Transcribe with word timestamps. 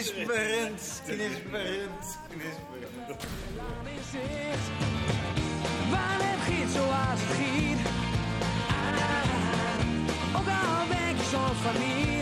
Knisperend, 0.00 1.02
knisperend, 1.04 2.18
knisperend. 2.28 3.22
Waar 5.90 6.20
het 6.20 6.40
giet 6.46 6.70
zoals 6.74 7.20
het 7.22 7.36
giet. 7.36 7.78
Ah, 8.68 10.40
ook 10.40 10.48
al 10.48 10.88
denk 10.88 11.16
je 11.18 11.24
soms 11.30 11.58
van 11.62 11.76
niet. 11.78 12.19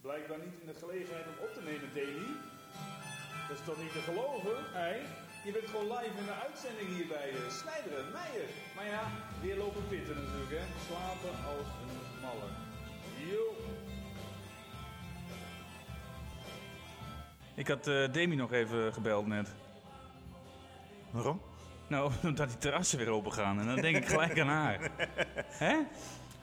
Blijkbaar 0.00 0.38
niet 0.38 0.60
in 0.60 0.66
de 0.66 0.74
gelegenheid 0.74 1.26
om 1.26 1.44
op 1.44 1.52
te 1.54 1.62
nemen, 1.62 1.88
Demi. 1.94 2.28
Dat 3.48 3.58
is 3.58 3.64
toch 3.64 3.82
niet 3.82 3.92
te 3.92 4.02
geloven, 4.10 4.56
hè? 4.72 4.92
Je 5.44 5.52
bent 5.52 5.66
gewoon 5.66 5.88
live 5.96 6.18
in 6.18 6.24
de 6.24 6.38
uitzending 6.46 6.88
hier 6.88 7.06
bij 7.06 7.32
uh, 7.32 7.50
Snijderen, 7.50 8.12
Meijer. 8.12 8.48
Maar 8.76 8.86
ja, 8.86 9.02
weer 9.40 9.56
lopen 9.56 9.88
pitten 9.88 10.14
natuurlijk, 10.22 10.50
hè. 10.50 10.64
Slapen 10.86 11.34
als 11.50 11.68
een 11.82 12.20
malle. 12.20 12.48
Yo. 13.30 13.44
Ik 17.54 17.68
had 17.68 17.86
eh, 17.86 18.12
Demi 18.12 18.36
nog 18.36 18.52
even 18.52 18.92
gebeld 18.92 19.26
net. 19.26 19.48
Waarom? 21.10 21.40
Nou, 21.86 22.12
omdat 22.22 22.48
die 22.48 22.58
terrassen 22.58 22.98
weer 22.98 23.08
open 23.08 23.32
gaan. 23.32 23.60
En 23.60 23.66
dan 23.66 23.76
denk 23.76 23.96
ik 23.96 24.06
gelijk 24.06 24.40
aan 24.40 24.48
haar. 24.48 24.90
Hè? 25.64 25.76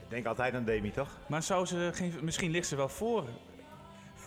Ik 0.08 0.14
denk 0.14 0.26
altijd 0.26 0.54
aan 0.54 0.64
Demi, 0.64 0.92
toch? 0.92 1.10
Maar 1.28 1.44
zou 1.44 1.66
ze 1.66 1.90
geen, 1.94 2.14
misschien 2.22 2.52
ligt 2.52 2.68
ze 2.68 2.76
wel 2.76 2.90
voor 2.90 3.26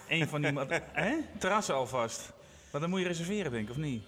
een 0.08 0.28
van 0.28 0.40
die 0.42 0.52
hè? 0.92 1.16
terrassen 1.38 1.74
alvast. 1.74 2.32
Maar 2.72 2.80
dan 2.80 2.90
moet 2.90 3.00
je 3.00 3.06
reserveren, 3.06 3.52
denk 3.52 3.64
ik, 3.64 3.70
of 3.70 3.76
niet? 3.76 4.04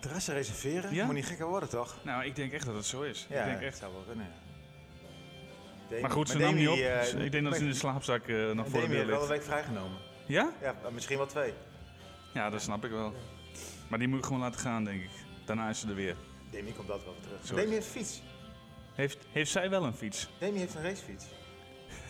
Terrassen 0.00 0.34
reserveren? 0.34 0.94
Ja? 0.94 1.04
Moet 1.04 1.14
niet 1.14 1.26
gekker 1.26 1.46
worden, 1.46 1.68
toch? 1.68 1.96
Nou, 2.02 2.24
ik 2.24 2.36
denk 2.36 2.52
echt 2.52 2.66
dat 2.66 2.74
het 2.74 2.84
zo 2.86 3.02
is. 3.02 3.26
Ja, 3.28 3.38
ik 3.38 3.44
denk 3.44 3.56
dat 3.56 3.66
echt. 3.68 3.78
zou 3.78 3.92
wel 3.92 4.02
kunnen, 4.02 4.26
ja. 4.26 4.32
Demi- 5.88 6.00
Maar 6.00 6.10
goed, 6.10 6.28
ze 6.28 6.38
nam 6.38 6.54
niet 6.54 6.68
op. 6.68 6.76
Eh, 6.78 7.00
Dus 7.00 7.12
ik 7.12 7.32
denk 7.32 7.44
dat 7.44 7.54
ze 7.56 7.60
in 7.62 7.68
de 7.68 7.74
slaapzak 7.74 8.26
eh, 8.28 8.50
nog 8.50 8.68
voor 8.68 8.80
de 8.80 8.86
deur 8.86 8.96
heeft 8.96 9.08
wel 9.08 9.14
een 9.22 9.28
ligt. 9.28 9.28
week 9.28 9.42
vrijgenomen. 9.42 9.98
Ja? 10.26 10.52
Ja, 10.60 10.74
misschien 10.92 11.16
wel 11.16 11.26
twee. 11.26 11.52
Ja, 12.34 12.50
dat 12.50 12.62
snap 12.62 12.84
ik 12.84 12.90
wel. 12.90 13.14
Maar 13.88 13.98
die 13.98 14.08
moet 14.08 14.18
ik 14.18 14.24
gewoon 14.24 14.40
laten 14.40 14.60
gaan, 14.60 14.84
denk 14.84 15.02
ik. 15.02 15.10
Daarna 15.44 15.68
is 15.68 15.80
ze 15.80 15.88
er 15.88 15.94
weer. 15.94 16.16
Demi 16.50 16.72
komt 16.72 16.90
altijd 16.90 17.06
wel 17.06 17.16
terug. 17.40 17.60
Demi 17.60 17.72
heeft 17.72 17.86
een 17.86 17.92
fiets. 17.92 18.22
Heeft, 18.98 19.18
heeft 19.32 19.50
zij 19.50 19.70
wel 19.70 19.84
een 19.84 19.94
fiets? 19.94 20.28
Demi 20.38 20.58
heeft 20.58 20.74
een 20.74 20.82
racefiets. 20.82 21.24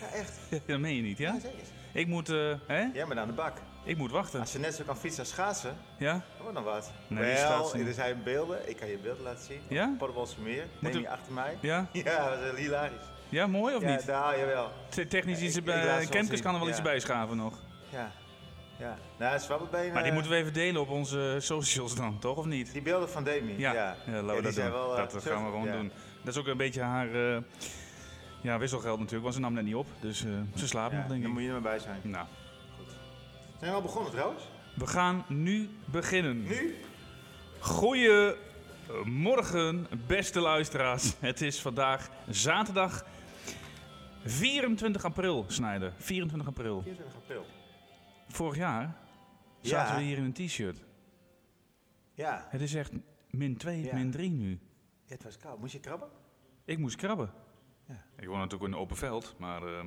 Ja, 0.00 0.09
echt. 0.19 0.38
dat 0.66 0.78
meen 0.78 0.97
je 0.97 1.03
niet, 1.03 1.19
ja? 1.19 1.32
Ja, 1.32 1.41
zeker. 1.41 1.59
Ik 1.93 2.06
moet, 2.06 2.28
eh, 2.28 2.54
hè? 2.66 2.81
Jij 2.94 3.06
bent 3.06 3.21
aan 3.21 3.26
de 3.26 3.32
bak. 3.32 3.56
Ik 3.84 3.97
moet 3.97 4.10
wachten. 4.10 4.41
Als 4.41 4.50
ze 4.50 4.59
net 4.59 4.75
zo 4.75 4.84
kan 4.84 4.97
fietsen 4.97 5.21
als 5.21 5.28
schaatsen, 5.31 5.76
Ja? 5.99 6.12
dan 6.12 6.22
wordt 6.43 6.54
nog 6.54 6.65
wat. 6.65 6.93
Nee, 7.06 7.25
die 7.25 7.32
wel, 7.34 7.37
schaatsen 7.47 7.87
er 7.87 7.93
zijn 7.94 8.22
beelden. 8.25 8.69
Ik 8.69 8.76
kan 8.76 8.88
je 8.88 8.97
beelden 8.99 9.22
laten 9.22 9.44
zien. 9.44 9.60
Ja? 9.69 9.94
Potterbolse 9.99 10.41
meer. 10.41 10.66
Moet 10.78 10.93
Demi 10.93 11.04
er- 11.04 11.10
achter 11.10 11.32
mij. 11.32 11.59
Ja? 11.60 11.87
Ja, 11.93 12.28
dat 12.31 12.38
is 12.38 12.50
eh, 12.50 12.56
hilarisch. 12.56 13.05
Ja, 13.28 13.47
mooi 13.47 13.75
of 13.75 13.82
ja, 13.82 13.91
niet? 13.91 14.06
Nou, 14.06 14.38
jawel. 14.38 14.70
Te- 14.88 15.06
Technisch 15.06 15.41
iets 15.41 15.56
Ik- 15.56 15.62
ik 15.62 15.69
erbij. 15.69 15.84
laat 15.87 15.94
ze 15.94 16.00
wel 16.00 16.09
Kemkes 16.10 16.28
zien, 16.34 16.43
kan 16.43 16.53
er 16.53 16.59
wel 16.59 16.69
ja. 16.69 16.75
iets 16.75 16.82
bij 16.82 17.00
schaven 17.00 17.37
nog. 17.37 17.55
Ja. 17.88 18.10
Ja. 18.78 18.99
Nou, 19.19 19.38
Zwabberbeen... 19.38 19.87
Maar 19.93 19.99
die 20.03 20.09
eh, 20.09 20.12
moeten 20.12 20.31
we 20.32 20.37
even 20.38 20.53
delen 20.53 20.81
op 20.81 20.88
onze 20.88 21.37
socials 21.38 21.94
dan, 21.94 22.19
toch? 22.19 22.37
Of 22.37 22.44
niet? 22.44 22.72
Die 22.72 22.82
beelden 22.82 23.10
van 23.10 23.25
Demi. 23.25 23.59
Ja, 23.59 23.72
Ja, 23.72 23.97
ja, 24.06 24.12
laten 24.12 24.26
we 24.26 24.32
die 24.32 24.43
dat 24.43 24.55
zijn 24.55 24.70
doen. 24.70 24.78
wel, 24.81 24.97
eh, 24.99 25.09
dat 25.12 25.22
gaan 25.22 25.44
we 25.44 25.50
gewoon 25.50 25.66
ja. 25.66 25.72
doen. 25.72 25.93
Dat 26.28 26.37
is 26.37 26.43
ook 26.43 26.49
een 26.49 26.56
beetje 26.56 26.81
haar 26.83 27.15
eh, 27.37 27.43
ja, 28.43 28.59
wisselgeld 28.59 28.97
natuurlijk, 28.99 29.22
want 29.22 29.34
ze 29.34 29.41
nam 29.41 29.53
net 29.53 29.65
niet 29.65 29.75
op. 29.75 29.87
Dus 30.00 30.25
eh, 30.25 30.31
ze 30.56 30.66
slaapt 30.69 30.93
Ja, 30.93 30.99
nog, 30.99 31.09
denk 31.09 31.21
dan 31.22 31.31
ik. 31.31 31.37
moet 31.37 31.43
je 31.43 31.49
er 31.49 31.53
maar 31.61 31.71
bij 31.71 31.78
zijn. 31.78 32.00
Nou, 32.03 32.27
Zijn 33.59 33.71
we 33.71 33.77
al 33.77 33.83
begonnen 33.83 34.12
trouwens? 34.12 34.49
we 34.75 34.87
gaan 34.87 35.25
nu 35.28 35.69
beginnen. 35.84 36.43
Nu? 36.43 36.75
Goedemorgen, 37.59 39.87
beste 40.06 40.41
luisteraars. 40.41 41.15
Het 41.21 41.41
is 41.41 41.61
vandaag 41.61 42.11
zaterdag 42.28 43.05
24 44.25 45.05
april, 45.05 45.44
Snijder. 45.49 45.93
24 45.97 46.49
april. 46.49 46.83
24 46.83 47.17
april. 47.22 47.44
Vorig 48.28 48.56
jaar 48.56 48.97
Ja. 49.61 49.69
zaten 49.69 49.97
we 49.97 50.03
hier 50.03 50.17
in 50.17 50.25
een 50.25 50.33
t-shirt. 50.47 50.84
Ja. 52.15 52.47
Het 52.50 52.61
is 52.61 52.75
echt 52.75 52.93
min 53.31 53.56
2, 53.56 53.83
Ja. 53.83 53.94
min 53.94 54.11
3 54.11 54.31
nu. 54.31 54.50
Ja, 55.05 55.15
het 55.15 55.25
was 55.25 55.38
koud. 55.38 55.59
Moest 55.59 55.72
je 55.72 55.81
krabben? 55.81 56.09
Ik 56.69 56.79
moest 56.79 56.97
krabben. 56.97 57.31
Ja. 57.87 58.03
Ik 58.19 58.27
woon 58.27 58.39
natuurlijk 58.39 58.65
in 58.71 58.73
een 58.73 58.83
open 58.83 58.97
veld, 58.97 59.34
maar 59.39 59.62
eh, 59.62 59.84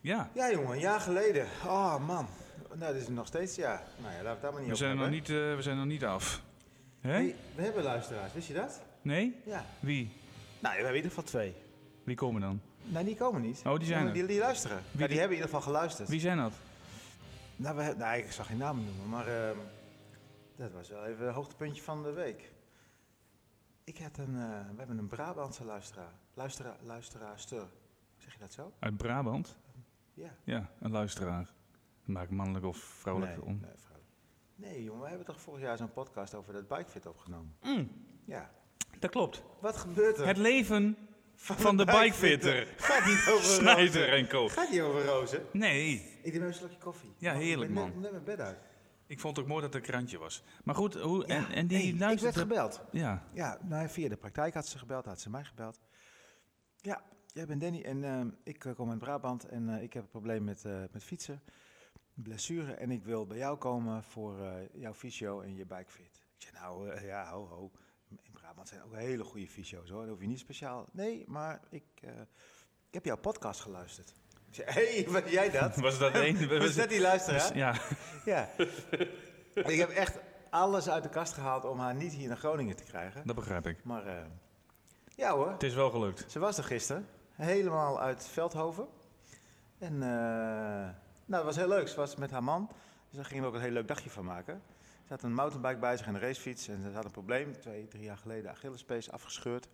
ja. 0.00 0.30
Ja, 0.34 0.50
jongen, 0.50 0.70
een 0.72 0.78
jaar 0.80 1.00
geleden. 1.00 1.46
Oh, 1.64 2.06
man. 2.06 2.26
Nou, 2.68 2.92
dat 2.92 3.02
is 3.02 3.08
nog 3.08 3.26
steeds, 3.26 3.56
ja. 3.56 3.82
Nou 4.00 4.14
ja, 4.14 4.22
laten 4.22 4.24
we 4.24 4.28
het 4.28 4.40
daar 4.40 4.52
maar 4.52 4.60
niet 4.60 4.70
We 4.70 4.76
zijn, 4.76 4.96
nog 4.96 5.10
niet, 5.10 5.28
eh, 5.28 5.54
we 5.54 5.58
zijn 5.60 5.76
nog 5.76 5.86
niet 5.86 6.04
af. 6.04 6.42
Hè? 7.00 7.34
We 7.54 7.62
hebben 7.62 7.82
luisteraars, 7.82 8.32
wist 8.32 8.48
je 8.48 8.54
dat? 8.54 8.82
Nee? 9.02 9.36
Ja. 9.44 9.64
Wie? 9.80 10.10
Nou, 10.58 10.60
we 10.60 10.68
hebben 10.68 10.88
in 10.88 10.94
ieder 10.94 11.10
geval 11.10 11.24
twee. 11.24 11.54
Wie 12.04 12.16
komen 12.16 12.40
dan? 12.40 12.60
Nee, 12.82 13.04
die 13.04 13.16
komen 13.16 13.40
niet. 13.40 13.62
Oh, 13.66 13.76
die 13.78 13.86
zijn 13.86 14.06
er. 14.06 14.26
Die, 14.26 14.38
luisteren. 14.38 14.76
Ja, 14.76 14.98
die, 14.98 15.08
die- 15.08 15.18
hebben 15.18 15.36
in 15.36 15.42
ieder 15.42 15.54
geval 15.54 15.72
geluisterd. 15.72 16.08
Wie 16.08 16.20
zijn 16.20 16.36
dat? 16.36 16.52
Nou, 17.56 17.76
we, 17.76 17.94
nou, 17.98 18.18
ik 18.18 18.32
zag 18.32 18.46
geen 18.46 18.58
namen 18.58 18.84
noemen, 18.84 19.08
maar 19.08 19.26
ehm, 19.26 19.56
dat 20.56 20.72
was 20.72 20.88
wel 20.88 21.04
even 21.04 21.26
het 21.26 21.34
hoogtepuntje 21.34 21.82
van 21.82 22.02
de 22.02 22.12
week. 22.12 22.52
Ik 23.84 23.98
had 23.98 24.18
een, 24.18 24.34
eh, 24.36 24.68
we 24.70 24.76
hebben 24.76 24.98
een 24.98 25.06
Brabantse 25.06 25.64
luisteraar. 25.64 26.12
Luisteraar, 26.34 26.76
luisteraarster. 26.82 27.66
Zeg 28.16 28.32
je 28.32 28.38
dat 28.38 28.52
zo? 28.52 28.72
Uit 28.78 28.96
Brabant? 28.96 29.56
Ja. 30.14 30.34
Ja, 30.44 30.70
een 30.80 30.90
luisteraar. 30.90 31.52
Maak 32.04 32.30
mannelijk 32.30 32.64
of 32.64 32.76
vrouwelijk 32.76 33.36
nee, 33.36 33.44
om. 33.44 33.58
Nee, 33.60 33.70
vrouw. 33.76 34.00
nee, 34.54 34.82
jongen, 34.82 35.02
we 35.02 35.08
hebben 35.08 35.26
toch 35.26 35.40
vorig 35.40 35.60
jaar 35.60 35.76
zo'n 35.76 35.92
podcast 35.92 36.34
over 36.34 36.52
dat 36.52 36.68
bikefit 36.68 37.06
opgenomen. 37.06 37.56
Mm, 37.62 37.90
Ja. 38.24 38.50
dat 38.98 39.10
klopt. 39.10 39.42
Wat 39.60 39.76
gebeurt 39.76 40.18
er? 40.18 40.26
Het 40.26 40.36
leven 40.36 40.96
van 41.34 41.76
de 41.76 41.84
bikefitter. 41.84 42.66
Gaat 42.76 43.06
niet 43.06 43.26
over 43.32 43.44
Snijder 43.44 44.12
en 44.12 44.28
Co. 44.28 44.48
Gaat 44.48 44.70
niet 44.70 44.80
over 44.80 45.04
rozen. 45.04 45.46
Nee, 45.52 46.18
Ik 46.22 46.32
neem 46.32 46.42
een 46.42 46.54
slokje 46.54 46.78
koffie. 46.78 47.14
Ja, 47.18 47.34
heerlijk, 47.34 47.70
ik 47.70 47.76
man. 47.76 47.88
Net, 47.88 48.00
net 48.00 48.10
mijn 48.10 48.24
bed 48.24 48.40
uit. 48.40 48.58
Ik 49.06 49.20
vond 49.20 49.36
het 49.36 49.44
ook 49.44 49.50
mooi 49.50 49.62
dat 49.62 49.74
er 49.74 49.80
een 49.80 49.86
krantje 49.86 50.18
was. 50.18 50.42
Maar 50.64 50.74
goed, 50.74 50.94
hoe, 50.94 51.26
en, 51.26 51.46
en 51.46 51.66
die 51.66 51.96
Hey, 51.96 52.12
ik 52.12 52.20
werd 52.20 52.36
gebeld. 52.36 52.82
Ja, 52.90 53.28
Ja, 53.32 53.58
nou, 53.62 53.88
via 53.88 54.08
de 54.08 54.16
praktijk 54.16 54.54
had 54.54 54.66
ze 54.66 54.78
gebeld, 54.78 55.04
had 55.04 55.20
ze 55.20 55.30
mij 55.30 55.44
gebeld. 55.44 55.80
Ja, 56.76 57.04
jij 57.26 57.46
bent 57.46 57.60
Danny 57.60 57.82
en 57.82 58.04
ehm, 58.04 58.30
ik 58.42 58.64
eh, 58.64 58.74
kom 58.74 58.90
uit 58.90 58.98
Brabant 58.98 59.44
en 59.44 59.68
eh, 59.68 59.82
ik 59.82 59.92
heb 59.92 60.02
een 60.02 60.08
probleem 60.08 60.44
met, 60.44 60.64
eh, 60.64 60.82
met 60.92 61.04
fietsen, 61.04 61.42
blessure 62.14 62.74
en 62.74 62.90
ik 62.90 63.04
wil 63.04 63.26
bij 63.26 63.38
jou 63.38 63.58
komen 63.58 64.02
voor 64.02 64.68
jouw 64.72 64.94
fysio 64.94 65.40
en 65.40 65.54
je 65.54 65.66
bikefit. 65.66 66.22
Ik 66.36 66.42
zei, 66.42 66.54
nou 66.54 67.04
ja, 67.06 67.30
ho 67.30 67.46
ho, 67.46 67.70
in 68.08 68.32
Brabant 68.32 68.68
zijn 68.68 68.82
ook 68.82 68.94
hele 68.94 69.24
goede 69.24 69.48
fysio's 69.48 69.90
hoor, 69.90 70.00
dat 70.00 70.10
hoef 70.10 70.20
je 70.20 70.26
niet 70.26 70.38
speciaal. 70.38 70.86
Nee, 70.92 71.24
maar 71.26 71.60
ik, 71.70 71.84
ik 72.88 72.94
heb 72.94 73.04
jouw 73.04 73.16
podcast 73.16 73.60
geluisterd. 73.60 74.14
Hé, 74.56 74.72
hey, 74.72 75.06
was 75.08 75.22
jij 75.30 75.50
dat? 75.50 75.76
was 75.86 75.98
dat 75.98 76.14
één? 76.14 76.48
Was 76.58 76.74
dat 76.74 76.88
die 76.88 77.00
luisteraar? 77.00 77.56
Ja, 77.56 77.74
Ja. 78.24 78.48
ik 79.54 79.78
heb 79.78 79.90
echt 79.90 80.18
alles 80.50 80.88
uit 80.88 81.02
de 81.02 81.08
kast 81.08 81.32
gehaald 81.32 81.64
om 81.64 81.78
haar 81.78 81.94
niet 81.94 82.12
hier 82.12 82.28
naar 82.28 82.36
Groningen 82.36 82.76
te 82.76 82.84
krijgen. 82.84 83.26
dat 83.26 83.34
begrijp 83.36 83.66
ik. 83.66 83.84
Maar 83.84 84.06
eh, 84.06 84.14
ja 85.16 85.32
hoor, 85.34 85.50
Het 85.50 85.62
is 85.62 85.74
wel 85.74 85.90
gelukt. 85.90 86.30
ze 86.30 86.38
was 86.38 86.58
er 86.58 86.64
gisteren. 86.64 87.06
Helemaal 87.32 88.00
uit 88.00 88.26
Veldhoven. 88.26 88.86
En 89.78 89.92
eh, 90.02 90.08
nou, 90.08 90.94
dat 91.26 91.44
was 91.44 91.56
heel 91.56 91.68
leuk. 91.68 91.88
Ze 91.88 91.96
was 91.96 92.16
met 92.16 92.30
haar 92.30 92.42
man. 92.44 92.68
Dus 93.08 93.16
daar 93.16 93.24
gingen 93.24 93.42
we 93.42 93.48
ook 93.48 93.54
een 93.54 93.60
heel 93.60 93.70
leuk 93.70 93.88
dagje 93.88 94.10
van 94.10 94.24
maken. 94.24 94.62
Ze 94.78 95.12
had 95.12 95.22
een 95.22 95.34
mountainbike 95.34 95.78
bij 95.78 95.96
zich 95.96 96.06
en 96.06 96.14
een 96.14 96.20
racefiets. 96.20 96.68
En 96.68 96.82
ze 96.82 96.90
had 96.94 97.04
een 97.04 97.10
probleem. 97.10 97.58
Twee, 97.60 97.88
drie 97.88 98.02
jaar 98.02 98.16
geleden 98.16 98.50
Achillespees 98.50 99.10
afgescheurd. 99.10 99.68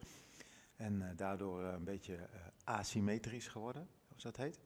En 0.77 1.03
eh, 1.03 1.09
daardoor 1.17 1.63
een 1.63 1.85
beetje 1.85 2.17
asymmetrisch 2.65 3.49
geworden, 3.49 3.89
zoals 4.09 4.23
dat 4.23 4.37
heet. 4.37 4.59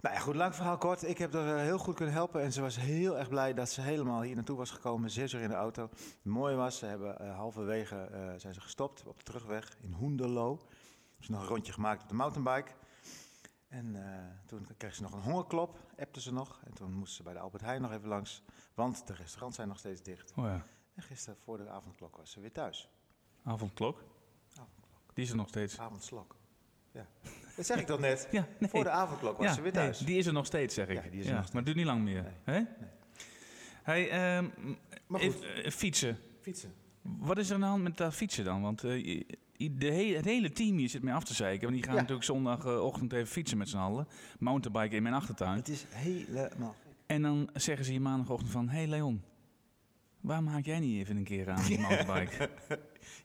Nou 0.00 0.14
ja, 0.14 0.20
goed, 0.20 0.34
lang 0.34 0.54
verhaal 0.54 0.78
kort. 0.78 1.02
Ik 1.02 1.18
heb 1.18 1.34
er 1.34 1.56
eh, 1.56 1.62
heel 1.62 1.78
goed 1.78 1.94
kunnen 1.94 2.14
helpen. 2.14 2.42
En 2.42 2.52
ze 2.52 2.60
was 2.60 2.76
heel 2.76 3.18
erg 3.18 3.28
blij 3.28 3.54
dat 3.54 3.70
ze 3.70 3.80
helemaal 3.80 4.22
hier 4.22 4.34
naartoe 4.34 4.56
was 4.56 4.70
gekomen. 4.70 5.10
Zes 5.10 5.32
uur 5.32 5.40
in 5.40 5.48
de 5.48 5.54
auto. 5.54 5.82
Het 5.82 6.18
mooie 6.22 6.56
was, 6.56 6.78
ze 6.78 6.86
hebben 6.86 7.18
eh, 7.18 7.36
halverwege 7.36 7.96
eh, 7.96 8.32
zijn 8.36 8.54
ze 8.54 8.60
gestopt 8.60 9.06
op 9.06 9.18
de 9.18 9.24
terugweg 9.24 9.76
in 9.80 9.92
Hoenderloo. 9.92 10.50
Hebben 10.50 11.24
ze 11.24 11.30
nog 11.30 11.40
een 11.40 11.48
rondje 11.48 11.72
gemaakt 11.72 12.02
op 12.02 12.08
de 12.08 12.14
mountainbike. 12.14 12.72
En 13.68 13.96
toen 14.46 14.66
kreeg 14.76 14.94
ze 14.94 15.02
nog 15.02 15.12
een 15.12 15.20
hongerklop, 15.20 15.78
appte 15.98 16.20
ze 16.20 16.32
nog. 16.32 16.60
En 16.64 16.74
toen 16.74 16.92
moest 16.92 17.14
ze 17.14 17.22
bij 17.22 17.32
de 17.32 17.38
Albert 17.38 17.62
Heijn 17.62 17.82
nog 17.82 17.92
even 17.92 18.08
langs, 18.08 18.42
want 18.74 19.06
de 19.06 19.14
restaurants 19.14 19.56
zijn 19.56 19.68
nog 19.68 19.78
steeds 19.78 20.02
dicht. 20.02 20.32
Oh 20.36 20.44
ja. 20.44 20.66
En 20.94 21.02
gisteren 21.02 21.38
voor 21.44 21.58
de 21.58 21.68
avondklok 21.68 22.16
was 22.16 22.30
ze 22.30 22.40
weer 22.40 22.52
thuis. 22.52 22.88
Avondklok. 23.42 24.04
Die 25.14 25.24
is 25.24 25.30
er 25.30 25.36
nog 25.36 25.48
steeds. 25.48 25.78
Avondslok. 25.78 26.36
Ja. 26.92 27.06
Dat 27.60 27.68
zeg 27.68 27.80
ik 27.80 27.86
toch 27.86 28.00
net? 28.00 28.28
Ja, 28.30 28.46
nee. 28.58 28.70
Voor 28.70 28.84
de 28.84 28.90
avondklok 28.90 29.38
was 29.38 29.54
ze 29.54 29.62
weer 29.62 29.72
nee, 29.72 29.82
thuis. 29.82 29.98
die 29.98 30.18
is 30.18 30.26
er 30.26 30.32
nog 30.32 30.46
steeds, 30.46 30.74
zeg 30.74 30.88
ik. 30.88 31.10
Die 31.10 31.20
is 31.20 31.26
er 31.26 31.34
nog 31.34 31.42
maar 31.44 31.54
het 31.54 31.64
duurt 31.64 31.76
niet 31.76 31.86
lang 31.86 32.02
meer. 32.02 32.24
Hè? 32.44 32.60
Hey, 33.82 34.08
Maar 35.06 35.20
even, 35.20 35.38
goed, 35.38 35.44
eh, 35.64 35.70
fietsen. 35.70 36.18
fietsen. 36.40 36.72
Wat 37.02 37.38
is 37.38 37.48
er 37.48 37.54
aan 37.54 37.60
de 37.60 37.66
hand 37.66 37.82
met 37.82 37.96
dat 37.96 38.14
fietsen 38.14 38.44
dan? 38.44 38.62
Want 38.62 38.84
eh, 38.84 39.22
de 39.56 39.86
he- 39.92 40.14
het 40.16 40.24
hele 40.24 40.50
team 40.52 40.76
hier 40.76 40.88
zit 40.88 41.02
mij 41.02 41.14
af 41.14 41.24
te 41.24 41.34
zeiken. 41.34 41.60
Want 41.62 41.74
die 41.74 41.82
gaan 41.84 41.94
Ja. 41.94 42.00
natuurlijk 42.00 42.26
zondagochtend 42.26 43.12
even 43.12 43.26
fietsen 43.26 43.58
met 43.58 43.68
z'n 43.68 43.76
allen. 43.76 44.08
Mountainbiken 44.38 44.96
in 44.96 45.02
mijn 45.02 45.14
achtertuin. 45.14 45.56
Het 45.56 45.68
is 45.68 45.84
helemaal... 45.88 46.74
En 47.06 47.22
dan 47.22 47.50
zeggen 47.54 47.84
ze 47.84 47.90
hier 47.90 48.00
maandagochtend 48.02 48.50
van... 48.50 48.68
Hé 48.68 48.76
hey 48.78 48.86
Leon, 48.86 49.22
waarom 50.20 50.46
haak 50.46 50.64
jij 50.64 50.78
niet 50.80 50.98
even 51.00 51.16
een 51.16 51.24
keer 51.24 51.50
aan 51.50 51.62
die 51.64 51.78
mountainbike? 51.88 52.50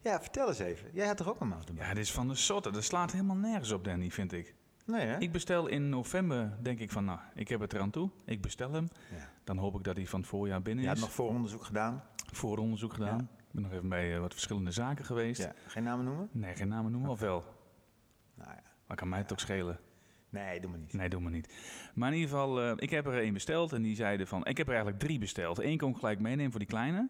Ja, 0.02 0.22
vertel 0.22 0.48
eens 0.48 0.60
even. 0.60 0.90
Jij 0.94 1.08
had 1.08 1.18
toch 1.18 1.30
ook 1.30 1.42
een 1.42 1.48
mountainbike? 1.48 1.88
ja, 1.88 1.94
dit 1.94 2.04
is 2.04 2.12
van 2.12 2.28
de 2.28 2.36
sotte. 2.36 2.72
Dat 2.72 2.84
slaat 2.84 3.12
helemaal 3.12 3.36
nergens 3.36 3.72
op, 3.72 3.84
Danny, 3.84 4.10
vind 4.12 4.32
ik. 4.34 4.56
Nee, 4.86 5.06
hè? 5.08 5.18
Ik 5.20 5.32
bestel 5.32 5.68
in 5.68 5.90
november, 5.90 6.58
denk 6.62 6.80
ik 6.80 6.92
van... 6.92 7.06
Nou, 7.06 7.20
ik 7.36 7.48
heb 7.48 7.60
het 7.60 7.74
eraan 7.74 7.90
toe. 7.90 8.10
Ik 8.26 8.42
bestel 8.42 8.72
hem. 8.72 8.88
Ja. 9.12 9.30
Dan 9.44 9.58
hoop 9.58 9.76
ik 9.78 9.84
dat 9.84 9.96
hij 9.96 10.06
van 10.08 10.20
het 10.20 10.30
voorjaar 10.30 10.62
binnen 10.62 10.84
Je 10.84 10.90
is. 10.92 10.96
had 11.00 11.08
nog 11.08 11.16
vooronderzoek 11.16 11.64
gedaan. 11.64 12.04
Vooronderzoek 12.34 12.94
gedaan. 12.94 13.20
Ik 13.20 13.52
ben 13.52 13.62
nog 13.62 13.72
even 13.72 13.90
bij 13.90 14.14
eh, 14.14 14.20
wat 14.20 14.34
verschillende 14.34 14.72
zaken 14.72 15.06
geweest. 15.06 15.42
Ja. 15.42 15.54
Geen 15.68 15.84
namen 15.84 16.06
noemen? 16.06 16.30
Nee, 16.32 16.56
geen 16.56 16.68
namen 16.68 16.92
noemen 16.92 17.10
of 17.10 17.20
wel. 17.20 17.44
Nou 18.36 18.50
ja. 18.52 18.64
Maar 18.88 18.98
kan 18.98 19.10
mij 19.10 19.20
het 19.20 19.32
ook 19.32 19.40
schelen. 19.40 19.80
Nee, 20.36 20.60
doe 20.60 20.70
maar 20.70 20.80
niet. 20.80 20.94
Nee, 20.94 21.10
doe 21.10 21.22
maar 21.22 21.32
niet. 21.32 21.54
Maar 21.94 22.10
in 22.10 22.16
ieder 22.16 22.30
geval, 22.30 22.62
eh, 22.62 22.74
ik 22.76 22.90
heb 22.90 23.06
er 23.06 23.20
één 23.20 23.34
besteld 23.34 23.74
en 23.74 23.82
die 23.82 23.96
zeiden 23.96 24.28
van... 24.28 24.46
Ik 24.46 24.58
heb 24.58 24.68
er 24.68 24.74
eigenlijk 24.74 25.04
drie 25.04 25.20
besteld. 25.20 25.60
Eén 25.60 25.78
kon 25.78 25.92
ik 25.92 25.98
gelijk 25.98 26.20
meenemen 26.20 26.52
voor 26.52 26.60
die 26.60 26.70
kleine. 26.70 27.10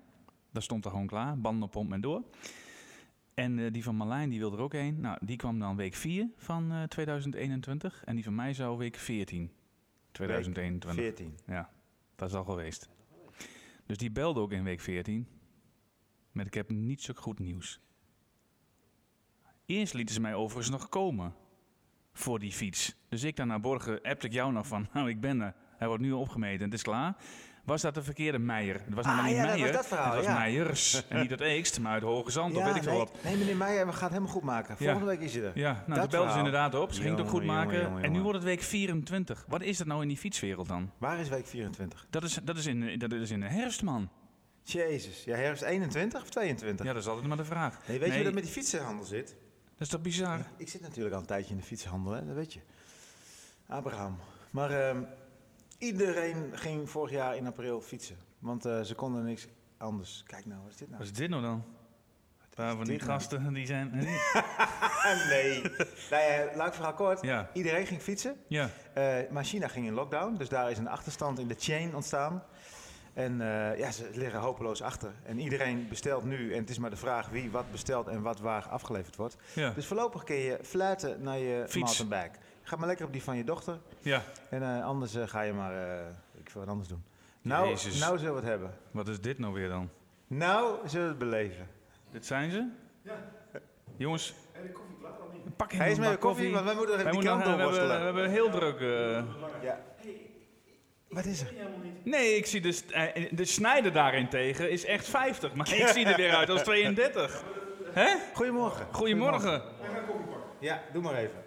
Dat 0.51 0.63
stond 0.63 0.85
er 0.85 0.91
gewoon 0.91 1.07
klaar. 1.07 1.39
Banden 1.39 1.63
op 1.63 1.71
pomp 1.71 1.91
en 1.91 2.01
door. 2.01 2.23
En 3.33 3.59
eh, 3.59 3.71
die 3.71 3.83
van 3.83 3.95
Marlijn, 3.95 4.29
die 4.29 4.39
wilde 4.39 4.57
er 4.57 4.63
ook 4.63 4.73
één. 4.73 4.99
Nou, 4.99 5.17
die 5.21 5.37
kwam 5.37 5.59
dan 5.59 5.75
week 5.75 5.95
4 5.95 6.29
van 6.37 6.71
eh, 6.71 6.83
2021. 6.83 8.03
En 8.05 8.15
die 8.15 8.23
van 8.23 8.35
mij 8.35 8.53
zou 8.53 8.77
week 8.77 8.95
14 8.95 9.51
2021. 10.11 11.03
14. 11.03 11.37
Ja, 11.45 11.69
dat 12.15 12.29
is 12.29 12.35
al 12.35 12.43
geweest. 12.43 12.89
Dus 13.85 13.97
die 13.97 14.11
belde 14.11 14.39
ook 14.39 14.51
in 14.51 14.63
week 14.63 14.79
14. 14.79 15.27
Met 16.31 16.47
ik 16.47 16.53
heb 16.53 16.69
niet 16.69 17.01
zo 17.01 17.13
goed 17.15 17.39
nieuws. 17.39 17.79
Eerst 19.65 19.93
lieten 19.93 20.15
ze 20.15 20.21
mij 20.21 20.33
overigens 20.33 20.69
nog 20.69 20.89
komen. 20.89 21.33
Voor 22.17 22.39
die 22.39 22.51
fiets. 22.51 22.95
Dus 23.09 23.23
ik 23.23 23.35
dan 23.35 23.47
naar 23.47 23.59
Borgen, 23.59 23.99
appte 24.01 24.25
ik 24.27 24.33
jou 24.33 24.51
nog 24.51 24.67
van, 24.67 24.87
nou 24.93 25.09
ik 25.09 25.19
ben 25.21 25.41
er. 25.41 25.53
Hij 25.77 25.87
wordt 25.87 26.03
nu 26.03 26.11
opgemeten, 26.11 26.65
het 26.65 26.73
is 26.73 26.81
klaar. 26.81 27.15
Was 27.63 27.81
dat 27.81 27.93
de 27.95 28.03
verkeerde 28.03 28.39
Meijer? 28.39 28.75
Het 28.85 28.93
was 28.93 29.05
Ah, 29.05 29.25
niet 29.25 29.35
ja, 29.35 29.41
dat 29.41 29.49
was 29.49 29.55
Meijer. 29.59 29.73
dat 29.73 29.87
verhaal, 29.87 30.05
het 30.15 30.15
was 30.15 30.25
ja. 30.33 30.39
Meijers. 30.39 31.07
en 31.07 31.21
niet 31.21 31.29
het 31.29 31.41
Eekst, 31.53 31.79
maar 31.79 31.91
uit 31.91 32.03
Hoge 32.03 32.31
Zand, 32.31 32.55
of 32.55 32.63
weet 32.63 32.75
ik 32.75 32.83
veel 32.83 32.91
nee, 32.91 32.99
wat. 33.01 33.23
nee, 33.23 33.37
meneer 33.37 33.55
Meijer, 33.55 33.85
we 33.85 33.91
gaan 33.91 34.01
het 34.01 34.11
helemaal 34.11 34.33
goed 34.33 34.43
maken. 34.43 34.77
Volgende 34.77 35.05
week 35.05 35.19
is 35.19 35.33
hij 35.33 35.43
er. 35.43 35.51
Ja, 35.55 35.71
nou, 35.71 35.85
Dat 35.87 35.95
dat 35.97 36.09
belde 36.09 36.31
ze 36.31 36.37
inderdaad 36.37 36.75
op. 36.75 36.93
Ze 36.93 37.01
ging 37.01 37.11
het 37.17 37.21
ook 37.25 37.29
goed 37.29 37.41
Jongen, 37.43 37.55
maken. 37.55 37.73
jongen, 37.73 37.87
jongen, 37.89 38.03
En 38.03 38.11
nu 38.11 38.19
wordt 38.21 38.37
het 38.37 38.47
week 38.47 38.61
24. 38.61 39.45
Wat 39.47 39.61
is 39.61 39.77
dat 39.77 39.87
nou 39.87 40.01
in 40.01 40.07
die 40.07 40.17
fietswereld 40.17 40.67
dan? 40.67 40.91
Waar 40.97 41.19
is 41.19 41.29
week 41.29 41.47
24? 41.47 42.07
Dat 42.09 42.23
is, 42.23 42.39
dat 42.43 42.57
is, 42.57 42.65
in, 42.65 42.99
dat 42.99 43.11
is 43.11 43.31
in 43.31 43.39
de 43.39 43.47
herfst, 43.49 43.83
man. 43.83 44.09
Jezus. 44.63 45.23
Ja, 45.23 45.35
herfst 45.35 45.63
21 45.63 46.21
of 46.21 46.29
22? 46.29 46.85
Ja, 46.85 46.93
dat 46.93 47.01
is 47.01 47.07
altijd 47.07 47.27
maar 47.27 47.37
de 47.37 47.45
vraag. 47.45 47.79
Nee, 47.87 47.99
weet 47.99 48.09
je 48.09 48.15
hoe 48.15 48.23
dat 48.23 48.33
met 48.33 48.43
die 48.43 48.51
fietsenhandel 48.51 49.05
zit? 49.05 49.35
Dat 49.77 49.87
is 49.87 49.89
toch 49.89 50.01
bizar? 50.01 50.39
Ik 50.57 50.69
zit 50.69 50.81
natuurlijk 50.81 51.15
al 51.15 51.21
een 51.21 51.27
tijdje 51.27 51.51
in 51.51 51.57
de 51.59 51.63
fietsenhandel, 51.65 52.11
hè? 52.11 52.25
dat 52.25 52.35
weet 52.35 52.53
je. 52.53 52.59
Abraham. 53.67 54.17
Maar 54.51 54.71
ehm, 54.89 55.03
iedereen 55.77 56.51
ging 56.57 56.89
vorig 56.89 57.11
jaar 57.11 57.35
in 57.35 57.47
april 57.47 57.81
fietsen. 57.81 58.17
Want 58.39 58.65
eh, 58.65 58.81
ze 58.81 58.95
konden 58.95 59.23
niks 59.23 59.47
anders. 59.77 60.23
Kijk 60.27 60.45
nou, 60.45 60.61
wat 60.61 60.71
is 60.71 60.77
dit 60.77 60.87
nou? 60.87 60.99
Wat 60.99 61.11
is 61.11 61.17
dit 61.17 61.29
nou 61.29 61.41
dan? 61.41 61.63
Van 62.55 62.83
die 62.83 62.97
nou? 62.97 62.99
gasten 63.09 63.53
die 63.53 63.65
zijn. 63.65 63.91
Nee. 65.29 65.61
ja, 66.09 66.55
laat 66.55 66.67
ik 66.67 66.73
verhaal 66.73 66.93
kort. 66.93 67.21
Ja. 67.21 67.49
Iedereen 67.53 67.85
ging 67.85 68.01
fietsen. 68.01 68.35
Ja, 68.47 68.69
Eh, 68.93 69.17
maar 69.29 69.43
China 69.43 69.67
ging 69.67 69.85
in 69.85 69.93
lockdown, 69.93 70.35
dus 70.37 70.49
daar 70.49 70.71
is 70.71 70.77
een 70.77 70.87
achterstand 70.87 71.39
in 71.39 71.47
de 71.47 71.55
chain 71.59 71.95
ontstaan. 71.95 72.43
En 73.15 73.41
eh, 73.41 73.77
ja, 73.77 73.91
ze 73.91 74.09
liggen 74.13 74.39
hopeloos 74.39 74.81
achter. 74.81 75.11
En 75.25 75.39
iedereen 75.39 75.87
bestelt 75.89 76.23
nu. 76.23 76.53
En 76.53 76.59
het 76.59 76.69
is 76.69 76.77
maar 76.77 76.89
de 76.89 76.95
vraag 76.95 77.29
wie 77.29 77.51
wat 77.51 77.71
bestelt 77.71 78.07
en 78.07 78.21
wat 78.21 78.39
waar 78.39 78.67
afgeleverd 78.67 79.15
wordt. 79.15 79.35
ja, 79.53 79.69
Dus 79.69 79.85
voorlopig 79.87 80.23
kun 80.23 80.35
je 80.35 80.59
fluiten 80.61 81.21
naar 81.23 81.37
je 81.37 81.65
Fiets. 81.67 81.97
mountainbike. 81.97 82.39
Ga 82.63 82.75
maar 82.75 82.87
lekker 82.87 83.05
op 83.05 83.11
die 83.11 83.23
van 83.23 83.37
je 83.37 83.43
dochter. 83.43 83.77
ja. 83.99 84.21
En 84.49 84.63
eh, 84.63 84.83
anders 84.85 85.15
eh, 85.15 85.27
ga 85.27 85.41
je 85.41 85.53
maar 85.53 85.99
eh, 85.99 86.05
ik 86.33 86.49
wil 86.49 86.61
wat 86.61 86.71
anders 86.71 86.89
doen. 86.89 87.03
Nou, 87.41 87.67
Jezus. 87.67 87.99
nou 87.99 88.17
zullen 88.17 88.33
we 88.33 88.39
het 88.39 88.49
hebben. 88.49 88.73
Wat 88.91 89.07
is 89.07 89.21
dit 89.21 89.39
nou 89.39 89.53
weer 89.53 89.69
dan? 89.69 89.89
Nou 90.27 90.77
zullen 90.87 91.03
we 91.05 91.09
het 91.09 91.19
beleven. 91.19 91.67
Dit 92.11 92.25
zijn 92.25 92.51
ze? 92.51 92.67
Ja. 93.01 93.13
Jongens. 93.97 94.33
Pak 95.55 95.71
Hij 95.71 95.91
is 95.91 95.97
met 95.99 96.11
de 96.11 96.17
koffie, 96.17 96.51
want 96.51 96.65
wij 96.65 96.75
moeten 96.75 96.97
er 96.97 97.03
Wij 97.03 97.11
even 97.11 97.21
die 97.21 97.31
moeten 97.31 97.45
kant 97.53 97.59
nog, 97.61 97.71
we, 97.71 97.77
hebben, 97.79 97.89
doorworstelen. 97.89 98.13
we 98.13 98.19
hebben 98.19 98.29
heel 98.29 98.49
druk. 98.49 98.79
eh. 98.79 99.63
Ja. 99.63 99.79
Wat 101.15 101.25
is 101.25 101.41
er? 101.41 101.53
Nee, 102.03 102.35
ik 102.35 102.45
zie 102.45 102.61
de, 102.61 102.71
st- 102.71 102.91
eh, 102.91 103.27
de 103.31 103.45
snijder 103.45 103.91
daarentegen 103.93 104.71
is 104.71 104.85
echt 104.85 105.07
50. 105.07 105.53
Maar 105.53 105.73
ik 105.73 105.87
zie 105.87 106.05
er 106.05 106.15
weer 106.15 106.35
uit 106.35 106.49
als 106.49 106.61
32. 106.63 107.43
Hè? 107.91 108.15
Goedemorgen. 108.33 108.87
Goedemorgen. 108.91 109.61
Ja, 110.59 110.81
doe 110.93 111.01
maar 111.01 111.15
even. 111.15 111.43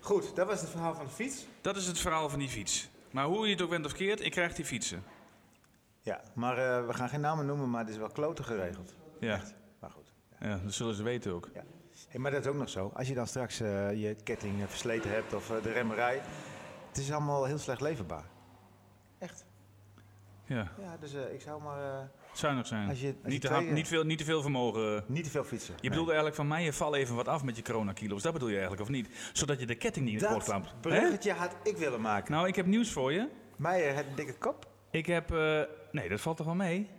Goed, 0.00 0.36
dat 0.36 0.46
was 0.46 0.60
het 0.60 0.70
verhaal 0.70 0.94
van 0.94 1.04
de 1.04 1.10
fiets. 1.10 1.46
Dat 1.60 1.76
is 1.76 1.86
het 1.86 1.98
verhaal 1.98 2.28
van 2.28 2.38
die 2.38 2.48
fiets. 2.48 2.88
Maar 3.10 3.24
hoe 3.24 3.46
je 3.46 3.52
het 3.52 3.62
ook 3.62 3.70
bent 3.70 3.86
of 3.86 3.92
keert, 3.92 4.24
ik 4.24 4.30
krijg 4.30 4.52
die 4.54 4.64
fietsen. 4.64 5.04
Ja, 6.00 6.20
maar 6.34 6.58
eh, 6.58 6.86
we 6.86 6.92
gaan 6.94 7.08
geen 7.08 7.20
namen 7.20 7.46
noemen, 7.46 7.70
maar 7.70 7.80
het 7.80 7.90
is 7.90 7.96
wel 7.96 8.08
kloten 8.08 8.44
geregeld. 8.44 8.94
Ja, 9.20 9.34
Echt. 9.34 9.54
Maar 9.80 9.90
goed. 9.90 10.12
ja 10.40 10.60
dat 10.64 10.72
zullen 10.72 10.94
ze 10.94 11.02
weten 11.02 11.32
ook. 11.32 11.48
Hey, 12.08 12.20
maar 12.20 12.30
dat 12.30 12.40
is 12.40 12.46
ook 12.50 12.56
nog 12.56 12.68
zo. 12.68 12.90
Als 12.94 13.08
je 13.08 13.14
dan 13.14 13.26
straks 13.26 13.60
eh, 13.60 13.92
je 13.92 14.16
ketting 14.24 14.60
eh, 14.62 14.68
versleten 14.68 15.10
hebt 15.10 15.32
of 15.34 15.50
eh, 15.50 15.62
de 15.62 15.72
remmerij. 15.72 16.20
Het 16.88 16.98
is 16.98 17.12
allemaal 17.12 17.44
heel 17.44 17.58
slecht 17.58 17.80
leverbaar. 17.80 18.24
Ja, 20.46 20.70
Ja, 20.80 20.96
dus 21.00 21.14
eh, 21.14 21.32
ik 21.34 21.40
zou 21.40 21.62
maar 21.62 21.80
eh, 21.80 21.98
zuinig 22.32 22.66
zijn. 22.66 22.88
Als 22.88 23.00
je- 23.00 23.06
als 23.06 23.16
je 23.22 23.28
niet, 23.28 23.40
te 23.40 23.48
hard- 23.48 23.66
eh, 23.66 23.72
niet, 23.72 23.88
veel, 23.88 24.04
niet 24.04 24.18
te 24.18 24.24
veel 24.24 24.42
vermogen. 24.42 25.04
niet 25.06 25.24
te 25.24 25.30
veel 25.30 25.44
fietsen. 25.44 25.74
Je 25.80 25.88
bedoelde 25.88 26.08
eigenlijk 26.12 26.36
van 26.36 26.48
mij, 26.48 26.64
je 26.64 26.72
val 26.72 26.94
even 26.94 27.14
wat 27.14 27.28
af 27.28 27.42
met 27.44 27.56
je 27.56 27.62
coronakilo's. 27.62 28.22
Dat 28.22 28.32
bedoel 28.32 28.48
je 28.48 28.52
eigenlijk, 28.54 28.82
of 28.82 28.88
niet? 28.88 29.08
Zodat 29.32 29.60
je 29.60 29.66
de 29.66 29.74
ketting 29.74 30.04
niet 30.04 30.22
in 30.22 30.28
het 30.28 30.46
dat 30.46 30.80
bruggetje 30.80 31.32
had 31.32 31.56
ik 31.62 31.76
willen 31.76 32.00
maken. 32.00 32.32
Nou, 32.32 32.48
ik 32.48 32.56
heb 32.56 32.66
nieuws 32.66 32.92
voor 32.92 33.12
je. 33.12 33.28
Meijer 33.56 33.94
heeft 33.94 34.08
een 34.08 34.14
dikke 34.14 34.34
kop. 34.38 34.66
Ik 34.90 35.06
heb... 35.06 35.30
eh, 35.32 35.60
nee, 35.92 36.08
dat 36.08 36.20
valt 36.20 36.36
toch 36.36 36.46
wel 36.46 36.54
mee? 36.54 36.90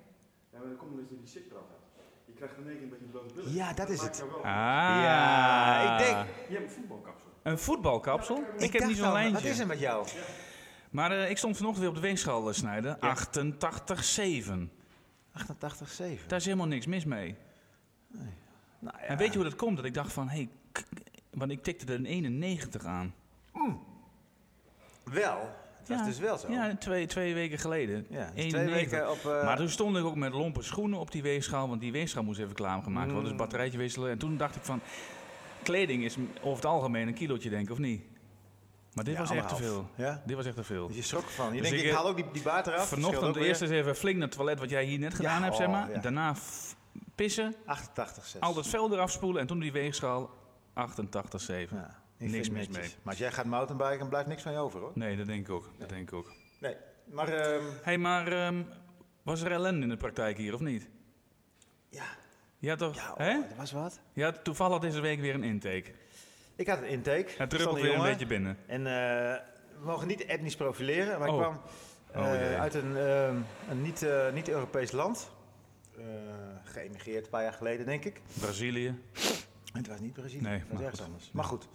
Ja, 0.52 0.58
maar 0.60 0.68
dan 0.68 0.78
komt 0.78 0.92
omdat 0.92 1.10
je 1.10 1.16
die 1.18 1.28
shit 1.28 1.44
eraf 1.52 1.62
hebt. 1.70 2.04
Je 2.26 2.34
krijgt 2.34 2.58
in 2.58 2.64
één 2.68 2.74
keer 2.74 2.84
een 2.84 2.90
beetje 2.90 3.06
blote 3.06 3.34
billen. 3.34 3.54
Ja, 3.54 3.74
dat 3.74 3.90
is 3.90 4.02
het. 4.02 4.24
Ah. 4.38 4.44
Ja, 4.44 5.92
ik 5.94 6.06
denk- 6.06 6.28
Je 6.50 6.54
hebt 6.56 6.66
een 6.66 6.72
voetbalkapsel. 6.78 7.30
Een 7.44 7.60
voetbalkapsel? 7.60 8.44
Ik, 8.58 8.74
heb 8.74 8.86
niet 8.88 8.98
zo'n 8.98 9.12
lijntje. 9.12 9.34
Wat 9.34 9.44
is 9.52 9.60
er 9.60 9.68
met 9.68 9.80
jou? 9.80 10.08
Maar 10.96 11.12
eh, 11.12 11.30
ik 11.30 11.38
stond 11.38 11.58
vanochtend 11.58 11.84
weer 11.86 11.96
op 11.96 12.02
de 12.02 12.08
weegschaal 12.08 12.48
eh, 12.48 12.54
snijden. 12.54 12.98
88,7. 12.98 13.02
88,7. 15.38 16.26
Daar 16.28 16.40
is 16.40 16.46
helemaal 16.46 16.68
niks 16.68 16.86
mis 16.86 17.06
mee. 17.06 17.36
Nou, 18.80 18.98
ja. 19.00 19.04
En 19.04 19.18
weet 19.18 19.28
je 19.28 19.36
hoe 19.36 19.44
dat 19.44 19.56
komt? 19.56 19.76
Dat 19.76 19.86
ik 19.86 19.94
dacht 19.94 20.14
van, 20.14 20.30
hé, 20.30 20.36
hey, 20.36 20.50
want 21.30 21.52
ik 21.52 21.64
tikte 21.64 21.86
er 21.86 22.00
een 22.00 22.06
91 22.06 22.86
aan. 22.86 23.14
Wel. 25.04 25.50
Dat 25.84 26.00
is 26.00 26.06
dus 26.06 26.20
wel 26.20 26.38
zo. 26.38 26.52
Ja, 26.52 26.76
twee, 26.76 27.06
twee 27.06 27.34
weken 27.34 27.60
geleden. 27.60 28.06
Ja, 28.10 28.32
dus 28.36 28.44
91. 28.44 28.50
twee 28.50 28.74
weken 28.74 29.12
op... 29.12 29.26
eh, 29.26 29.44
Maar 29.46 29.58
toen 29.58 29.70
stond 29.70 29.98
ik 29.98 30.04
ook 30.04 30.16
met 30.16 30.34
lompe 30.34 30.62
schoenen 30.62 31.00
op 31.00 31.12
die 31.12 31.22
weegschaal, 31.22 31.68
want 31.70 31.82
die 31.82 31.92
weegschaal 31.92 32.24
moest 32.24 32.40
even 32.40 32.56
klaargemaakt 32.56 33.12
worden. 33.12 33.32
Mm. 33.32 33.38
Dus 33.38 33.38
batterijtje 33.38 33.78
wisselen. 33.78 34.12
En 34.12 34.18
toen 34.18 34.38
dacht 34.38 34.56
ik 34.56 34.64
van, 34.64 34.82
kleding 35.64 36.04
is 36.04 36.18
over 36.42 36.56
het 36.56 36.66
algemeen 36.66 37.08
een 37.08 37.14
kilootje 37.14 37.50
denk 37.50 37.66
ik, 37.66 37.72
of 37.72 37.78
niet? 37.78 38.02
Maar 38.96 39.04
dit 39.04 39.14
ja, 39.14 39.20
was 39.20 39.30
echt 39.30 39.50
te 39.50 39.56
veel. 39.56 39.90
Ja? 39.96 40.22
Dit 40.26 40.36
was 40.36 40.46
echt 40.46 40.56
te 40.56 40.64
veel. 40.64 40.88
Dus 40.88 40.96
je 40.96 41.02
schrok 41.02 41.24
ervan. 41.24 41.54
Je 41.54 41.62
Dus 41.62 41.70
denkt, 41.70 41.78
ik, 41.78 41.86
ik 41.86 41.92
eh, 41.92 41.98
haal 41.98 42.08
ook 42.08 42.16
die, 42.16 42.26
die 42.32 42.42
baard 42.42 42.68
eraf. 42.68 42.88
Vanochtend 42.88 43.36
eerst 43.36 43.62
eens 43.62 43.72
even 43.72 43.96
flink 43.96 44.18
naar 44.18 44.28
het 44.28 44.38
toilet, 44.38 44.60
wat 44.60 44.70
jij 44.70 44.84
hier 44.86 45.00
net 45.00 45.14
gedaan 45.14 45.44
hebt, 45.44 45.56
zeg 45.56 45.68
oh, 45.68 45.72
maar. 45.72 46.02
Daarna 46.02 46.36
pissen, 47.16 47.56
88,6. 47.56 48.40
al 48.40 48.54
dat 48.54 48.68
vel 48.68 48.94
eraf 48.94 49.12
spoelen 49.12 49.42
en 49.42 49.48
toen 49.48 49.60
die 49.60 49.72
weegschaal 49.72 50.30
88,7. 50.30 50.34
Ja, 50.76 51.56
ik 52.18 52.30
Niks 52.30 52.32
vind 52.32 52.34
het 52.46 52.52
mis 52.52 52.68
mee. 52.68 52.90
Maar 53.02 53.14
als 53.14 53.18
jij 53.18 53.32
gaat 53.32 53.46
mountainbiken, 53.46 54.10
blijft 54.10 54.28
niks 54.28 54.42
van 54.42 54.52
je 54.52 54.58
over 54.58 54.80
hoor. 54.80 54.92
Nee, 54.94 55.18
dat 55.18 55.26
denk 55.26 55.48
ik 55.48 55.54
ook. 55.54 55.70
Dat 55.78 55.90
denk 55.90 56.10
ik 56.10 56.14
ook. 56.14 56.32
Nee. 56.60 56.76
Maar 57.06 57.28
ehm, 57.28 57.64
Hé, 57.64 57.72
hey, 57.84 57.98
maar 57.98 58.28
ehm, 58.28 58.64
was 59.24 59.42
er 59.42 59.52
ellende 59.52 59.82
in 59.82 59.90
de 59.90 59.98
praktijk 59.98 60.38
hier 60.38 60.54
of 60.54 60.60
niet? 60.60 60.90
ja, 61.90 62.06
Ja, 62.60 62.76
toch? 62.76 62.96
ja 62.96 63.14
Hè? 63.18 63.38
oh, 63.38 63.48
dat 63.50 63.58
was 63.58 63.72
wat. 63.72 64.00
Ja, 64.14 64.32
toevallig 64.32 64.80
deze 64.80 65.00
week 65.00 65.20
weer 65.20 65.34
een 65.34 65.44
intake. 65.44 65.94
Ik 66.56 66.68
had 66.68 66.78
een 66.82 66.88
intake. 66.88 67.32
Het 67.38 67.50
druppelt 67.50 67.82
weer 67.82 67.96
een 67.96 68.02
beetje 68.02 68.26
binnen. 68.26 68.58
En 68.66 68.88
eh, 68.88 68.94
we 69.80 69.86
mogen 69.86 70.08
niet 70.08 70.26
etnisch 70.26 70.56
profileren, 70.56 71.20
maar 71.20 71.30
Oh. 71.30 71.36
ik 71.36 71.42
kwam 71.42 71.62
Oh, 72.16 72.34
eh, 72.34 72.60
uit 72.60 72.74
een, 72.74 72.98
ehm, 72.98 73.38
een 73.70 73.82
niet, 73.82 74.04
eh, 74.04 74.34
niet-Europees 74.34 74.92
land. 74.92 75.32
Geëmigreerd 76.64 77.24
een 77.24 77.30
paar 77.30 77.44
jaar 77.44 77.54
geleden, 77.54 77.86
denk 77.86 78.06
ik. 78.06 78.22
Brazilië. 78.40 78.96
Het 79.74 79.88
was 79.88 80.00
niet 80.00 80.14
Brazilië, 80.14 80.42
Nee, 80.42 80.54
het 80.60 80.62
was 80.62 80.72
maar 80.72 80.82
ergens 80.82 81.00
goed. 81.00 81.10
anders. 81.10 81.32
Maar 81.32 81.44
goed. 81.44 81.68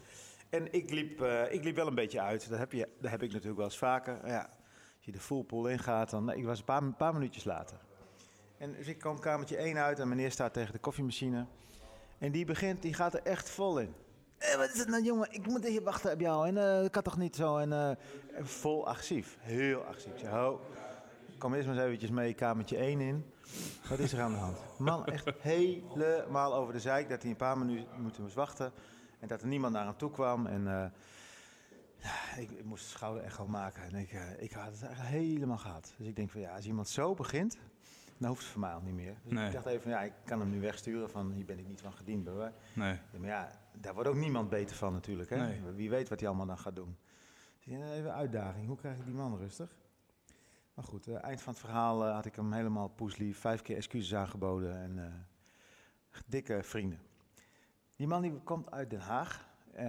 En 0.49 0.72
ik 0.72 0.90
liep, 0.90 1.22
ik 1.50 1.64
liep 1.64 1.76
wel 1.76 1.87
een 1.87 1.94
beetje 1.94 2.20
uit. 2.20 2.49
Dat 2.49 2.58
heb, 2.58 2.72
je, 2.72 2.88
dat 3.00 3.10
heb 3.10 3.22
ik 3.22 3.28
natuurlijk 3.28 3.56
wel 3.56 3.66
eens 3.66 3.78
vaker. 3.78 4.26
Ja, 4.26 4.40
als 4.96 5.04
je 5.04 5.12
de 5.12 5.20
full 5.20 5.42
pool 5.42 5.68
ingaat, 5.68 6.10
dan... 6.10 6.32
Ik 6.32 6.44
was 6.44 6.58
een 6.58 6.64
paar, 6.64 6.82
een 6.82 6.96
paar 6.96 7.12
minuutjes 7.12 7.44
later. 7.44 7.76
En 8.58 8.72
dus 8.72 8.87
ik 8.87 8.99
kwam 8.99 9.18
kamertje 9.20 9.56
1 9.56 9.78
uit 9.78 9.99
en 9.99 10.08
meneer 10.08 10.30
staat 10.30 10.52
tegen 10.52 10.72
de 10.72 10.78
koffiemachine. 10.78 11.46
En 12.18 12.32
die 12.32 12.44
begint, 12.44 12.82
die 12.82 12.94
gaat 12.94 13.14
er 13.14 13.22
echt 13.22 13.50
vol 13.50 13.78
in. 13.78 13.94
Eh, 14.40 14.56
wat 14.56 14.70
is 14.73 14.78
het 14.78 14.88
nou, 14.88 15.02
jongen? 15.02 15.32
Ik 15.32 15.47
moet 15.47 15.66
hier 15.66 15.82
wachten 15.82 16.12
op 16.12 16.20
jou. 16.20 16.47
En 16.49 16.56
eh 16.56 16.80
dat 16.80 16.90
kan 16.90 17.02
toch 17.02 17.16
niet 17.16 17.37
zo? 17.37 17.56
En 17.56 17.73
eh, 17.73 17.88
en 18.35 18.47
vol 18.47 18.88
agressief. 18.88 19.37
Heel 19.40 19.85
agressief. 19.85 20.12
Ik 20.12 20.18
zeg, 20.18 20.30
ho, 20.30 20.61
kom 21.38 21.54
eerst 21.54 21.66
maar 21.66 21.76
eens 21.76 21.85
eventjes 21.85 22.11
mee 22.11 22.35
kamertje 22.35 22.76
1 22.76 23.00
in. 23.00 23.25
Wat 23.88 23.99
is 23.99 24.12
er 24.12 24.20
aan 24.20 24.32
de 24.32 24.38
hand? 24.38 24.59
Man, 24.78 25.06
echt 25.06 25.30
helemaal 25.40 26.54
over 26.54 26.73
de 26.73 26.80
zeik. 26.80 27.09
Dat 27.09 27.23
hij 27.23 27.30
een 27.30 27.37
paar 27.37 27.59
minuten 27.59 27.87
moeten 28.02 28.23
moest 28.23 28.35
wachten. 28.35 28.73
En 29.18 29.28
dat 29.28 29.40
er 29.42 29.47
niemand 29.49 29.73
naar 29.73 29.85
hem 29.85 29.97
toe 29.97 30.11
kwam. 30.11 30.47
En 30.47 30.66
eh, 30.66 30.85
ja, 31.97 32.37
ik, 32.37 32.50
ik 32.50 32.64
moest 32.64 32.88
schouder-echo 32.88 33.47
maken. 33.47 33.82
En 33.82 33.94
ik, 33.94 34.12
eh, 34.12 34.42
ik 34.42 34.52
had 34.52 34.73
het 34.73 34.82
eigenlijk 34.82 35.14
helemaal 35.14 35.59
gehad. 35.59 35.92
Dus 35.97 36.06
ik 36.06 36.16
denk 36.16 36.30
van 36.30 36.40
ja, 36.40 36.54
als 36.54 36.66
iemand 36.66 36.88
zo 36.88 37.14
begint, 37.14 37.56
dan 38.18 38.28
hoeft 38.28 38.42
het 38.42 38.50
voor 38.50 38.61
mij 38.61 38.73
al 38.73 38.80
niet 38.80 38.94
meer. 38.94 39.14
Dus 39.25 39.32
Nee. 39.32 39.47
ik 39.47 39.52
dacht 39.52 39.66
even 39.66 39.82
van 39.82 39.90
ja, 39.90 40.00
ik 40.00 40.12
kan 40.25 40.40
hem 40.40 40.50
nu 40.50 40.61
wegsturen 40.61 41.11
van 41.11 41.30
hier 41.32 41.44
ben 41.44 41.59
ik 41.59 41.68
niet 41.68 41.80
van 41.80 41.92
gediend. 41.92 42.25
Nee. 42.75 42.92
Ja, 43.12 43.18
maar 43.18 43.28
ja, 43.28 43.60
daar 43.72 43.94
wordt 43.94 44.08
ook 44.08 44.16
niemand 44.16 44.48
beter 44.48 44.76
van 44.76 44.92
natuurlijk. 44.92 45.30
Hè? 45.30 45.36
Nee. 45.36 45.60
Wie 45.74 45.90
weet 45.90 46.08
wat 46.08 46.18
hij 46.20 46.28
allemaal 46.28 46.46
dan 46.46 46.58
gaat 46.58 46.76
doen. 46.76 46.96
Dus 47.64 47.74
dacht, 47.78 47.90
even 47.92 48.04
een 48.10 48.14
uitdaging. 48.16 48.66
Hoe 48.66 48.76
krijg 48.76 48.96
ik 48.96 49.04
die 49.04 49.14
man 49.14 49.38
rustig? 49.38 49.70
Maar 50.74 50.84
goed, 50.84 51.06
eh, 51.06 51.22
eind 51.24 51.42
van 51.42 51.52
het 51.52 51.62
verhaal 51.62 52.06
eh, 52.06 52.14
had 52.14 52.26
ik 52.26 52.36
hem 52.36 52.52
helemaal 52.52 52.88
poeslief. 52.88 53.38
Vijf 53.38 53.62
keer 53.62 53.76
excuses 53.76 54.14
aangeboden. 54.14 54.76
En 54.82 54.98
eh, 55.04 55.12
dikke 56.26 56.62
vrienden. 56.62 57.00
Die 57.96 58.06
man 58.06 58.22
die 58.22 58.32
komt 58.44 58.70
uit 58.70 58.90
Den 58.90 59.00
Haag. 59.00 59.48
Eh, 59.72 59.86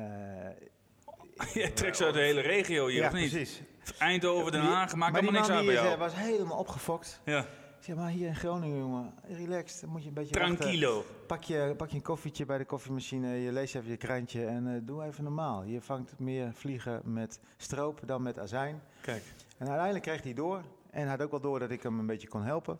Je 1.53 1.73
trekt 1.73 1.97
ze 1.97 2.05
uit 2.05 2.13
de 2.13 2.19
hele 2.19 2.41
regio 2.41 2.87
hier, 2.87 3.01
ja, 3.01 3.07
of 3.07 3.13
niet? 3.13 3.29
precies. 3.29 3.61
Eindhoven, 3.97 4.51
Den 4.51 4.61
Haag, 4.61 4.95
maakt 4.95 5.11
maar 5.11 5.21
allemaal 5.21 5.31
niks 5.41 5.53
uit 5.53 5.65
bij 5.65 5.73
jou. 5.73 5.87
eh, 5.87 5.97
was 5.99 6.15
helemaal 6.15 6.57
opgefokt. 6.57 7.21
Ja, 7.25 7.45
zeg 7.83 7.95
maar 7.95 8.09
hier 8.09 8.27
in 8.27 8.35
Groningen, 8.35 8.77
jongen, 8.77 9.13
relaxed. 9.27 9.81
Dan 9.81 9.89
moet 9.89 10.01
je 10.01 10.07
een 10.07 10.13
beetje 10.13 10.39
wachten. 10.39 10.57
tranquilo. 10.57 11.05
Pak 11.27 11.43
je, 11.43 11.73
pak 11.77 11.89
je 11.89 11.95
een 11.95 12.01
koffietje 12.01 12.45
bij 12.45 12.57
de 12.57 12.65
koffiemachine, 12.65 13.27
je 13.27 13.51
leest 13.51 13.75
even 13.75 13.89
je 13.89 13.97
krantje 13.97 14.45
en 14.45 14.75
eh, 14.75 14.81
doe 14.83 15.03
even 15.03 15.23
normaal. 15.23 15.63
Je 15.63 15.81
vangt 15.81 16.19
meer 16.19 16.53
vliegen 16.53 17.01
met 17.03 17.39
stroop 17.57 18.01
dan 18.05 18.21
met 18.21 18.39
azijn. 18.39 18.81
Kijk. 19.01 19.23
En 19.57 19.65
uiteindelijk 19.67 20.03
kreeg 20.03 20.23
hij 20.23 20.33
door. 20.33 20.63
En 20.89 21.01
hij 21.01 21.09
had 21.09 21.21
ook 21.21 21.31
wel 21.31 21.41
door 21.41 21.59
dat 21.59 21.69
ik 21.69 21.83
hem 21.83 21.99
een 21.99 22.05
beetje 22.05 22.27
kon 22.27 22.43
helpen. 22.43 22.79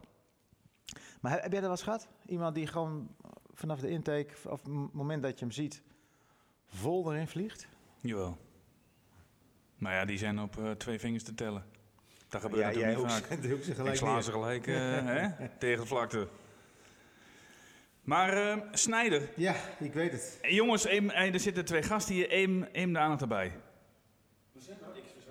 Maar 1.21 1.31
heb, 1.31 1.41
heb 1.41 1.51
jij 1.51 1.61
dat 1.61 1.69
wel 1.69 1.71
eens 1.71 1.83
gehad? 1.83 2.07
Iemand 2.25 2.55
die 2.55 2.67
gewoon 2.67 3.15
vanaf 3.53 3.79
de 3.79 3.89
intake, 3.89 4.49
of 4.49 4.63
het 4.63 4.93
moment 4.93 5.23
dat 5.23 5.39
je 5.39 5.45
hem 5.45 5.53
ziet, 5.53 5.83
vol 6.67 7.13
erin 7.13 7.27
vliegt? 7.27 7.67
Jawel. 7.99 8.37
Maar 9.77 9.93
ja, 9.93 10.05
die 10.05 10.17
zijn 10.17 10.39
op 10.39 10.57
eh, 10.57 10.71
twee 10.71 10.99
vingers 10.99 11.23
te 11.23 11.33
tellen. 11.33 11.65
Dat 12.31 12.41
gebeurt 12.41 12.61
Ja, 12.61 12.67
natuurlijk 12.67 12.97
jij 12.97 13.03
niet 13.03 13.13
vaak. 13.13 13.41
ze- 13.41 13.63
ze 13.63 13.69
Ik 13.71 13.75
gelijk 13.75 13.95
sla 13.95 14.21
ze 14.21 14.31
gelijk 14.31 14.67
eh, 14.67 14.75
hè, 15.15 15.27
tegen 15.57 15.81
de 15.81 15.87
vlakte. 15.87 16.27
Maar 18.01 18.33
eh 18.33 18.57
Snijder, 18.71 19.21
Ja, 19.35 19.55
ik 19.79 19.93
weet 19.93 20.11
het. 20.11 20.37
Eh, 20.41 20.51
jongens, 20.51 20.85
eh, 20.85 21.33
er 21.33 21.39
zitten 21.39 21.65
twee 21.65 21.83
gasten 21.83 22.13
hier, 22.13 22.29
één 22.71 22.93
de 22.93 22.99
aandacht 22.99 23.21
erbij. 23.21 23.51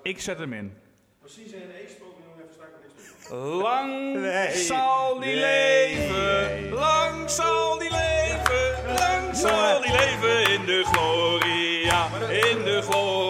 Ik 0.02 0.21
zet 0.21 0.38
hem 0.38 0.52
in. 0.52 0.76
Precies 1.21 1.52
in 1.52 1.61
meer. 1.69 3.38
Lang 3.38 4.14
Nee. 4.21 4.54
zal 4.57 5.19
die 5.21 5.35
Nee. 5.35 5.97
leven, 5.97 6.69
lang 6.73 7.30
zal 7.30 7.78
die 7.78 7.90
leven, 7.90 8.95
lang 8.95 9.37
zal 9.37 9.80
die 9.80 9.90
leven 9.92 10.52
in 10.52 10.64
de 10.66 10.83
gloria, 10.85 12.07
in 12.30 12.64
de 12.64 12.83
gloria. 12.83 13.29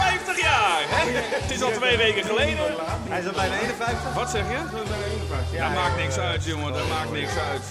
50 0.00 0.40
jaar. 0.40 0.80
Hè? 0.88 1.10
Het 1.42 1.50
is 1.50 1.62
al 1.62 1.70
twee 1.70 1.96
weken 1.96 2.24
geleden. 2.24 2.64
Hij 3.08 3.20
is 3.20 3.26
al 3.26 3.32
bijna 3.32 3.58
51. 3.58 4.14
Wat 4.14 4.30
zeg 4.30 4.44
je? 4.50 4.58
dat 5.58 5.74
maakt 5.74 5.96
niks 5.96 6.18
uit, 6.18 6.44
jongen, 6.44 6.72
dat 6.72 6.88
maakt 6.88 7.12
niks 7.12 7.36
uit. 7.36 7.62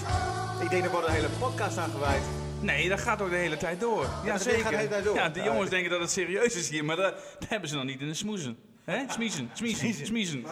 Ik 0.62 0.70
denk 0.70 0.84
er 0.84 0.90
wordt 0.90 1.06
een 1.06 1.12
hele 1.14 1.28
podcast 1.38 1.78
aan 1.78 1.90
gewijd. 1.90 2.22
Nee, 2.60 2.88
dat 2.88 3.00
gaat 3.00 3.22
ook 3.22 3.30
de 3.30 3.36
hele 3.36 3.56
tijd 3.56 3.80
door. 3.80 4.06
Ja, 4.24 4.32
dat 4.32 4.42
zeker. 4.42 4.60
gaat 4.60 4.70
de 4.70 4.76
hele 4.76 4.88
tijd 4.88 5.04
door. 5.04 5.14
Ja, 5.14 5.28
de 5.28 5.38
Ja. 5.38 5.44
jongens 5.44 5.70
denken 5.70 5.90
dat 5.90 6.00
het 6.00 6.10
serieus 6.10 6.54
is 6.54 6.68
hier, 6.68 6.84
maar 6.84 6.96
dat, 6.96 7.14
dat 7.38 7.48
hebben 7.48 7.68
ze 7.68 7.74
nog 7.76 7.84
niet 7.84 8.00
in 8.00 8.06
de 8.08 8.14
smoezen. 8.14 8.58
Hè? 8.84 9.02
Smiezen, 9.08 9.50
smiezen, 9.52 10.06
smiezen. 10.06 10.44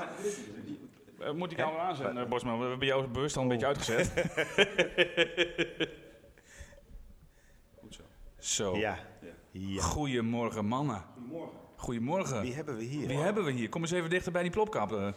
Eh, 1.20 1.30
moet 1.32 1.50
ik 1.52 1.56
nou 1.58 1.78
aanzetten, 1.78 2.16
uh, 2.16 2.25
Bosman? 2.28 2.61
We 2.61 2.66
hebben 2.68 2.87
jou 2.87 3.06
bewust 3.06 3.37
al 3.37 3.42
een 3.42 3.49
beetje 3.49 3.66
uitgezet. 3.66 4.11
Goed 7.80 7.94
zo. 7.99 8.02
Zo. 8.38 8.76
Ja. 8.76 8.99
ja. 9.50 9.82
Goedemorgen, 9.82 10.64
mannen. 10.64 11.04
Goedemorgen. 11.14 11.58
Goedemorgen. 11.78 12.40
Wie 12.40 12.54
hebben 12.54 12.76
we 12.76 12.85
hier? 12.85 13.06
Wie 13.06 13.16
hebben 13.18 13.44
we 13.44 13.50
hier? 13.50 13.68
Kom 13.68 13.82
eens 13.82 13.90
even 13.90 14.11
dichter 14.11 14.32
bij 14.32 14.42
die 14.42 14.50
plopkap. 14.50 14.92
eh. 14.92 15.08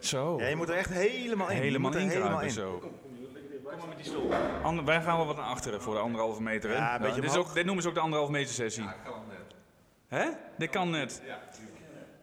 Zo. 0.00 0.38
Ja, 0.40 0.46
je 0.46 0.56
moet 0.56 0.68
er 0.68 0.76
echt 0.76 0.90
helemaal 0.90 1.50
in. 1.50 1.56
Helemaal 1.56 2.40
in. 2.42 2.50
zo. 2.50 2.78
Kom 2.78 3.78
maar 3.78 3.88
met 3.88 3.96
die 3.96 4.06
stoel. 4.06 4.34
Ander, 4.62 4.84
wij 4.84 5.02
gaan 5.02 5.16
wel 5.16 5.26
wat 5.26 5.36
naar 5.36 5.44
achteren 5.44 5.82
voor 5.82 5.94
de 5.94 6.00
anderhalve 6.00 6.42
meter. 6.42 6.70
Hè? 6.70 6.76
Ja, 6.76 6.94
een 6.94 7.00
beetje 7.00 7.14
dit, 7.20 7.24
is 7.24 7.30
omhoog. 7.30 7.48
ook, 7.48 7.54
dit 7.54 7.64
noemen 7.64 7.82
ze 7.82 7.88
ook 7.88 7.94
de 7.94 8.00
anderhalve 8.00 8.32
meter 8.32 8.54
sessie. 8.54 8.84
Hè? 10.08 10.28
Dit 10.58 10.70
kan 10.70 10.90
net. 10.90 11.22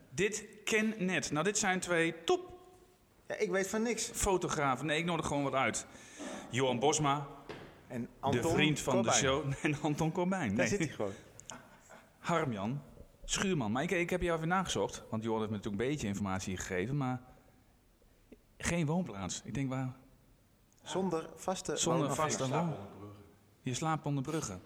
Dit 0.09 0.45
ken 0.63 0.93
net. 0.97 1.31
Nou, 1.31 1.43
dit 1.45 1.57
zijn 1.57 1.79
twee 1.79 2.23
top 2.23 2.51
Ja, 3.27 3.35
ik 3.37 3.49
weet 3.51 3.67
van 3.67 3.81
niks. 3.81 4.09
fotografen. 4.13 4.85
Nee, 4.85 4.97
ik 4.97 5.05
nodig 5.05 5.25
gewoon 5.27 5.43
wat 5.43 5.53
uit. 5.53 5.85
Johan 6.49 6.79
Bosma, 6.79 7.27
En 7.87 8.09
Anton 8.19 8.41
de 8.41 8.47
vriend 8.49 8.79
van 8.79 8.93
Corbijn. 8.93 9.15
de 9.21 9.27
show. 9.27 9.51
En 9.71 9.75
Anton 9.81 10.11
Corbijn. 10.11 10.47
Daar 10.47 10.57
Nee. 10.57 10.67
zit 10.67 10.79
hij 10.79 10.87
gewoon. 10.87 11.11
Harmjan 12.19 12.81
Schuurman. 13.25 13.71
Maar 13.71 13.83
ik, 13.83 13.91
ik 13.91 14.09
heb 14.09 14.21
jou 14.21 14.35
even 14.37 14.47
nagezocht. 14.49 15.03
Want 15.09 15.23
Johan 15.23 15.39
heeft 15.39 15.51
me 15.51 15.57
natuurlijk 15.57 15.83
een 15.83 15.89
beetje 15.89 16.07
informatie 16.07 16.57
gegeven. 16.57 16.97
Maar 16.97 17.21
geen 18.57 18.85
woonplaats. 18.85 19.41
Ik 19.43 19.53
denk, 19.53 19.69
waar? 19.69 19.93
Zonder 20.81 21.29
vaste 21.35 21.75
Zonder 21.77 22.15
vaste 22.15 22.47
woon. 22.49 22.73
Je 23.61 23.73
slaapt 23.73 24.05
onder 24.05 24.23
bruggen. 24.23 24.61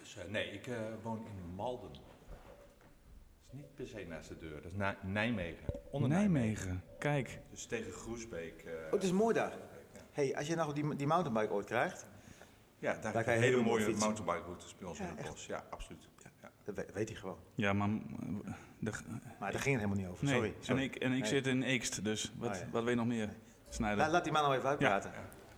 Dus, 0.00 0.16
eh, 0.16 0.24
nee, 0.30 0.50
ik 0.50 0.66
eh, 0.66 0.76
woon 1.02 1.18
in 1.18 1.54
Malden. 1.54 1.92
Dat 1.92 2.00
is 3.46 3.52
niet 3.52 3.74
per 3.74 3.86
se 3.86 4.04
naast 4.08 4.28
de 4.28 4.38
deur. 4.38 4.62
Dat 4.62 4.70
is 4.72 4.76
Na- 4.76 4.96
Nijmegen. 5.02 5.64
Onder 5.90 6.08
Nijmegen. 6.08 6.82
Kijk. 6.98 7.40
Dus 7.50 7.66
tegen 7.66 7.92
Groesbeek. 7.92 8.62
eh, 8.62 8.72
Oh, 8.86 8.92
het 8.92 9.02
is 9.02 9.12
mooi 9.12 9.34
daar. 9.34 9.52
hey, 10.12 10.36
als 10.36 10.46
je 10.46 10.54
nou 10.54 10.74
die, 10.74 10.96
die 10.96 11.06
mountainbike 11.06 11.52
ooit 11.52 11.66
krijgt, 11.66 12.06
ja, 12.78 12.92
daar, 12.92 13.12
kan 13.12 13.22
heb 13.24 13.26
je 13.26 13.30
hele 13.32 13.50
mooi 13.56 13.66
mooie 13.68 13.84
fietsen. 13.84 14.04
mountainbike 14.06 14.44
routes 14.46 14.76
bij 14.78 14.88
ons 14.88 14.98
Ja, 14.98 15.04
in 15.04 15.10
het 15.10 15.18
echt. 15.18 15.28
bos. 15.28 15.46
Ja, 15.46 15.64
absoluut. 15.70 16.08
Ja. 16.42 16.50
dat 16.64 16.74
weet, 16.74 16.92
weet 16.92 17.08
hij 17.08 17.18
gewoon. 17.18 17.38
Ja, 17.54 17.72
maar... 17.72 17.88
De, 18.78 18.90
Maar 19.40 19.52
daar 19.52 19.60
ging 19.60 19.74
het 19.80 19.84
helemaal 19.84 19.96
niet 19.96 20.06
over. 20.06 20.24
nee, 20.24 20.34
Sorry. 20.34 20.54
sorry. 20.60 20.80
en 20.82 20.84
ik, 20.88 20.96
en 20.96 21.12
ik 21.12 21.20
Nee. 21.20 21.28
zit 21.28 21.46
in 21.46 21.62
Eekst. 21.62 22.04
Dus 22.04 22.32
wat, 22.38 22.50
Oh, 22.50 22.56
ja. 22.56 22.66
wat 22.70 22.82
weet 22.82 22.90
je 22.92 22.96
nog 22.98 23.06
meer? 23.06 23.30
Snijder. 23.68 23.98
La- 24.04 24.10
laat 24.10 24.24
die 24.24 24.32
man 24.32 24.42
nou 24.42 24.54
even 24.56 24.68
uitpraten. 24.68 25.12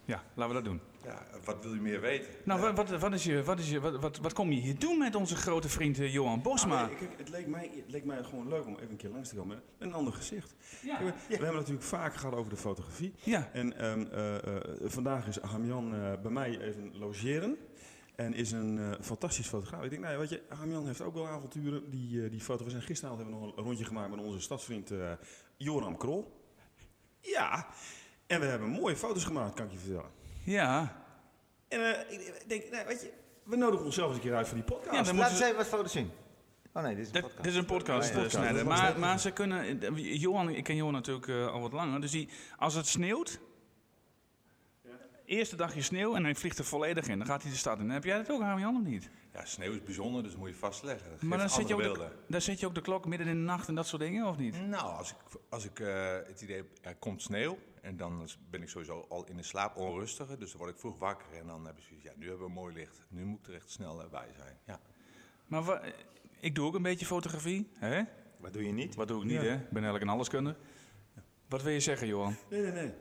Ja, 0.04 0.22
laten 0.34 0.54
we 0.56 0.62
dat 0.62 0.64
doen. 0.72 0.80
Ja, 1.08 1.26
wat 1.44 1.62
wil 1.62 1.74
je 1.74 1.80
meer 1.80 2.00
weten? 2.00 2.28
Nou, 2.44 2.60
wat, 2.60 2.76
wat, 2.76 3.00
wat, 3.00 3.12
is 3.12 3.24
je, 3.24 3.42
wat, 3.42 3.58
is 3.58 3.70
je, 3.70 3.80
wat, 3.80 4.00
wat, 4.00 4.18
wat 4.18 4.32
kom 4.32 4.52
je 4.52 4.60
hier 4.60 4.78
doen 4.78 4.98
met 4.98 5.14
onze 5.14 5.36
grote 5.36 5.68
vriend 5.68 5.98
eh, 5.98 6.12
Johan 6.12 6.42
Bosma? 6.42 6.82
Ah, 6.82 6.88
nee, 6.88 6.96
kijk, 6.96 7.10
het, 7.16 7.28
leek 7.28 7.46
mij, 7.46 7.70
het 7.74 7.90
leek 7.90 8.04
mij 8.04 8.24
gewoon 8.24 8.48
leuk 8.48 8.66
om 8.66 8.74
even 8.74 8.90
een 8.90 8.96
keer 8.96 9.10
langs 9.10 9.28
te 9.28 9.34
komen 9.34 9.56
met 9.56 9.88
een 9.88 9.94
ander 9.94 10.12
gezicht. 10.12 10.54
Ja. 10.82 10.96
Kijk, 10.96 11.14
we, 11.14 11.36
we 11.36 11.44
hebben 11.44 11.54
natuurlijk 11.54 11.86
vaak 11.86 12.14
gehad 12.14 12.34
over 12.34 12.50
de 12.50 12.56
fotografie. 12.56 13.14
Ja, 13.22 13.48
En 13.52 13.78
ehm, 13.78 14.06
eh, 14.12 14.36
eh, 14.36 14.62
vandaag 14.84 15.26
is 15.26 15.38
Hamjan 15.38 15.90
bij 16.22 16.30
mij 16.30 16.60
even 16.60 16.98
logeren. 16.98 17.56
En 18.14 18.34
is 18.34 18.52
een 18.52 18.96
fantastisch 19.00 19.46
fotograaf. 19.46 19.84
Ik 19.84 19.90
denk, 19.90 20.02
nou 20.02 20.14
ja, 20.14 20.20
weet 20.20 20.28
je, 20.28 20.42
Hamjan 20.48 20.86
heeft 20.86 21.00
ook 21.00 21.14
wel 21.14 21.28
avonturen. 21.28 21.90
Die, 21.90 22.28
die 22.28 22.40
foto. 22.40 22.64
We 22.64 22.70
zijn 22.70 22.82
gisteravond 22.82 23.22
hebben 23.22 23.40
we 23.40 23.46
nog 23.46 23.56
een 23.56 23.64
rondje 23.64 23.84
gemaakt 23.84 24.10
met 24.10 24.24
onze 24.24 24.40
stadsvriend 24.40 24.92
Joram 25.56 25.96
Krol. 25.96 26.42
Ja, 27.20 27.66
en 28.26 28.40
we 28.40 28.46
hebben 28.46 28.68
mooie 28.68 28.96
foto's 28.96 29.24
gemaakt, 29.24 29.54
kan 29.54 29.66
ik 29.66 29.72
je 29.72 29.78
vertellen. 29.78 30.17
Ja. 30.50 30.96
En 31.68 31.80
eh, 32.08 32.12
ik 32.18 32.44
denk, 32.46 32.70
nou, 32.70 32.86
weet 32.86 33.00
je, 33.00 33.12
we 33.44 33.56
nodigen 33.56 33.84
onszelf 33.86 34.06
eens 34.08 34.16
een 34.16 34.22
keer 34.22 34.34
uit 34.36 34.46
voor 34.48 34.56
die 34.56 34.64
podcast. 34.66 34.94
Ja, 34.94 35.02
dan 35.02 35.24
eens 35.24 35.36
ze- 35.36 35.44
even 35.44 35.56
wat 35.56 35.66
foto's 35.66 35.92
zien. 35.92 36.10
Oh 36.72 36.82
nee, 36.82 36.94
dit 36.96 37.06
is 37.06 37.12
een 37.14 37.20
podcast. 37.20 37.42
dit 37.42 37.52
is 37.52 37.58
een 37.58 37.64
podcast, 37.64 38.14
Ja, 38.14 38.42
ja, 38.42 38.54
eh, 38.56 38.64
Maar, 38.64 38.98
maar 38.98 39.20
ze 39.20 39.30
kunnen... 39.30 39.80
eh, 39.82 40.20
Johan, 40.20 40.48
ik 40.50 40.64
ken 40.64 40.76
Johan 40.76 40.92
natuurlijk 40.92 41.28
eh, 41.28 41.46
al 41.52 41.60
wat 41.60 41.72
langer. 41.72 42.00
Dus 42.00 42.10
die, 42.10 42.28
als 42.56 42.74
het 42.74 42.86
sneeuwt... 42.86 43.40
Eerste 45.24 45.56
dagje 45.56 45.82
sneeuw 45.82 46.14
en 46.14 46.24
hij 46.24 46.34
vliegt 46.34 46.58
er 46.58 46.64
volledig 46.64 47.08
in. 47.08 47.18
Dan 47.18 47.26
gaat 47.26 47.42
hij 47.42 47.50
de 47.50 47.56
stad 47.56 47.78
in. 47.78 47.90
Heb 47.90 48.04
jij 48.04 48.16
dat 48.16 48.30
ook, 48.30 48.40
Jan, 48.40 48.76
of 48.76 48.82
niet? 48.82 49.10
Ja, 49.32 49.44
sneeuw 49.44 49.72
is 49.72 49.82
bijzonder, 49.82 50.22
dus 50.22 50.36
moet 50.36 50.48
je 50.48 50.54
vastleggen. 50.54 51.10
Dat 51.10 51.22
Maar 51.22 51.38
dan 51.38 51.50
geeft 51.50 51.54
zet, 51.60 51.68
je 51.68 51.74
ook 51.74 51.80
de, 51.80 51.86
beelden. 51.86 52.12
dan 52.28 52.40
zet 52.40 52.60
je 52.60 52.66
ook 52.66 52.74
de 52.74 52.80
klok 52.80 53.06
midden 53.06 53.26
in 53.26 53.34
de 53.36 53.42
nacht 53.42 53.68
en 53.68 53.74
dat 53.74 53.86
soort 53.86 54.02
dingen, 54.02 54.26
of 54.26 54.36
niet? 54.36 54.66
Nou, 54.66 54.96
als 54.96 55.10
ik, 55.10 55.16
als 55.48 55.64
ik 55.64 55.80
eh, 55.80 56.12
het 56.26 56.40
idee 56.40 56.56
heb, 56.56 56.66
er 56.82 56.94
komt 56.94 57.22
sneeuw. 57.22 57.58
En 57.88 57.96
dan 57.96 58.28
ben 58.50 58.62
ik 58.62 58.68
sowieso 58.68 59.06
al 59.08 59.24
in 59.24 59.36
de 59.36 59.42
slaap 59.42 59.76
onrustiger. 59.76 60.38
Dus 60.38 60.50
dan 60.50 60.60
word 60.60 60.72
ik 60.72 60.78
vroeg 60.78 60.98
wakker. 60.98 61.26
En 61.38 61.46
dan 61.46 61.66
heb 61.66 61.76
ik 61.78 61.82
zoiets, 61.84 62.04
ja, 62.04 62.12
nu 62.16 62.28
hebben 62.28 62.46
we 62.46 62.52
mooi 62.52 62.74
licht. 62.74 63.04
Nu 63.08 63.24
moet 63.24 63.38
ik 63.38 63.46
er 63.46 63.54
echt 63.54 63.70
snel 63.70 64.08
bij 64.10 64.28
zijn. 64.36 64.58
Ja. 64.66 64.80
Maar 65.46 65.62
wa- 65.62 65.82
ik 66.40 66.54
doe 66.54 66.66
ook 66.66 66.74
een 66.74 66.82
beetje 66.82 67.06
fotografie. 67.06 67.68
Hè? 67.74 68.02
Wat 68.38 68.52
doe 68.52 68.64
je 68.66 68.72
niet? 68.72 68.94
Wat 68.94 69.08
doe 69.08 69.18
ik 69.20 69.24
niet, 69.24 69.40
Ja. 69.40 69.42
hè? 69.42 69.54
Ik 69.54 69.58
ben 69.70 69.72
eigenlijk 69.82 70.04
een 70.04 70.10
alleskunde. 70.10 70.56
Wat 71.48 71.62
wil 71.62 71.72
je 71.72 71.80
zeggen, 71.80 72.06
Johan? 72.06 72.36
Nee, 72.50 72.62
nee, 72.62 72.72
nee. 72.72 72.92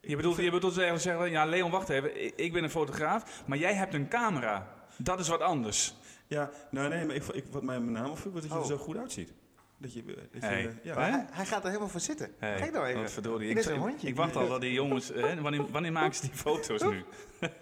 Je 0.00 0.16
bedoelt, 0.16 0.36
je 0.36 0.50
bedoelt 0.50 0.78
eigenlijk 0.78 1.02
zeggen, 1.02 1.30
ja, 1.30 1.44
Leon, 1.44 1.70
wacht 1.70 1.88
even. 1.88 2.24
Ik, 2.24 2.34
ik 2.36 2.52
ben 2.52 2.62
een 2.64 2.70
fotograaf, 2.70 3.42
maar 3.46 3.58
jij 3.58 3.74
hebt 3.74 3.94
een 3.94 4.08
camera. 4.08 4.86
Dat 4.98 5.20
is 5.20 5.28
wat 5.28 5.40
anders. 5.40 5.94
Ja, 6.26 6.50
nou 6.70 6.88
nee, 6.88 7.04
maar 7.06 7.14
ik, 7.14 7.24
ik, 7.24 7.44
wat 7.50 7.62
mij 7.62 7.80
met 7.80 7.92
name 7.94 8.10
opviel, 8.10 8.32
was 8.32 8.40
dat 8.42 8.50
je 8.50 8.56
Oh. 8.56 8.62
er 8.62 8.68
zo 8.68 8.76
goed 8.76 8.96
uitziet. 8.96 9.32
Dat 9.82 9.92
je, 9.92 10.04
dat 10.04 10.16
je, 10.32 10.38
Hey. 10.46 10.78
ja. 10.82 10.94
Maar 10.94 11.04
Hè? 11.10 11.10
hij, 11.16 11.26
hij 11.30 11.46
gaat 11.46 11.60
er 11.62 11.66
helemaal 11.68 11.88
voor 11.88 12.00
zitten. 12.00 12.30
Hey, 12.38 12.58
Kijk 12.58 12.72
nou 12.72 12.86
even. 12.86 13.00
wat 13.00 13.10
verdorie. 13.12 13.50
Ik, 13.50 13.64
een 13.64 13.76
hondje. 13.78 14.08
ik 14.08 14.16
wacht 14.16 14.36
al 14.36 14.48
dat 14.48 14.60
die 14.60 14.72
jongens... 14.72 15.08
Hè, 15.08 15.40
wanneer, 15.40 15.70
wanneer 15.70 15.92
maken 15.92 16.14
ze 16.14 16.20
die 16.22 16.30
foto's 16.34 16.82
nu? 16.82 17.04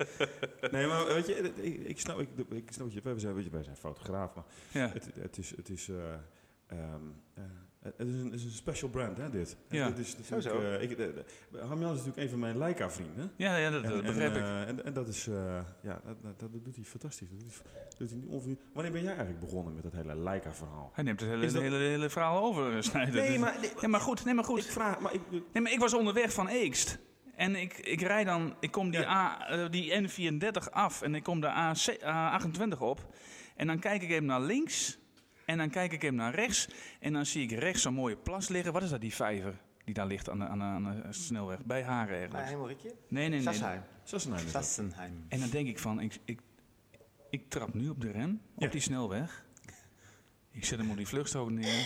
Nee, 0.71 0.87
maar 0.87 1.07
weet 1.07 1.27
je, 1.27 1.35
ik, 1.63 1.87
ik 1.87 2.01
snap, 2.01 2.21
ik, 2.21 2.29
ik 2.51 2.73
snap 2.73 2.87
wat 2.87 2.95
je, 2.95 3.01
wij 3.03 3.19
zijn, 3.19 3.35
weet 3.35 3.45
je, 3.45 3.51
wij 3.51 3.63
zijn 3.63 3.77
fotograaf, 3.77 4.35
maar 4.35 4.45
Ja. 4.73 4.91
het, 4.93 5.09
het 5.21 5.39
is, 5.39 5.57
het 5.57 5.69
is, 5.69 5.89
eh, 5.89 5.97
ehm, 6.67 7.03
eh, 7.35 7.43
het 7.83 7.95
is 8.09 8.15
een, 8.15 8.25
het 8.25 8.35
is 8.35 8.45
een 8.45 8.51
special 8.51 8.91
brand, 8.91 9.17
hè, 9.17 9.31
dit. 9.31 9.57
Ja. 9.69 9.87
Het 9.87 9.99
is 9.99 10.17
natuurlijk, 10.17 10.43
Zo, 10.43 10.51
zo. 10.51 10.61
eh, 10.61 10.83
ik, 10.83 10.89
de, 10.97 11.25
de- 11.53 11.59
Harmjan 11.59 11.91
is 11.93 11.97
natuurlijk 11.97 12.17
een 12.23 12.29
van 12.29 12.39
mijn 12.39 12.59
Leica-vrienden. 12.59 13.33
Ja, 13.37 13.57
ja 13.57 13.71
dat, 13.71 13.83
dat 13.83 13.93
En- 13.93 14.03
begrijp 14.03 14.31
en, 14.35 14.37
ik. 14.37 14.43
eh, 14.43 14.69
en, 14.69 14.85
en 14.85 14.93
dat 14.93 15.09
is, 15.09 15.27
eh, 15.27 15.61
ja, 15.83 16.01
dat, 16.05 16.17
dat, 16.23 16.41
dat 16.53 16.65
doet 16.65 16.75
hij 16.77 16.85
fantastisch. 16.85 17.29
Dat 17.31 17.39
doet 17.41 17.53
hij, 17.65 17.83
doet 17.99 18.11
hij 18.11 18.19
niet 18.19 18.29
onverdiend. 18.29 18.61
Wanneer 18.73 18.93
ben 18.93 19.01
jij 19.03 19.11
eigenlijk 19.11 19.41
begonnen 19.41 19.75
met 19.75 19.83
dat 19.83 19.93
hele 19.93 20.17
Leica-verhaal? 20.17 20.91
Hij 20.95 21.05
neemt 21.05 21.21
het 21.21 21.29
hele, 21.29 21.47
dat- 21.53 21.63
hele, 21.63 21.77
hele 21.77 22.11
verhaal 22.11 22.43
over, 22.45 22.77
eh, 22.77 22.83
Snijder. 22.83 23.15
Nee, 23.15 23.29
Dus- 23.29 23.39
maar- 23.39 23.57
nee, 23.61 23.71
ja, 23.81 23.89
maar 23.89 24.01
goed, 24.01 24.25
nee, 24.25 24.35
maar 24.35 24.45
goed. 24.45 24.65
Ik 24.65 24.71
vraag, 24.71 25.01
maar 25.01 25.15
ik, 25.15 25.21
Nee, 25.53 25.63
maar 25.63 25.73
ik 25.73 25.79
was 25.79 25.95
onderweg 25.95 26.33
van 26.33 26.49
Eekst. 26.49 26.99
En 27.37 27.57
ik, 27.57 27.79
ik 27.79 28.01
rijd 28.01 28.27
dan, 28.27 28.55
ik 28.61 28.71
kom 28.71 28.91
die, 28.91 29.07
A, 29.09 29.49
eh, 29.49 29.71
die 29.71 29.93
N34 30.09 30.71
af 30.71 31.03
en 31.03 31.15
ik 31.15 31.23
kom 31.23 31.41
de 31.41 31.49
AC 31.51 31.97
A28 32.03 32.79
op. 32.79 33.15
En 33.57 33.67
dan 33.67 33.79
kijk 33.79 34.03
ik 34.03 34.11
even 34.11 34.25
naar 34.25 34.41
links 34.41 34.99
en 35.51 35.59
dan 35.59 35.71
kijk 35.71 35.93
ik 35.93 36.03
even 36.03 36.15
naar 36.15 36.35
rechts. 36.35 36.69
En 37.01 37.13
dan 37.13 37.27
zie 37.27 37.43
ik 37.43 37.51
rechts 37.51 37.83
zo'n 37.83 37.95
mooie 37.95 38.17
plas 38.17 38.49
liggen. 38.49 38.73
Wat 38.73 38.83
is 38.83 38.91
dat, 38.91 39.01
die 39.01 39.15
vijver 39.15 39.61
die 39.85 39.95
daar 39.95 40.07
ligt 40.07 40.31
aan 40.31 40.39
de, 40.39 40.45
aan 40.45 40.59
de, 40.59 40.65
aan 40.65 40.85
de 40.85 41.13
snelweg? 41.13 41.65
Bij 41.65 41.83
Haren 41.83 42.09
Bij 42.09 42.23
ergens. 42.23 42.51
Hemelrikje? 42.51 42.95
Nee, 43.09 43.29
nee, 43.29 43.41
nee. 43.41 43.55
Sassenheim. 44.05 44.49
Sassenheim. 44.49 45.25
En 45.29 45.41
dan 45.41 45.51
denk 45.51 45.69
ik 45.69 45.79
van, 45.79 46.01
ik, 46.01 46.19
ik, 46.25 46.41
ik 47.31 47.51
trap 47.51 47.75
nu 47.75 47.89
op 47.89 48.01
de 48.01 48.11
rem, 48.11 48.41
op 48.55 48.73
die 48.73 48.81
snelweg. 48.81 49.45
Ik 50.51 50.65
zet 50.65 50.79
hem 50.79 50.91
op 50.91 50.97
die 50.97 51.07
vluchtstrook 51.07 51.51
neer. 51.51 51.81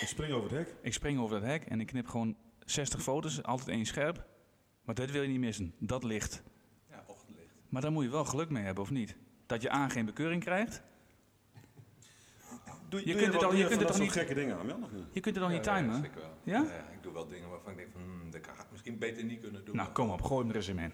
Ik 0.00 0.06
spring 0.08 0.32
over 0.32 0.50
het 0.50 0.66
hek. 0.66 0.76
Ik 0.82 0.92
spring 0.92 1.18
over 1.18 1.40
dat 1.40 1.48
hek 1.48 1.64
en 1.64 1.80
ik 1.80 1.86
knip 1.86 2.06
gewoon 2.06 2.36
60 2.58 3.02
foto's, 3.02 3.42
altijd 3.42 3.68
één 3.68 3.86
scherp. 3.86 4.26
Maar 4.84 4.94
dat 4.94 5.10
wil 5.10 5.22
je 5.22 5.28
niet 5.28 5.38
missen, 5.38 5.74
dat 5.78 6.04
licht. 6.04 6.42
Ja, 6.90 7.04
ochtendlicht. 7.06 7.54
Maar 7.68 7.82
daar 7.82 7.92
moet 7.92 8.04
je 8.04 8.10
wel 8.10 8.24
geluk 8.24 8.50
mee 8.50 8.64
hebben, 8.64 8.82
of 8.82 8.90
niet? 8.90 9.16
Dat 9.46 9.62
je 9.62 9.70
aan 9.70 9.90
geen 9.90 10.04
bekeuring 10.04 10.42
krijgt. 10.42 10.82
Doe, 12.94 13.06
Je 13.06 13.12
doe 13.12 13.22
kunt 13.22 13.32
het 13.34 13.42
wat 13.42 13.50
al- 13.52 13.58
je 13.58 13.66
kunt 13.66 13.80
dat 13.80 13.88
al 13.90 13.94
soort 13.96 14.12
gekke 14.12 14.34
dingen, 14.34 14.66
niet? 14.66 15.04
Je 15.12 15.20
kunt 15.20 15.34
het 15.34 15.44
al 15.44 15.50
niet 15.50 15.64
Ja, 15.64 15.76
timen. 15.76 15.94
Ja, 15.94 16.00
zeker 16.02 16.20
wel. 16.20 16.34
Ja? 16.42 16.62
ik 16.92 17.02
doe 17.02 17.12
wel 17.12 17.28
dingen 17.28 17.48
waarvan 17.48 17.70
ik 17.72 17.76
denk 17.78 17.92
van, 17.92 18.00
hmm, 18.02 18.30
dat 18.30 18.40
kan 18.40 18.54
ik 18.54 18.66
misschien 18.70 18.98
beter 18.98 19.24
niet 19.24 19.40
kunnen 19.40 19.64
doen. 19.64 19.76
Nou, 19.76 19.92
kom 19.92 20.10
op, 20.10 20.22
gooi 20.22 20.40
hem 20.40 20.50
er 20.50 20.56
eens 20.56 20.68
in. 20.68 20.92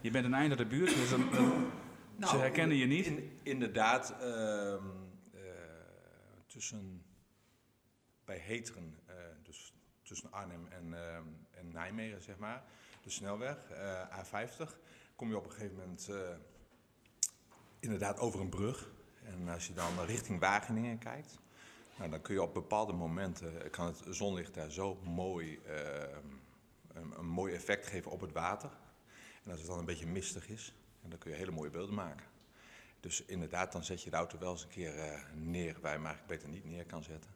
je 0.00 0.10
bent 0.10 0.24
een 0.24 0.34
einde 0.34 0.56
de 0.56 0.66
buurt, 0.66 0.94
dus 0.94 1.10
dan, 1.10 1.30
dan- 1.30 1.70
Nou, 2.16 2.30
ze 2.32 2.36
herkennen 2.40 2.76
je 2.76 2.86
niet. 2.86 3.06
in- 3.06 3.38
inderdaad, 3.42 4.14
ehm, 4.20 4.82
eh, 5.32 5.40
tussen, 6.46 7.04
bij 8.24 8.38
Heteren, 8.38 8.98
eh, 9.06 9.14
dus 9.42 9.74
tussen 10.02 10.32
Arnhem 10.32 10.66
en, 10.68 10.94
ehm, 10.94 11.24
en 11.50 11.68
Nijmegen, 11.72 12.22
zeg 12.22 12.36
maar, 12.38 12.64
de 13.02 13.10
snelweg, 13.10 13.70
eh, 13.70 14.18
A50, 14.18 14.78
kom 15.16 15.28
je 15.28 15.36
op 15.36 15.44
een 15.44 15.50
gegeven 15.52 15.76
moment 15.76 16.08
eh, 16.08 16.16
inderdaad 17.80 18.18
over 18.18 18.40
een 18.40 18.48
brug. 18.48 18.90
En 19.22 19.48
als 19.48 19.66
je 19.66 19.72
dan 19.72 20.04
richting 20.04 20.40
Wageningen 20.40 20.98
kijkt, 20.98 21.38
nou, 21.98 22.10
dan 22.10 22.20
kun 22.20 22.34
je 22.34 22.42
op 22.42 22.54
bepaalde 22.54 22.92
momenten, 22.92 23.62
eh, 23.64 23.70
kan 23.70 23.86
het 23.86 24.02
zonlicht 24.08 24.54
daar 24.54 24.70
zo 24.70 24.94
mooi, 24.94 25.58
ehm, 25.66 26.26
een, 26.92 27.18
een 27.18 27.26
mooi 27.26 27.54
effect 27.54 27.86
geven 27.86 28.10
op 28.10 28.20
het 28.20 28.32
water. 28.32 28.70
En 29.44 29.50
als 29.50 29.60
het 29.60 29.68
dan 29.68 29.78
een 29.78 29.84
beetje 29.84 30.06
mistig 30.06 30.48
is, 30.48 30.74
dan 31.08 31.18
kun 31.18 31.30
je 31.30 31.36
hele 31.36 31.50
mooie 31.50 31.70
beelden 31.70 31.94
maken. 31.94 32.26
Dus 33.00 33.24
inderdaad, 33.24 33.72
dan 33.72 33.84
zet 33.84 34.02
je 34.02 34.10
de 34.10 34.16
auto 34.16 34.38
wel 34.38 34.50
eens 34.50 34.62
een 34.62 34.68
keer 34.68 34.98
eh, 34.98 35.20
neer 35.34 35.78
waar 35.80 35.98
je 35.98 36.06
hem 36.06 36.16
beter 36.26 36.48
niet 36.48 36.64
neer 36.64 36.86
kan 36.86 37.02
zetten. 37.02 37.30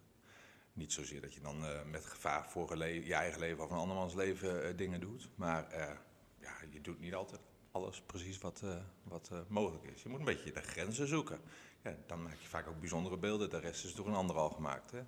Niet 0.73 0.93
zozeer 0.93 1.21
dat 1.21 1.35
je 1.35 1.41
dan 1.41 1.65
eh, 1.65 1.83
met 1.91 2.05
gevaar 2.05 2.51
voor 2.51 2.87
je, 2.87 3.15
eigen 3.15 3.41
leven 3.41 3.65
of 3.65 3.71
een 3.71 3.77
andermans 3.77 4.15
leven 4.15 4.65
eh, 4.65 4.77
dingen 4.77 5.01
doet. 5.01 5.29
Maar 5.35 5.71
eh, 5.71 5.97
ja, 6.39 6.53
je 6.71 6.81
doet 6.81 7.01
niet 7.01 7.15
altijd 7.15 7.41
alles 7.77 8.01
precies 8.01 8.39
wat, 8.39 8.61
eh, 8.65 8.77
wat 9.03 9.29
eh, 9.33 9.39
mogelijk 9.49 9.85
is. 9.85 10.03
Je 10.03 10.09
moet 10.09 10.19
een 10.19 10.25
beetje 10.25 10.53
de 10.53 10.61
grenzen 10.61 11.07
zoeken. 11.07 11.41
Ja, 11.87 11.97
dan 12.07 12.23
maak 12.23 12.41
je 12.41 12.49
vaak 12.49 12.67
ook 12.69 12.81
bijzondere 12.81 13.17
beelden. 13.17 13.51
De 13.51 13.59
rest 13.59 13.85
is 13.85 13.95
door 13.95 14.07
een 14.07 14.15
ander 14.15 14.37
al 14.37 14.51
gemaakt. 14.51 14.91
Hè? 14.91 15.01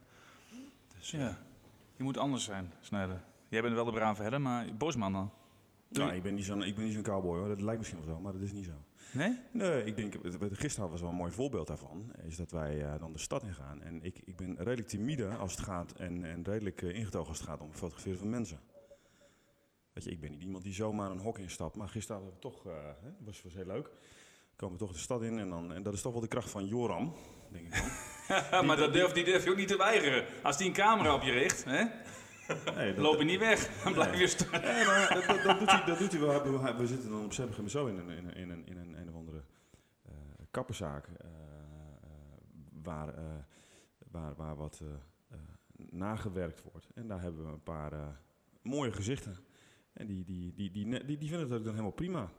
Dus, 0.99 1.11
Ja. 1.11 1.39
Je 1.97 2.03
moet 2.05 2.17
anders 2.17 2.45
zijn, 2.45 2.73
Snijder. 2.81 3.25
Jij 3.49 3.63
bent 3.63 3.75
wel 3.75 3.85
de 3.85 3.93
brave 3.93 4.23
herder, 4.23 4.41
maar 4.41 4.75
Bosman 4.77 5.13
dan? 5.13 5.33
Nou, 5.89 6.13
ik 6.13 6.23
ben 6.23 6.35
niet 6.35 6.45
zo'n 6.45 6.63
ik 6.63 6.75
ben 6.75 6.85
niet 6.85 6.95
zo'n 6.95 7.03
cowboy 7.03 7.39
hoor. 7.39 7.49
Dat 7.49 7.61
lijkt 7.61 7.79
misschien 7.79 8.05
wel 8.05 8.15
zo, 8.15 8.21
maar 8.21 8.33
dat 8.33 8.43
is 8.43 8.53
niet 8.53 8.65
zo. 8.65 8.73
Nee? 9.13 9.39
Nee, 9.53 9.85
ik 9.85 9.97
denk, 9.97 10.15
gisteren 10.53 10.91
was 10.91 11.01
wel 11.01 11.11
een 11.11 11.17
mooi 11.17 11.33
voorbeeld 11.33 11.67
daarvan. 11.67 12.13
Is 12.27 12.37
dat 12.37 12.51
wij 12.51 12.85
eh, 12.85 12.99
dan 12.99 13.13
de 13.13 13.19
stad 13.19 13.43
ingaan. 13.43 13.83
En 13.83 14.03
ik, 14.03 14.19
ik 14.25 14.37
ben 14.37 14.57
redelijk 14.57 14.89
timide 14.89 15.29
als 15.29 15.57
het 15.57 15.65
gaat. 15.65 15.93
En, 15.93 16.25
en 16.25 16.45
redelijk 16.45 16.83
eh, 16.83 16.95
ingetogen 16.95 17.29
als 17.29 17.39
het 17.39 17.49
gaat 17.49 17.61
om 17.61 17.69
het 17.69 17.79
fotograferen 17.79 18.19
van 18.19 18.31
mensen. 18.31 18.61
Weet 19.93 20.05
je, 20.05 20.11
ik 20.11 20.21
ben 20.21 20.31
niet 20.31 20.43
iemand 20.43 20.65
die 20.65 20.75
zomaar 20.75 21.11
een 21.11 21.19
hok 21.19 21.39
instapt. 21.39 21.77
Maar 21.77 21.89
gisteren 21.89 22.23
hadden 22.23 22.41
we 22.41 22.49
toch, 22.49 22.67
eh, 22.67 22.73
hè, 23.03 23.11
was, 23.19 23.43
was 23.43 23.55
heel 23.55 23.67
leuk. 23.67 23.91
Komen 24.59 24.79
we 24.79 24.85
toch 24.85 24.93
de 24.93 24.99
stad 24.99 25.23
in. 25.23 25.39
En, 25.39 25.49
dan, 25.49 25.73
en 25.73 25.83
dat 25.83 25.95
is 25.95 26.03
toch 26.03 26.13
wel 26.13 26.21
de 26.21 26.29
kracht 26.29 26.51
van 26.51 26.67
Joram, 26.67 27.15
denk 27.53 27.67
ik 27.67 27.73
dan. 27.73 28.67
maar 28.67 28.77
dat 28.77 28.93
durf, 28.93 29.13
die 29.13 29.25
durf 29.25 29.45
je 29.45 29.51
ook 29.51 29.57
niet 29.57 29.69
te 29.69 29.77
weigeren. 29.77 30.25
Als 30.43 30.57
die 30.57 30.67
een 30.67 30.73
camera 30.73 31.15
op 31.15 31.23
je 31.23 31.33
richt, 31.33 31.65
hè, 31.65 31.85
Nee, 32.75 32.95
dan 32.95 33.03
loop 33.03 33.19
je 33.19 33.25
niet 33.25 33.39
weg. 33.39 33.83
Dan 33.85 33.93
blijf 33.93 34.19
je 34.19 34.27
staan. 34.27 34.61
Nee, 34.61 34.85
maar 34.85 35.43
dat, 35.45 35.59
doet 35.59 35.71
hij, 35.71 35.85
dat 35.85 35.99
doet 35.99 36.13
hij 36.13 36.21
wel. 36.21 36.43
We, 36.43 36.75
we 36.75 36.87
zitten 36.87 37.11
dan 37.11 37.25
op 37.25 37.33
Zebbegem 37.33 37.69
zo 37.69 37.87
in 37.87 37.99
een, 37.99 38.09
in 38.11 38.25
een, 38.29 38.35
in 38.35 38.51
een, 38.51 38.67
in 38.67 38.77
een, 38.77 39.01
een 39.01 39.09
of 39.09 39.15
andere 39.15 39.43
eh 40.05 40.13
kapperszaak. 40.51 41.07
eh, 41.07 41.27
eh, 41.27 41.33
waar, 42.83 43.09
eh, 43.09 43.25
waar, 44.11 44.35
waar 44.37 44.57
wat 44.57 44.81
eh, 44.83 44.89
eh, 45.31 45.39
nagewerkt 45.91 46.63
wordt. 46.73 46.87
En 46.95 47.07
daar 47.09 47.21
hebben 47.21 47.47
we 47.47 47.53
een 47.53 47.63
paar 47.63 47.93
eh, 47.93 48.07
mooie 48.63 48.93
gezichten. 48.93 49.37
En 49.93 50.07
die, 50.07 50.25
die, 50.25 50.53
die, 50.55 50.71
die, 50.71 51.05
die, 51.05 51.19
die, 51.19 51.29
vinden 51.29 51.49
het 51.49 51.59
ook 51.59 51.65
dan 51.65 51.73
helemaal 51.73 51.93
prima. 51.93 52.31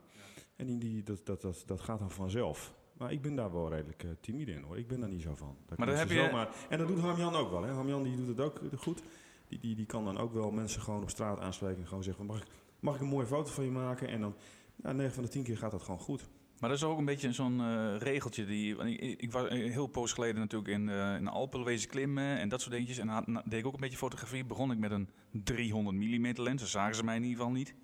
En 0.60 0.66
die, 0.66 0.78
die, 0.78 1.02
dat, 1.02 1.26
dat, 1.26 1.40
dat, 1.42 1.62
dat 1.66 1.80
gaat 1.80 1.98
dan 1.98 2.10
vanzelf. 2.10 2.74
Maar 2.96 3.12
ik 3.12 3.22
ben 3.22 3.34
daar 3.34 3.52
wel 3.52 3.70
redelijk 3.70 4.02
eh, 4.02 4.10
timide 4.20 4.52
in 4.52 4.62
hoor. 4.62 4.78
Ik 4.78 4.88
ben 4.88 5.00
daar 5.00 5.08
niet 5.08 5.22
zo 5.22 5.34
van. 5.34 5.56
Dat 5.66 5.78
Maar 5.78 5.86
dan 5.86 5.96
mensen 5.96 6.16
heb 6.16 6.24
je- 6.24 6.30
zomaar- 6.30 6.54
En 6.68 6.78
dat 6.78 6.88
doet 6.88 6.98
Harmjan 6.98 7.34
ook 7.34 7.50
wel. 7.50 7.62
Hè. 7.62 7.72
Harmjan 7.72 8.02
die 8.02 8.16
doet 8.16 8.26
het 8.26 8.40
ook 8.40 8.60
goed. 8.76 9.02
Die, 9.48 9.58
die, 9.58 9.74
die 9.74 9.86
kan 9.86 10.04
dan 10.04 10.18
ook 10.18 10.32
wel 10.32 10.50
mensen 10.50 10.80
gewoon 10.82 11.02
op 11.02 11.10
straat 11.10 11.38
aanspreken 11.40 11.80
en 11.80 11.86
gewoon 11.88 12.02
zeggen: 12.02 12.26
mag, 12.26 12.40
ik, 12.40 12.46
mag 12.80 12.94
ik 12.94 13.00
een 13.00 13.06
mooie 13.06 13.26
foto 13.26 13.50
van 13.50 13.64
je 13.64 13.70
maken? 13.70 14.08
En 14.08 14.20
dan, 14.20 14.34
ja, 14.76 14.92
9 14.92 15.12
van 15.14 15.22
de 15.22 15.28
10 15.28 15.42
keer 15.42 15.58
gaat 15.58 15.70
dat 15.70 15.82
gewoon 15.82 16.00
goed. 16.00 16.28
Maar 16.58 16.68
dat 16.68 16.78
is 16.78 16.84
ook 16.84 16.98
een 16.98 17.04
beetje 17.04 17.32
zo'n 17.32 17.60
eh, 17.60 17.96
regeltje. 17.98 18.44
Die, 18.46 18.76
ik, 18.76 19.20
ik 19.20 19.32
was 19.32 19.48
heel 19.48 19.86
poos 19.86 20.12
geleden 20.12 20.40
natuurlijk 20.40 20.70
in, 20.70 20.88
eh, 20.88 21.14
in 21.16 21.24
de 21.24 21.30
Alpen 21.30 21.64
wezen 21.64 21.88
klimmen 21.90 22.38
en 22.38 22.48
dat 22.48 22.60
soort 22.60 22.72
dingetjes. 22.72 22.98
En 22.98 23.08
had, 23.08 23.26
na- 23.26 23.42
deed 23.46 23.58
ik 23.60 23.66
ook 23.66 23.74
een 23.74 23.80
beetje 23.80 23.96
fotografie. 23.96 24.44
Begon 24.44 24.70
ik 24.72 24.78
met 24.78 24.90
een 24.90 25.08
300 25.30 25.96
mm 25.96 26.32
lens. 26.42 26.60
Dat 26.60 26.70
zagen 26.70 26.94
ze 26.94 27.04
mij 27.04 27.16
in 27.16 27.22
ieder 27.22 27.36
geval 27.38 27.52
niet. 27.52 27.74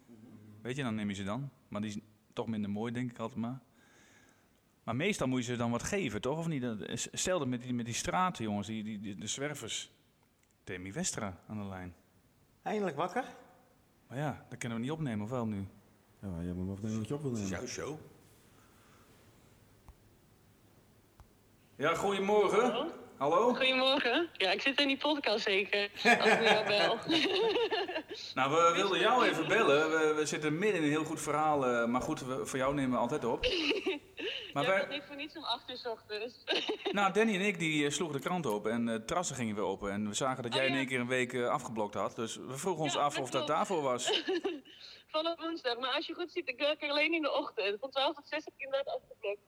Weet 0.63 0.77
je, 0.77 0.83
dan 0.83 0.95
neem 0.95 1.09
je 1.09 1.15
ze 1.15 1.23
dan. 1.25 1.51
Maar 1.69 1.81
die 1.81 1.91
is 1.91 1.99
toch 2.37 2.47
minder 2.47 2.71
mooi, 2.71 2.93
denk 2.93 3.11
ik 3.11 3.19
altijd 3.19 3.41
maar. 3.41 3.59
Maar 4.85 4.97
meestal 4.97 5.27
moet 5.29 5.39
je 5.45 5.53
ze 5.53 5.57
dan 5.59 5.71
wat 5.71 5.83
geven, 5.83 6.21
toch? 6.21 6.39
Of 6.39 6.47
niet? 6.47 6.63
Dat 6.63 6.81
is- 6.81 7.09
Stel 7.13 7.39
dat 7.39 7.49
met 7.49 7.63
die, 7.63 7.75
met 7.75 7.85
die 7.85 7.95
straten, 7.95 8.45
jongens, 8.45 8.67
die, 8.67 8.85
die, 8.85 8.99
die- 8.99 9.17
de 9.17 9.27
zwervers. 9.27 9.91
Demi 10.65 10.93
Westra 10.93 11.41
aan 11.49 11.59
de 11.59 11.65
lijn. 11.69 11.95
Eindelijk 12.63 12.97
wakker? 12.97 13.25
Maar 14.09 14.19
ja, 14.19 14.47
dat 14.49 14.59
kunnen 14.59 14.79
we 14.79 14.85
niet 14.85 14.93
opnemen, 14.93 15.25
of 15.25 15.31
wel 15.31 15.47
nu? 15.47 15.67
Ja, 16.23 16.43
jij 16.43 16.53
moet 16.53 16.67
maar 16.67 16.75
afnemen 16.75 16.99
wat 16.99 17.09
je 17.09 17.15
op 17.15 17.23
wil 17.23 17.31
het 17.31 17.41
is 17.41 17.51
nemen. 17.51 17.65
jouw 17.67 17.75
show. 17.75 17.99
Ja, 21.77 21.95
goedemorgen. 21.95 22.61
Hallo? 22.73 22.91
Goedemorgen. 23.19 24.29
Ja, 24.33 24.51
ik 24.51 24.61
zit 24.61 24.81
in 24.81 24.87
die 24.87 24.97
podcast 24.97 25.45
zeker. 25.45 25.91
Als 26.21 26.31
ik 26.31 26.43
jou 26.51 26.67
bel. 26.67 26.99
Nou, 28.35 28.51
we 28.51 28.73
wilden 28.75 28.99
jou 28.99 29.27
even 29.27 29.49
bellen. 29.49 29.91
We, 29.91 30.15
we 30.17 30.27
zitten 30.27 30.59
midden 30.59 30.77
in 30.77 30.83
een 30.83 30.91
heel 30.91 31.05
goed 31.05 31.21
verhaal. 31.21 31.67
eh, 31.67 31.87
maar 31.87 32.01
goed, 32.01 32.21
we- 32.21 32.47
voor 32.47 32.59
jou 32.59 32.75
nemen 32.75 32.91
we 32.91 32.97
altijd 32.99 33.25
op. 33.25 33.47
Maar 34.53 34.65
bent 34.65 34.87
wij, 34.87 34.97
niet 34.97 35.05
voor 35.07 35.17
niets 35.17 35.37
om 35.37 35.45
acht 35.45 35.71
uur 35.71 35.91
ochtends. 35.91 36.45
nou, 36.93 37.13
Danny 37.13 37.35
en 37.35 37.41
ik 37.41 37.59
die 37.59 37.85
eh, 37.87 37.91
sloegen 37.91 38.17
de 38.17 38.23
krant 38.23 38.47
open 38.47 38.73
en 38.73 38.89
eh 38.89 38.95
terrassen 38.95 39.37
gingen 39.37 39.55
weer 39.55 39.65
open. 39.65 39.91
En 39.93 40.09
we 40.09 40.15
zagen 40.15 40.43
dat 40.43 40.53
Oh, 40.53 40.57
jij 40.59 40.67
in 40.67 40.73
ja. 40.73 40.79
één 40.79 40.87
keer 40.89 41.01
een 41.01 41.09
week 41.09 41.35
afgeblokt 41.37 41.95
had. 41.95 42.15
Dus 42.17 42.37
we 42.37 42.57
vroegen 42.57 42.83
ons 42.83 42.95
Ja, 42.95 43.01
af 43.01 43.15
dat 43.15 43.23
of 43.23 43.31
dat 43.31 43.47
daarvoor 43.47 43.83
was. 43.83 44.23
Vanaf 45.09 45.41
woensdag. 45.41 45.79
Maar 45.79 45.91
als 45.91 46.07
je 46.07 46.15
goed 46.15 46.33
ziet, 46.33 46.49
ik 46.49 46.59
werk 46.59 46.83
er 46.83 46.91
alleen 46.91 47.13
in 47.15 47.23
de 47.23 47.33
ochtend. 47.33 47.77
Van 47.81 47.91
12 47.91 48.15
tot 48.15 48.29
6 48.29 48.45
heb 48.45 48.55
ik 48.57 48.65
inderdaad 48.65 48.95
afgeblokt. 48.95 49.41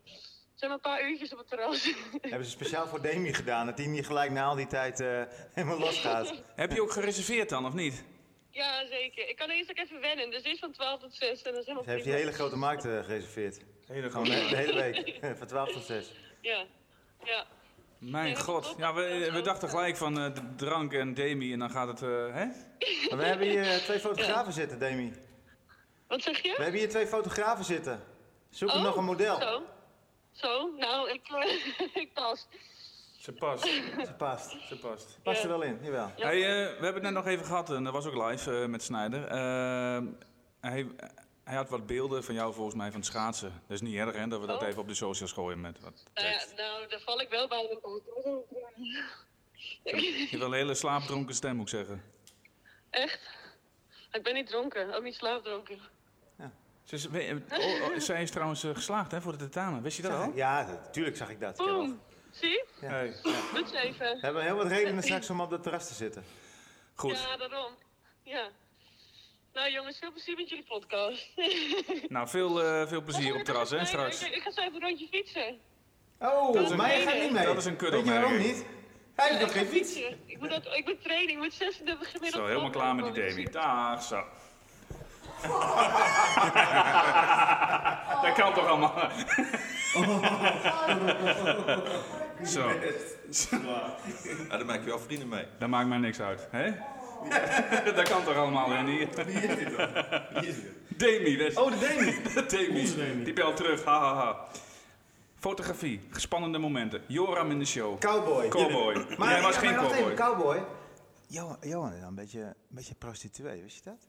Het 0.59 0.67
zijn 0.67 0.79
een 0.79 0.91
paar 0.93 1.09
uurtjes 1.11 1.33
op 1.33 1.39
het 1.39 1.49
terras. 1.49 1.85
Hebben 2.21 2.45
ze 2.45 2.51
speciaal 2.51 2.87
voor 2.87 3.03
Demi 3.03 3.35
gedaan, 3.35 3.67
dat 3.67 3.79
hij 3.79 3.87
niet 3.87 4.07
gelijk 4.07 4.31
na 4.31 4.45
al 4.45 4.55
die 4.55 4.67
tijd 4.67 5.01
eh, 5.01 5.23
helemaal 5.55 5.79
losgaat. 5.79 6.35
Heb 6.55 6.73
je 6.73 6.83
ook 6.83 6.93
gereserveerd 6.93 7.49
dan, 7.49 7.67
of 7.67 7.73
niet? 7.73 8.05
ja, 8.51 8.87
zeker. 8.87 9.29
Ik 9.29 9.37
kan 9.37 9.49
eerst 9.51 9.71
ook 9.71 9.79
even 9.79 10.01
wennen. 10.01 10.31
Dus 10.31 10.43
eerst 10.43 10.61
van 10.61 10.73
12 10.73 11.01
tot 11.01 11.15
6. 11.15 11.43
En 11.43 11.51
dat 11.53 11.61
is 11.61 11.67
helemaal 11.67 11.85
Ze 11.85 11.91
heeft 11.91 12.05
die 12.05 12.13
hele 12.13 12.33
grote 12.33 12.57
markt 12.57 12.85
eh, 12.85 12.99
gereserveerd. 13.05 13.61
Hele 13.87 14.11
Gewoon 14.11 14.25
de, 14.27 14.47
de 14.51 14.57
hele 14.57 14.75
week, 14.75 15.19
van 15.39 15.47
12 15.47 15.73
tot 15.73 15.85
6. 15.85 16.13
Ja. 16.41 16.65
Ja. 17.25 17.45
Mijn 17.99 18.37
god. 18.37 18.75
Ja, 18.79 18.95
we, 18.95 19.29
we 19.33 19.41
dachten 19.41 19.69
gelijk 19.69 19.97
van 19.97 20.19
eh, 20.19 20.27
d- 20.27 20.59
drank 20.59 20.93
en 20.93 21.15
Demi 21.15 21.53
en 21.53 21.59
dan 21.59 21.71
gaat 21.71 21.89
het, 21.89 22.03
eh, 22.03 22.09
hè? 22.09 22.45
Maar 23.09 23.19
we 23.19 23.25
hebben 23.25 23.47
hier 23.49 23.65
twee 23.79 23.99
fotografen 23.99 24.53
zitten, 24.53 24.79
Demi. 24.79 25.13
Wat 26.09 26.23
zeg 26.23 26.43
je? 26.43 26.55
We 26.57 26.63
hebben 26.63 26.81
hier 26.81 26.89
twee 26.89 27.07
fotografen 27.07 27.65
zitten. 27.65 28.03
Zoeken 28.51 28.77
Oh, 28.79 28.85
nog 28.85 28.97
een 28.97 29.05
model. 29.05 29.41
Zo. 29.41 29.63
Zo. 30.41 30.71
Nou, 30.77 31.11
ik, 31.11 31.29
eh, 31.29 31.87
ik 32.03 32.13
pas. 32.15 32.47
Ze 33.19 33.33
past. 33.33 33.65
Ze 33.65 34.15
past. 34.19 34.51
Ze 34.69 34.79
past. 34.79 35.19
Past 35.23 35.43
er 35.43 35.49
wel 35.49 35.63
in, 35.63 35.79
jawel. 35.83 36.13
Ja. 36.17 36.27
Hey, 36.27 36.37
eh, 36.43 36.67
we 36.79 36.85
hebben 36.85 36.95
het 36.95 37.03
net 37.03 37.13
nog 37.13 37.27
even 37.27 37.47
gehad, 37.47 37.71
en 37.71 37.85
dat 37.85 37.93
was 37.93 38.07
ook 38.07 38.29
live 38.31 38.61
eh, 38.63 38.67
met 38.69 38.83
Snijder. 38.83 39.25
Eh, 39.27 40.03
hij, 40.61 40.87
hij 41.45 41.57
had 41.57 41.69
wat 41.69 41.87
beelden 41.87 42.25
van 42.25 42.35
jou 42.35 42.55
volgens 42.55 42.77
mij 42.77 42.87
van 42.91 42.97
het 43.01 43.09
schaatsen. 43.09 43.49
Dat 43.67 43.77
is 43.77 43.81
niet 43.81 43.95
erg 43.97 44.15
hè, 44.17 44.27
dat 44.29 44.41
we 44.41 44.47
dat 44.47 44.63
Oh. 44.63 44.69
even 44.69 44.81
op 44.81 44.89
de 44.89 44.95
socials 44.95 45.33
gooien 45.33 45.61
met 45.61 45.81
wat 45.81 46.05
Nou, 46.15 46.29
tekst. 46.29 46.55
nou, 46.57 46.89
daar 46.89 47.01
val 47.01 47.21
ik 47.21 47.29
wel 47.29 47.49
bij. 47.49 47.63
Je 49.83 50.27
hebt 50.31 50.39
wel 50.39 50.47
een 50.49 50.53
hele 50.53 50.75
slaapdronken 50.75 51.35
stem, 51.35 51.57
moet 51.57 51.73
ik 51.73 51.79
zeggen. 51.79 52.03
Echt? 52.91 53.21
Ik 54.13 54.23
ben 54.23 54.35
niet 54.35 54.47
dronken, 54.47 54.95
ook 54.95 55.03
niet 55.03 55.15
slaapdronken. 55.15 55.79
Ze 56.89 56.95
is, 56.95 57.09
we- 57.09 57.43
oh, 57.53 57.89
oh, 57.91 57.99
zij 57.99 58.23
is 58.23 58.31
trouwens 58.31 58.65
eh, 58.65 58.71
geslaagd 58.75 59.11
hè, 59.13 59.21
voor 59.21 59.33
de 59.33 59.39
tentamen. 59.39 59.83
Wist 59.83 59.97
je 59.97 60.03
dat 60.03 60.13
al? 60.13 60.33
Ja, 60.35 60.67
natuurlijk 60.67 61.17
zag 61.17 61.31
ik 61.31 61.41
dat. 61.41 61.61
Ik 61.61 61.67
Boom. 61.67 62.01
Zie? 62.31 62.65
Ja. 62.81 62.89
Hey, 62.89 63.07
eens 63.55 63.73
even. 63.73 64.07
We 64.15 64.19
hebben 64.21 64.43
heel 64.43 64.57
wat 64.57 64.67
redenen 64.67 65.03
straks 65.03 65.31
om 65.31 65.41
op 65.41 65.51
dat 65.51 65.63
terras 65.63 65.87
te 65.89 65.95
zitten. 65.95 66.25
goed. 66.95 67.19
Ja, 67.31 67.37
daarom. 67.37 67.73
Ja. 68.23 68.49
Nou 69.53 69.71
jongens, 69.71 69.99
veel 69.99 70.13
plezier 70.13 70.37
met 70.37 70.49
jullie 70.49 70.65
podcast. 70.65 71.31
Nou, 72.09 72.29
veel, 72.29 72.63
eh, 72.63 72.87
veel 72.89 73.03
plezier 73.03 73.31
op 73.31 73.37
het 73.37 73.45
terras 73.45 73.71
hè, 73.71 73.85
straks. 73.85 74.23
Ik, 74.27 74.35
ik 74.35 74.43
ga 74.43 74.51
zo 74.51 74.61
even 74.61 74.75
een 74.75 74.81
rondje 74.81 75.07
fietsen. 75.09 75.59
Oh, 76.19 76.53
Dat 76.53 76.63
is 76.65 76.71
een- 76.71 76.77
maar 76.77 76.97
je 76.99 77.03
gaat 77.07 77.21
niet 77.21 77.33
mee. 77.33 77.45
dat 77.45 77.57
is 77.57 77.65
een 77.65 77.77
Weet 77.79 77.93
je 78.05 78.11
waarom 78.11 78.37
niet? 78.39 78.65
Hij 79.15 79.29
heeft 79.29 79.41
nog 79.41 79.51
Ik 79.51 79.57
geen 79.57 79.67
fiets. 79.67 79.93
fietsen. 79.93 80.19
Ik 80.27 80.39
moet, 80.39 80.51
dat, 80.51 80.67
ik 80.77 80.85
moet 80.87 81.03
trainen, 81.03 81.35
ik 81.35 81.39
moet 81.39 81.53
36 81.53 82.11
gemiddeld. 82.11 82.43
Zo, 82.43 82.49
helemaal 82.49 82.71
klaar 82.71 82.95
met 82.95 83.15
die. 83.15 83.25
Davy. 83.29 83.45
Dag, 83.45 84.03
zo. 84.03 84.25
dat 88.23 88.33
kan 88.35 88.55
toch 88.55 88.67
allemaal? 88.67 88.95
zo, 92.47 92.69
Ja, 93.51 93.97
daar 94.57 94.65
maak 94.67 94.81
je 94.81 94.85
wel 94.87 94.99
vrienden 94.99 95.29
mee. 95.29 95.45
dat 95.59 95.69
maakt 95.69 95.89
mij 95.89 95.99
niks 95.99 96.21
uit, 96.21 96.49
hè? 96.51 96.71
dat 97.95 98.09
kan 98.09 98.25
toch 98.25 98.35
allemaal, 98.37 98.75
Andy? 98.75 99.09
Demi, 100.97 101.37
dat 101.37 101.47
is- 101.51 101.57
Oh, 101.57 101.71
de 101.71 101.79
Demi. 102.49 102.89
Demi. 102.89 103.25
Die 103.25 103.33
belt 103.33 103.57
terug, 103.57 103.85
ha, 103.85 103.99
ha, 104.01 104.15
ha. 104.15 104.47
Fotografie, 105.39 106.01
spannende 106.13 106.59
momenten. 106.59 107.03
Joram 107.07 107.51
in 107.51 107.59
de 107.59 107.65
show. 107.65 107.99
Cowboy. 107.99 108.49
Cowboy. 108.49 109.07
Maar, 109.19 109.31
Jij 109.31 109.43
was 109.43 109.55
ja, 109.55 109.61
geen 109.61 109.71
maar 109.75 109.81
cowboy. 109.85 109.99
even, 109.99 110.15
cowboy. 110.15 110.63
Johan, 111.27 111.57
Johan 111.61 111.93
is 111.93 111.99
dan 112.01 112.09
een 112.09 112.15
beetje, 112.15 112.41
een 112.41 112.55
beetje 112.69 112.95
prostituee, 112.95 113.63
wist 113.63 113.77
je 113.77 113.83
dat? 113.91 114.07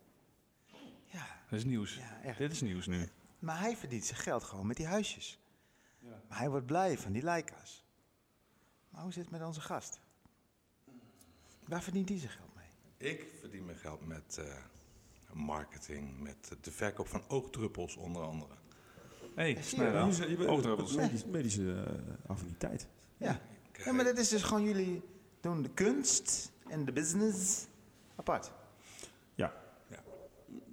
Ja, 1.49 1.55
Dat 1.55 1.59
is 1.59 1.65
nieuws. 1.65 1.95
ja, 1.95 2.21
echt. 2.23 2.37
Dit 2.37 2.51
is 2.51 2.61
nieuws 2.61 2.87
nu. 2.87 3.09
Maar 3.39 3.59
hij 3.59 3.77
verdient 3.77 4.05
zijn 4.05 4.19
geld 4.19 4.43
gewoon 4.43 4.67
met 4.67 4.77
die 4.77 4.85
huisjes. 4.85 5.39
Maar 6.27 6.37
hij 6.37 6.49
wordt 6.49 6.65
blij 6.65 6.97
van 6.97 7.11
die 7.11 7.21
Leica's. 7.23 7.85
Maar 8.89 9.01
hoe 9.01 9.13
zit 9.13 9.21
het 9.21 9.31
met 9.31 9.43
onze 9.43 9.61
gast? 9.61 9.99
Waar 11.67 11.83
verdient 11.83 12.09
hij 12.09 12.17
zijn 12.17 12.31
geld 12.31 12.49
mee? 12.55 13.09
Ik 13.11 13.27
verdien 13.39 13.65
mijn 13.65 13.77
geld 13.77 14.07
met 14.07 14.37
eh, 14.37 14.55
marketing, 15.33 16.19
met 16.19 16.51
de 16.61 16.71
verkoop 16.71 17.07
van 17.07 17.23
oogdruppels 17.27 17.95
onder 17.95 18.21
andere. 18.21 18.53
Hé, 19.35 19.53
hey, 19.53 19.63
zie 19.63 19.81
je 19.81 20.47
Oogdruppels. 20.47 20.95
Medische, 20.95 21.27
medische 21.27 21.85
affiniteit. 22.27 22.87
Ja. 23.17 23.41
ja, 23.85 23.91
maar 23.91 24.05
dat 24.05 24.17
is 24.17 24.29
dus 24.29 24.43
gewoon 24.43 24.63
jullie 24.63 25.01
doen 25.39 25.61
de 25.61 25.69
kunst 25.69 26.51
en 26.67 26.85
de 26.85 26.91
business 26.91 27.67
apart. 28.15 28.51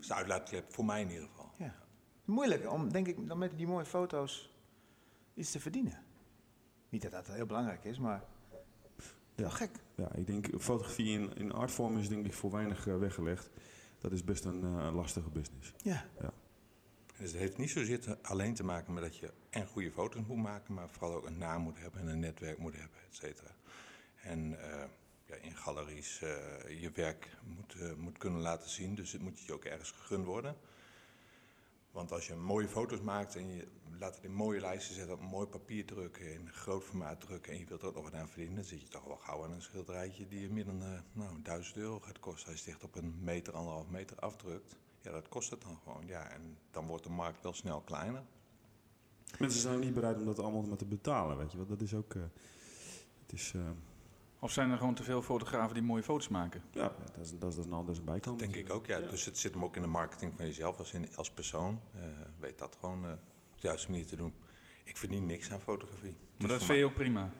Ja, 0.06 0.14
dat 0.14 0.24
is 0.24 0.28
de 0.28 0.32
uitlaatklep, 0.32 0.72
voor 0.74 0.84
mij 0.84 1.00
in 1.00 1.10
ieder 1.10 1.26
geval. 1.28 1.50
Ja. 1.58 1.74
Moeilijk 2.24 2.72
om, 2.72 2.92
denk 2.92 3.06
ik, 3.06 3.28
dan 3.28 3.38
met 3.38 3.56
die 3.56 3.66
mooie 3.66 3.84
foto's 3.84 4.50
iets 5.34 5.50
te 5.50 5.60
verdienen. 5.60 6.02
Niet 6.88 7.02
dat 7.02 7.10
dat 7.10 7.26
heel 7.26 7.46
belangrijk 7.46 7.84
is, 7.84 7.98
maar 7.98 8.24
wel 9.34 9.50
gek. 9.50 9.70
Ja, 9.94 10.12
ik 10.14 10.26
denk 10.26 10.46
fotografie 10.58 11.18
in, 11.18 11.34
in 11.36 11.52
artvorm 11.52 11.98
is 11.98 12.08
denk 12.08 12.26
ik 12.26 12.32
voor 12.32 12.50
weinig 12.50 12.86
eh, 12.86 12.98
weggelegd. 12.98 13.50
Dat 13.98 14.12
is 14.12 14.24
best 14.24 14.44
een 14.44 14.62
eh, 14.64 14.94
lastige 14.94 15.28
business. 15.30 15.72
Ja. 15.82 16.04
Dus 17.18 17.30
het 17.30 17.40
heeft 17.40 17.58
niet 17.58 17.70
zozeer 17.70 18.00
te- 18.00 18.18
alleen 18.22 18.54
te 18.54 18.64
maken 18.64 18.92
met 18.92 19.02
dat 19.02 19.16
je 19.16 19.32
en 19.50 19.66
goede 19.66 19.90
foto's 19.92 20.22
moet 20.26 20.42
maken, 20.42 20.74
maar 20.74 20.88
vooral 20.88 21.14
ook 21.16 21.26
een 21.26 21.38
naam 21.38 21.62
moet 21.62 21.78
hebben 21.78 22.00
en 22.00 22.06
een 22.08 22.18
netwerk 22.20 22.58
moet 22.58 22.74
hebben, 22.74 22.98
et 23.08 23.14
cetera. 23.16 23.50
En 24.22 24.70
eh, 24.72 24.84
ja, 25.26 25.34
in 25.34 25.56
galeries 25.56 26.22
eh, 26.22 26.80
je 26.80 26.90
werk 26.90 27.36
moet, 27.44 27.74
eh, 27.80 27.94
moet 27.94 28.18
kunnen 28.18 28.40
laten 28.40 28.70
zien, 28.70 28.94
dus 28.94 29.12
het 29.12 29.22
moet 29.22 29.40
je 29.40 29.52
ook 29.52 29.64
ergens 29.64 29.90
gegund 29.90 30.24
worden. 30.24 30.56
Want 31.90 32.12
als 32.12 32.26
je 32.26 32.34
mooie 32.34 32.68
foto's 32.68 33.00
maakt 33.00 33.36
en 33.36 33.54
je 33.54 33.66
laat 33.98 34.14
het 34.14 34.24
in 34.24 34.32
mooie 34.32 34.60
lijsten 34.60 34.94
zetten, 34.94 35.14
op 35.14 35.20
mooi 35.20 35.46
papier 35.46 35.84
drukken, 35.84 36.32
in 36.32 36.52
groot 36.52 36.84
formaat 36.84 37.20
drukken 37.20 37.52
en 37.52 37.58
je 37.58 37.66
wilt 37.66 37.82
er 37.82 37.88
ook 37.88 37.94
nog 37.94 38.04
wat 38.04 38.14
aan 38.14 38.28
verdienen, 38.28 38.56
dan 38.56 38.64
zit 38.64 38.80
je 38.80 38.88
toch 38.88 39.04
wel 39.04 39.16
gauw 39.16 39.44
aan 39.44 39.52
een 39.52 39.62
schilderijtje 39.62 40.28
die 40.28 40.40
je 40.40 40.50
meer 40.50 40.64
dan 40.64 40.82
eh, 40.82 41.00
nou, 41.12 41.42
1000 41.42 41.76
euro 41.76 42.00
gaat 42.00 42.18
kosten. 42.18 42.52
Als 42.52 42.64
je 42.64 42.70
echt 42.70 42.84
op 42.84 42.94
een 42.94 43.14
meter, 43.20 43.54
anderhalf 43.54 43.88
meter 43.88 44.16
afdrukt, 44.16 44.76
ja, 45.00 45.12
dat 45.12 45.28
kost 45.28 45.50
het 45.50 45.62
dan 45.62 45.78
gewoon. 45.82 46.06
Ja, 46.06 46.30
en 46.30 46.58
dan 46.70 46.86
wordt 46.86 47.04
de 47.04 47.10
markt 47.10 47.42
wel 47.42 47.52
snel 47.52 47.80
kleiner. 47.80 48.22
Mensen 49.38 49.60
zijn 49.60 49.80
niet 49.80 49.94
bereid 49.94 50.16
om 50.16 50.24
dat 50.24 50.38
allemaal 50.38 50.62
maar 50.62 50.76
te 50.76 50.84
betalen, 50.84 51.36
weet 51.36 51.50
je 51.50 51.56
wel. 51.56 51.66
Dat 51.66 51.80
is 51.80 51.94
ook... 51.94 52.14
het 52.14 53.32
is... 53.32 53.54
Of 54.46 54.52
zijn 54.52 54.70
er 54.70 54.78
gewoon 54.78 54.94
te 54.94 55.02
veel 55.02 55.22
fotografen 55.22 55.74
die 55.74 55.82
mooie 55.82 56.02
foto's 56.02 56.28
maken? 56.28 56.62
ja, 56.70 56.92
dat 57.14 57.24
is, 57.24 57.38
dat 57.38 57.50
is, 57.50 57.56
dat 57.56 57.64
een, 57.64 57.86
dat 57.86 57.96
een 57.98 58.04
bijkant. 58.04 58.38
Denk 58.38 58.54
ik 58.56 58.72
ook, 58.72 58.86
ja. 58.86 59.00
Dus 59.00 59.24
het 59.24 59.38
zit 59.38 59.54
hem 59.54 59.64
ook 59.64 59.76
in 59.76 59.82
de 59.82 59.88
marketing 59.88 60.32
van 60.36 60.46
jezelf 60.46 60.78
als, 60.78 60.92
in, 60.92 61.16
als 61.16 61.30
persoon. 61.30 61.80
Eh, 61.94 62.00
weet 62.38 62.58
dat 62.58 62.76
gewoon 62.80 63.04
eh, 63.04 63.10
op 63.52 63.60
de 63.60 63.66
juiste 63.66 63.90
manier 63.90 64.06
te 64.06 64.16
doen. 64.16 64.34
Ik 64.84 64.96
verdien 64.96 65.26
niks 65.26 65.50
aan 65.52 65.60
fotografie. 65.60 66.10
Maar 66.10 66.38
Dus 66.38 66.48
dat 66.48 66.62
vind 66.64 66.78
je 66.78 66.84
ook 66.84 66.94
prima. 66.94 67.30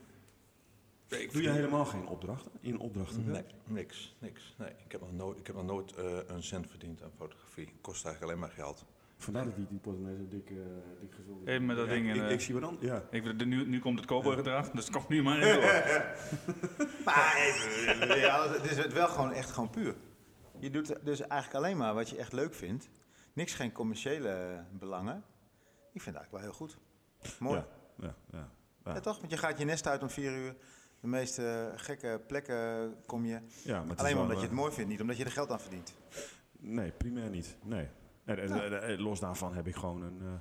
mij- 1.08 1.20
Ik 1.20 1.32
Doe 1.32 1.42
je 1.42 1.50
helemaal 1.50 1.84
geen 1.84 2.06
opdrachten? 2.06 2.50
In 2.60 2.78
opdrachten? 2.78 3.30
Nee, 3.30 3.44
niks, 3.66 4.14
niks. 4.18 4.54
Nee, 4.58 4.70
ik 4.84 4.92
heb 4.92 5.00
nog 5.00 5.12
nooit, 5.12 5.38
ik 5.38 5.46
heb 5.46 5.56
nog 5.56 5.64
nooit 5.64 5.92
eh, 5.94 6.18
een 6.26 6.42
cent 6.42 6.70
verdiend 6.70 7.02
aan 7.02 7.12
fotografie. 7.16 7.64
Het 7.66 7.80
kost 7.80 8.04
eigenlijk 8.04 8.24
alleen 8.32 8.46
maar 8.48 8.56
geld. 8.64 8.84
Vandaar 9.16 9.44
dat 9.44 9.56
die, 9.56 9.66
die 9.66 9.78
portemonnee 9.78 10.16
zo 10.16 10.28
dik, 10.28 10.50
eh, 10.50 10.56
dik 11.00 11.14
gevuld 11.14 11.42
is. 11.42 11.48
Even 11.48 11.66
met 11.66 11.76
dat 11.76 11.86
Ja, 11.86 11.92
ding 11.92 12.08
in, 12.08 12.14
Ik, 12.14 12.22
eh, 12.22 12.30
ik 12.30 12.40
zie 12.40 12.54
wat 12.54 12.62
dan. 12.62 12.76
Ja. 12.80 13.02
Ik, 13.10 13.44
nu, 13.44 13.66
nu 13.66 13.78
komt 13.78 13.98
het 13.98 14.08
cowboygedrag, 14.08 14.70
dus 14.70 14.84
het 14.84 14.94
komt 14.94 15.08
nu 15.08 15.22
maar 15.22 15.38
in 15.38 15.54
door. 15.54 15.62
Maar 17.04 17.34
even, 17.36 18.18
ja, 18.18 18.50
het 18.50 18.70
is 18.70 18.86
wel 18.86 19.08
gewoon 19.08 19.32
echt 19.32 19.50
gewoon 19.50 19.70
puur. 19.70 19.94
Je 20.58 20.70
doet 20.70 21.04
dus 21.04 21.20
eigenlijk 21.20 21.64
alleen 21.64 21.76
maar 21.76 21.94
wat 21.94 22.08
je 22.08 22.16
echt 22.16 22.32
leuk 22.32 22.54
vindt. 22.54 22.88
Niks, 23.32 23.54
geen 23.54 23.72
commerciële 23.72 24.64
belangen. 24.72 25.24
Ik 25.92 26.02
vind 26.02 26.16
het 26.16 26.16
eigenlijk 26.16 26.30
wel 26.30 26.40
heel 26.40 26.52
goed. 26.52 26.76
Mooi. 27.38 27.56
Ja, 27.58 27.66
ja, 28.06 28.14
ja. 28.30 28.48
Ja. 28.84 28.94
Ja. 28.94 29.00
toch? 29.00 29.18
Want 29.18 29.30
je 29.30 29.36
gaat 29.36 29.58
je 29.58 29.64
nest 29.64 29.86
uit 29.86 30.02
om 30.02 30.10
vier 30.10 30.36
uur. 30.36 30.54
De 31.00 31.06
meest 31.06 31.38
eh, 31.38 31.66
gekke 31.74 32.20
plekken 32.26 32.94
kom 33.06 33.24
je. 33.24 33.40
Ja, 33.64 33.84
maar 33.84 33.96
Alleen 33.96 34.14
maar 34.14 34.22
omdat 34.22 34.36
je 34.36 34.42
eh, 34.42 34.48
het 34.48 34.58
mooi 34.58 34.72
vindt, 34.72 34.90
niet 34.90 35.00
omdat 35.00 35.16
je 35.16 35.24
er 35.24 35.30
geld 35.30 35.50
aan 35.50 35.60
verdient. 35.60 35.94
Nee, 36.58 36.90
primair 36.90 37.30
niet. 37.30 37.56
Nee. 37.62 37.88
En, 38.26 38.38
en- 38.38 38.82
en- 38.82 39.00
los 39.00 39.20
daarvan 39.20 39.54
heb 39.54 39.66
ik 39.66 39.74
gewoon 39.76 40.02
een. 40.02 40.20
eh, 40.20 40.32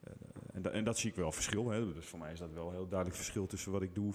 eh, 0.00 0.12
en, 0.52 0.62
da- 0.62 0.70
en 0.70 0.84
dat 0.84 0.98
zie 0.98 1.10
ik 1.10 1.16
wel 1.16 1.32
verschil. 1.32 1.70
Hè. 1.70 1.92
Dus 1.94 2.06
voor 2.06 2.18
mij 2.18 2.32
is 2.32 2.38
dat 2.38 2.52
wel 2.52 2.66
een 2.68 2.74
heel 2.74 2.88
duidelijk 2.88 3.18
verschil 3.18 3.46
tussen 3.46 3.72
wat 3.72 3.82
ik 3.82 3.94
doe 3.94 4.12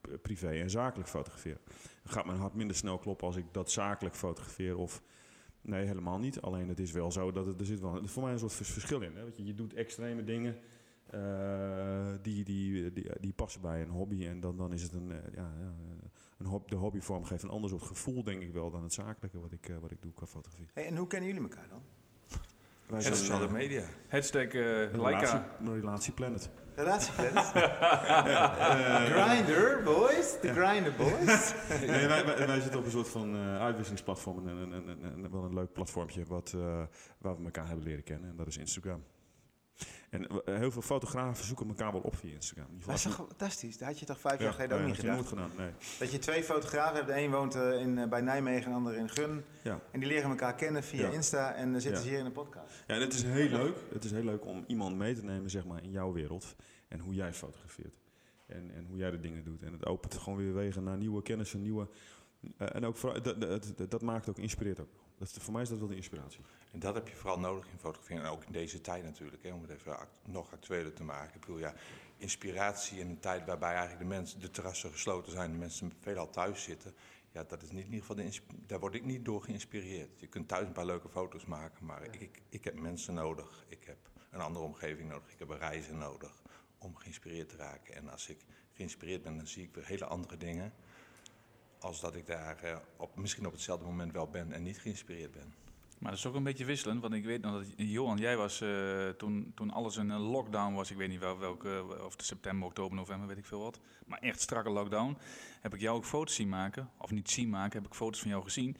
p- 0.00 0.22
privé 0.22 0.48
en 0.50 0.70
zakelijk 0.70 1.08
fotograferen. 1.08 1.60
Dan 2.02 2.12
gaat 2.12 2.26
mijn 2.26 2.38
hart 2.38 2.54
minder 2.54 2.76
snel 2.76 2.98
kloppen 2.98 3.26
als 3.26 3.36
ik 3.36 3.44
dat 3.52 3.70
zakelijk 3.70 4.14
fotografeer 4.16 4.76
of. 4.76 5.02
Nee, 5.60 5.86
helemaal 5.86 6.18
niet. 6.18 6.40
Alleen 6.40 6.68
het 6.68 6.80
is 6.80 6.92
wel 6.92 7.12
zo 7.12 7.32
dat 7.32 7.46
het, 7.46 7.60
er 7.60 7.66
zit 7.66 7.80
wel 7.80 7.94
er 7.96 8.02
is 8.02 8.10
voor 8.10 8.22
mij 8.22 8.32
een 8.32 8.38
soort 8.38 8.52
vers- 8.52 8.70
verschil 8.70 9.00
in. 9.00 9.14
Hè. 9.16 9.22
Want 9.22 9.36
je, 9.36 9.44
je 9.44 9.54
doet 9.54 9.74
extreme 9.74 10.24
dingen 10.24 10.56
eh, 11.06 12.12
die, 12.22 12.44
die, 12.44 12.92
die, 12.92 13.06
die 13.20 13.32
passen 13.32 13.60
bij 13.60 13.82
een 13.82 13.88
hobby. 13.90 14.26
En 14.26 14.40
dan, 14.40 14.56
dan 14.56 14.72
is 14.72 14.82
het 14.82 14.92
een, 14.92 15.10
eh, 15.12 15.18
ja, 15.34 15.52
ja, 15.60 15.74
eh, 16.00 16.08
een 16.38 16.46
hob, 16.46 16.68
de 16.70 16.76
hobbyvorm 16.76 17.24
geeft 17.24 17.42
een 17.42 17.48
ander 17.50 17.70
soort 17.70 17.82
gevoel, 17.82 18.22
denk 18.24 18.42
ik 18.42 18.52
wel, 18.52 18.70
dan 18.70 18.82
het 18.82 18.92
zakelijke 18.92 19.40
wat 19.40 19.52
ik, 19.52 19.68
eh, 19.68 19.76
wat 19.78 19.90
ik 19.90 20.02
doe 20.02 20.12
qua 20.12 20.26
fotografie. 20.26 20.66
Hey, 20.72 20.86
en 20.86 20.96
hoe 20.96 21.06
kennen 21.06 21.28
jullie 21.28 21.42
elkaar 21.42 21.68
dan? 21.68 21.82
Wij 22.88 22.98
En 23.04 23.16
sociale 23.16 23.48
media. 23.48 23.82
Hashtag 24.08 24.42
eh 24.42 24.52
Leica. 24.52 24.90
relatie, 24.92 25.40
relatieplanet. 25.62 26.50
Relatieplanet. 26.74 27.44
Grinder, 29.12 29.82
boys. 29.82 30.40
De 30.40 30.52
Grinder, 30.52 30.92
boys. 30.96 31.54
nee, 31.86 32.06
wij, 32.06 32.24
wij, 32.24 32.46
wij 32.46 32.60
zitten 32.60 32.78
op 32.78 32.84
een 32.84 32.90
soort 32.90 33.08
van 33.08 33.34
eh, 33.34 33.60
uitwisselingsplatform. 33.60 34.48
En, 34.48 34.58
en, 34.58 34.72
en, 34.72 34.88
en, 34.88 35.24
en 35.24 35.30
wel 35.30 35.44
een 35.44 35.54
leuk 35.54 35.72
platformpje 35.72 36.24
wat, 36.24 36.52
eh, 36.56 36.82
waar 37.18 37.36
we 37.36 37.44
elkaar 37.44 37.66
hebben 37.66 37.84
leren 37.84 38.04
kennen. 38.04 38.30
En 38.30 38.36
dat 38.36 38.46
is 38.46 38.56
Instagram. 38.56 39.04
En 40.10 40.26
eh, 40.26 40.56
heel 40.56 40.70
veel 40.70 40.82
fotografen 40.82 41.44
zoeken 41.44 41.68
elkaar 41.68 41.92
wel 41.92 42.00
op 42.00 42.16
via 42.16 42.32
Instagram. 42.32 42.66
Dat 42.86 42.94
is 42.94 43.02
toch 43.02 43.14
fantastisch? 43.14 43.78
Dat 43.78 43.88
had 43.88 43.98
je 43.98 44.06
toch 44.06 44.20
vijf 44.20 44.38
Ja, 44.38 44.44
jaar 44.44 44.52
geleden 44.52 44.78
ook 44.78 44.86
niet 44.86 44.96
gedaan, 45.26 45.50
nee. 45.56 45.70
Dat 45.98 46.12
je 46.12 46.18
twee 46.18 46.42
fotografen 46.42 46.94
hebt. 46.94 47.06
De 47.06 47.16
een 47.16 47.30
woont 47.30 47.54
eh, 47.54 47.80
in, 47.80 47.98
eh, 47.98 48.08
bij 48.08 48.20
Nijmegen 48.20 48.64
en 48.64 48.70
de 48.70 48.76
ander 48.76 48.94
in 48.94 49.08
Gun. 49.08 49.44
Ja. 49.62 49.80
En 49.90 50.00
die 50.00 50.08
leren 50.08 50.30
elkaar 50.30 50.54
kennen 50.54 50.82
via. 50.82 51.10
Insta. 51.10 51.54
En 51.54 51.72
dan 51.72 51.80
zitten 51.80 52.02
ze 52.02 52.08
hier 52.08 52.18
in 52.18 52.24
de 52.24 52.30
podcast. 52.30 52.84
Ja, 52.86 52.94
en 52.94 53.00
het 53.00 53.12
is 53.12 53.22
heel 53.22 53.48
leuk. 53.48 53.76
Het 53.92 54.04
is 54.04 54.10
heel 54.10 54.24
leuk 54.24 54.46
om 54.46 54.64
iemand 54.66 54.96
mee 54.96 55.14
te 55.14 55.24
nemen 55.24 55.50
zeg 55.50 55.64
maar, 55.64 55.82
in 55.82 55.90
jouw 55.90 56.12
wereld. 56.12 56.54
En 56.88 56.98
hoe 56.98 57.14
jij 57.14 57.32
fotografeert. 57.32 57.94
En, 58.46 58.70
en 58.74 58.84
hoe 58.84 58.98
jij 58.98 59.10
de 59.10 59.20
dingen 59.20 59.44
doet. 59.44 59.62
En 59.62 59.72
het 59.72 59.86
opent 59.86 60.14
gewoon 60.14 60.38
weer 60.38 60.54
wegen 60.54 60.82
naar 60.82 60.96
nieuwe 60.96 61.22
kennis 61.22 61.54
en 61.54 61.62
nieuwe... 61.62 61.88
en 62.56 62.84
ook 62.84 63.00
dat, 63.00 63.40
dat, 63.40 63.72
dat, 63.76 63.90
dat 63.90 64.02
maakt 64.02 64.28
ook, 64.28 64.38
inspireert 64.38 64.80
ook. 64.80 64.88
Dat, 65.18 65.30
voor 65.30 65.52
mij 65.52 65.62
is 65.62 65.68
dat 65.68 65.78
wel 65.78 65.88
de 65.88 65.96
inspiratie. 65.96 66.40
En 66.76 66.82
dat 66.82 66.94
heb 66.94 67.08
je 67.08 67.16
vooral 67.16 67.38
nodig 67.38 67.68
in 67.70 67.78
fotografie. 67.78 68.16
En 68.16 68.24
ook 68.24 68.44
in 68.44 68.52
deze 68.52 68.80
tijd 68.80 69.04
natuurlijk, 69.04 69.42
hè, 69.42 69.52
om 69.52 69.62
het 69.62 69.70
even 69.70 69.98
act- 69.98 70.26
nog 70.26 70.52
actueler 70.52 70.92
te 70.92 71.02
maken. 71.02 71.34
Ik 71.34 71.40
bedoel, 71.40 71.58
ja, 71.58 71.74
inspiratie 72.16 73.00
in 73.00 73.08
een 73.08 73.18
tijd 73.18 73.46
waarbij 73.46 73.70
eigenlijk 73.70 73.98
de, 73.98 74.04
mensen, 74.04 74.40
de 74.40 74.50
terrassen 74.50 74.90
gesloten 74.90 75.32
zijn, 75.32 75.52
de 75.52 75.58
mensen 75.58 75.92
veelal 76.00 76.30
thuis 76.30 76.62
zitten. 76.62 76.94
Ja, 77.32 77.44
dat 77.44 77.62
is 77.62 77.70
niet 77.70 77.84
in 77.84 77.92
ieder 77.92 78.06
geval 78.06 78.24
de 78.24 78.40
daar 78.66 78.80
word 78.80 78.94
ik 78.94 79.04
niet 79.04 79.24
door 79.24 79.42
geïnspireerd. 79.42 80.20
Je 80.20 80.26
kunt 80.26 80.48
thuis 80.48 80.66
een 80.66 80.72
paar 80.72 80.86
leuke 80.86 81.08
foto's 81.08 81.44
maken, 81.44 81.86
maar 81.86 82.02
ik, 82.02 82.14
ik, 82.20 82.42
ik 82.48 82.64
heb 82.64 82.80
mensen 82.80 83.14
nodig. 83.14 83.64
Ik 83.68 83.84
heb 83.84 83.98
een 84.30 84.40
andere 84.40 84.64
omgeving 84.64 85.08
nodig. 85.08 85.32
Ik 85.32 85.38
heb 85.38 85.48
een 85.48 85.58
reizen 85.58 85.98
nodig 85.98 86.42
om 86.78 86.96
geïnspireerd 86.96 87.48
te 87.48 87.56
raken. 87.56 87.94
En 87.94 88.08
als 88.08 88.28
ik 88.28 88.44
geïnspireerd 88.72 89.22
ben, 89.22 89.36
dan 89.36 89.46
zie 89.46 89.62
ik 89.62 89.74
weer 89.74 89.86
hele 89.86 90.06
andere 90.06 90.36
dingen. 90.36 90.72
Als 91.78 92.00
dat 92.00 92.14
ik 92.14 92.26
daar 92.26 92.62
eh, 92.62 92.78
op, 92.96 93.16
misschien 93.16 93.46
op 93.46 93.52
hetzelfde 93.52 93.86
moment 93.86 94.12
wel 94.12 94.28
ben 94.28 94.52
en 94.52 94.62
niet 94.62 94.80
geïnspireerd 94.80 95.30
ben. 95.30 95.65
Maar 95.98 96.10
dat 96.10 96.20
is 96.20 96.26
ook 96.26 96.34
een 96.34 96.42
beetje 96.42 96.64
wisselend, 96.64 97.00
want 97.00 97.14
ik 97.14 97.24
weet 97.24 97.42
nog 97.42 97.52
dat 97.52 97.72
Johan, 97.76 98.18
jij 98.18 98.36
was 98.36 98.60
eh, 98.60 99.08
toen, 99.08 99.52
toen 99.54 99.70
alles 99.70 99.96
in 99.96 100.10
een 100.10 100.20
lockdown 100.20 100.74
was. 100.74 100.90
Ik 100.90 100.96
weet 100.96 101.08
niet 101.08 101.20
wel 101.20 101.38
welke, 101.38 101.84
of 102.04 102.12
het 102.12 102.24
september, 102.24 102.68
oktober, 102.68 102.96
november, 102.96 103.28
weet 103.28 103.38
ik 103.38 103.44
veel 103.44 103.60
wat. 103.60 103.80
Maar 104.06 104.18
echt 104.18 104.40
strakke 104.40 104.70
lockdown. 104.70 105.18
Heb 105.60 105.74
ik 105.74 105.80
jou 105.80 105.96
ook 105.96 106.04
foto's 106.04 106.34
zien 106.34 106.48
maken, 106.48 106.90
of 106.98 107.10
niet 107.10 107.30
zien 107.30 107.48
maken, 107.48 107.78
heb 107.78 107.90
ik 107.90 107.94
foto's 107.94 108.20
van 108.20 108.30
jou 108.30 108.42
gezien. 108.42 108.76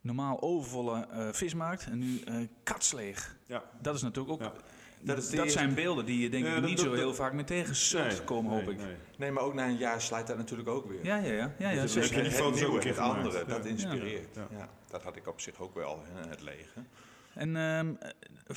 Normaal 0.00 0.42
overvolle 0.42 1.06
eh, 1.06 1.32
vismarkt 1.32 1.86
en 1.86 1.98
nu 1.98 2.20
eh 2.20 2.36
katsleeg. 2.62 3.36
Ja. 3.46 3.64
Dat 3.80 3.94
is 3.94 4.02
natuurlijk 4.02 4.32
ook. 4.32 4.40
Ja. 4.40 4.52
Dat 5.04 5.16
eerste- 5.32 5.48
zijn 5.50 5.74
beelden 5.74 6.04
die 6.04 6.20
je 6.20 6.28
denk 6.28 6.46
ik 6.46 6.52
niet 6.60 6.76
dat- 6.76 6.78
zo 6.78 6.90
dat- 6.90 6.98
heel 6.98 7.14
vaak 7.14 7.32
meer 7.32 7.44
tegen 7.44 7.76
zult 7.76 8.24
komen, 8.24 8.52
hoop 8.52 8.64
nee, 8.64 8.74
ik. 8.74 8.80
nee. 8.80 8.94
Nee, 9.18 9.30
maar 9.30 9.42
ook 9.42 9.54
na 9.54 9.66
een 9.66 9.76
jaar 9.76 10.00
slijt 10.00 10.26
dat 10.26 10.36
natuurlijk 10.36 10.68
ook 10.68 10.86
weer. 10.88 11.04
Ja, 11.04 11.16
ja, 11.16 11.32
ja. 11.32 11.54
ja, 11.58 11.70
ja 11.70 11.74
Dat 11.76 11.84
is- 11.84 11.92
zeker. 11.92 12.08
heb 12.08 12.16
je 12.16 12.22
die 12.22 12.30
het 12.30 12.40
foto's 12.40 12.52
ook 12.54 12.58
nieuwe, 12.60 12.74
een 12.74 12.80
keer 12.80 12.90
het 12.90 13.00
gemaakt. 13.00 13.16
andere, 13.24 13.38
Ja. 13.38 13.44
dat 13.44 13.64
inspireert. 13.66 14.34
Ja. 14.34 14.46
Ja. 14.50 14.68
dat 14.90 15.02
had 15.02 15.16
ik 15.16 15.26
op 15.28 15.40
zich 15.40 15.60
ook 15.60 15.74
wel, 15.74 16.02
hè, 16.12 16.28
het 16.28 16.42
lege. 16.42 16.80
En 17.34 17.56
ehm, 17.56 17.94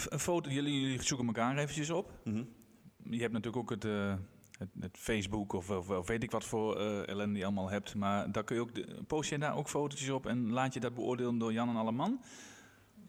een 0.09 0.19
foto, 0.19 0.49
jullie, 0.49 0.81
jullie 0.81 1.01
zoeken 1.03 1.27
elkaar 1.27 1.57
eventjes 1.57 1.89
op. 1.89 2.11
Mhm. 2.23 2.43
Je 3.09 3.19
hebt 3.21 3.33
natuurlijk 3.33 3.57
ook 3.63 3.69
het, 3.69 3.85
eh, 3.85 4.13
het, 4.57 4.69
het 4.79 4.97
Facebook 4.99 5.53
of, 5.53 5.69
of, 5.69 5.89
of 5.89 6.07
weet 6.07 6.23
ik 6.23 6.31
wat 6.31 6.45
voor 6.45 6.79
eh, 6.79 7.07
ellende 7.07 7.39
je 7.39 7.45
allemaal 7.45 7.69
hebt. 7.69 7.95
Maar 7.95 8.31
daar 8.31 8.43
kun 8.43 8.55
je 8.55 8.61
ook 8.61 8.75
de, 8.75 8.85
post 9.07 9.29
je 9.29 9.37
daar 9.37 9.55
ook 9.55 9.69
fotootjes 9.69 10.09
op 10.09 10.25
en 10.25 10.51
laat 10.51 10.73
je 10.73 10.79
dat 10.79 10.93
beoordelen 10.93 11.37
door 11.37 11.53
Jan 11.53 11.69
en 11.69 11.75
Alleman? 11.75 12.21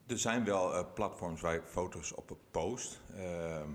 Er 0.09 0.19
zijn 0.19 0.45
wel 0.45 0.75
eh, 0.75 0.85
platforms 0.95 1.41
waar 1.41 1.55
ik 1.55 1.63
foto's 1.65 2.15
op 2.15 2.37
post. 2.51 3.01
Ehm, 3.17 3.69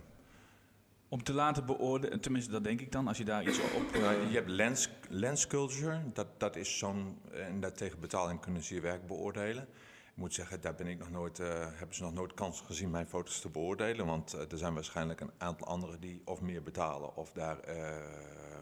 Om 1.09 1.23
te 1.23 1.33
laten 1.33 1.65
beoordelen, 1.65 2.19
tenminste 2.19 2.51
dat 2.51 2.63
denk 2.63 2.81
ik 2.81 2.91
dan, 2.91 3.07
als 3.07 3.17
je 3.17 3.23
daar 3.25 3.47
iets 3.47 3.59
op... 3.59 3.93
eh, 3.93 4.01
Nou, 4.01 4.27
je 4.27 4.35
hebt 4.35 4.49
lens, 4.49 4.89
lens 5.09 5.47
culture, 5.47 6.01
dat, 6.13 6.27
dat 6.37 6.55
is 6.55 6.77
zo'n, 6.77 7.19
en 7.31 7.59
daar 7.59 7.73
tegen 7.73 7.99
betaling 7.99 8.39
kunnen 8.39 8.63
ze 8.63 8.73
je 8.73 8.81
werk 8.81 9.07
beoordelen. 9.07 9.63
Ik 9.63 10.19
moet 10.19 10.33
zeggen, 10.33 10.61
daar 10.61 10.75
ben 10.75 10.87
ik 10.87 10.99
nog 10.99 11.09
nooit, 11.11 11.39
eh, 11.39 11.47
hebben 11.73 11.95
ze 11.95 12.03
nog 12.03 12.13
nooit 12.13 12.33
kans 12.33 12.61
gezien 12.61 12.89
mijn 12.89 13.07
foto's 13.07 13.39
te 13.39 13.49
beoordelen. 13.49 14.05
Want 14.05 14.33
eh, 14.33 14.51
er 14.51 14.57
zijn 14.57 14.73
waarschijnlijk 14.73 15.19
een 15.19 15.31
aantal 15.37 15.67
anderen 15.67 15.99
die 15.99 16.21
of 16.25 16.41
meer 16.41 16.63
betalen 16.63 17.15
of 17.15 17.31
daar 17.31 17.59
eh, 17.59 17.97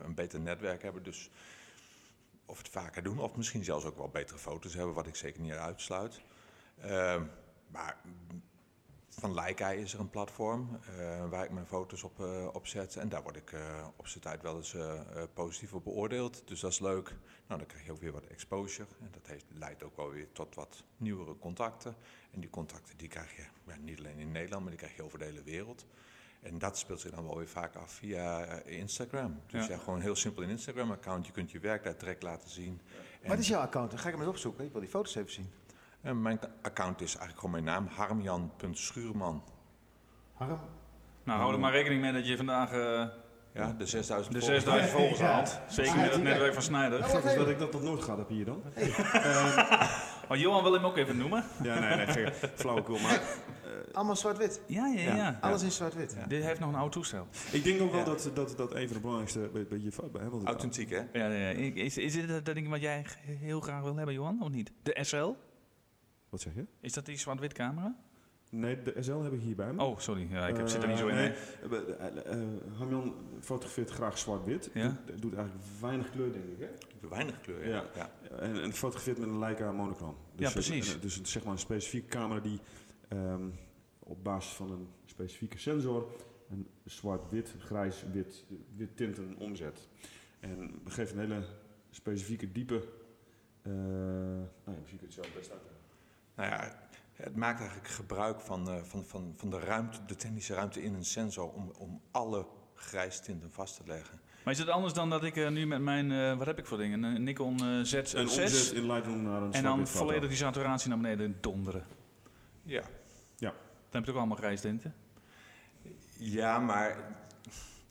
een 0.04 0.16
beter 0.16 0.40
netwerk 0.40 0.82
hebben. 0.84 1.04
Dus 1.04 1.30
of 2.46 2.58
het 2.58 2.70
vaker 2.70 3.04
doen, 3.04 3.20
of 3.20 3.36
misschien 3.36 3.64
zelfs 3.64 3.86
ook 3.86 3.98
wel 3.98 4.10
betere 4.10 4.38
foto's 4.40 4.74
hebben, 4.74 4.94
wat 4.94 5.08
ik 5.08 5.16
zeker 5.16 5.42
niet 5.42 5.52
uitsluit. 5.52 6.22
Maar 7.72 7.98
van 9.10 9.34
Leica 9.34 9.70
is 9.72 9.94
er 9.94 10.00
een 10.00 10.10
platform 10.10 10.80
eh, 10.98 11.30
waar 11.30 11.44
ik 11.46 11.52
mijn 11.52 11.66
foto's 11.66 12.04
op, 12.04 12.20
eh, 12.20 12.48
op 12.54 12.68
zet. 12.68 12.96
En 12.96 13.10
daar 13.10 13.24
word 13.24 13.36
ik 13.36 13.52
eh, 13.52 13.88
op 13.96 14.08
zijn 14.08 14.24
tijd 14.24 14.42
wel 14.42 14.58
eens 14.58 14.76
positief 15.34 15.74
op 15.74 15.84
beoordeeld. 15.84 16.42
Dus 16.48 16.60
dat 16.60 16.72
is 16.72 16.80
leuk. 16.80 17.08
Nou, 17.48 17.60
dan 17.60 17.66
krijg 17.66 17.86
je 17.86 17.92
ook 17.92 18.02
weer 18.02 18.12
wat 18.12 18.26
exposure. 18.26 18.88
En 19.02 19.10
dat 19.12 19.28
heeft, 19.28 19.46
leidt 19.54 19.84
ook 19.84 19.96
wel 19.96 20.10
weer 20.12 20.32
tot 20.32 20.56
wat 20.56 20.84
nieuwere 20.98 21.38
contacten. 21.38 21.96
En 22.32 22.40
die 22.40 22.50
contacten 22.50 22.98
die 22.98 23.08
krijg 23.08 23.36
je 23.36 23.44
ja, 23.68 23.76
niet 23.82 24.00
alleen 24.00 24.18
in 24.18 24.32
Nederland, 24.32 24.62
maar 24.62 24.72
die 24.72 24.80
krijg 24.80 24.96
je 24.96 25.04
over 25.04 25.20
de 25.20 25.26
hele 25.26 25.44
wereld. 25.44 25.86
En 26.42 26.58
dat 26.58 26.78
speelt 26.78 27.00
zich 27.00 27.12
dan 27.12 27.24
wel 27.26 27.38
weer 27.38 27.48
vaak 27.48 27.76
af 27.76 27.92
via 27.92 28.46
Instagram. 28.62 29.40
Dus 29.48 29.66
Ja. 29.68 29.72
ja. 29.74 29.78
gewoon 29.80 30.00
heel 30.02 30.16
simpel 30.16 30.44
een 30.44 30.50
Instagram-account. 30.50 31.26
Je 31.26 31.32
kunt 31.32 31.52
je 31.52 31.60
werk 31.60 31.84
daar 31.84 31.98
direct 31.98 32.24
laten 32.24 32.50
zien. 32.50 32.82
En- 33.22 33.30
Wat 33.30 33.40
is 33.40 33.48
jouw 33.48 33.62
account? 33.62 33.90
Dan 33.92 34.00
ga 34.00 34.06
ik 34.08 34.14
hem 34.14 34.24
eens 34.24 34.32
opzoeken. 34.32 34.66
Ik 34.66 34.72
wil 34.72 34.82
die 34.82 34.90
foto's 34.90 35.16
even 35.16 35.32
zien. 35.32 35.52
En 36.02 36.22
mijn 36.22 36.40
account 36.62 37.02
is 37.02 37.16
eigenlijk 37.16 37.36
gewoon 37.40 37.52
mijn 37.52 37.64
naam, 37.64 37.88
harmjan.schuurman. 37.96 39.44
Harm? 40.34 40.60
nou, 41.24 41.40
hou 41.40 41.54
er 41.54 41.60
maar 41.60 41.72
rekening 41.72 42.02
mee 42.02 42.12
dat 42.14 42.28
je 42.28 42.38
vandaag 42.38 42.72
eh, 42.72 43.06
Ja, 43.54 43.74
de 43.78 43.86
6000 43.86 44.34
de 44.34 44.40
volgers. 44.42 44.64
6000 44.64 44.92
volgers 44.92 45.20
Ja. 45.20 45.26
haalt. 45.26 45.60
Zeker 45.70 45.96
met 46.00 46.12
het 46.14 46.24
netwerk 46.24 46.54
van 46.54 46.62
Snijder. 46.64 47.04
Gek 47.04 47.24
is 47.24 47.36
dat 47.36 47.50
ik 47.50 47.60
dat 47.60 47.72
nog 47.72 47.82
nooit 47.82 48.02
gehad 48.04 48.18
heb 48.20 48.28
hier 48.30 48.46
dan. 48.46 48.64
Oh, 50.30 50.38
Johan 50.38 50.64
wil 50.64 50.74
hem 50.74 50.86
ook 50.86 50.98
even 50.98 51.18
noemen. 51.18 51.44
Ja, 51.64 51.80
nee, 51.80 51.96
nee, 51.96 52.08
gek. 52.08 52.34
flauwekul. 52.56 53.00
Maar 53.00 53.22
Allemaal 53.94 54.16
zwart-wit. 54.16 54.62
Ja, 54.68 54.88
ja, 54.88 55.00
ja. 55.02 55.16
Ja. 55.16 55.38
Alles 55.42 55.62
in 55.64 55.72
zwart-wit. 55.72 56.16
Dit 56.28 56.44
heeft 56.44 56.60
nog 56.60 56.70
een 56.70 56.76
oud 56.76 56.92
toestel. 56.92 57.28
ik 57.52 57.64
denk 57.64 57.82
ook 57.82 57.92
wel 57.92 58.00
Ja. 58.00 58.06
dat, 58.06 58.32
dat, 58.34 58.54
dat 58.58 58.76
een 58.76 58.86
van 58.86 58.94
de 58.96 59.00
belangrijkste 59.00 59.40
be- 59.54 59.66
beetje 59.70 59.92
fout 59.92 60.12
bij 60.12 60.22
want 60.22 60.34
het- 60.42 60.48
Authentiek, 60.48 60.90
hè? 60.90 60.98
Ja, 60.98 61.26
ja, 61.28 61.50
ja. 61.50 61.74
Is, 61.74 61.98
is 61.98 62.14
dit 62.14 62.46
dat 62.46 62.56
ding 62.56 62.70
wat 62.70 62.82
jij 62.82 63.06
heel 63.26 63.60
graag 63.62 63.82
wil 63.82 63.96
hebben, 63.96 64.16
Johan, 64.16 64.42
of 64.42 64.50
niet? 64.50 64.72
De 64.84 64.98
SL? 65.02 65.34
Wat 66.32 66.42
zeg 66.42 66.54
je? 66.56 66.66
Is 66.80 66.94
dat 66.94 67.06
die 67.06 67.18
zwart-wit 67.18 67.54
camera? 67.54 67.96
Nee, 68.50 68.82
de 68.82 68.96
SL 69.00 69.20
heb 69.22 69.34
ik 69.34 69.40
hier 69.42 69.56
bij 69.56 69.74
me. 69.74 69.84
Oh, 69.84 69.98
sorry. 70.00 70.28
Ja, 70.32 70.48
ik 70.48 70.58
heb, 70.58 70.68
zit 70.68 70.82
er 70.82 70.88
niet 70.90 70.98
zo 70.98 71.08
in. 71.08 71.18
Eh, 71.18 71.32
nee, 71.70 71.80
eh, 71.96 72.32
eh, 72.42 72.48
Hamjan 72.78 73.14
fotografeert 73.40 73.90
graag 73.90 74.18
zwart-wit. 74.18 74.70
Ja. 74.74 74.98
Doet, 75.06 75.22
doet 75.22 75.34
eigenlijk 75.34 75.66
weinig 75.82 76.10
kleur, 76.12 76.32
denk 76.32 76.46
ik. 76.46 76.60
Hè? 76.60 77.08
Weinig 77.10 77.42
kleur, 77.42 77.68
Ja. 77.68 77.84
ja. 77.96 78.12
ja. 78.30 78.36
En, 78.36 78.62
en 78.62 78.74
fotografeert 78.74 79.18
met 79.18 79.30
een 79.30 79.40
Leica 79.40 79.72
monochroom. 79.72 80.16
Ja, 80.36 80.48
eh, 80.48 80.54
precies. 80.54 81.00
dus 81.02 81.18
een- 81.18 81.26
zeg 81.26 81.44
maar 81.44 81.54
een 81.54 81.60
specifieke 81.60 82.08
camera 82.08 82.40
die 82.40 82.60
ehm, 83.08 83.50
op 84.00 84.24
basis 84.24 84.54
van 84.54 84.72
een 84.72 84.88
specifieke 85.06 85.58
sensor 85.58 86.08
een 86.50 86.68
zwart-wit, 86.86 87.56
grijs-wit 87.60 88.46
wit 88.76 88.98
tinten 88.98 89.36
omzet. 89.38 89.88
En 90.40 90.80
dat 90.84 90.94
geeft 90.94 91.12
een 91.12 91.20
hele 91.20 91.44
specifieke 91.90 92.52
diepe. 92.52 92.84
eh 93.62 93.72
nou 93.72 94.46
ja, 94.66 94.72
misschien 94.80 94.98
kun 95.00 95.08
je 95.10 95.14
het 95.16 95.24
zelf 95.24 95.34
best 95.34 95.52
uitleggen. 95.52 95.71
Nou 96.42 96.54
ja, 96.54 96.72
het 97.14 97.36
maakt 97.36 97.60
eigenlijk 97.60 97.90
gebruik 97.90 98.40
van, 98.40 98.70
eh, 98.70 98.76
van, 98.84 99.06
van, 99.06 99.34
van 99.38 99.50
de 99.50 99.60
ruimte, 99.60 100.00
de 100.06 100.16
technische 100.16 100.54
ruimte 100.54 100.84
in 100.84 100.94
een 100.94 101.06
sensor 101.06 101.52
om, 101.52 101.72
om 101.78 102.02
alle 102.12 102.46
grijstinten 102.76 103.52
vast 103.52 103.76
te 103.76 103.82
leggen. 103.86 104.20
Maar 104.44 104.54
is 104.54 104.60
het 104.60 104.70
anders 104.70 104.94
dan 104.94 105.10
dat 105.10 105.24
ik 105.24 105.36
eh, 105.36 105.50
nu 105.50 105.66
met 105.66 105.82
mijn, 105.82 106.12
eh, 106.12 106.38
wat 106.38 106.48
heb 106.48 106.58
ik 106.58 106.66
voor 106.66 106.78
dingen? 106.78 107.04
Een 107.04 107.24
Nikon 107.24 107.58
eh 107.58 107.84
Z6 107.84 108.14
Een 108.14 108.22
omzet 108.22 108.72
in 108.72 108.92
Lightroom 108.92 109.24
naar 109.24 109.42
een 109.42 109.54
en 109.54 109.64
dan 109.64 109.88
volledig 109.88 110.30
die 110.30 110.38
saturatie 110.38 110.90
naar 110.90 110.98
beneden 110.98 111.38
donderen. 111.42 111.86
Ja. 112.64 112.84
Dan 113.38 114.02
heb 114.02 114.06
je 114.06 114.12
ook 114.12 114.18
allemaal 114.18 114.38
grijs 114.38 114.62
tinten. 114.62 114.96
ja, 116.18 116.60
maar 116.60 116.98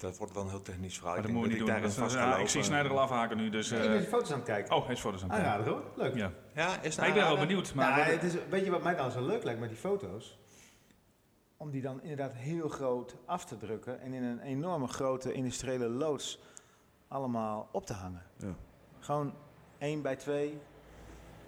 dat 0.00 0.18
wordt 0.18 0.34
wel 0.34 0.42
een 0.42 0.48
heel 0.48 0.62
technisch 0.62 0.94
verhaal. 0.94 1.14
Maar 1.14 1.24
Ik 1.24 1.30
dat 1.30 1.36
moet 1.36 1.50
je 1.50 1.58
dat 1.58 1.80
niet 1.80 1.96
ik 1.96 1.96
doen. 1.96 2.10
ja, 2.10 2.36
ik 2.36 2.48
zie. 2.48 2.62
Snijder 2.62 2.92
al 2.92 3.00
afhaken 3.00 3.36
nu, 3.36 3.50
dus... 3.50 3.70
ik 3.70 3.78
eh, 3.78 3.88
ben 3.88 4.00
de 4.00 4.06
foto's 4.06 4.30
aan 4.30 4.38
het 4.38 4.46
kijken. 4.46 4.76
oh, 4.76 4.84
hij 4.84 4.94
is 4.94 5.00
foto's 5.00 5.22
aan 5.22 5.30
het 5.30 5.38
kijken. 5.38 5.58
Aanrader 5.58 5.72
hoor. 5.72 5.92
Leuk. 5.96 6.14
Ja. 6.14 6.32
Ja, 6.60 6.80
is 6.82 6.96
Ja, 6.96 7.04
ik 7.04 7.14
ben 7.14 7.26
wel 7.26 7.38
benieuwd. 7.38 7.74
Maar 7.74 7.90
Nou, 7.98 8.02
het 8.02 8.22
is, 8.22 8.34
weet 8.50 8.64
je 8.64 8.70
wat 8.70 8.82
mij 8.82 8.94
dan 8.96 9.10
zo 9.10 9.26
leuk 9.26 9.44
lijkt 9.44 9.60
met 9.60 9.68
die 9.68 9.78
foto's? 9.78 10.38
Om 11.56 11.70
die 11.70 11.82
dan 11.82 12.02
inderdaad 12.02 12.32
heel 12.32 12.68
groot 12.68 13.16
af 13.26 13.44
te 13.44 13.56
drukken 13.56 14.00
en 14.00 14.12
in 14.12 14.22
een 14.22 14.40
enorme 14.40 14.86
grote 14.86 15.32
industriële 15.32 15.88
loods 15.88 16.38
allemaal 17.08 17.68
op 17.72 17.86
te 17.86 17.92
hangen. 17.92 18.22
Ja. 18.36 18.54
Gewoon 18.98 19.34
één 19.78 20.02
bij 20.02 20.16
twee. 20.16 20.58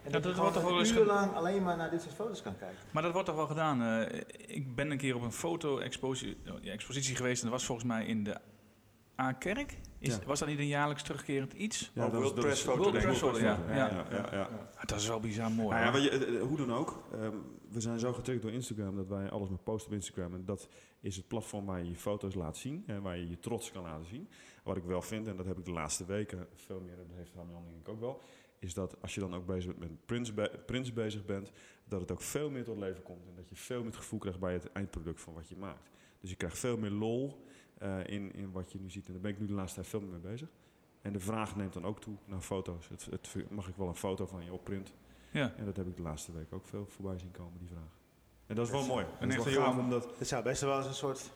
En 0.02 0.12
dat 0.12 0.22
dat, 0.22 0.34
je 0.34 0.40
wordt 0.40 0.54
toch 0.54 0.64
wel 0.64 0.78
eens 0.78 0.92
uur 0.92 1.04
lang 1.04 1.34
alleen 1.34 1.62
maar 1.62 1.76
naar 1.76 1.90
dit 1.90 2.02
soort 2.02 2.14
foto's 2.14 2.42
kan 2.42 2.58
kijken. 2.58 2.78
Maar 2.90 3.02
dat 3.02 3.12
wordt 3.12 3.26
toch 3.26 3.36
wel 3.36 3.46
gedaan. 3.46 3.82
eh, 3.82 4.20
ik 4.46 4.74
ben 4.74 4.90
een 4.90 4.98
keer 4.98 5.14
op 5.14 5.22
een 5.22 5.32
foto-expositie 5.32 6.38
ja, 6.60 6.72
expositie 6.72 7.16
geweest 7.16 7.42
en 7.42 7.48
dat 7.48 7.58
was 7.58 7.66
volgens 7.66 7.86
mij 7.88 8.06
in 8.06 8.24
de 8.24 8.36
A-kerk. 9.20 9.78
Is, 10.02 10.14
Ja. 10.14 10.20
Was 10.26 10.38
dat 10.38 10.48
niet 10.48 10.58
een 10.58 10.66
jaarlijks 10.66 11.02
terugkerend 11.02 11.52
iets? 11.52 11.90
Ja, 11.94 12.06
Oh, 12.06 12.12
World 12.12 12.34
Press 12.34 12.58
is- 12.58 12.60
Photo 12.64 12.78
World 12.78 12.92
Day. 12.92 13.02
Press 13.02 13.18
Photo, 13.18 13.38
ja. 13.38 13.58
Ah, 14.76 14.86
Dat 14.86 14.98
is 15.00 15.06
wel 15.06 15.20
bizar 15.20 15.50
mooi. 15.50 15.76
Nou 15.78 15.98
je, 15.98 16.10
eh, 16.10 16.34
eh, 16.36 16.42
hoe 16.42 16.56
dan 16.56 16.72
ook, 16.72 17.02
ehm, 17.12 17.36
we 17.68 17.80
zijn 17.80 17.98
zo 17.98 18.12
getriggerd 18.12 18.42
door 18.46 18.54
Instagram 18.54 18.96
dat 18.96 19.08
wij 19.08 19.30
alles 19.30 19.48
maar 19.48 19.58
posten 19.58 19.90
op 19.90 19.94
Instagram. 19.96 20.34
En 20.34 20.44
dat 20.44 20.68
is 21.00 21.16
het 21.16 21.28
platform 21.28 21.66
waar 21.66 21.78
je 21.78 21.88
je 21.88 21.96
foto's 21.96 22.34
laat 22.34 22.56
zien 22.56 22.82
en 22.86 23.02
waar 23.02 23.16
je 23.18 23.28
je 23.28 23.38
trots 23.38 23.70
kan 23.72 23.82
laten 23.82 24.06
zien. 24.06 24.28
Wat 24.64 24.76
ik 24.76 24.84
wel 24.84 25.02
vind, 25.02 25.26
en 25.28 25.36
dat 25.36 25.46
heb 25.46 25.58
ik 25.58 25.64
de 25.64 25.72
laatste 25.72 26.04
weken 26.04 26.46
veel 26.54 26.80
meer, 26.80 26.98
en 26.98 27.06
dat 27.08 27.16
heeft 27.16 27.32
Hamjan 27.34 27.64
denk 27.64 27.80
ik 27.80 27.88
ook 27.88 28.00
wel, 28.00 28.20
is 28.58 28.74
dat 28.74 28.96
als 29.00 29.14
je 29.14 29.20
dan 29.20 29.34
ook 29.34 29.46
bezig 29.46 29.66
bent 29.76 29.90
met 29.90 30.06
prints, 30.06 30.34
be- 30.34 30.60
prints 30.66 30.92
bezig 30.92 31.24
bent, 31.24 31.52
dat 31.84 32.00
het 32.00 32.10
ook 32.12 32.20
veel 32.22 32.50
meer 32.50 32.64
tot 32.64 32.78
leven 32.78 33.02
komt. 33.02 33.26
En 33.26 33.34
dat 33.36 33.48
je 33.48 33.56
veel 33.56 33.76
meer 33.78 33.86
het 33.86 33.96
gevoel 33.96 34.18
krijgt 34.18 34.40
bij 34.40 34.52
het 34.52 34.72
eindproduct 34.72 35.20
van 35.20 35.34
wat 35.34 35.48
je 35.48 35.56
maakt. 35.56 35.90
Dus 36.20 36.30
je 36.30 36.36
krijgt 36.36 36.58
veel 36.58 36.76
meer 36.78 36.90
lol 36.90 37.44
eh, 37.82 38.06
in, 38.14 38.32
in 38.34 38.52
wat 38.52 38.72
je 38.72 38.78
nu 38.80 38.90
ziet. 38.90 39.06
En 39.06 39.12
daar 39.12 39.22
ben 39.22 39.30
ik 39.30 39.38
nu 39.38 39.46
de 39.46 39.52
laatste 39.52 39.74
tijd 39.74 39.86
veel 39.88 40.00
meer 40.00 40.10
mee 40.10 40.20
bezig. 40.32 40.48
En 41.02 41.12
de 41.12 41.20
vraag 41.20 41.56
neemt 41.56 41.72
dan 41.72 41.84
ook 41.84 42.00
toe 42.00 42.14
naar 42.24 42.40
foto's. 42.40 42.88
Het, 42.88 43.06
het, 43.10 43.50
mag 43.50 43.68
ik 43.68 43.76
wel 43.76 43.88
een 43.88 43.94
foto 43.96 44.26
van 44.26 44.44
je 44.44 44.52
opprint? 44.52 44.92
ja. 45.30 45.52
En 45.56 45.64
dat 45.64 45.76
heb 45.76 45.86
ik 45.86 45.96
de 45.96 46.02
laatste 46.02 46.32
week 46.32 46.52
ook 46.52 46.66
veel 46.66 46.86
voorbij 46.86 47.18
zien 47.18 47.30
komen, 47.30 47.58
die 47.58 47.68
vraag. 47.68 47.98
En 48.46 48.54
dat 48.54 48.66
is 48.66 48.72
wel 48.72 48.86
mooi. 48.86 49.04
en 49.04 49.10
En 49.20 49.28
dat 49.28 49.28
is 49.28 49.34
echt 49.34 49.44
wel 49.44 49.54
heel- 49.54 49.72
gaaf 49.72 49.82
omdat... 49.82 50.18
Het 50.18 50.28
zou 50.28 50.42
best 50.42 50.60
wel 50.62 50.76
eens 50.76 50.86
een 50.86 50.94
soort 50.94 51.30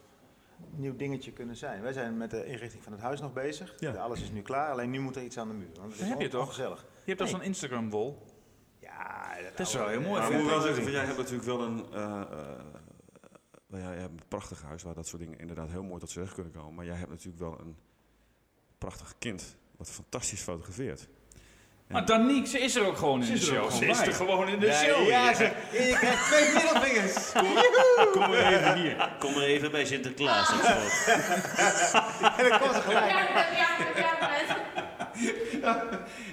nieuw 0.71 0.97
dingetje 0.97 1.33
kunnen 1.33 1.57
zijn. 1.57 1.83
Wij 1.83 1.93
zijn 1.93 2.17
met 2.17 2.31
de 2.31 2.47
inrichting 2.47 2.83
van 2.83 2.93
het 2.93 3.01
huis 3.01 3.21
nog 3.21 3.33
bezig. 3.33 3.75
Ja. 3.79 3.93
Alles 3.95 4.23
is 4.23 4.31
nu 4.31 4.43
klaar, 4.43 4.71
alleen 4.71 4.91
nu 4.91 5.01
moet 5.01 5.17
er 5.17 5.23
iets 5.23 5.39
aan 5.39 5.49
de 5.49 5.55
muur. 5.55 5.69
Want 5.81 5.93
het 5.93 6.01
is 6.01 6.09
heb 6.09 6.21
je 6.21 6.29
toch? 6.29 6.41
ongezellig. 6.41 6.81
Je 6.81 6.87
hebt 7.05 7.19
toch 7.19 7.27
Nee. 7.29 7.37
zo'n 7.37 7.47
Instagram-wol? 7.47 8.23
Ja, 8.79 9.35
Dat 9.57 9.67
is 9.67 9.75
wel 9.75 9.89
heel 9.89 10.01
mooi. 10.01 10.21
Maar 10.21 10.33
moet 10.33 10.51
wel 10.51 10.61
zeggen, 10.61 10.83
van, 10.83 10.93
jij 10.93 11.05
hebt 11.05 11.17
natuurlijk 11.17 11.45
wel 11.45 11.63
een, 11.63 11.87
eh, 11.93 12.21
eh, 12.21 12.65
nou 13.77 13.89
ja, 13.89 13.95
jij 13.95 14.03
hebt 14.03 14.21
een 14.21 14.29
prachtig 14.29 14.63
huis 14.63 14.83
waar 14.83 14.95
dat 14.95 15.07
soort 15.07 15.23
dingen 15.23 15.39
inderdaad 15.39 15.71
heel 15.71 15.83
mooi 15.83 16.01
tot 16.01 16.11
z'n 16.11 16.19
recht 16.19 16.35
kunnen 16.35 16.53
komen. 16.53 16.75
Maar 16.75 16.85
jij 16.85 16.97
hebt 16.97 17.11
natuurlijk 17.11 17.39
wel 17.39 17.61
een 17.61 17.77
prachtig 18.79 19.15
kind 19.19 19.57
wat 19.77 19.91
fantastisch 19.91 20.41
fotografeert. 20.41 21.09
Maar 21.87 22.07
Danique, 22.07 22.49
ze 22.49 22.59
is 22.59 22.75
er 22.77 22.87
ook 22.87 22.97
gewoon 22.97 23.23
in 23.23 23.33
de 23.33 23.41
show. 23.41 23.71
Ze 23.71 23.87
is 23.87 24.01
er 24.01 24.13
gewoon 24.13 24.49
in 24.49 24.59
de 24.59 24.67
Ja, 24.67 24.73
show. 24.73 25.09
ja, 25.09 25.35
ze, 25.35 25.45
je 25.73 25.97
krijgt 25.99 26.25
twee 26.27 26.53
middelvingers. 26.55 27.33
Kom 28.13 28.21
maar 28.21 28.53
even 28.53 28.75
hier. 28.75 29.17
Kom 29.19 29.33
maar 29.35 29.43
even 29.43 29.71
bij 29.71 29.85
Sinterklaas. 29.85 30.51
En 32.37 32.49
dan 32.49 32.59
komt 32.61 32.75
ze 32.75 32.81
gelijk. 32.81 33.27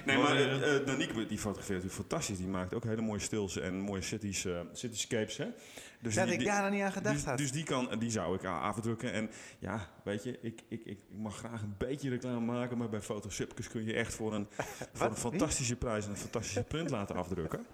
Nee, 0.04 0.18
maar 0.18 0.36
eh, 0.36 0.76
eh, 0.76 0.86
Danique 0.86 1.26
die 1.26 1.38
fotografeert 1.38 1.82
natuurlijk 1.82 2.08
fantastisch. 2.08 2.38
Die 2.38 2.46
maakt 2.46 2.74
ook 2.74 2.84
hele 2.84 3.02
mooie 3.02 3.20
stils 3.20 3.58
en 3.58 3.80
mooie 3.80 4.02
cities, 4.02 4.44
eh, 4.44 4.60
cityscapes. 4.72 5.36
Hè? 5.36 5.46
Dus 6.04 6.14
Dat 6.14 6.26
die- 6.26 6.38
ik 6.38 6.44
daar 6.44 6.62
nog 6.62 6.70
niet 6.70 6.82
aan 6.82 6.92
gedacht 6.92 7.14
dus, 7.16 7.24
had. 7.24 7.38
dus 7.38 7.52
die, 7.52 7.64
kan, 7.64 7.88
die 7.98 8.10
zou 8.10 8.34
ik 8.34 8.44
afdrukken. 8.44 9.12
En 9.12 9.30
ja, 9.58 9.88
weet 10.04 10.22
je, 10.24 10.38
ik, 10.42 10.60
ik, 10.68 10.80
ik 10.84 10.98
mag 11.16 11.36
graag 11.36 11.62
een 11.62 11.74
beetje 11.78 12.10
reclame 12.10 12.40
maken. 12.40 12.78
Maar 12.78 12.88
bij 12.88 13.00
Photosupkes 13.02 13.68
kun 13.68 13.84
je 13.84 13.94
echt 13.94 14.14
voor 14.14 14.34
een, 14.34 14.46
voor 14.92 15.06
een 15.06 15.16
fantastische 15.16 15.76
prijs 15.76 16.06
een 16.06 16.16
fantastische 16.16 16.62
print 16.62 16.90
laten 16.90 17.16
afdrukken. 17.16 17.66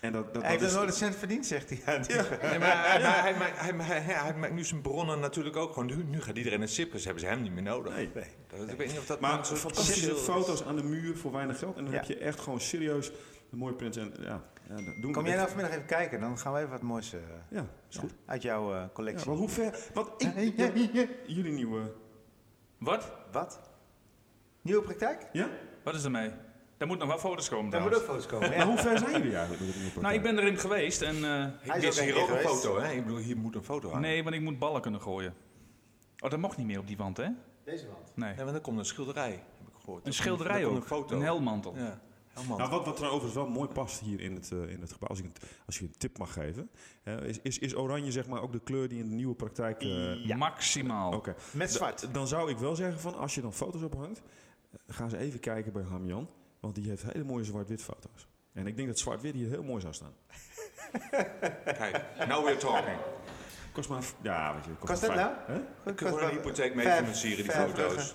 En 0.00 0.12
dat, 0.12 0.34
dat, 0.34 0.42
Hij 0.42 0.56
heeft 0.58 0.74
nooit 0.74 0.88
een 0.88 0.94
cent 0.94 1.16
verdiend, 1.16 1.46
zegt 1.46 1.68
hij. 1.70 1.80
Ja, 1.86 1.98
Nee, 2.48 2.58
maar 2.58 2.90
hij, 2.90 3.00
hij, 3.00 3.20
hij, 3.20 3.34
maakt- 3.36 3.60
hij, 3.60 4.00
hij, 4.00 4.14
hij 4.14 4.34
maakt 4.34 4.52
nu 4.52 4.64
zijn 4.64 4.80
bronnen 4.80 5.20
natuurlijk 5.20 5.56
ook 5.56 5.72
gewoon. 5.72 5.86
Nu, 5.86 6.04
nu 6.04 6.20
gaat 6.22 6.36
iedereen 6.36 6.58
naar 6.58 6.68
Sipkes, 6.68 7.04
hebben 7.04 7.22
ze 7.22 7.28
hem 7.28 7.42
niet 7.42 7.52
meer 7.52 7.62
nodig. 7.62 7.94
Nee. 7.94 8.10
Dat, 8.48 8.68
ik 8.68 8.76
weet 8.76 8.88
niet 8.88 8.98
of 8.98 9.06
dat 9.06 9.20
Maar 9.20 9.38
een 9.38 9.44
fantastische 9.56 10.14
foto's 10.14 10.64
aan 10.64 10.76
de 10.76 10.82
muur 10.82 11.16
voor 11.16 11.32
weinig 11.32 11.58
geld. 11.58 11.76
En 11.76 11.84
dan 11.84 11.92
Ja. 11.92 11.98
heb 11.98 12.08
je 12.08 12.18
echt 12.18 12.40
gewoon 12.40 12.60
serieus 12.60 13.10
een 13.52 13.58
mooie 13.58 13.74
print. 13.74 13.96
En 13.96 14.14
ja, 14.20 14.42
ja 14.68 14.74
dat 14.74 14.84
doen 15.00 15.12
Kom 15.12 15.22
we 15.22 15.28
jij 15.28 15.36
nou 15.38 15.48
vanmiddag 15.48 15.74
even 15.74 15.86
kijken? 15.86 16.20
Dan 16.20 16.38
gaan 16.38 16.52
we 16.52 16.58
even 16.58 16.70
wat 16.70 16.82
moois 16.82 17.12
eh, 17.12 17.20
Ja, 17.48 17.66
is 17.90 17.96
goed. 17.96 18.14
uit 18.26 18.42
jouw 18.42 18.72
eh, 18.72 18.78
Ja, 18.80 18.90
collectie. 18.92 19.28
maar 19.28 19.36
hoe 19.38 19.48
ver... 19.48 19.78
Want 19.94 20.22
ik, 20.22 20.56
jullie 21.26 21.52
nieuwe... 21.52 21.92
Wat? 22.78 23.12
Wat? 23.32 23.60
Nieuwe 24.62 24.82
praktijk? 24.82 25.26
Ja? 25.32 25.48
Wat 25.84 25.94
is 25.94 26.04
ermee? 26.04 26.30
Daar 26.76 26.88
moeten 26.88 27.06
nog 27.08 27.20
wel 27.20 27.30
foto's 27.30 27.48
komen 27.48 27.70
Daar 27.70 27.80
moet 27.82 27.94
ook 27.94 28.02
foto's 28.02 28.26
komen. 28.26 28.48
Maar 28.48 28.58
Ja. 28.58 28.66
hoe 28.66 28.76
ver 28.78 28.98
zijn 28.98 29.10
jullie 29.12 29.36
eigenlijk 29.36 29.60
met 29.66 29.74
het 29.74 29.82
nieuwe 29.82 30.00
Nou, 30.00 30.14
ik 30.14 30.22
ben 30.22 30.38
erin 30.38 30.58
geweest 30.58 31.02
en... 31.02 31.14
eh, 31.16 31.46
Hij 31.60 31.80
Dit 31.80 31.92
is 31.92 32.00
hier 32.00 32.16
een 32.16 32.22
ook 32.22 32.28
een 32.28 32.36
geweest. 32.36 32.62
foto, 32.62 32.80
hè? 32.80 32.92
Ik 32.92 33.02
bedoel, 33.02 33.18
hier 33.18 33.36
moet 33.36 33.54
een 33.54 33.64
foto 33.64 33.86
hangen. 33.88 34.02
nee, 34.02 34.22
want 34.22 34.34
ik 34.34 34.40
moet 34.42 34.58
ballen 34.58 34.80
kunnen 34.80 35.00
gooien. 35.00 35.34
Oh, 36.18 36.30
dat 36.30 36.38
mocht 36.38 36.56
niet 36.56 36.66
meer 36.66 36.78
op 36.78 36.86
die 36.86 36.96
wand, 36.96 37.16
hè? 37.16 37.28
Deze 37.64 37.86
wand. 37.86 38.10
Nee. 38.14 38.28
Nee, 38.28 38.38
want 38.38 38.50
dan 38.52 38.60
komt 38.60 38.78
een 38.78 38.84
schilderij, 38.84 39.30
heb 39.30 39.66
ik 39.68 39.74
gehoord. 39.84 40.06
Een 40.06 40.12
schilderij 40.12 40.60
Dan 40.60 40.70
komt 40.70 40.76
ook. 40.76 40.82
Een 40.82 40.88
foto. 40.96 41.16
Een 41.16 41.22
helmantel. 41.22 41.76
Ja, 41.76 42.00
helemaal. 42.36 42.58
Nou, 42.58 42.70
wat, 42.70 42.84
wat 42.84 42.98
er 43.00 43.04
overigens 43.06 43.34
wel 43.34 43.46
mooi 43.48 43.68
past 43.68 44.00
hier 44.00 44.20
in 44.20 44.34
het, 44.34 44.52
eh, 44.52 44.68
in 44.68 44.80
het 44.80 44.92
gebouw, 44.92 45.08
als, 45.08 45.18
ik 45.18 45.24
een, 45.24 45.32
als 45.66 45.78
je 45.78 45.84
een 45.84 45.94
tip 45.98 46.18
mag 46.18 46.32
geven, 46.32 46.70
hè, 47.02 47.26
is, 47.26 47.38
is, 47.42 47.58
is 47.58 47.76
oranje 47.76 48.12
zeg 48.12 48.26
maar 48.26 48.42
ook 48.42 48.52
de 48.52 48.60
kleur 48.60 48.88
die 48.88 48.98
in 48.98 49.08
de 49.08 49.14
nieuwe 49.14 49.34
praktijk... 49.34 49.82
eh, 49.82 50.36
Maximaal. 50.36 51.12
Oké. 51.12 51.34
Met 51.50 51.72
zwart. 51.72 52.08
Dan 52.14 52.26
zou 52.28 52.50
ik 52.50 52.58
wel 52.58 52.74
zeggen 52.74 53.00
van, 53.00 53.16
als 53.18 53.34
je 53.34 53.40
dan 53.40 53.52
foto's 53.52 53.82
ophangt, 53.82 54.22
eh, 54.70 54.78
ga 54.96 55.08
ze 55.08 55.16
even 55.16 55.40
kijken 55.40 55.72
bij 55.72 55.82
Hamian, 55.82 56.28
want 56.60 56.74
die 56.74 56.88
heeft 56.88 57.02
hele 57.12 57.24
mooie 57.24 57.44
zwart-wit 57.44 57.82
foto's. 57.82 58.28
En 58.52 58.66
ik 58.66 58.76
denk 58.76 58.88
dat 58.88 58.98
zwart-wit 58.98 59.34
hier 59.34 59.48
heel 59.48 59.62
mooi 59.62 59.80
zou 59.80 59.94
staan. 59.94 60.12
Kijk, 61.78 62.04
now 62.28 62.44
we're 62.44 62.56
talking. 62.56 62.98
Kost 63.72 63.88
maar... 63.88 64.04
Ja, 64.22 64.54
weet 64.54 64.64
je... 64.64 64.70
Kost 64.70 65.00
dat 65.00 65.12
vijf- 65.12 65.36
nou? 65.46 65.60
Kan 65.94 66.08
gewoon 66.08 66.22
een 66.22 66.30
hypotheek 66.30 66.74
mee 66.74 66.86
financieren, 66.90 67.44
die 67.44 67.52
foto's. 67.52 68.14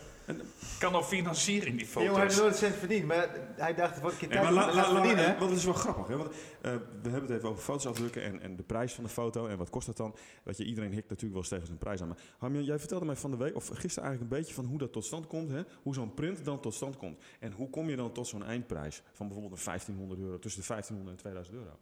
Kan 0.79 0.91
nog 0.91 1.07
financieren, 1.07 1.77
die 1.77 1.85
Die 1.85 1.93
jongen 2.03 2.19
heeft 2.21 2.33
foto's. 2.33 2.37
nooit 2.41 2.55
cent 2.55 2.75
verdiend, 2.75 3.05
maar 3.05 3.29
hij 3.55 3.75
dacht, 3.75 3.93
het 3.93 4.01
wordt 4.01 4.21
een 4.21 4.27
keer 4.27 4.37
Nee, 4.37 4.37
tijd 4.43 4.53
maar 4.55 4.63
om 4.69 4.69
la- 4.69 4.75
la- 4.75 4.81
laten 4.81 4.93
la- 4.93 4.99
verdienen. 4.99 5.25
hè? 5.33 5.37
want 5.39 5.49
het 5.49 5.59
is 5.59 5.65
wel 5.65 5.73
grappig, 5.73 6.07
hè? 6.07 6.17
Want, 6.17 6.29
eh, 6.61 6.71
we 7.01 7.09
hebben 7.09 7.21
het 7.21 7.29
even 7.37 7.49
over 7.49 7.63
foto's 7.63 7.85
afdrukken 7.85 8.23
en, 8.23 8.41
en 8.41 8.55
de 8.55 8.63
prijs 8.63 8.93
van 8.93 9.03
de 9.03 9.09
foto 9.09 9.47
en 9.47 9.57
wat 9.57 9.69
kost 9.69 9.85
dat 9.87 9.97
dan. 9.97 10.15
Weet 10.43 10.57
je, 10.57 10.65
iedereen 10.65 10.91
hikt 10.91 11.09
natuurlijk 11.09 11.31
wel 11.33 11.39
eens 11.41 11.49
tegen 11.49 11.65
zijn 11.65 11.77
prijs 11.77 12.01
aan. 12.01 12.07
Maar 12.07 12.17
Harmjan, 12.37 12.63
jij 12.63 12.79
vertelde 12.79 13.05
mij 13.05 13.15
van 13.15 13.31
de 13.31 13.37
week, 13.37 13.55
of 13.55 13.67
gisteren 13.67 14.09
eigenlijk 14.09 14.33
een 14.33 14.39
beetje 14.39 14.53
van 14.53 14.65
hoe 14.65 14.77
dat 14.77 14.91
tot 14.93 15.05
stand 15.05 15.27
komt. 15.27 15.49
Hè? 15.49 15.61
Hoe 15.83 15.93
zo'n 15.93 16.13
print 16.13 16.45
dan 16.45 16.59
tot 16.59 16.73
stand 16.73 16.97
komt. 16.97 17.19
En 17.39 17.51
hoe 17.51 17.69
kom 17.69 17.89
je 17.89 17.95
dan 17.95 18.11
tot 18.11 18.27
zo'n 18.27 18.43
eindprijs 18.43 19.01
van 19.13 19.27
bijvoorbeeld 19.27 19.57
een 19.59 19.65
1500 19.65 20.19
euro, 20.19 20.39
tussen 20.39 20.61
de 20.61 20.67
1500 20.67 21.15
en 21.17 21.21
2000 21.23 21.57
euro. 21.57 21.77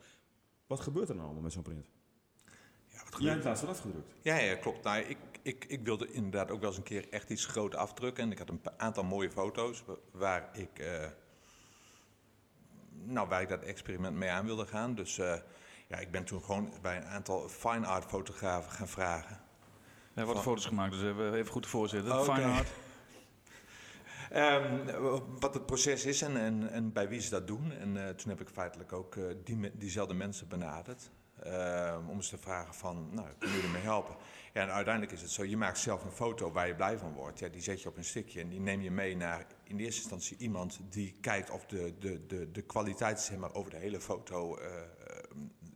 Wat 0.68 0.80
gebeurt 0.80 1.08
er 1.10 1.14
nou 1.16 1.26
allemaal 1.26 1.44
met 1.44 1.54
zo'n 1.54 1.64
print? 1.64 1.86
Ja, 1.86 2.52
wat 2.96 2.98
Jij 2.98 3.06
gebeurt 3.12 3.34
hebt 3.34 3.46
laatst 3.46 3.62
wat 3.64 3.72
afgedrukt. 3.76 4.14
Ja, 4.22 4.38
ja 4.38 4.56
klopt. 4.56 4.84
Nou, 4.84 5.00
ik, 5.04 5.18
ik, 5.42 5.66
ik 5.68 5.84
wilde 5.86 6.12
inderdaad 6.12 6.52
ook 6.52 6.60
wel 6.60 6.70
eens 6.70 6.78
een 6.78 6.84
keer 6.84 7.08
echt 7.10 7.30
iets 7.30 7.46
groot 7.46 7.76
afdrukken. 7.76 8.24
En 8.24 8.32
ik 8.32 8.38
had 8.38 8.50
een 8.50 8.62
aantal 8.78 9.04
mooie 9.04 9.32
foto's 9.32 9.84
wa- 9.86 9.96
waar 10.12 10.50
ik, 10.54 10.80
eh, 10.80 11.08
nou, 12.92 13.28
waar 13.28 13.42
ik 13.42 13.50
dat 13.50 13.64
experiment 13.64 14.16
mee 14.16 14.30
aan 14.30 14.46
wilde 14.46 14.66
gaan. 14.66 14.96
Dus 14.96 15.18
eh, 15.18 15.36
ja, 15.88 15.98
ik 15.98 16.12
ben 16.12 16.24
toen 16.24 16.42
gewoon 16.44 16.74
bij 16.82 16.98
een 16.98 17.06
aantal 17.06 17.50
fine 17.50 17.86
art 17.88 18.06
fotografen 18.06 18.72
gaan 18.72 18.88
vragen. 18.88 19.40
Er 20.14 20.26
worden 20.26 20.44
foto's 20.44 20.66
gemaakt, 20.66 20.92
dus 20.92 21.04
even, 21.04 21.34
even 21.34 21.52
goed 21.52 21.68
voorzitten. 21.68 22.20
Oké. 22.20 22.34
Fine 22.34 22.46
art. 22.54 22.68
Ehm, 24.30 25.00
wat 25.40 25.54
het 25.54 25.66
proces 25.66 26.06
is 26.06 26.22
en, 26.22 26.38
en, 26.38 26.70
en 26.70 26.94
bij 26.94 27.10
wie 27.10 27.20
ze 27.22 27.30
dat 27.30 27.48
doen. 27.48 27.72
En 27.72 27.98
eh, 28.08 28.14
toen 28.14 28.30
heb 28.30 28.42
ik 28.42 28.50
feitelijk 28.50 28.94
ook 28.94 29.18
die, 29.44 29.72
diezelfde 29.78 30.14
mensen 30.14 30.48
benaderd. 30.48 31.10
ehm, 31.44 32.08
om 32.08 32.16
eens 32.16 32.30
te 32.30 32.38
vragen 32.38 32.74
van, 32.74 33.10
nou, 33.14 33.28
kunnen 33.38 33.58
jullie 33.58 33.72
me 33.72 33.78
helpen? 33.78 34.16
Ja, 34.60 34.66
en 34.66 34.72
uiteindelijk 34.72 35.14
is 35.14 35.22
het 35.22 35.32
zo, 35.32 35.46
je 35.46 35.58
maakt 35.58 35.78
zelf 35.78 36.04
een 36.04 36.12
foto 36.12 36.52
waar 36.52 36.68
je 36.68 36.76
blij 36.76 36.98
van 36.98 37.14
wordt. 37.14 37.40
Ja, 37.40 37.48
die 37.48 37.62
zet 37.62 37.82
je 37.82 37.90
op 37.90 37.98
een 37.98 38.04
stickje 38.04 38.42
en 38.42 38.50
die 38.50 38.60
neem 38.60 38.82
je 38.82 38.92
mee 38.92 39.16
naar 39.16 39.46
in 39.64 39.78
de 39.78 39.84
eerste 39.84 40.02
instantie 40.02 40.38
iemand 40.38 40.80
die 40.90 41.16
kijkt 41.22 41.50
of 41.50 41.66
de, 41.66 41.94
de, 42.00 42.26
de, 42.26 42.52
de 42.52 42.62
kwaliteit 42.62 43.22
zeg 43.22 43.38
maar, 43.38 43.54
over 43.54 43.72
de 43.72 43.78
hele 43.78 44.00
foto 44.02 44.58
eh, 44.58 44.68
eh, 44.68 44.84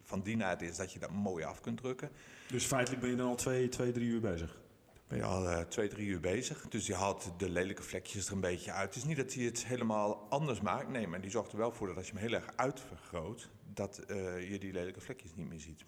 van 0.04 0.22
die 0.22 0.44
aard 0.44 0.62
is 0.62 0.76
dat 0.76 0.94
je 0.94 1.00
dat 1.00 1.12
mooi 1.12 1.44
af 1.44 1.62
kunt 1.62 1.78
drukken. 1.78 2.10
Dus 2.48 2.66
feitelijk 2.66 3.02
ben 3.02 3.12
je 3.12 3.16
dan 3.16 3.28
al 3.28 3.36
twee, 3.36 3.70
twee 3.70 3.92
drie 3.92 4.08
uur 4.08 4.22
bezig. 4.22 4.62
Ben 5.08 5.18
je 5.18 5.24
al 5.24 5.50
eh, 5.50 5.62
twee, 5.62 5.88
drie 5.88 6.08
uur 6.08 6.20
bezig. 6.20 6.68
Dus 6.70 6.86
die 6.86 6.96
haalt 6.96 7.32
de 7.38 7.50
lelijke 7.50 7.84
vlekjes 7.84 8.28
er 8.28 8.34
een 8.34 8.40
beetje 8.40 8.72
uit. 8.72 8.88
Het 8.88 8.96
is 8.96 9.04
niet 9.04 9.18
dat 9.18 9.34
hij 9.34 9.44
het 9.44 9.66
helemaal 9.66 10.26
anders 10.30 10.62
maakt. 10.62 10.90
Nee, 10.90 11.08
maar 11.08 11.22
die 11.22 11.32
zorgt 11.32 11.52
er 11.52 11.58
wel 11.58 11.72
voor 11.72 11.88
dat 11.88 11.96
als 11.96 12.08
je 12.08 12.14
hem 12.14 12.22
heel 12.22 12.34
erg 12.34 12.50
uitvergroot, 12.56 13.50
dat 13.74 14.02
je 14.50 14.58
die 14.60 14.74
lelijke 14.74 15.02
vlekjes 15.02 15.36
niet 15.36 15.50
meer 15.50 15.60
ziet. 15.60 15.86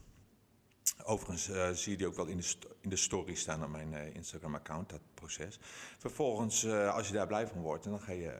Overigens 1.03 1.49
eh, 1.49 1.69
zie 1.69 1.91
je 1.91 1.97
die 1.97 2.07
ook 2.07 2.15
wel 2.15 2.25
in 2.25 2.37
de, 2.37 2.55
in 2.81 2.89
de 2.89 2.95
story 2.95 3.35
staan 3.35 3.63
op 3.63 3.69
mijn 3.69 3.93
eh, 3.93 4.15
Instagram-account, 4.15 4.89
dat 4.89 5.01
proces. 5.13 5.59
Vervolgens, 5.97 6.63
eh, 6.63 6.93
als 6.93 7.07
je 7.07 7.13
daar 7.13 7.27
blij 7.27 7.47
van 7.47 7.61
wordt, 7.61 7.83
dan 7.83 7.99
ga 7.99 8.11
je 8.11 8.33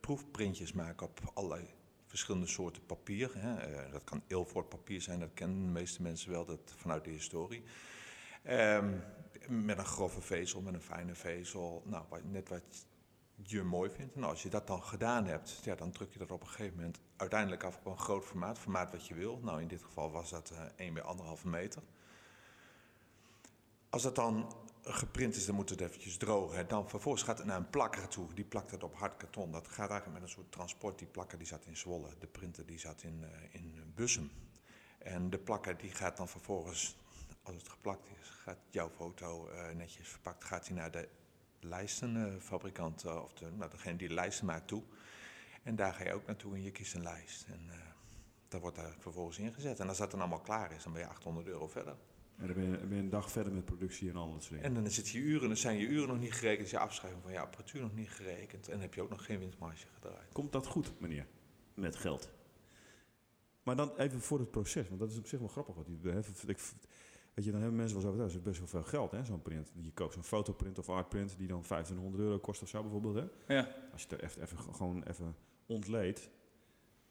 proefprintjes 0.00 0.72
maken 0.72 1.06
op 1.06 1.20
allerlei 1.34 1.66
verschillende 2.06 2.46
soorten 2.46 2.86
papier. 2.86 3.30
Hè. 3.34 3.90
Dat 3.90 4.04
kan 4.04 4.22
Ilford 4.26 4.68
papier 4.68 5.00
zijn, 5.00 5.20
dat 5.20 5.34
kennen 5.34 5.62
de 5.62 5.72
meeste 5.72 6.02
mensen 6.02 6.30
wel 6.30 6.44
dat, 6.44 6.74
vanuit 6.76 7.04
de 7.04 7.10
historie. 7.10 7.62
Ehm, 8.42 8.98
met 9.48 9.78
een 9.78 9.84
grove 9.84 10.20
vezel, 10.20 10.60
met 10.60 10.74
een 10.74 10.82
fijne 10.82 11.14
vezel. 11.14 11.82
Nou, 11.86 12.04
net 12.22 12.48
wat 12.48 12.86
je 13.42 13.62
mooi 13.62 13.90
vindt. 13.90 14.16
Nou, 14.16 14.30
als 14.30 14.42
je 14.42 14.48
dat 14.48 14.66
dan 14.66 14.82
gedaan 14.82 15.26
hebt, 15.26 15.60
ja, 15.64 15.74
dan 15.74 15.90
druk 15.90 16.12
je 16.12 16.18
dat 16.18 16.30
op 16.30 16.40
een 16.40 16.48
gegeven 16.48 16.76
moment 16.76 17.00
uiteindelijk 17.16 17.64
af 17.64 17.78
op 17.78 17.86
een 17.86 17.98
groot 17.98 18.24
formaat. 18.24 18.58
Formaat 18.58 18.92
wat 18.92 19.06
je 19.06 19.14
wil. 19.14 19.38
Nou, 19.42 19.60
in 19.60 19.68
dit 19.68 19.82
geval 19.82 20.10
was 20.10 20.30
dat 20.30 20.50
eh 20.50 20.86
1 20.86 20.94
bij 20.94 21.02
1,5 21.36 21.44
meter. 21.44 21.82
Als 23.90 24.02
dat 24.02 24.14
dan 24.14 24.52
geprint 24.82 25.36
is, 25.36 25.46
dan 25.46 25.54
moet 25.54 25.70
het 25.70 25.80
eventjes 25.80 26.16
drogen. 26.16 26.68
Dan 26.68 26.88
vervolgens 26.88 27.22
gaat 27.22 27.38
het 27.38 27.46
naar 27.46 27.56
een 27.56 27.70
plakker 27.70 28.08
toe. 28.08 28.34
Die 28.34 28.44
plakt 28.44 28.70
het 28.70 28.82
op 28.82 28.94
hard 28.94 29.16
karton. 29.16 29.52
Dat 29.52 29.68
gaat 29.68 29.90
eigenlijk 29.90 30.20
met 30.20 30.22
een 30.22 30.34
soort 30.34 30.52
transport. 30.52 30.98
Die 30.98 31.08
plakker 31.08 31.38
die 31.38 31.46
zat 31.46 31.66
in 31.66 31.76
Zwolle. 31.76 32.08
De 32.18 32.26
printer 32.26 32.66
die 32.66 32.78
zat 32.78 33.02
in, 33.02 33.24
eh, 33.24 33.60
in 33.60 33.92
Bussum. 33.94 34.30
En 34.98 35.30
de 35.30 35.38
plakker 35.38 35.76
die 35.76 35.90
gaat 35.90 36.16
dan 36.16 36.28
vervolgens, 36.28 36.96
als 37.42 37.56
het 37.56 37.68
geplakt 37.68 38.06
is, 38.20 38.28
gaat 38.28 38.58
jouw 38.70 38.90
foto 38.90 39.48
eh, 39.48 39.74
netjes 39.74 40.08
verpakt, 40.08 40.44
gaat 40.44 40.66
hij 40.66 40.76
naar 40.76 40.90
de 40.90 41.08
lijstenfabrikant, 41.64 43.04
eh, 43.04 43.22
of 43.22 43.32
de, 43.32 43.50
nou, 43.56 43.70
degene 43.70 43.96
die 43.96 44.08
de 44.08 44.14
lijsten 44.14 44.46
maakt 44.46 44.68
toe. 44.68 44.82
En 45.62 45.76
daar 45.76 45.94
ga 45.94 46.04
je 46.04 46.12
ook 46.12 46.26
naartoe 46.26 46.54
en 46.54 46.62
je 46.62 46.70
kiest 46.70 46.94
een 46.94 47.02
lijst. 47.02 47.46
En 47.48 47.70
dat 48.48 48.60
wordt 48.60 48.76
daar 48.76 48.94
vervolgens 48.98 49.38
ingezet. 49.38 49.80
En 49.80 49.88
als 49.88 49.98
dat 49.98 50.10
dan 50.10 50.20
allemaal 50.20 50.40
klaar 50.40 50.72
is, 50.72 50.82
dan 50.82 50.92
ben 50.92 51.02
je 51.02 51.08
800 51.08 51.46
euro 51.46 51.68
verder. 51.68 51.96
En 52.36 52.46
dan 52.46 52.54
ben 52.56 52.70
je, 52.70 52.76
ben 52.76 52.96
je 52.96 53.02
een 53.02 53.10
dag 53.10 53.30
verder 53.30 53.52
met 53.52 53.64
productie 53.64 54.10
en 54.10 54.16
al 54.16 54.32
dat 54.32 54.42
soort 54.42 54.54
dingen. 54.54 54.76
En 54.76 54.82
dan 54.82 54.90
zit 54.92 55.08
je 55.08 55.18
uren, 55.18 55.48
dan 55.48 55.56
zijn 55.56 55.78
je 55.78 55.86
uren 55.86 56.08
nog 56.08 56.18
niet 56.18 56.32
gerekend, 56.32 56.64
is 56.64 56.70
je 56.70 56.78
afschrijving 56.78 57.22
van 57.22 57.32
je 57.32 57.40
apparatuur 57.40 57.80
nog 57.80 57.94
niet 57.94 58.10
gerekend. 58.10 58.66
En 58.66 58.72
dan 58.72 58.80
heb 58.80 58.94
je 58.94 59.02
ook 59.02 59.10
nog 59.10 59.24
geen 59.24 59.38
winstmarge 59.38 59.86
gedraaid. 59.94 60.32
Komt 60.32 60.52
dat 60.52 60.66
goed, 60.66 61.00
meneer? 61.00 61.26
Met 61.74 61.96
geld. 61.96 62.30
Maar 63.62 63.76
dan 63.76 63.96
even 63.96 64.20
voor 64.20 64.38
het 64.38 64.50
proces, 64.50 64.88
want 64.88 65.00
dat 65.00 65.10
is 65.10 65.18
op 65.18 65.26
zich 65.26 65.38
wel 65.38 65.48
grappig. 65.48 65.74
Wat 65.74 65.86
die, 65.86 65.98
hè, 66.02 66.18
ik, 66.46 66.60
weet 67.34 67.44
je, 67.44 67.50
dan 67.50 67.60
hebben 67.60 67.78
mensen 67.78 68.00
wel 68.00 68.10
zo, 68.12 68.16
dat 68.16 68.28
is 68.28 68.42
best 68.42 68.58
wel 68.58 68.68
veel 68.68 68.82
geld, 68.82 69.10
hè, 69.10 69.24
zo'n 69.24 69.42
print. 69.42 69.72
Je 69.74 69.92
koopt 69.92 70.12
zo'n 70.12 70.24
fotoprint 70.24 70.78
of 70.78 70.88
artprint 70.88 71.34
die 71.38 71.48
dan 71.48 71.64
1500 71.68 72.22
euro 72.22 72.38
kost 72.38 72.62
of 72.62 72.68
zo 72.68 72.82
bijvoorbeeld, 72.82 73.14
hè. 73.14 73.54
Ja. 73.54 73.68
Als 73.92 74.02
je 74.02 74.08
het 74.08 74.20
er 74.20 74.24
even, 74.24 74.42
even, 74.42 74.58
gewoon 74.74 75.02
even 75.02 75.36
ontleedt, 75.66 76.30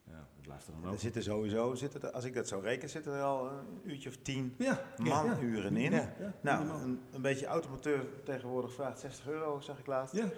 ja, 0.04 0.16
dat 0.16 0.42
blijft 0.42 0.66
er 0.66 0.72
dan 0.82 0.92
Er 0.92 0.98
zitten 0.98 1.22
sowieso, 1.22 1.74
zitten 1.74 2.02
er, 2.02 2.10
als 2.10 2.24
ik 2.24 2.34
dat 2.34 2.48
zo 2.48 2.58
reken, 2.58 2.88
zitten 2.88 3.12
er 3.12 3.22
al 3.22 3.50
een 3.50 3.80
uurtje 3.82 4.08
of 4.08 4.16
tien 4.16 4.54
Ja, 4.58 4.80
manuren 4.96 5.76
in. 5.76 5.92
Ja. 5.92 6.34
Nou, 6.40 6.68
een, 6.68 7.00
een 7.12 7.22
beetje 7.22 7.46
automonteur 7.46 8.06
tegenwoordig 8.24 8.72
vraagt 8.72 9.00
60 9.00 9.28
euro, 9.28 9.60
zag 9.60 9.78
ik 9.78 9.86
laatst. 9.86 10.14
Ja. 10.14 10.28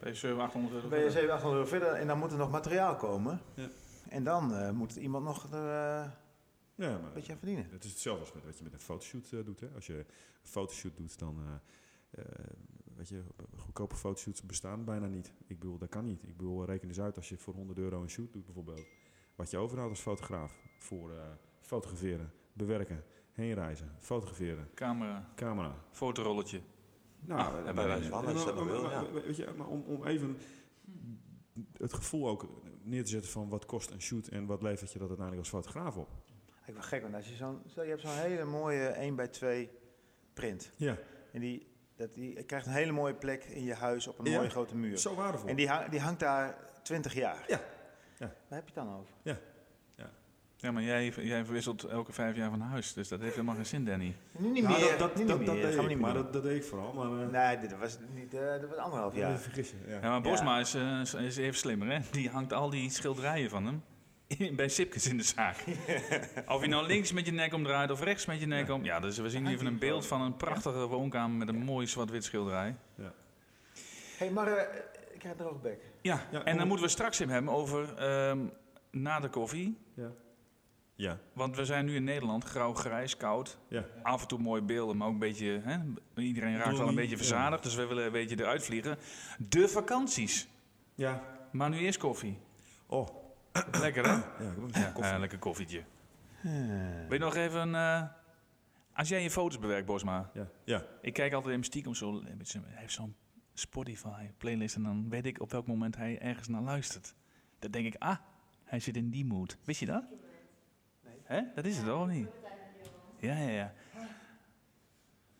Ben 0.00 0.08
je 0.08 0.14
700, 0.14 0.48
800 0.48 0.74
euro? 0.74 0.88
Dan 0.88 0.98
ben 0.98 1.06
je 1.06 1.10
700, 1.10 1.32
800 1.32 1.54
euro 1.54 1.66
verder 1.66 2.00
en 2.00 2.06
dan 2.06 2.18
moet 2.18 2.32
er 2.32 2.38
nog 2.38 2.50
materiaal 2.50 2.96
komen. 2.96 3.40
Ja. 3.54 3.68
En 4.08 4.24
dan 4.24 4.54
eh, 4.54 4.70
moet 4.70 4.96
iemand 4.96 5.24
nog 5.24 5.52
er 5.52 5.70
eh, 5.70 6.10
Ja, 6.80 6.98
maar 6.98 7.12
beetje 7.12 7.32
aan 7.32 7.38
verdienen. 7.38 7.66
het 7.70 7.84
is 7.84 7.90
hetzelfde 7.90 8.20
als 8.24 8.32
met 8.32 8.44
wat 8.44 8.58
je 8.58 8.64
met 8.64 8.72
een 8.72 8.80
fotoshoot 8.80 9.32
eh, 9.32 9.44
doet. 9.44 9.60
Hè? 9.60 9.68
Als 9.74 9.86
je 9.86 9.98
een 9.98 10.06
fotoshoot 10.42 10.96
doet, 10.96 11.18
dan... 11.18 11.38
eh, 11.38 11.54
eh, 12.10 12.24
weet 12.96 13.08
je, 13.08 13.22
goedkope 13.56 13.96
fotoshoots 13.96 14.42
bestaan 14.42 14.84
bijna 14.84 15.06
niet. 15.06 15.32
Ik 15.46 15.58
bedoel, 15.58 15.78
dat 15.78 15.88
kan 15.88 16.04
niet. 16.04 16.22
Ik 16.22 16.36
bedoel, 16.36 16.64
reken 16.64 16.88
eens 16.88 17.00
uit 17.00 17.16
als 17.16 17.28
je 17.28 17.36
voor 17.36 17.54
100 17.54 17.78
euro 17.78 18.02
een 18.02 18.10
shoot 18.10 18.32
doet 18.32 18.44
bijvoorbeeld. 18.44 18.86
Wat 19.34 19.50
je 19.50 19.56
overhoudt 19.58 19.90
als 19.90 20.00
fotograaf. 20.00 20.62
Voor 20.78 21.10
eh, 21.10 21.22
fotograferen, 21.60 22.32
bewerken, 22.52 23.04
heen 23.32 23.54
reizen, 23.54 23.96
fotograferen, 23.98 24.68
Camera, 24.74 25.32
camera. 25.34 25.84
fotorolletje. 25.90 26.60
Nou, 27.20 27.72
bij 27.74 27.86
wijze 27.86 28.08
van, 28.08 28.24
je 28.26 29.22
Weet 29.24 29.36
je, 29.36 29.52
maar 29.56 29.66
om, 29.66 29.82
om 29.82 30.04
even 30.04 30.36
het 31.76 31.92
gevoel 31.92 32.28
ook 32.28 32.48
neer 32.82 33.04
te 33.04 33.10
zetten 33.10 33.30
van 33.30 33.48
wat 33.48 33.66
kost 33.66 33.90
een 33.90 34.02
shoot 34.02 34.26
en 34.26 34.46
wat 34.46 34.62
levert 34.62 34.92
je 34.92 34.98
dat 34.98 35.08
uiteindelijk 35.08 35.48
als 35.52 35.62
fotograaf 35.62 35.96
op. 35.96 36.08
Ik 36.70 36.76
ben 36.76 36.84
gek, 36.84 37.02
want 37.02 37.14
als 37.14 37.28
je 37.28 37.34
zo'n, 37.34 37.62
stel 37.66 37.82
je 37.82 37.88
hebt 37.90 38.00
zo'n 38.02 38.10
hele 38.16 38.44
mooie 38.44 38.86
1 38.86 39.14
bij 39.16 39.28
2 39.28 39.70
print. 40.34 40.70
Ja, 40.76 40.96
En 41.32 41.40
die, 41.40 41.66
dat, 41.96 42.14
die 42.14 42.42
krijgt 42.42 42.66
een 42.66 42.72
hele 42.72 42.92
mooie 42.92 43.14
plek 43.14 43.44
in 43.44 43.64
je 43.64 43.74
huis 43.74 44.06
op 44.06 44.18
een 44.18 44.24
Ja. 44.30 44.36
mooie 44.36 44.50
grote 44.50 44.76
muur. 44.76 44.98
zo 44.98 45.14
waardevol. 45.14 45.48
En 45.48 45.56
die, 45.56 45.68
hang- 45.68 45.88
die 45.88 46.00
hangt 46.00 46.20
daar 46.20 46.56
20 46.82 47.14
jaar. 47.14 47.44
Ja. 47.48 47.60
Ja. 48.18 48.26
Waar 48.48 48.58
heb 48.58 48.68
je 48.68 48.74
het 48.80 48.86
dan 48.86 48.96
over? 48.98 49.38
Ja, 50.56 50.70
maar 50.72 50.82
jij, 50.82 51.08
jij 51.08 51.44
verwisselt 51.44 51.84
elke 51.84 52.12
vijf 52.12 52.36
jaar 52.36 52.50
van 52.50 52.60
huis, 52.60 52.92
dus 52.92 53.08
dat 53.08 53.20
heeft 53.20 53.34
helemaal 53.34 53.54
geen 53.54 53.66
zin, 53.66 53.84
Danny. 53.84 54.14
Nu 54.38 54.48
niet 54.50 54.62
Nou, 54.64 54.80
meer. 54.80 54.90
dat, 54.90 54.98
dat, 54.98 55.16
nu 55.16 55.26
dat, 55.26 55.38
niet 55.38 55.46
dat 55.46 55.54
meer. 55.56 55.64
deed 55.66 55.74
ik, 55.80 55.88
niet 55.88 55.98
maar 55.98 56.12
meer 56.12 56.22
dat, 56.22 56.32
dat 56.32 56.42
deed 56.42 56.56
ik 56.56 56.64
vooral. 56.64 56.92
Maar, 56.92 57.22
eh. 57.22 57.28
Nee, 57.28 57.58
dit 57.68 57.78
was, 57.78 57.98
niet, 58.14 58.34
eh, 58.34 58.40
dat 58.60 58.68
was 58.68 58.78
anderhalf 58.78 59.14
ja. 59.14 59.28
jaar. 59.28 59.38
vergis 59.38 59.70
je. 59.70 59.76
Ja. 59.86 59.94
Ja, 59.94 60.08
maar 60.10 60.20
Bosma 60.20 60.58
is, 60.58 60.74
eh, 60.74 61.00
is- 61.00 61.14
is 61.14 61.36
even 61.36 61.58
slimmer, 61.58 61.88
hè? 61.92 61.98
Die 62.10 62.28
hangt 62.28 62.52
al 62.52 62.70
die 62.70 62.90
schilderijen 62.90 63.50
van 63.50 63.66
hem 63.66 63.82
bij 64.52 64.68
Sipkes 64.68 65.06
in 65.06 65.16
de 65.16 65.22
zaak. 65.22 65.56
Of 66.48 66.60
je 66.60 66.68
nou 66.68 66.86
links 66.86 67.12
met 67.12 67.26
je 67.26 67.32
nek 67.32 67.54
omdraait 67.54 67.90
of 67.90 68.02
rechts 68.02 68.26
met 68.26 68.40
je 68.40 68.46
nek 68.46 68.70
om. 68.70 68.84
Ja, 68.84 69.00
dus 69.00 69.18
we 69.18 69.30
zien 69.30 69.46
hier 69.46 69.54
even 69.54 69.66
een 69.66 69.78
beeld 69.78 70.06
van 70.06 70.20
een 70.20 70.36
prachtige 70.36 70.86
woonkamer 70.86 71.36
met 71.36 71.48
een 71.48 71.64
mooi 71.64 71.86
zwart-wit 71.86 72.24
schilderij. 72.24 72.76
hey, 74.18 74.30
maar 74.30 74.46
eh, 74.46 74.78
ik 75.12 75.18
krijg 75.18 75.34
een 75.34 75.44
droge 75.44 75.58
bek. 75.58 75.80
Ja, 76.02 76.26
Ja, 76.30 76.44
en 76.44 76.56
dan 76.56 76.66
moeten 76.66 76.86
we 76.86 76.92
straks 76.92 77.18
even 77.18 77.32
hebben 77.32 77.52
over 77.52 77.94
ehm, 77.96 78.38
na 78.90 79.20
de 79.20 79.28
koffie. 79.28 79.78
Ja. 80.94 81.18
Want 81.32 81.56
we 81.56 81.64
zijn 81.64 81.84
nu 81.84 81.94
in 81.94 82.04
Nederland, 82.04 82.44
grauw, 82.44 82.74
grijs, 82.74 83.16
koud. 83.16 83.58
Ja. 83.68 83.84
Af 84.02 84.22
en 84.22 84.28
toe 84.28 84.38
mooie 84.38 84.62
beelden, 84.62 84.96
maar 84.96 85.06
ook 85.06 85.12
een 85.12 85.18
beetje... 85.18 85.60
Hè, 85.64 85.78
iedereen 86.22 86.56
raakt 86.56 86.78
wel 86.78 86.88
een 86.88 86.94
beetje 86.94 87.10
ja. 87.10 87.16
verzadigd, 87.16 87.62
dus 87.62 87.74
we 87.74 87.86
willen 87.86 88.04
een 88.04 88.12
beetje 88.12 88.40
eruit 88.40 88.64
vliegen. 88.64 88.98
De 89.38 89.68
vakanties. 89.68 90.48
Ja. 90.94 91.22
Maar 91.52 91.70
nu 91.70 91.78
eerst 91.78 91.98
koffie. 91.98 92.38
Oh. 92.86 93.19
Lekker, 93.72 94.04
hè? 94.04 94.10
Ja, 94.12 94.22
Ja, 94.72 94.90
koffie. 94.90 95.12
eh, 95.12 95.18
lekker 95.18 95.38
koffietje. 95.38 95.82
Weet 96.40 97.10
je 97.10 97.18
nog 97.18 97.34
even... 97.34 97.74
eh, 97.74 98.02
als 98.94 99.08
jij 99.08 99.22
je 99.22 99.30
foto's 99.30 99.58
bewerkt, 99.58 99.86
Bosma. 99.86 100.30
Ja. 100.34 100.46
Ja. 100.64 100.84
Ik 101.00 101.12
kijk 101.12 101.32
altijd 101.32 101.54
in 101.56 101.64
stiekem 101.64 101.94
zo... 101.94 102.22
Hij 102.22 102.62
heeft 102.74 102.92
zo'n 102.92 103.14
Spotify 103.54 104.26
playlist 104.38 104.76
en 104.76 104.82
dan 104.82 105.08
weet 105.08 105.26
ik 105.26 105.40
op 105.40 105.50
welk 105.50 105.66
moment 105.66 105.96
hij 105.96 106.18
ergens 106.18 106.48
naar 106.48 106.62
luistert. 106.62 107.14
Dan 107.58 107.70
denk 107.70 107.86
ik, 107.86 107.94
ah, 107.98 108.16
hij 108.64 108.80
zit 108.80 108.96
in 108.96 109.10
die 109.10 109.24
mood. 109.24 109.56
Wist 109.64 109.80
je 109.80 109.86
dat? 109.86 110.04
Hè? 111.22 111.40
Dat 111.54 111.64
is 111.64 111.76
het 111.76 111.88
of 111.90 112.06
niet? 112.06 112.28
Ja, 113.18 113.36
ja, 113.36 113.48
ja. 113.48 113.72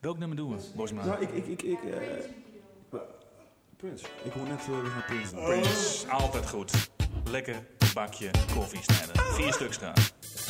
Welk 0.01 0.19
nummer 0.19 0.37
doen 0.37 0.57
we, 0.57 0.71
Bosma? 0.77 1.05
Nou, 1.05 1.23
ik... 1.23 1.31
ik, 1.31 1.47
ik, 1.47 1.63
ik 1.63 1.83
eh, 1.85 3.01
Prins. 3.77 4.03
Ik 4.25 4.33
hoor 4.33 4.47
net 4.49 4.67
uh, 4.69 4.83
naar 4.83 5.05
Prins. 5.07 5.31
Prince, 5.31 6.09
altijd 6.11 6.49
goed. 6.49 6.91
Lekker 7.25 7.67
bakje 7.95 8.31
koffie 8.55 8.83
snijden. 8.83 9.35
Vier 9.35 9.53
stuks 9.53 9.77
graag. 9.77 10.50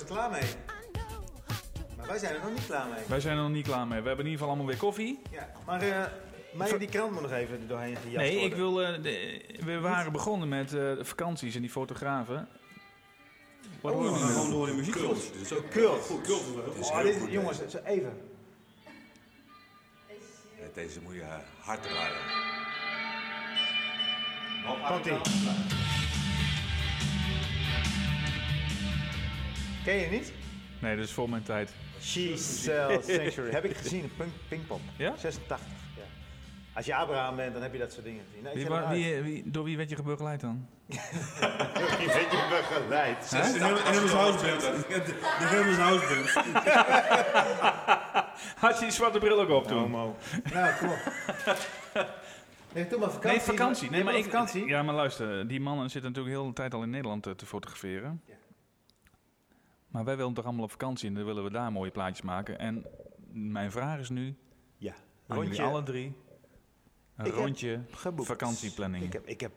Er 0.00 0.06
klaar 0.06 0.30
mee. 0.30 0.42
Maar 1.96 2.06
wij 2.06 2.18
zijn 2.18 2.34
er 2.34 2.40
nog 2.42 2.50
niet 2.52 2.66
klaar 2.66 2.86
mee. 2.88 3.02
Wij 3.06 3.20
zijn 3.20 3.36
er 3.36 3.42
nog 3.42 3.52
niet 3.52 3.66
klaar 3.66 3.86
mee. 3.86 4.00
We 4.00 4.06
hebben 4.08 4.24
in 4.26 4.30
ieder 4.30 4.32
geval 4.32 4.48
allemaal 4.48 4.66
weer 4.66 4.76
koffie. 4.76 5.20
Ja. 5.30 5.50
Maar 5.66 5.82
eh 5.82 6.04
mij 6.52 6.78
die 6.78 6.88
krant 6.88 7.12
moet 7.12 7.22
nog 7.22 7.32
even 7.32 7.60
er 7.60 7.66
doorheen 7.66 7.96
gejast 7.96 8.16
Nee, 8.16 8.40
ik 8.40 8.54
wil... 8.54 8.82
eh, 8.82 9.02
de- 9.02 9.44
we 9.64 9.78
waren 9.80 10.12
begonnen 10.12 10.48
met 10.48 10.66
eh, 10.66 10.72
de 10.80 11.04
vakanties 11.04 11.54
en 11.54 11.60
die 11.60 11.70
fotografen. 11.70 12.48
Wat 13.80 13.92
Oh, 13.92 14.02
we 14.02 14.08
we 14.10 14.14
gaan 14.18 14.26
nu? 14.26 14.32
gewoon 14.32 14.50
door 14.50 14.68
in 14.68 14.76
muziek. 14.76 14.94
Kult. 14.94 15.32
Dit 15.32 15.42
is 15.42 15.52
ook 15.52 15.70
Kult. 15.70 16.00
goed. 16.02 16.22
Kult 16.26 16.42
Oh, 16.80 16.96
goed. 17.20 17.30
jongens, 17.30 17.58
zo 17.68 17.78
even. 17.84 18.20
Deze 20.74 21.00
moet 21.00 21.14
je 21.14 21.24
hard 21.60 21.82
draaien. 21.82 22.16
Komt-ie. 24.88 25.12
Ken 29.84 29.94
je 29.96 30.06
niet? 30.06 30.32
Nee, 30.78 30.96
dat 30.96 31.04
is 31.04 31.12
voor 31.12 31.30
mijn 31.30 31.42
tijd. 31.42 31.72
She 32.00 32.36
Sells 32.36 33.06
Sanctuary. 33.06 33.52
heb 33.52 33.64
ik 33.64 33.76
gezien, 33.76 34.02
een 34.02 34.10
pink, 34.16 34.30
Pinkpop. 34.48 34.80
Ja? 34.96 35.16
86. 35.16 35.66
Ja. 35.96 36.02
Als 36.72 36.86
je 36.86 36.94
Abraham 36.94 37.36
bent, 37.36 37.52
dan 37.52 37.62
heb 37.62 37.72
je 37.72 37.78
dat 37.78 37.92
soort 37.92 38.04
dingen 38.04 38.24
gezien. 38.28 38.60
Ik 38.60 38.68
Wie, 39.24 39.50
door 39.50 39.64
wie 39.64 39.76
werd 39.76 39.90
je 39.90 40.02
begeleid 40.02 40.40
dan? 40.40 40.66
Wie 40.86 40.98
werd 42.06 42.30
je 42.30 42.62
begeleid? 42.68 43.30
De 43.30 43.36
Hemmers 43.84 44.12
Houseband. 44.12 44.60
De 44.60 45.18
Hemmers 45.38 45.76
Houseband. 45.76 46.30
Had 48.64 48.74
je 48.78 48.84
die 48.84 48.90
zwarte 48.90 49.18
bril 49.18 49.40
ook 49.40 49.48
op 49.50 49.66
toen? 49.66 49.78
Homo. 49.78 50.16
Nou, 50.52 50.74
kom 50.78 50.88
op. 50.88 50.98
Nee, 52.72 52.86
doe 52.88 52.98
maar 52.98 53.10
vakantie. 53.10 53.30
Nee, 53.30 53.40
vakantie. 53.40 53.90
Nee, 53.90 54.04
maar 54.04 54.14
ik, 54.14 54.24
vakantie. 54.24 54.66
Ja, 54.66 54.82
maar 54.82 54.94
luister, 54.94 55.48
die 55.48 55.60
mannen 55.60 55.90
zitten 55.90 56.10
natuurlijk 56.10 56.36
heel 56.36 56.46
de 56.46 56.52
tijd 56.54 56.74
al 56.74 56.82
in 56.82 56.90
Nederland 56.90 57.26
eh, 57.26 57.32
te 57.32 57.46
fotograferen. 57.46 58.20
Ja. 58.26 58.34
Maar 59.90 60.04
wij 60.04 60.16
willen 60.16 60.34
toch 60.34 60.44
allemaal 60.44 60.64
op 60.64 60.70
vakantie 60.70 61.08
en 61.08 61.14
dan 61.14 61.24
willen 61.24 61.44
we 61.44 61.50
daar 61.50 61.72
mooie 61.72 61.90
plaatjes 61.90 62.22
maken. 62.22 62.58
En 62.58 62.86
mijn 63.32 63.70
vraag 63.70 63.98
is 63.98 64.08
nu, 64.08 64.36
Ja. 64.76 64.94
Rondje 65.26 65.62
alle 65.62 65.82
drie, 65.82 66.16
een 67.16 67.26
Ik 67.26 67.32
rondje 67.32 67.80
geboekt. 67.90 68.28
vakantieplanning. 68.28 69.04
Ik 69.04 69.12
heb, 69.12 69.26
ik 69.26 69.40
heb. 69.40 69.52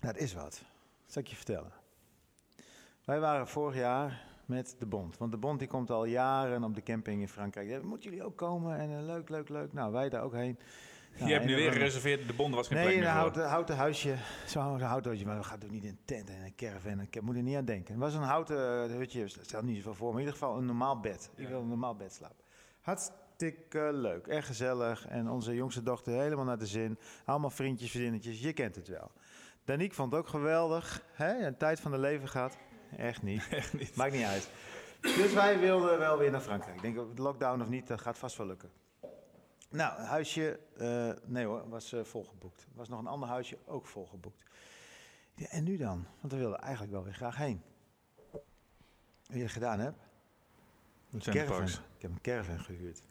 Dat 0.00 0.16
is 0.16 0.34
wat. 0.34 0.42
Dat 1.04 1.12
zal 1.12 1.22
ik 1.22 1.28
je 1.28 1.36
vertellen. 1.36 1.72
Wij 3.04 3.20
waren 3.20 3.48
vorig 3.48 3.76
jaar 3.76 4.24
met 4.44 4.76
de 4.78 4.86
Bond. 4.86 5.18
Want 5.18 5.30
de 5.32 5.38
Bond 5.38 5.58
die 5.58 5.68
komt 5.68 5.90
al 5.90 6.04
jaren 6.04 6.64
op 6.64 6.74
de 6.74 6.82
camping 6.82 7.20
in 7.20 7.28
Frankrijk. 7.28 7.82
Moeten 7.82 8.10
jullie 8.10 8.24
ook 8.24 8.36
komen? 8.36 8.78
En 8.78 8.98
eh, 8.98 9.04
leuk, 9.04 9.28
leuk, 9.28 9.48
leuk. 9.48 9.72
Nou, 9.72 9.92
wij 9.92 10.08
daar 10.08 10.22
ook 10.22 10.32
heen. 10.34 10.58
Nou, 11.16 11.28
je 11.28 11.34
hebt 11.34 11.46
nu 11.46 11.54
weer 11.54 11.66
we- 11.70 11.76
gereserveerd, 11.76 12.26
de 12.26 12.32
bond 12.34 12.54
was 12.54 12.66
geen 12.68 12.76
Nee, 12.76 12.86
plek 12.86 12.96
een 12.96 13.02
meer 13.02 13.12
voor. 13.12 13.20
houten, 13.20 13.48
houten 13.48 13.76
huisje. 13.76 14.14
Zo'n 14.46 14.80
houten 14.80 15.10
hutje. 15.10 15.26
Maar 15.26 15.36
we 15.36 15.42
gaan 15.44 15.58
toch 15.58 15.70
niet 15.70 15.82
in 15.84 15.88
een 15.88 15.98
tent 16.04 16.28
en 16.30 16.44
een 16.44 16.54
caravan. 16.56 17.00
Ik 17.00 17.20
moet 17.22 17.36
er 17.36 17.42
niet 17.42 17.56
aan 17.56 17.64
denken. 17.64 17.92
Het 17.94 18.02
was 18.02 18.14
een 18.14 18.22
houten 18.22 18.90
eh, 18.90 18.96
hutje. 18.96 19.28
Stel 19.28 19.62
niet 19.62 19.76
zoveel 19.76 19.94
voor. 19.94 20.06
Maar 20.12 20.20
in 20.20 20.26
ieder 20.26 20.38
geval 20.40 20.56
een 20.58 20.66
normaal 20.66 21.00
bed. 21.00 21.30
Ik 21.36 21.48
wil 21.48 21.60
een 21.60 21.68
normaal 21.68 21.96
bed 21.96 22.12
slapen. 22.12 22.44
Hartstikke 22.80 23.90
leuk. 23.92 24.26
Erg 24.26 24.46
gezellig. 24.46 25.06
En 25.06 25.28
onze 25.30 25.54
jongste 25.54 25.82
dochter 25.82 26.12
helemaal 26.20 26.44
naar 26.44 26.58
de 26.58 26.66
zin. 26.66 26.98
Allemaal 27.24 27.50
vriendjes, 27.50 27.90
vriendinnetjes. 27.90 28.40
Je 28.40 28.52
kent 28.52 28.76
het 28.76 28.88
wel. 28.88 29.10
Danique 29.64 29.94
vond 29.94 30.12
het 30.12 30.20
ook 30.20 30.28
geweldig. 30.28 31.02
Hè? 31.12 31.46
Een 31.46 31.56
tijd 31.56 31.80
van 31.80 31.90
de 31.90 31.98
leven 31.98 32.28
gehad. 32.28 32.56
Echt 32.96 33.22
niet. 33.22 33.46
Echt 33.50 33.72
niet. 33.72 33.96
Maakt 33.96 34.12
niet 34.12 34.24
uit. 34.24 34.50
Dus 35.00 35.32
wij 35.32 35.58
wilden 35.58 35.98
wel 35.98 36.18
weer 36.18 36.30
naar 36.30 36.40
Frankrijk. 36.40 36.76
Ik 36.76 36.82
denk, 36.94 37.18
lockdown 37.18 37.60
of 37.60 37.68
niet, 37.68 37.86
dat 37.86 38.00
gaat 38.00 38.18
vast 38.18 38.36
wel 38.36 38.46
lukken. 38.46 38.70
Nou, 39.68 40.00
huisje, 40.00 40.60
eh, 40.76 41.10
nee 41.24 41.44
hoor, 41.44 41.68
was 41.68 41.92
eh, 41.92 42.04
volgeboekt. 42.04 42.62
Er 42.62 42.68
was 42.76 42.88
nog 42.88 42.98
een 43.00 43.06
ander 43.06 43.28
huisje, 43.28 43.58
ook 43.66 43.86
volgeboekt. 43.86 44.42
Ja, 45.34 45.46
en 45.46 45.64
nu 45.64 45.76
dan? 45.76 46.06
Want 46.20 46.32
we 46.32 46.38
wilden 46.38 46.58
eigenlijk 46.60 46.92
wel 46.92 47.04
weer 47.04 47.14
graag 47.14 47.36
heen. 47.36 47.62
Weet 49.26 49.36
je 49.36 49.40
dat 49.42 49.50
gedaan 49.50 49.80
heb? 49.80 49.94
Een 51.12 51.20
Centerparks. 51.22 51.72
caravan. 51.72 51.84
Ik 51.96 52.02
heb 52.02 52.10
een 52.10 52.20
caravan 52.20 52.60
gehuurd. 52.60 53.02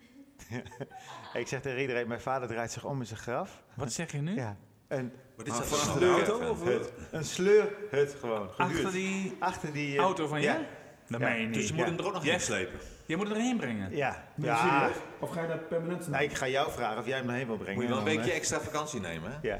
ik 1.42 1.48
zeg 1.48 1.62
tegen 1.62 1.80
iedereen, 1.82 2.08
mijn 2.08 2.22
vader 2.22 2.48
draait 2.48 2.72
zich 2.72 2.86
om 2.86 3.00
in 3.00 3.06
zijn 3.06 3.20
graf. 3.20 3.64
Wat 3.76 3.92
zeg 3.94 4.12
je 4.12 4.18
nu? 4.18 4.36
Ja, 4.36 4.58
een, 4.88 5.12
Maar 5.36 5.46
dit 5.46 5.54
is 5.62 5.72
een 5.72 5.88
auto 5.88 6.12
auto 6.12 6.50
of 6.50 6.64
hut. 6.64 6.92
Een 7.12 7.26
sleurhut 7.26 8.14
gewoon, 8.14 8.50
gehuurd. 8.50 8.76
Achter 8.76 8.92
die 8.92 9.36
Achter 9.40 9.74
die... 9.74 9.98
eh, 9.98 10.04
auto 10.04 10.28
van 10.28 10.40
je? 10.42 10.46
Ja, 10.46 10.66
Dat 11.08 11.20
Ja, 11.20 11.28
meen 11.28 11.40
je 11.42 11.46
niet. 11.46 11.54
Dus 11.54 11.68
je 11.68 11.74
moet 11.74 11.84
Ja. 11.86 11.90
hem 11.90 12.00
er 12.00 12.06
ook 12.06 12.14
nog 12.14 12.26
in 12.26 12.40
slepen. 12.40 12.80
Je 13.06 13.18
moet 13.18 13.28
het 13.28 13.38
erheen 13.38 13.58
brengen. 13.58 13.96
ja. 13.96 14.24
Nee, 14.36 14.46
ja. 14.50 14.90
Of 15.20 15.30
ga 15.30 15.42
je 15.42 15.48
daar 15.48 15.58
permanent 15.58 16.08
Nou, 16.08 16.24
ik 16.24 16.34
ga 16.34 16.48
jou 16.48 16.72
vragen 16.72 16.98
of 16.98 17.06
jij 17.08 17.18
hem 17.18 17.30
erheen 17.30 17.48
wil 17.48 17.58
brengen. 17.58 17.74
Moet 17.74 17.84
je 17.84 17.90
wel 17.90 17.98
een 17.98 18.04
weekje 18.04 18.32
eh, 18.32 18.38
extra 18.38 18.60
vakantie 18.60 19.00
nemen, 19.00 19.32
hè? 19.32 19.38
Ja. 19.42 19.60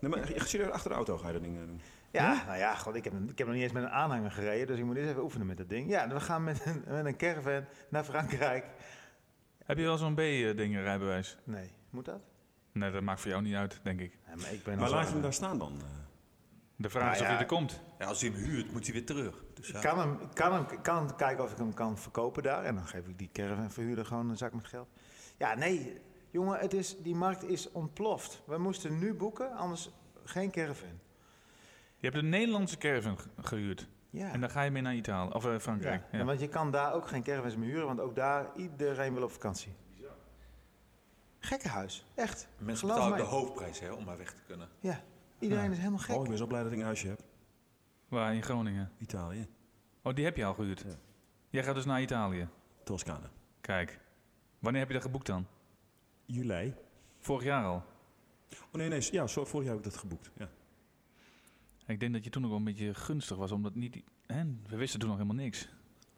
Nee, 0.00 0.10
maar 0.10 0.32
je- 0.34 0.40
serieus, 0.44 0.70
achter 0.70 0.90
de 0.90 0.96
auto 0.96 1.18
ga 1.18 1.26
je 1.26 1.32
dat 1.32 1.42
ding 1.42 1.56
eh, 1.56 1.66
doen? 1.66 1.80
Ja, 2.10 2.42
nou 2.46 2.58
ja, 2.58 2.74
god, 2.74 2.94
ik, 2.94 3.04
heb, 3.04 3.12
ik 3.28 3.38
heb 3.38 3.46
nog 3.46 3.56
niet 3.56 3.64
eens 3.64 3.72
met 3.72 3.82
een 3.82 3.90
aanhanger 3.90 4.30
gereden, 4.30 4.66
dus 4.66 4.78
ik 4.78 4.84
moet 4.84 4.96
eens 4.96 5.08
even 5.08 5.22
oefenen 5.22 5.46
met 5.46 5.56
dat 5.56 5.68
ding. 5.68 5.90
Ja, 5.90 6.08
we 6.08 6.20
gaan 6.20 6.44
met 6.44 6.62
een, 6.66 6.84
met 6.88 7.04
een 7.06 7.16
caravan 7.16 7.64
naar 7.88 8.04
Frankrijk. 8.04 8.64
Heb 9.64 9.78
je 9.78 9.82
wel 9.84 9.96
zo'n 9.96 10.14
B-ding 10.14 10.74
rijbewijs? 10.76 11.36
Nee, 11.44 11.70
moet 11.90 12.04
dat? 12.04 12.20
Nee, 12.72 12.90
dat 12.90 13.02
maakt 13.02 13.20
voor 13.20 13.30
jou 13.30 13.42
niet 13.42 13.54
uit, 13.54 13.80
denk 13.82 14.00
ik. 14.00 14.12
Ja, 14.26 14.32
maar 14.36 14.52
ik 14.52 14.62
ben 14.64 14.78
Maar 14.78 14.90
laat 14.90 15.06
je 15.06 15.12
hem 15.12 15.22
daar 15.22 15.32
staan 15.32 15.58
dan? 15.58 15.80
De 16.80 16.90
vraag 16.90 17.02
Nou 17.02 17.14
is 17.14 17.20
of 17.20 17.26
ja. 17.26 17.32
je 17.32 17.38
er 17.38 17.46
komt. 17.46 17.80
Ja, 17.98 18.06
als 18.06 18.20
hij 18.20 18.30
hem 18.30 18.38
huurt, 18.38 18.72
moet 18.72 18.84
hij 18.84 18.92
weer 18.92 19.06
terug. 19.06 19.42
Dus 19.54 19.68
ja. 19.68 19.74
Ik 19.74 19.80
kan, 19.82 19.98
hem, 19.98 20.18
kan, 20.32 20.52
hem, 20.52 20.64
ik 20.70 20.82
kan 20.82 21.16
kijken 21.16 21.44
of 21.44 21.50
ik 21.52 21.56
hem 21.58 21.74
kan 21.74 21.98
verkopen 21.98 22.42
daar. 22.42 22.64
En 22.64 22.74
dan 22.74 22.86
geef 22.86 23.06
ik 23.06 23.18
die 23.18 23.30
caravanverhuurder 23.32 24.06
gewoon 24.06 24.30
een 24.30 24.36
zak 24.36 24.52
met 24.52 24.66
geld. 24.66 24.88
Ja, 25.36 25.54
nee, 25.54 26.00
jongen, 26.30 26.58
het 26.58 26.72
is, 26.74 26.96
die 27.02 27.14
markt 27.14 27.42
is 27.44 27.70
ontploft. 27.72 28.42
We 28.46 28.58
moesten 28.58 28.98
nu 28.98 29.14
boeken, 29.14 29.52
anders 29.52 29.90
geen 30.24 30.50
caravan. 30.50 30.88
Je 31.96 32.06
hebt 32.06 32.16
een 32.16 32.28
Nederlandse 32.28 32.78
caravan 32.78 33.18
ge- 33.18 33.28
gehuurd. 33.40 33.88
Ja. 34.10 34.32
En 34.32 34.40
dan 34.40 34.50
ga 34.50 34.62
je 34.62 34.70
mee 34.70 34.82
naar 34.82 34.94
Italië, 34.94 35.30
of 35.32 35.44
eh, 35.46 35.58
Frankrijk. 35.58 36.02
Ja, 36.12 36.18
Ja. 36.18 36.24
want 36.24 36.40
je 36.40 36.48
kan 36.48 36.70
daar 36.70 36.92
ook 36.94 37.08
geen 37.08 37.22
caravans 37.22 37.56
meer 37.56 37.68
huren, 37.68 37.86
want 37.86 38.00
ook 38.00 38.14
daar 38.16 38.46
iedereen 38.56 39.14
wil 39.14 39.22
op 39.22 39.30
vakantie. 39.32 39.72
Gekke 41.40 41.68
huis, 41.68 42.04
echt. 42.14 42.48
Mensen 42.58 42.88
Geloof 42.88 42.94
betalen 43.04 43.18
mij. 43.18 43.28
de 43.28 43.34
hoofdprijs 43.36 43.80
hè, 43.80 43.92
om 43.92 44.04
maar 44.04 44.16
weg 44.18 44.32
te 44.32 44.40
kunnen. 44.46 44.68
Ja, 44.80 45.00
iedereen 45.38 45.64
Ja. 45.64 45.70
is 45.70 45.78
helemaal 45.78 45.98
gek. 45.98 46.16
Oh, 46.16 46.22
ik 46.22 46.28
ben 46.28 46.38
zo 46.38 46.46
blij 46.46 46.62
dat 46.62 46.72
ik 46.72 46.78
een 46.78 46.84
huisje 46.84 47.08
heb. 47.08 47.20
Waar, 48.08 48.34
in 48.34 48.42
Groningen? 48.42 48.92
Italië. 48.98 49.46
Oh, 50.02 50.14
die 50.14 50.24
heb 50.24 50.36
je 50.36 50.44
al 50.44 50.54
gehuurd? 50.54 50.80
Ja. 50.86 50.94
Jij 51.50 51.64
gaat 51.64 51.74
dus 51.74 51.84
naar 51.84 52.02
Italië? 52.02 52.48
Toscane. 52.84 53.28
Kijk. 53.60 54.00
Wanneer 54.58 54.80
heb 54.80 54.88
je 54.90 54.94
dat 54.96 55.04
geboekt 55.06 55.26
dan? 55.26 55.46
Juli. 56.26 56.74
Vorig 57.18 57.44
jaar 57.44 57.64
al? 57.64 57.84
Oh 58.52 58.72
nee, 58.72 58.88
nee. 58.88 59.08
Ja, 59.10 59.26
zo, 59.26 59.44
vorig 59.44 59.66
jaar 59.66 59.74
heb 59.76 59.84
ik 59.84 59.90
dat 59.90 60.00
geboekt. 60.00 60.30
Ja. 60.36 60.48
Ik 61.86 62.00
denk 62.00 62.12
dat 62.12 62.24
je 62.24 62.30
toen 62.30 62.42
nog 62.42 62.50
wel 62.50 62.58
een 62.58 62.64
beetje 62.64 62.94
gunstig 62.94 63.36
was, 63.36 63.52
omdat 63.52 63.74
niet... 63.74 64.02
Hè, 64.26 64.44
we 64.66 64.76
wisten 64.76 65.00
toen 65.00 65.08
nog 65.08 65.18
helemaal 65.18 65.42
niks. 65.44 65.68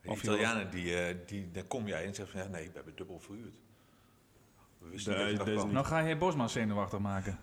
De 0.02 0.10
Italianen, 0.10 0.70
die, 0.70 0.96
eh, 0.96 1.16
die, 1.26 1.50
dan 1.50 1.66
kom 1.66 1.86
jij 1.86 2.06
en 2.06 2.14
zeggen 2.14 2.38
van, 2.38 2.46
ja, 2.46 2.56
nee, 2.56 2.66
we 2.68 2.74
hebben 2.74 2.96
dubbel 2.96 3.18
verhuurd. 3.18 3.54
We 4.78 4.88
wisten 4.88 5.14
Nee, 5.16 5.36
niet 5.36 5.46
dat. 5.46 5.72
Nou 5.72 5.86
ga 5.86 5.98
je 5.98 6.16
Bosma 6.16 6.48
zenuwachtig 6.48 6.98
maken. 6.98 7.38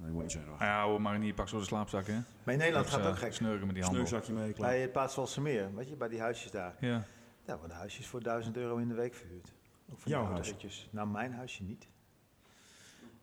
Nee, 0.00 0.10
moet 0.10 0.22
niet. 0.22 0.36
Ah 0.52 0.60
ja, 0.60 0.84
hoor, 0.84 1.00
maar 1.00 1.18
niet, 1.18 1.34
pak 1.34 1.48
zo 1.48 1.58
de 1.58 1.64
slaapzak, 1.64 2.06
hè. 2.06 2.12
Maar 2.42 2.54
in 2.54 2.58
Nederland 2.58 2.84
Dus, 2.84 2.94
gaat 2.94 3.04
het 3.04 3.10
eh, 3.14 3.16
ook 3.16 3.24
gek. 3.24 3.32
Snurken 3.34 3.66
met 3.66 3.74
die 3.74 3.84
handel. 3.84 4.06
Sneukzakje 4.06 4.32
mee, 4.42 4.52
klaar. 4.52 4.68
Bij 4.70 4.80
het 4.80 5.36
meer, 5.36 5.74
weet 5.74 5.88
je, 5.88 5.96
bij 5.96 6.08
die 6.08 6.20
huisjes 6.20 6.50
daar. 6.50 6.76
Ja. 6.80 7.04
Daar 7.44 7.58
worden 7.58 7.76
huisjes 7.76 8.06
voor 8.06 8.22
1000 8.22 8.56
euro 8.56 8.76
in 8.76 8.88
de 8.88 8.94
week 8.94 9.14
verhuurd. 9.14 9.52
Ook 9.92 9.98
voor 10.00 10.10
Jouw 10.10 10.24
huis? 10.24 10.88
Nou, 10.90 11.08
mijn 11.08 11.32
huisje 11.32 11.62
niet. 11.62 11.88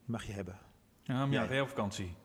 Mag 0.06 0.24
je 0.24 0.34
hebben. 0.34 0.58
Ja, 1.04 1.26
maar 1.26 1.54
Ja. 1.54 1.62
op 1.62 1.68
vakantie? 1.70 2.16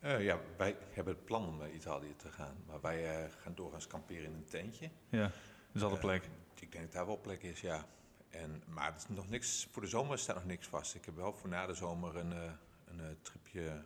Eh, 0.00 0.24
ja, 0.24 0.38
wij 0.56 0.76
hebben 0.90 1.14
het 1.14 1.24
plan 1.24 1.46
om 1.46 1.56
naar 1.58 1.70
Italië 1.70 2.16
te 2.16 2.28
gaan. 2.32 2.54
Maar 2.66 2.80
wij 2.80 3.22
eh, 3.24 3.30
gaan 3.42 3.54
doorgaans 3.54 3.86
kamperen 3.86 4.24
in 4.24 4.34
een 4.34 4.44
tentje. 4.44 4.90
Ja, 5.08 5.22
dat 5.22 5.32
is 5.72 5.82
altijd 5.82 6.00
Eh, 6.00 6.06
plek. 6.06 6.30
Ik 6.60 6.72
denk 6.72 6.84
dat 6.84 6.92
daar 6.92 7.06
wel 7.06 7.20
plek 7.20 7.42
is, 7.42 7.60
ja. 7.60 7.84
En, 8.30 8.62
maar 8.66 8.92
het 8.92 8.96
is 9.08 9.16
nog 9.16 9.28
niks, 9.28 9.68
voor 9.72 9.82
de 9.82 9.88
zomer 9.88 10.18
staat 10.18 10.34
nog 10.36 10.44
niks 10.44 10.66
vast. 10.66 10.94
Ik 10.94 11.04
heb 11.04 11.16
wel 11.16 11.32
voor 11.32 11.48
na 11.48 11.66
de 11.66 11.74
zomer 11.74 12.16
een, 12.16 12.32
eh, 12.32 12.50
een 12.98 13.04
eh, 13.04 13.14
tripje 13.22 13.84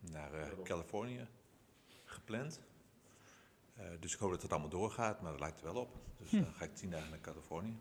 naar 0.00 0.32
eh, 0.32 0.48
Californië 0.64 1.26
gepland. 2.04 2.60
Eh, 3.74 3.84
dus 4.00 4.14
ik 4.14 4.18
hoop 4.18 4.30
dat 4.30 4.42
het 4.42 4.50
allemaal 4.50 4.68
doorgaat, 4.70 5.20
maar 5.20 5.30
dat 5.30 5.40
lijkt 5.40 5.58
er 5.58 5.64
wel 5.72 5.82
op. 5.82 5.96
Dus 6.18 6.30
dan 6.30 6.54
ga 6.54 6.64
ik 6.64 6.74
tien 6.74 6.90
dagen 6.90 7.10
naar 7.10 7.20
Californië. 7.20 7.76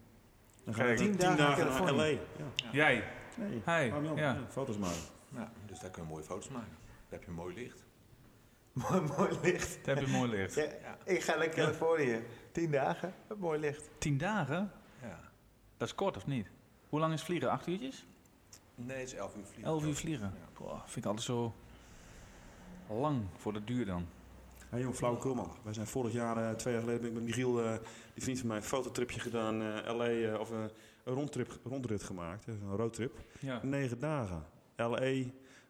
Dan 0.63 0.73
ga 0.73 0.81
je 0.85 0.87
Kijk. 0.95 0.97
tien, 0.97 1.17
Tien 1.17 1.19
dagen, 1.19 1.37
dagen 1.37 1.65
naar 1.65 1.81
naar 1.81 1.93
L.A. 1.93 1.95
Californië. 1.95 2.19
Ja. 2.55 2.71
Jij? 2.71 3.03
Nee, 3.37 3.49
Hi. 3.49 4.15
Ja. 4.15 4.15
ja, 4.15 4.47
foto's 4.49 4.77
maken. 4.77 5.01
Ja, 5.33 5.51
dus 5.65 5.79
daar 5.79 5.89
kunnen 5.89 6.09
we 6.09 6.15
mooie 6.15 6.27
foto's 6.27 6.49
maken. 6.49 6.77
Daar 7.09 7.19
heb 7.19 7.23
je 7.23 7.31
mooi 7.31 7.55
licht. 7.55 7.85
Mooi, 8.89 9.01
mooi 9.17 9.39
licht. 9.41 9.85
Dat 9.85 9.97
heb 9.97 10.05
je 10.05 10.11
mooi 10.11 10.29
licht. 10.29 10.55
Ja, 10.55 10.97
ik 11.03 11.21
ga 11.21 11.35
naar 11.35 11.49
Californië. 11.49 12.23
Tien 12.51 12.71
dagen, 12.71 13.13
mooi 13.37 13.59
licht. 13.59 13.89
Tien 13.97 14.17
dagen? 14.17 14.71
Ja. 15.01 15.19
Dat 15.77 15.87
is 15.87 15.95
kort, 15.95 16.17
of 16.17 16.27
niet? 16.27 16.49
Hoe 16.89 16.99
lang 16.99 17.13
is 17.13 17.23
vliegen? 17.23 17.49
Acht 17.49 17.67
uurtjes? 17.67 18.05
Nee, 18.77 18.97
het 18.97 19.07
is 19.07 19.13
elf 19.13 19.35
uur 19.35 19.43
vliegen. 19.45 19.63
Elf 19.71 19.85
uur 19.85 19.95
vliegen? 19.95 20.33
Ja. 20.35 20.49
Boah, 20.59 20.79
vind 20.85 20.95
ik 20.97 21.05
altijd 21.05 21.25
zo 21.25 21.53
lang 22.89 23.21
voor 23.37 23.53
de 23.53 23.63
duur 23.63 23.85
dan. 23.85 24.05
Hé 24.69 24.77
jong, 24.77 24.95
flauwekul 24.95 25.35
man. 25.35 25.51
Wij 25.63 25.73
zijn 25.73 25.87
vorig 25.87 26.13
jaar, 26.13 26.37
eh, 26.49 26.55
twee 26.55 26.73
jaar 26.73 26.81
geleden, 26.81 27.01
ben 27.01 27.09
ik 27.11 27.15
met 27.17 27.25
Michiel, 27.25 27.63
eh, 27.63 27.71
die 28.13 28.23
vriend 28.23 28.39
van 28.39 28.47
mij, 28.47 28.57
een 28.57 28.63
fototripje 28.63 29.19
gedaan. 29.19 29.61
eh 29.61 29.95
L.A. 29.95 30.05
eh, 30.07 30.39
of 30.39 30.49
een 30.49 30.69
rondtrip, 31.03 31.59
rondrit 31.63 32.03
gemaakt, 32.03 32.47
een 32.47 32.75
roadtrip. 32.75 33.17
Ja. 33.39 33.59
Negen 33.63 33.99
dagen. 33.99 34.43
L.A. 34.75 35.23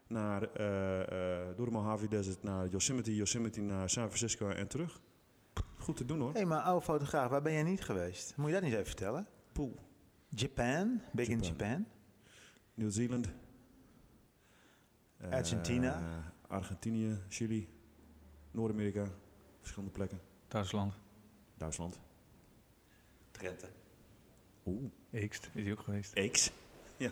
naar, 0.06 0.42
eh, 0.42 1.00
eh, 1.40 1.56
door 1.56 1.66
de 1.66 1.72
Mojave 1.72 2.08
Desert 2.08 2.42
naar 2.42 2.68
Yosemite, 2.68 3.14
Yosemite 3.16 3.60
naar 3.60 3.90
San 3.90 4.04
Francisco 4.06 4.48
en 4.48 4.68
terug. 4.68 5.00
Goed 5.78 5.96
te 5.96 6.04
doen 6.04 6.20
hoor. 6.20 6.32
Hé, 6.34 6.44
maar 6.44 6.60
oude 6.60 6.84
fotograaf, 6.84 7.30
waar 7.30 7.42
ben 7.42 7.52
jij 7.52 7.62
niet 7.62 7.82
geweest? 7.84 8.36
Moet 8.36 8.46
je 8.46 8.52
dat 8.52 8.62
niet 8.62 8.70
eens 8.70 8.80
even 8.80 8.92
vertellen? 8.96 9.26
Poel. 9.52 9.74
Japan, 10.28 11.00
big 11.12 11.28
in 11.28 11.40
Japan. 11.40 11.86
Zealand. 12.86 13.28
Eh, 15.16 15.30
Argentina. 15.30 16.22
Argentinië, 16.48 17.18
Chili, 17.28 17.68
Noord-Amerika, 18.50 19.06
verschillende 19.60 19.92
plekken. 19.94 20.20
Duitsland. 20.48 20.94
Duitsland. 21.56 22.00
Drenthe. 23.30 23.66
Oeh. 24.66 24.90
Eekst 25.10 25.50
is 25.54 25.62
hij 25.62 25.72
ook 25.72 25.80
geweest. 25.80 26.30
X. 26.30 26.50
Ja. 26.96 27.10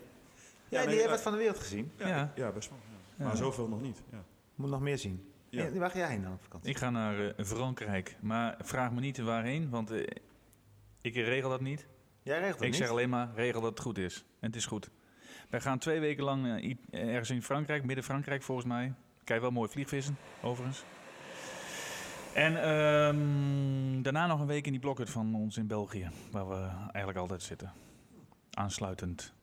Ja, 0.68 0.78
nee, 0.78 0.80
die 0.86 0.88
heeft 0.88 1.00
maar- 1.00 1.08
wat 1.08 1.20
van 1.22 1.32
de 1.32 1.38
wereld 1.38 1.58
gezien. 1.58 1.90
Ja. 1.96 2.08
Ja, 2.08 2.32
ja 2.36 2.52
best 2.52 2.68
wel. 2.68 2.78
ja. 2.90 2.96
Ja. 3.18 3.24
Maar 3.24 3.36
zoveel 3.36 3.68
nog 3.68 3.80
niet. 3.82 4.02
Ja. 4.10 4.24
Moet 4.54 4.70
nog 4.70 4.80
meer 4.80 4.98
zien. 4.98 5.32
Ja. 5.48 5.64
En 5.66 5.78
waar 5.78 5.90
ga 5.90 5.98
jij 5.98 6.08
heen 6.08 6.22
dan 6.22 6.32
op 6.32 6.42
vakantie? 6.42 6.70
Ik 6.70 6.76
ga 6.76 6.90
naar 6.90 7.28
eh, 7.28 7.44
Frankrijk. 7.44 8.16
Maar 8.20 8.56
vraag 8.60 8.92
me 8.92 9.00
niet 9.00 9.18
waarheen, 9.18 9.70
want 9.70 9.90
eh, 9.90 10.06
ik 11.00 11.14
regel 11.14 11.50
dat 11.50 11.60
niet. 11.60 11.86
Jij 12.22 12.34
regelt 12.38 12.54
het 12.54 12.62
Ik 12.62 12.68
niet? 12.70 12.78
zeg 12.80 12.88
alleen 12.88 13.08
maar, 13.08 13.34
regel 13.34 13.60
dat 13.60 13.70
het 13.70 13.80
goed 13.80 13.98
is. 13.98 14.24
En 14.40 14.46
het 14.46 14.56
is 14.56 14.66
goed. 14.66 14.90
Wij 15.48 15.60
gaan 15.60 15.78
twee 15.78 16.00
weken 16.00 16.24
lang 16.24 16.46
eh, 16.46 17.08
ergens 17.08 17.30
in 17.30 17.42
Frankrijk, 17.42 17.84
midden 17.84 18.04
Frankrijk 18.04 18.42
volgens 18.42 18.66
mij. 18.66 18.92
Kijk 19.24 19.40
wel 19.40 19.50
mooi 19.50 19.70
vliegvissen, 19.70 20.16
overigens. 20.42 20.84
En 22.34 22.62
ehm, 22.62 24.02
daarna 24.02 24.26
nog 24.26 24.40
een 24.40 24.46
week 24.46 24.66
in 24.66 24.72
die 24.72 24.80
blokhut 24.80 25.10
van 25.10 25.34
ons 25.34 25.56
in 25.56 25.66
België, 25.66 26.10
waar 26.30 26.48
we 26.48 26.68
eigenlijk 26.80 27.18
altijd 27.18 27.42
zitten. 27.42 27.72
Aansluitend. 28.50 29.34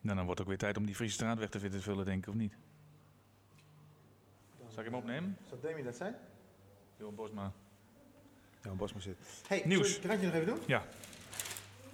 Nou, 0.00 0.16
dan 0.16 0.24
wordt 0.24 0.30
het 0.30 0.40
ook 0.40 0.54
weer 0.54 0.58
tijd 0.58 0.76
om 0.76 0.86
die 0.86 0.94
Friese 0.94 1.14
straatweg 1.14 1.48
te 1.48 1.68
te 1.68 1.80
vullen, 1.80 2.04
denk 2.04 2.26
ik, 2.26 2.28
of 2.28 2.34
niet? 2.34 2.56
Zal 4.68 4.78
ik 4.78 4.84
hem 4.84 4.94
opnemen? 4.94 5.36
Zal 5.48 5.60
Demi 5.60 5.82
dat 5.82 5.96
zijn? 5.96 6.14
Johan 6.98 7.14
Bosma. 7.14 7.52
Ja, 8.62 8.70
een 8.70 8.76
bos 8.76 8.92
moet 8.92 9.02
zitten. 9.02 9.24
Hey, 9.46 9.62
Nieuws. 9.64 9.86
We 9.86 9.92
het 9.92 10.02
krantje 10.02 10.26
nog 10.26 10.34
even 10.34 10.46
doen? 10.46 10.58
Ja. 10.66 10.84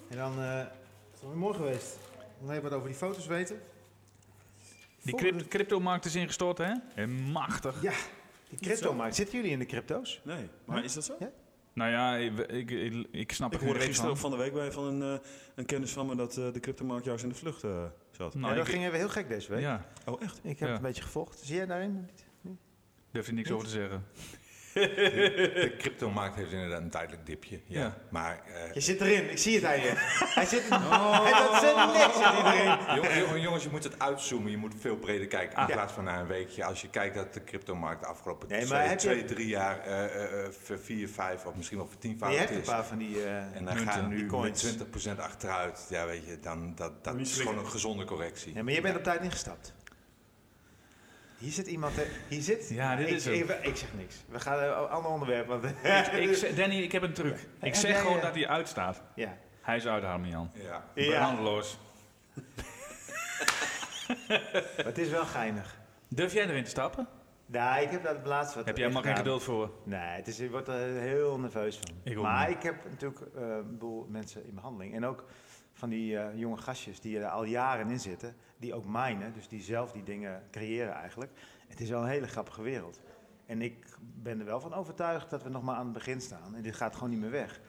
En 0.08 0.16
dan 0.16 0.40
eh, 0.42 0.60
is 1.14 1.20
het 1.20 1.28
weer 1.28 1.36
mooi 1.36 1.54
geweest. 1.54 1.98
Dan 2.40 2.50
even 2.50 2.62
wat 2.62 2.72
over 2.72 2.88
die 2.88 2.96
foto's 2.96 3.26
weten. 3.26 3.56
Die 5.02 5.10
Volgende- 5.10 5.32
crypt- 5.34 5.48
cryptomarkt 5.50 6.04
is 6.04 6.14
ingestort, 6.14 6.58
hè? 6.58 6.72
En 6.94 7.10
machtig. 7.10 7.82
Ja, 7.82 7.92
die 8.48 8.58
crypto-markt. 8.58 9.14
Zitten 9.14 9.36
jullie 9.36 9.50
in 9.50 9.58
de 9.58 9.66
crypto's? 9.66 10.20
Nee, 10.24 10.48
maar 10.64 10.84
is 10.84 10.92
dat 10.94 11.04
zo? 11.04 11.16
Ja. 11.18 11.30
Nou 11.72 11.90
ja, 11.90 12.16
ik, 12.16 12.38
ik, 12.38 12.70
ik, 12.70 13.06
ik 13.10 13.32
snap 13.32 13.48
Ik 13.48 13.54
er 13.54 13.58
geen 13.60 13.68
hoorde 13.68 13.84
gisteren 13.86 14.16
van. 14.16 14.30
van 14.30 14.38
de 14.38 14.44
week 14.44 14.52
bij 14.52 14.72
van 14.72 14.84
een, 14.84 15.02
eh, 15.20 15.26
een 15.54 15.64
kennis 15.66 15.90
van 15.92 16.06
me 16.06 16.16
dat 16.16 16.36
eh, 16.36 16.52
de 16.52 16.60
cryptomarkt 16.60 17.04
juist 17.04 17.22
in 17.22 17.28
de 17.28 17.34
vlucht 17.34 17.64
eh, 17.64 17.84
zat. 18.10 18.34
Nou, 18.34 18.48
ja, 18.52 18.58
dat 18.58 18.66
ik- 18.66 18.72
ging 18.72 18.84
even 18.86 18.98
heel 18.98 19.08
gek 19.08 19.28
deze 19.28 19.50
week. 19.50 19.60
Ja, 19.60 19.86
Oh, 20.06 20.22
echt? 20.22 20.36
Ik 20.42 20.58
heb 20.58 20.58
Ja. 20.58 20.66
het 20.66 20.76
een 20.76 20.82
beetje 20.82 21.02
gevolgd. 21.02 21.38
Zie 21.38 21.56
jij 21.56 21.66
daarin? 21.66 22.08
durf 23.10 23.26
je 23.26 23.32
niks 23.32 23.48
Niet? 23.48 23.56
over 23.56 23.68
te 23.68 23.74
zeggen. 23.74 24.04
De 24.74 25.74
cryptomarkt 25.78 26.36
heeft 26.36 26.52
inderdaad 26.52 26.80
een 26.80 26.90
tijdelijk 26.90 27.26
dipje. 27.26 27.60
Ja. 27.66 27.80
Ja. 27.80 27.96
Maar 28.10 28.40
eh, 28.46 28.72
Je 28.74 28.80
zit 28.80 29.00
erin, 29.00 29.30
ik 29.30 29.38
zie 29.38 29.54
het 29.54 29.64
aan 29.64 29.80
je. 29.80 29.92
Hij 30.34 30.46
zit... 30.46 30.62
Hij 30.68 31.60
zit 31.60 31.76
niks 31.92 32.16
zit 32.16 32.24
hij 32.24 32.58
erin. 32.58 32.94
Jong- 33.02 33.28
jong- 33.30 33.42
jongens, 33.42 33.62
je 33.64 33.70
moet 33.70 33.84
het 33.84 33.98
uitzoomen. 33.98 34.50
Je 34.50 34.56
moet 34.56 34.74
veel 34.80 34.96
breder 34.96 35.26
kijken 35.26 35.56
in 35.56 35.62
Ah. 35.62 35.66
plaats 35.72 35.92
van 35.92 36.04
na 36.04 36.20
een 36.20 36.26
weekje. 36.26 36.64
Als 36.64 36.80
je 36.80 36.90
kijkt 36.90 37.14
dat 37.14 37.34
de 37.34 37.44
cryptomarkt 37.44 38.00
de 38.00 38.06
afgelopen 38.06 38.48
Nee, 38.48 38.64
twee, 38.64 38.88
je- 38.88 38.94
twee, 38.96 39.24
drie 39.24 39.46
jaar 39.48 39.78
eh, 39.80 40.04
eh, 40.04 40.44
eh, 40.44 40.50
voor 40.62 40.78
vier, 40.78 41.08
vijf 41.08 41.44
of 41.44 41.54
misschien 41.54 41.78
wel 41.78 41.86
voor 41.86 41.98
tien 41.98 42.10
Je 42.10 42.16
fouten 42.18 42.38
hebt 42.40 42.52
een 42.52 42.60
is. 42.60 42.66
paar 42.66 42.84
van 42.84 42.98
die... 42.98 43.22
eh, 43.24 43.36
En 43.56 43.64
dan 43.64 43.76
die 43.76 44.02
nu 44.18 44.26
coins. 44.26 44.62
met 44.62 44.72
20% 45.16 45.18
achteruit. 45.20 45.86
Ja, 45.88 46.06
weet 46.06 46.26
je, 46.26 46.38
dan, 46.40 46.72
dat, 46.74 47.04
dat 47.04 47.16
is 47.16 47.38
gewoon 47.38 47.58
een 47.58 47.66
gezonde 47.70 48.04
correctie. 48.04 48.54
Ja, 48.54 48.62
maar 48.62 48.72
je 48.72 48.80
bent 48.80 48.96
op 48.96 49.02
tijd 49.02 49.22
ingestapt. 49.22 49.74
Hier 51.38 51.50
zit 51.52 51.66
iemand... 51.66 51.96
hè, 51.96 52.02
Hier 52.28 52.42
zit... 52.42 52.68
Ja, 52.68 52.96
dit 52.96 53.08
ik, 53.08 53.14
is 53.14 53.24
hem. 53.24 53.34
ik, 53.34 53.48
ik 53.62 53.76
zeg 53.76 53.88
niks. 53.94 54.16
We 54.28 54.40
gaan 54.40 54.58
een 54.62 54.74
ander 54.88 55.10
onderwerp. 55.10 55.46
Want, 55.46 55.64
Ik, 55.64 56.56
Danny, 56.56 56.76
ik 56.82 56.92
heb 56.92 57.02
een 57.02 57.12
truc. 57.12 57.46
Ik 57.60 57.74
zeg 57.74 57.90
jij, 57.90 58.00
gewoon 58.00 58.20
dat 58.20 58.34
hij 58.34 58.48
uitstaat. 58.48 59.02
ja. 59.14 59.36
Hij 59.62 59.76
is 59.76 59.86
uit, 59.86 60.02
Harmian. 60.02 60.50
Ja. 60.54 60.84
Ja. 60.94 61.18
Brandeloos. 61.18 61.78
Maar 64.76 64.84
het 64.86 64.98
is 64.98 65.08
wel 65.08 65.24
geinig. 65.24 65.78
Durf 66.08 66.32
jij 66.32 66.46
erin 66.48 66.64
te 66.64 66.70
stappen? 66.70 67.08
Nou, 67.46 67.82
ik 67.82 67.90
heb 67.90 68.02
dat 68.04 68.16
laatst 68.24 68.54
wat 68.54 68.64
Heb 68.64 68.76
jij 68.76 68.86
helemaal 68.86 69.06
geen 69.06 69.16
geduld 69.16 69.42
voor? 69.42 69.70
Nee, 69.84 70.00
het 70.00 70.26
is, 70.26 70.40
ik 70.40 70.50
word 70.50 70.68
er 70.68 71.00
heel 71.00 71.38
nerveus 71.38 71.76
van. 71.78 71.90
Ik 72.02 72.16
ook 72.18 72.22
maar 72.24 72.48
niet. 72.48 72.56
ik 72.56 72.62
heb 72.62 72.74
natuurlijk 72.90 73.20
eh, 73.36 73.42
een 73.42 73.78
boel 73.78 74.06
mensen 74.10 74.44
in 74.46 74.54
behandeling. 74.54 74.94
En 74.94 75.06
ook 75.06 75.24
van 75.78 75.88
die 75.88 76.18
eh, 76.18 76.38
jonge 76.38 76.56
gastjes 76.56 77.00
die 77.00 77.18
er 77.18 77.28
al 77.28 77.44
jaren 77.44 77.90
in 77.90 78.00
zitten. 78.00 78.36
Die 78.56 78.74
ook 78.74 78.84
minen, 78.86 79.32
dus 79.32 79.48
die 79.48 79.62
zelf 79.62 79.92
die 79.92 80.02
dingen 80.02 80.42
creëren 80.50 80.92
eigenlijk. 80.92 81.32
Het 81.68 81.80
is 81.80 81.88
wel 81.88 82.02
een 82.02 82.08
hele 82.08 82.26
grappige 82.26 82.62
wereld. 82.62 83.00
En 83.46 83.62
ik 83.62 83.96
ben 83.98 84.38
er 84.38 84.44
wel 84.44 84.60
van 84.60 84.74
overtuigd 84.74 85.30
dat 85.30 85.42
we 85.42 85.48
nog 85.48 85.62
maar 85.62 85.76
aan 85.76 85.84
het 85.84 85.92
begin 85.92 86.20
staan. 86.20 86.54
En 86.54 86.62
dit 86.62 86.76
gaat 86.76 86.94
gewoon 86.94 87.10
niet 87.10 87.20
meer 87.20 87.30
weg. 87.30 87.60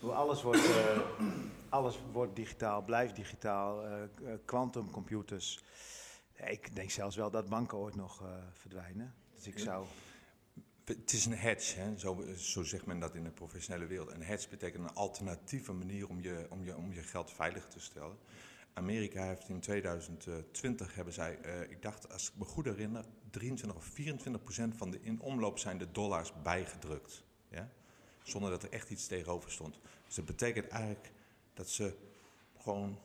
Hoe 0.00 0.12
Alles 0.12 0.42
wordt, 0.42 0.64
eh, 0.64 1.00
alles 1.68 1.98
wordt 2.12 2.36
digitaal, 2.36 2.82
blijft 2.82 3.16
digitaal. 3.16 3.84
eh, 3.84 4.02
eh, 4.02 4.08
Quantumcomputers. 4.44 5.64
ik 6.34 6.76
denk 6.76 6.90
zelfs 6.90 7.16
wel 7.16 7.30
dat 7.30 7.48
banken 7.48 7.78
ooit 7.78 7.96
nog 7.96 8.22
verdwijnen. 8.52 9.14
Dus 9.34 9.46
ik 9.46 9.58
zou... 9.58 9.86
Het 10.88 11.12
is 11.12 11.26
een 11.26 11.36
hedge, 11.36 11.80
hè? 11.80 11.98
Zo, 11.98 12.24
zo 12.36 12.62
zegt 12.62 12.86
men 12.86 12.98
dat 12.98 13.14
in 13.14 13.24
de 13.24 13.30
professionele 13.30 13.86
wereld. 13.86 14.12
Een 14.12 14.22
hedge 14.22 14.48
betekent 14.48 14.84
een 14.84 14.94
alternatieve 14.94 15.72
manier 15.72 16.08
om 16.08 16.20
je, 16.20 16.46
om 16.50 16.64
je, 16.64 16.76
om 16.76 16.92
je 16.92 17.02
geld 17.02 17.32
veilig 17.32 17.66
te 17.66 17.80
stellen. 17.80 18.16
Amerika 18.72 19.24
heeft 19.24 19.48
in 19.48 19.60
2020, 19.60 20.94
hebben 20.94 21.14
zij, 21.14 21.38
eh, 21.40 21.60
ik 21.60 21.82
dacht, 21.82 22.12
als 22.12 22.28
ik 22.28 22.38
me 22.38 22.44
goed 22.44 22.64
herinner, 22.64 23.04
23 23.30 23.78
of 23.78 23.84
24 23.84 24.42
procent 24.42 24.76
van 24.76 24.90
de 24.90 24.98
in 25.02 25.20
omloop 25.20 25.58
zijnde 25.58 25.90
dollars 25.90 26.32
bijgedrukt. 26.42 27.24
Ja? 27.48 27.70
Zonder 28.22 28.50
dat 28.50 28.62
er 28.62 28.72
echt 28.72 28.90
iets 28.90 29.06
tegenover 29.06 29.50
stond. 29.50 29.80
Dus 30.06 30.14
dat 30.14 30.24
betekent 30.24 30.68
eigenlijk 30.68 31.12
dat 31.54 31.68
ze 31.68 31.96
gewoon 32.58 32.98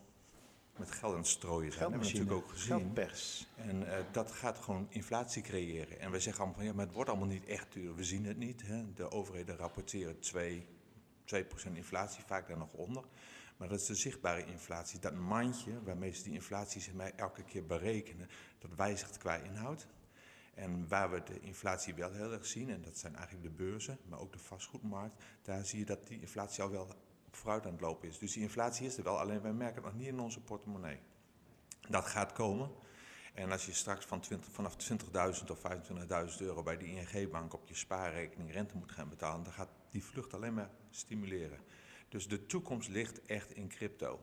met 0.78 0.91
geld 0.91 1.11
aan 1.11 1.17
het 1.17 1.28
strooien 1.28 1.71
zijn. 1.71 1.84
Dat 1.84 1.91
hebben 1.91 1.99
we 1.99 2.13
natuurlijk 2.13 2.45
ook 2.45 2.49
gezien. 2.51 2.80
geldpers. 2.80 3.47
En 3.55 3.97
eh, 3.97 4.03
dat 4.11 4.32
gaat 4.32 4.57
gewoon 4.57 4.88
inflatie 4.89 5.41
creëren. 5.41 5.99
En 5.99 6.11
wij 6.11 6.19
zeggen 6.19 6.43
allemaal 6.43 6.59
van 6.59 6.69
ja, 6.69 6.74
maar 6.76 6.86
het 6.86 6.95
wordt 6.95 7.09
allemaal 7.09 7.28
niet 7.28 7.45
echt 7.45 7.74
duur. 7.74 7.95
We 7.95 8.03
zien 8.03 8.26
het 8.26 8.38
niet. 8.38 8.61
Hè. 8.61 8.93
De 8.93 9.11
overheden 9.11 9.55
rapporteren 9.55 10.19
2, 10.19 10.65
2% 11.36 11.74
inflatie, 11.74 12.24
vaak 12.24 12.47
daar 12.47 12.57
nog 12.57 12.74
onder. 12.74 13.03
Maar 13.57 13.69
dat 13.69 13.80
is 13.80 13.86
de 13.86 13.95
zichtbare 13.95 14.45
inflatie. 14.45 14.99
Dat 14.99 15.13
mandje 15.13 15.84
waarmee 15.84 16.11
ze 16.11 16.24
die 16.24 16.34
inflatie 16.34 16.82
zeg 16.82 16.93
maar, 16.93 17.11
elke 17.15 17.43
keer 17.43 17.65
berekenen, 17.65 18.30
dat 18.59 18.71
wijzigt 18.76 19.17
qua 19.17 19.36
inhoud. 19.36 19.88
En 20.53 20.88
waar 20.88 21.11
we 21.11 21.24
de 21.24 21.39
inflatie 21.39 21.93
wel 21.93 22.11
heel 22.11 22.32
erg 22.32 22.45
zien, 22.45 22.69
en 22.69 22.82
dat 22.82 22.97
zijn 22.97 23.15
eigenlijk 23.15 23.45
de 23.45 23.63
beurzen, 23.63 23.97
maar 24.05 24.19
ook 24.19 24.32
de 24.34 24.39
vastgoedmarkt, 24.39 25.24
daar 25.41 25.65
zie 25.65 25.80
je 25.80 25.86
dat 25.86 26.07
die 26.07 26.19
inflatie 26.19 26.63
al 26.63 26.69
wel 26.69 26.88
vooruit 27.36 27.65
aan 27.65 27.71
het 27.71 27.81
lopen 27.81 28.07
is. 28.07 28.19
Dus 28.19 28.34
die 28.34 28.41
inflatie 28.41 28.86
is 28.86 28.97
er 28.97 29.03
wel, 29.03 29.19
alleen 29.19 29.41
wij 29.41 29.53
merken 29.53 29.75
het 29.75 29.86
nog 29.86 29.93
niet 29.93 30.07
in 30.07 30.19
onze 30.19 30.41
portemonnee. 30.41 30.99
Dat 31.89 32.05
gaat 32.05 32.31
komen. 32.31 32.71
En 33.34 33.51
als 33.51 33.65
je 33.65 33.73
straks 33.73 34.05
van 34.05 34.19
20, 34.19 34.51
vanaf 34.51 34.75
20.000 34.91 35.51
of 35.51 35.61
25.000 36.31 36.38
euro 36.38 36.63
bij 36.63 36.77
de 36.77 36.86
ING-bank 36.86 37.53
op 37.53 37.67
je 37.67 37.75
spaarrekening 37.75 38.51
rente 38.51 38.77
moet 38.77 38.91
gaan 38.91 39.09
betalen, 39.09 39.43
dan 39.43 39.53
gaat 39.53 39.69
die 39.89 40.03
vlucht 40.03 40.34
alleen 40.34 40.53
maar 40.53 40.69
stimuleren. 40.89 41.59
Dus 42.09 42.27
de 42.27 42.45
toekomst 42.45 42.89
ligt 42.89 43.25
echt 43.25 43.51
in 43.51 43.67
crypto. 43.67 44.19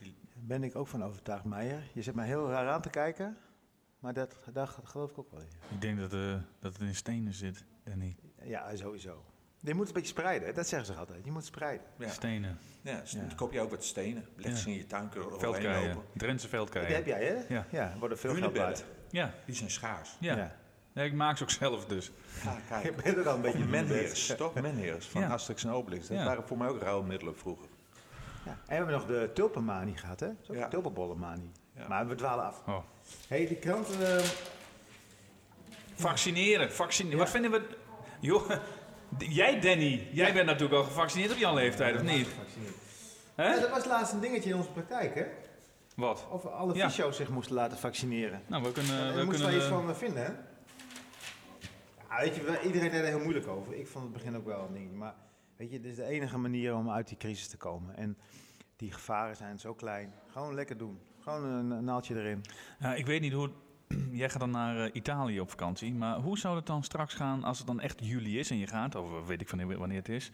Daar 0.00 0.10
ben 0.34 0.62
ik 0.62 0.76
ook 0.76 0.88
van 0.88 1.04
overtuigd, 1.04 1.44
Meijer. 1.44 1.90
Je 1.94 2.02
zit 2.02 2.14
mij 2.14 2.26
heel 2.26 2.48
raar 2.48 2.68
aan 2.68 2.82
te 2.82 2.90
kijken, 2.90 3.36
maar 3.98 4.12
dat, 4.12 4.36
geloof 4.82 5.10
ik 5.10 5.18
ook 5.18 5.30
wel 5.30 5.40
in. 5.40 5.48
Ik 5.70 5.80
denk 5.80 5.98
dat, 5.98 6.12
eh, 6.12 6.40
dat 6.58 6.72
het 6.72 6.82
in 6.82 6.94
stenen 6.94 7.32
zit, 7.32 7.64
Danny. 7.84 8.16
Ja, 8.42 8.76
sowieso. 8.76 9.24
Je 9.64 9.74
moet 9.74 9.78
het 9.86 9.88
een 9.88 10.02
beetje 10.02 10.08
spreiden, 10.18 10.48
hè? 10.48 10.54
dat 10.54 10.68
zeggen 10.68 10.94
ze 10.94 11.00
altijd. 11.00 11.24
Je 11.24 11.30
moet 11.30 11.44
spreiden. 11.44 11.86
Ja, 11.98 12.08
Stenen. 12.08 12.58
ja, 12.82 13.00
s- 13.04 13.12
Ja. 13.12 13.20
dan 13.20 13.34
koop 13.34 13.52
je 13.52 13.60
ook 13.60 13.70
wat 13.70 13.84
stenen. 13.84 14.26
Leg 14.36 14.56
ze 14.56 14.68
Ja. 14.68 14.72
in 14.74 14.78
je 14.80 14.86
tuin, 14.86 15.10
er 15.14 15.18
lopen. 15.30 16.02
Drentse 16.16 16.46
Dat 16.46 16.54
veldkeien. 16.56 16.94
heb 16.94 17.06
jij, 17.06 17.24
hè? 17.24 17.54
Ja. 17.54 17.66
Ja, 17.70 17.90
er 17.92 17.98
worden 17.98 18.18
veel 18.18 18.34
geld. 18.34 18.84
Ja, 19.10 19.34
die 19.44 19.54
zijn 19.54 19.70
schaars. 19.70 20.16
ja. 20.20 20.56
Ja, 20.94 21.02
ik 21.02 21.12
maak 21.12 21.36
ze 21.36 21.42
ook 21.42 21.50
zelf 21.50 21.84
dus. 21.86 22.10
Ja, 22.44 22.52
Je 22.52 22.58
kijk. 22.82 22.96
bent 23.02 23.18
ook 23.18 23.24
al 23.24 23.34
een 23.34 23.40
beetje 23.40 23.64
Menheers, 23.64 24.26
toch? 24.36 24.54
Menheers 24.54 25.06
van 25.06 25.20
Ja. 25.20 25.28
Asterix 25.28 25.64
en 25.64 25.70
Obelix. 25.70 26.06
Dat 26.08 26.16
Ja. 26.18 26.24
waren 26.24 26.46
voor 26.46 26.56
mij 26.58 26.68
ook 26.68 26.80
ruilmiddelen 26.82 27.36
vroeger. 27.38 27.66
Ja. 28.44 28.50
En 28.50 28.58
we 28.66 28.74
hebben 28.74 28.94
nog 28.94 29.06
de 29.06 29.30
tulpenmanie 29.34 29.96
gehad, 29.96 30.20
hè? 30.20 30.28
Zo, 30.40 30.54
Ja. 30.54 30.68
Tulpenbollenmanie. 30.68 31.50
Ja. 31.76 31.88
Maar 31.88 32.08
we 32.08 32.14
dwalen 32.14 32.44
af. 32.44 32.62
Oh. 32.66 32.78
hey, 33.28 33.46
die 33.46 33.56
krant... 33.56 34.00
eh, 34.00 34.18
Vaccineren, 35.94 36.72
vaccineren. 36.72 37.18
Wat 37.18 37.30
vinden 37.30 37.50
we... 37.50 37.62
Joh, 38.20 38.50
jij 39.18 39.60
Danny, 39.60 40.08
jij 40.12 40.32
bent 40.32 40.46
natuurlijk 40.46 40.74
al 40.74 40.84
gevaccineerd 40.84 41.32
op 41.32 41.38
jouw 41.38 41.54
leeftijd, 41.54 41.94
of 41.96 42.02
niet? 42.02 42.26
Ja, 43.36 43.42
Hè? 43.42 43.60
dat 43.60 43.70
was 43.70 43.84
laatst 43.84 44.12
een 44.12 44.20
dingetje 44.20 44.50
in 44.50 44.56
onze 44.56 44.70
praktijk, 44.70 45.14
hè? 45.14 45.24
Wat? 45.96 46.26
Of 46.30 46.46
alle 46.46 46.74
Ja. 46.74 46.88
fysio's 46.90 47.16
zich 47.16 47.28
moesten 47.28 47.54
laten 47.54 47.78
vaccineren. 47.78 48.42
Nou, 48.46 48.62
we 48.62 48.72
kunnen... 48.72 48.98
En 48.98 49.08
we 49.08 49.14
daar 49.16 49.24
moesten 49.24 49.44
we 49.46 49.50
kunnen 49.50 49.68
iets 49.68 49.76
van 49.78 49.88
eh, 49.90 49.96
vinden, 49.96 50.24
hè? 50.24 50.30
Ja, 52.08 52.20
weet 52.20 52.34
je, 52.36 52.60
iedereen 52.64 52.90
deed 52.90 53.00
er 53.00 53.06
heel 53.06 53.20
moeilijk 53.20 53.46
over. 53.46 53.74
Ik 53.74 53.86
vond 53.86 54.04
het 54.04 54.12
begin 54.12 54.36
ook 54.36 54.46
wel 54.46 54.64
een 54.66 54.72
ding. 54.72 54.92
Maar 54.94 55.14
weet 55.56 55.70
je, 55.70 55.80
dit 55.80 55.90
is 55.90 55.96
de 55.96 56.04
enige 56.04 56.38
manier 56.38 56.74
om 56.74 56.90
uit 56.90 57.08
die 57.08 57.16
crisis 57.16 57.48
te 57.48 57.56
komen. 57.56 57.96
En 57.96 58.18
die 58.76 58.92
gevaren 58.92 59.36
zijn 59.36 59.58
zo 59.58 59.74
klein. 59.74 60.12
Gewoon 60.32 60.54
lekker 60.54 60.76
doen. 60.76 60.98
Gewoon 61.20 61.44
een, 61.44 61.70
een 61.70 61.84
naaldje 61.84 62.14
erin. 62.14 62.40
Ja, 62.78 62.94
ik 62.94 63.06
weet 63.06 63.20
niet 63.20 63.32
hoe... 63.32 63.50
Jij 64.20 64.30
gaat 64.30 64.40
dan 64.40 64.50
naar 64.50 64.84
eh, 64.84 64.90
Italië 64.92 65.40
op 65.40 65.50
vakantie, 65.50 65.94
maar 65.94 66.16
hoe 66.16 66.38
zou 66.38 66.56
het 66.56 66.66
dan 66.66 66.82
straks 66.82 67.14
gaan 67.14 67.44
als 67.44 67.58
het 67.58 67.66
dan 67.66 67.80
echt 67.80 68.06
juli 68.06 68.38
is 68.38 68.50
en 68.50 68.56
je 68.56 68.66
gaat, 68.66 68.94
of 68.94 69.26
weet 69.26 69.40
ik 69.40 69.48
van 69.48 69.76
wanneer 69.78 69.98
het 69.98 70.08
is, 70.08 70.30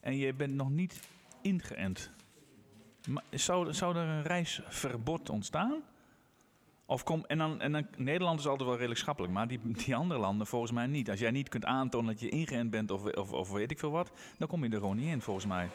en 0.00 0.16
je 0.16 0.34
bent 0.34 0.54
nog 0.54 0.70
niet 0.70 1.00
ingeënt? 1.42 2.10
Zou, 3.30 3.74
zou 3.74 3.96
er 3.96 4.08
een 4.08 4.22
reisverbod 4.22 5.30
ontstaan? 5.30 5.82
Of 6.86 7.02
kom, 7.02 7.24
en, 7.26 7.38
dan, 7.38 7.60
en 7.60 7.72
dan, 7.72 7.86
Nederland 7.96 8.38
is 8.38 8.46
altijd 8.46 8.68
wel 8.68 8.76
redelijk 8.76 9.00
schappelijk, 9.00 9.32
maar 9.32 9.48
die, 9.48 9.60
die 9.84 9.96
andere 9.96 10.20
landen 10.20 10.46
volgens 10.46 10.72
mij 10.72 10.86
niet. 10.86 11.10
Als 11.10 11.18
jij 11.18 11.30
niet 11.30 11.48
kunt 11.48 11.64
aantonen 11.64 12.06
dat 12.06 12.20
je 12.20 12.28
ingeënt 12.28 12.70
bent 12.70 12.90
of, 12.90 13.04
of, 13.04 13.32
of 13.32 13.50
weet 13.50 13.70
ik 13.70 13.78
veel 13.78 13.90
wat, 13.90 14.12
dan 14.38 14.48
kom 14.48 14.64
je 14.64 14.70
er 14.70 14.78
gewoon 14.78 14.96
niet 14.96 15.08
in 15.08 15.22
volgens 15.22 15.46
mij. 15.46 15.68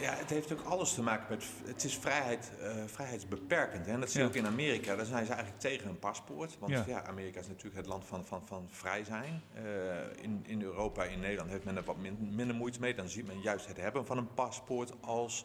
Ja, 0.00 0.14
het 0.14 0.30
heeft 0.30 0.52
ook 0.52 0.60
alles 0.64 0.94
te 0.94 1.02
maken 1.02 1.26
met. 1.28 1.44
Het 1.64 1.84
is 1.84 1.96
vrijheid, 1.98 2.52
eh, 2.60 2.84
vrijheidsbeperkend. 2.86 3.86
Hè? 3.86 3.92
En 3.92 4.00
dat 4.00 4.10
zie 4.10 4.20
je 4.20 4.26
Ja. 4.26 4.32
ook 4.32 4.38
in 4.38 4.46
Amerika. 4.46 4.96
Daar 4.96 5.04
zijn 5.06 5.26
ze 5.26 5.32
eigenlijk 5.32 5.60
tegen 5.62 5.88
een 5.88 5.98
paspoort. 5.98 6.58
Want 6.58 6.72
Ja. 6.72 6.84
ja. 6.86 7.02
Amerika 7.06 7.40
is 7.40 7.46
natuurlijk 7.48 7.76
het 7.76 7.86
land 7.86 8.04
van, 8.04 8.26
van, 8.26 8.46
van 8.46 8.68
vrij 8.70 9.04
zijn. 9.04 9.42
Eh, 9.54 10.22
in, 10.22 10.44
in 10.46 10.62
Europa, 10.62 11.04
in 11.04 11.20
Nederland 11.20 11.50
heeft 11.50 11.64
men 11.64 11.76
er 11.76 11.84
wat 11.84 11.96
min- 11.96 12.34
minder 12.34 12.56
moeite 12.56 12.80
mee. 12.80 12.94
Dan 12.94 13.08
ziet 13.08 13.26
men 13.26 13.40
juist 13.40 13.66
het 13.66 13.76
hebben 13.76 14.06
van 14.06 14.18
een 14.18 14.34
paspoort 14.34 14.92
als. 15.00 15.44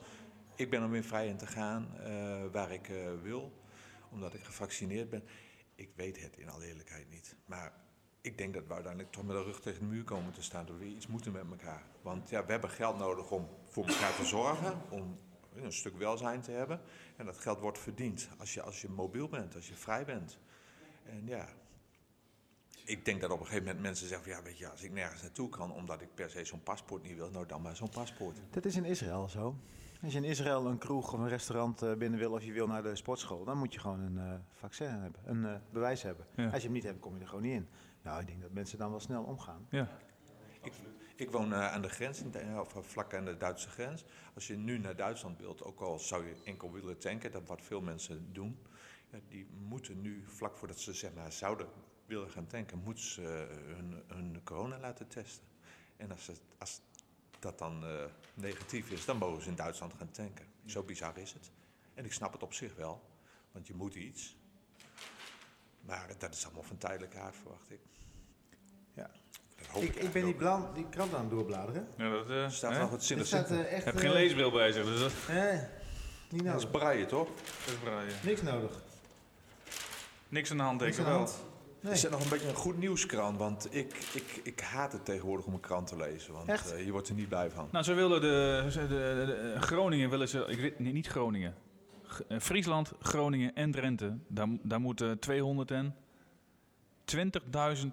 Ik 0.55 0.69
ben 0.69 0.81
er 0.81 0.89
weer 0.89 1.03
vrij 1.03 1.27
in 1.27 1.37
te 1.37 1.47
gaan 1.47 1.87
eh, 2.03 2.41
waar 2.51 2.71
ik 2.71 2.89
wil, 3.23 3.53
omdat 4.11 4.33
ik 4.33 4.43
gevaccineerd 4.43 5.09
ben. 5.09 5.23
Ik 5.75 5.89
weet 5.95 6.21
het 6.21 6.37
in 6.37 6.49
alle 6.49 6.65
eerlijkheid 6.67 7.09
niet. 7.09 7.35
Maar 7.45 7.73
ik 8.21 8.37
denk 8.37 8.53
dat 8.53 8.67
we 8.67 8.73
uiteindelijk 8.73 9.13
toch 9.13 9.25
met 9.25 9.35
de 9.35 9.43
rug 9.43 9.61
tegen 9.61 9.79
de 9.79 9.85
muur 9.85 10.03
komen 10.03 10.33
te 10.33 10.41
staan. 10.41 10.65
Dat 10.65 10.77
we 10.77 10.85
iets 10.85 11.07
moeten 11.07 11.31
met 11.31 11.43
elkaar. 11.49 11.83
Want 12.01 12.29
ja, 12.29 12.45
we 12.45 12.51
hebben 12.51 12.69
geld 12.69 12.97
nodig 12.97 13.31
om 13.31 13.47
voor 13.63 13.85
elkaar 13.85 14.15
te 14.15 14.25
zorgen. 14.25 14.81
Om 14.89 15.17
een 15.55 15.73
stuk 15.73 15.97
welzijn 15.97 16.41
te 16.41 16.51
hebben. 16.51 16.81
En 17.15 17.25
dat 17.25 17.37
geld 17.37 17.59
wordt 17.59 17.79
verdiend 17.79 18.29
als 18.37 18.53
je, 18.53 18.61
als 18.61 18.81
je 18.81 18.89
mobiel 18.89 19.29
bent, 19.29 19.55
als 19.55 19.67
je 19.67 19.75
vrij 19.75 20.05
bent. 20.05 20.39
En 21.05 21.27
ja, 21.27 21.47
ik 22.85 23.05
denk 23.05 23.21
dat 23.21 23.31
op 23.31 23.39
een 23.39 23.45
gegeven 23.45 23.65
moment 23.65 23.83
mensen 23.83 24.07
zeggen: 24.07 24.27
van, 24.27 24.37
ja, 24.37 24.43
weet 24.43 24.57
je, 24.57 24.69
als 24.69 24.83
ik 24.83 24.91
nergens 24.91 25.21
naartoe 25.21 25.49
kan 25.49 25.71
omdat 25.71 26.01
ik 26.01 26.13
per 26.13 26.29
se 26.29 26.45
zo'n 26.45 26.63
paspoort 26.63 27.03
niet 27.03 27.15
wil, 27.15 27.29
nou 27.29 27.45
dan 27.45 27.61
maar 27.61 27.75
zo'n 27.75 27.89
paspoort. 27.89 28.37
Dat 28.49 28.65
is 28.65 28.75
in 28.75 28.85
Israël 28.85 29.27
zo. 29.27 29.55
Als 30.03 30.13
je 30.13 30.17
in 30.17 30.23
Israël 30.23 30.65
een 30.65 30.77
kroeg 30.77 31.13
of 31.13 31.19
een 31.19 31.27
restaurant 31.27 31.81
eh, 31.81 31.93
binnen 31.93 32.19
wil 32.19 32.31
of 32.31 32.43
je 32.43 32.51
wil 32.51 32.67
naar 32.67 32.83
de 32.83 32.95
sportschool, 32.95 33.43
dan 33.43 33.57
moet 33.57 33.73
je 33.73 33.79
gewoon 33.79 33.99
een 33.99 34.17
eh, 34.17 34.39
vaccin 34.53 34.87
hebben, 34.87 35.21
een 35.25 35.45
eh, 35.45 35.55
bewijs 35.71 36.01
hebben. 36.01 36.25
Ja. 36.35 36.45
Als 36.45 36.55
je 36.55 36.63
hem 36.63 36.71
niet 36.71 36.83
hebt, 36.83 36.99
kom 36.99 37.13
je 37.15 37.21
er 37.21 37.27
gewoon 37.27 37.43
niet 37.43 37.53
in. 37.53 37.67
Nou, 38.01 38.21
ik 38.21 38.27
denk 38.27 38.41
dat 38.41 38.51
mensen 38.51 38.77
dan 38.77 38.89
wel 38.89 38.99
snel 38.99 39.23
omgaan. 39.23 39.67
Ja. 39.69 39.89
Ik, 40.61 40.73
ik 41.15 41.31
woon 41.31 41.53
eh, 41.53 41.71
aan 41.71 41.81
de 41.81 41.89
grens, 41.89 42.23
of 42.59 42.87
vlak 42.87 43.13
aan 43.13 43.25
de 43.25 43.37
Duitse 43.37 43.69
grens. 43.69 44.05
Als 44.33 44.47
je 44.47 44.57
nu 44.57 44.77
naar 44.77 44.95
Duitsland 44.95 45.39
wilt, 45.39 45.63
ook 45.63 45.79
al 45.79 45.99
zou 45.99 46.27
je 46.27 46.35
enkel 46.45 46.71
willen 46.71 46.97
tanken, 46.97 47.31
dat 47.31 47.47
wat 47.47 47.61
veel 47.61 47.81
mensen 47.81 48.33
doen, 48.33 48.59
ja, 49.11 49.19
die 49.27 49.47
moeten 49.67 50.01
nu 50.01 50.23
vlak 50.27 50.57
voordat 50.57 50.79
ze 50.79 50.93
zeg 50.93 51.13
maar, 51.13 51.31
zouden 51.31 51.67
willen 52.05 52.29
gaan 52.29 52.47
tanken, 52.47 52.81
moeten 52.83 53.03
ze 53.03 53.21
eh, 53.21 53.75
hun, 53.75 54.03
hun 54.07 54.41
corona 54.43 54.79
laten 54.79 55.07
testen. 55.07 55.47
En 55.97 56.11
als, 56.11 56.27
het, 56.27 56.41
als 56.57 56.81
dat 57.39 57.59
dan 57.59 57.83
eh, 57.83 58.03
negatief 58.33 58.91
is, 58.91 59.05
dan 59.05 59.17
mogen 59.17 59.41
ze 59.41 59.49
in 59.49 59.55
Duitsland 59.55 59.93
gaan 59.93 60.11
tanken. 60.11 60.45
Zo 60.65 60.83
bizar 60.83 61.17
is 61.17 61.33
het. 61.33 61.51
En 61.93 62.05
ik 62.05 62.13
snap 62.13 62.33
het 62.33 62.43
op 62.43 62.53
zich 62.53 62.75
wel, 62.75 63.01
want 63.51 63.67
je 63.67 63.73
moet 63.73 63.95
iets. 63.95 64.37
Maar 65.81 66.07
dat 66.17 66.33
is 66.33 66.45
allemaal 66.45 66.63
van 66.63 66.77
tijdelijke 66.77 67.17
aard, 67.19 67.35
verwacht 67.41 67.71
ik. 67.71 67.79
Ja. 68.93 69.09
Dat 69.57 69.67
hoop 69.67 69.83
Ik, 69.83 69.95
ik 69.95 70.11
ben 70.11 70.23
die, 70.25 70.33
blan, 70.35 70.67
die 70.73 70.85
krant 70.89 71.13
aan 71.13 71.21
het 71.21 71.29
doorbladeren. 71.29 71.87
Ja, 71.97 72.09
dat, 72.09 72.29
eh. 72.29 72.49
Staat 72.49 72.77
nog 72.79 72.89
wat 72.89 73.03
zinnigs 73.03 73.31
in. 73.33 73.45
eh. 73.45 73.83
Heb 73.83 73.95
eh, 73.95 74.01
geen 74.01 74.11
leesbril 74.11 74.51
bij 74.51 74.71
zich, 74.71 74.85
dus 74.85 74.99
dat 74.99 75.11
niet 76.29 76.43
Dat 76.45 76.55
is 76.61 76.67
braaien, 76.67 77.07
toch? 77.07 77.27
dat 77.65 77.73
is 77.73 77.79
vrij. 77.83 78.05
Niks 78.23 78.41
nodig. 78.41 78.81
Niks 80.29 80.51
aan 80.51 80.57
de 80.57 80.63
hand, 80.63 80.79
denk 80.79 80.91
Niks 80.91 81.01
ik 81.03 81.13
aan 81.13 81.19
de 81.19 81.25
wel. 81.25 81.33
hand. 81.81 81.93
Is 81.95 82.01
het 82.01 82.11
nog 82.11 82.23
een 82.23 82.29
beetje 82.29 82.47
een 82.47 82.55
goed 82.55 82.77
nieuwskrant? 82.77 83.37
Want 83.37 83.67
ik, 83.75 83.93
ik, 84.13 84.39
ik 84.43 84.59
haat 84.59 84.91
het 84.91 85.05
tegenwoordig 85.05 85.45
om 85.45 85.53
een 85.53 85.59
krant 85.59 85.87
te 85.87 85.95
lezen. 85.95 86.33
Want 86.33 86.49
Echt? 86.49 86.71
eh, 86.73 86.85
je 86.85 86.91
wordt 86.91 87.07
er 87.07 87.13
niet 87.15 87.29
blij 87.29 87.49
van. 87.51 87.67
Nou, 87.71 87.83
ze 87.85 87.93
willen 87.93 88.21
de, 88.21 88.63
de, 88.73 88.87
de- 88.87 89.51
de- 89.55 89.61
Groningen 89.61 90.09
willen 90.09 90.27
ze, 90.29 90.45
ik 90.47 90.59
weet 90.59 90.79
nee, 90.79 90.93
niet 90.93 91.07
Groningen. 91.07 91.55
Eh, 92.27 92.39
Friesland, 92.39 92.91
Groningen 92.99 93.55
en 93.55 93.71
Drenthe. 93.71 94.17
Daar, 94.27 94.47
daar 94.63 94.81
moeten 94.81 95.19
220.000 95.19 95.91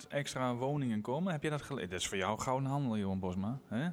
extra 0.09 0.55
woningen 0.55 1.01
komen. 1.01 1.33
Heb 1.33 1.43
je 1.43 1.51
dat 1.51 1.63
gelezen? 1.63 1.91
Dat 1.91 2.01
is 2.01 2.09
voor 2.09 2.17
jou 2.19 2.41
gouden 2.41 2.69
handel, 2.71 2.97
Johan 2.97 3.19
Bosma. 3.21 3.59
Hè? 3.69 3.89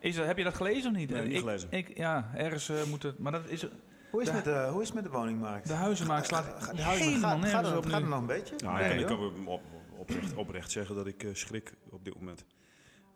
Is 0.00 0.16
dat, 0.16 0.26
heb 0.26 0.38
je 0.38 0.44
dat 0.44 0.54
gelezen 0.54 0.90
of 0.90 0.96
niet? 0.96 1.10
Nee, 1.10 1.22
niet 1.22 1.32
ik, 1.32 1.38
gelezen. 1.38 1.68
Ik, 1.72 1.96
ja, 1.96 2.30
ergens 2.34 2.68
eh, 2.68 2.84
moet 2.84 3.02
het. 3.02 3.18
Maar 3.18 3.32
dat 3.32 3.48
is. 3.48 3.66
Hoe 4.10 4.20
is, 4.22 4.28
De- 4.28 4.34
het 4.34 4.44
met 4.44 4.54
de, 4.54 4.68
hoe 4.72 4.80
is 4.82 4.86
het 4.86 4.94
met 4.96 5.04
de 5.04 5.10
woningmarkt? 5.10 5.66
De 5.66 5.72
huizenmarkt 5.72 6.26
slaat 6.26 6.44
Ga- 6.64 6.72
de 6.72 6.82
huizen- 6.82 7.06
helemaal 7.08 7.38
gaat, 7.38 7.48
gaat, 7.50 7.76
op 7.76 7.84
gaat 7.84 7.86
nu. 7.86 7.92
het 8.00 8.08
nog 8.08 8.20
een 8.20 8.26
beetje? 8.26 8.54
Nou, 8.64 8.78
Nee, 8.78 8.98
ik, 8.98 9.06
kan, 9.06 9.16
ik 9.16 9.22
joh. 9.22 9.34
kan 9.34 9.46
op, 9.46 9.62
oprecht, 9.98 10.34
oprecht 10.34 10.70
zeggen 10.70 10.94
dat 10.94 11.06
ik 11.06 11.22
eh, 11.22 11.34
schrik 11.34 11.74
op 11.90 12.04
dit 12.04 12.14
moment. 12.14 12.44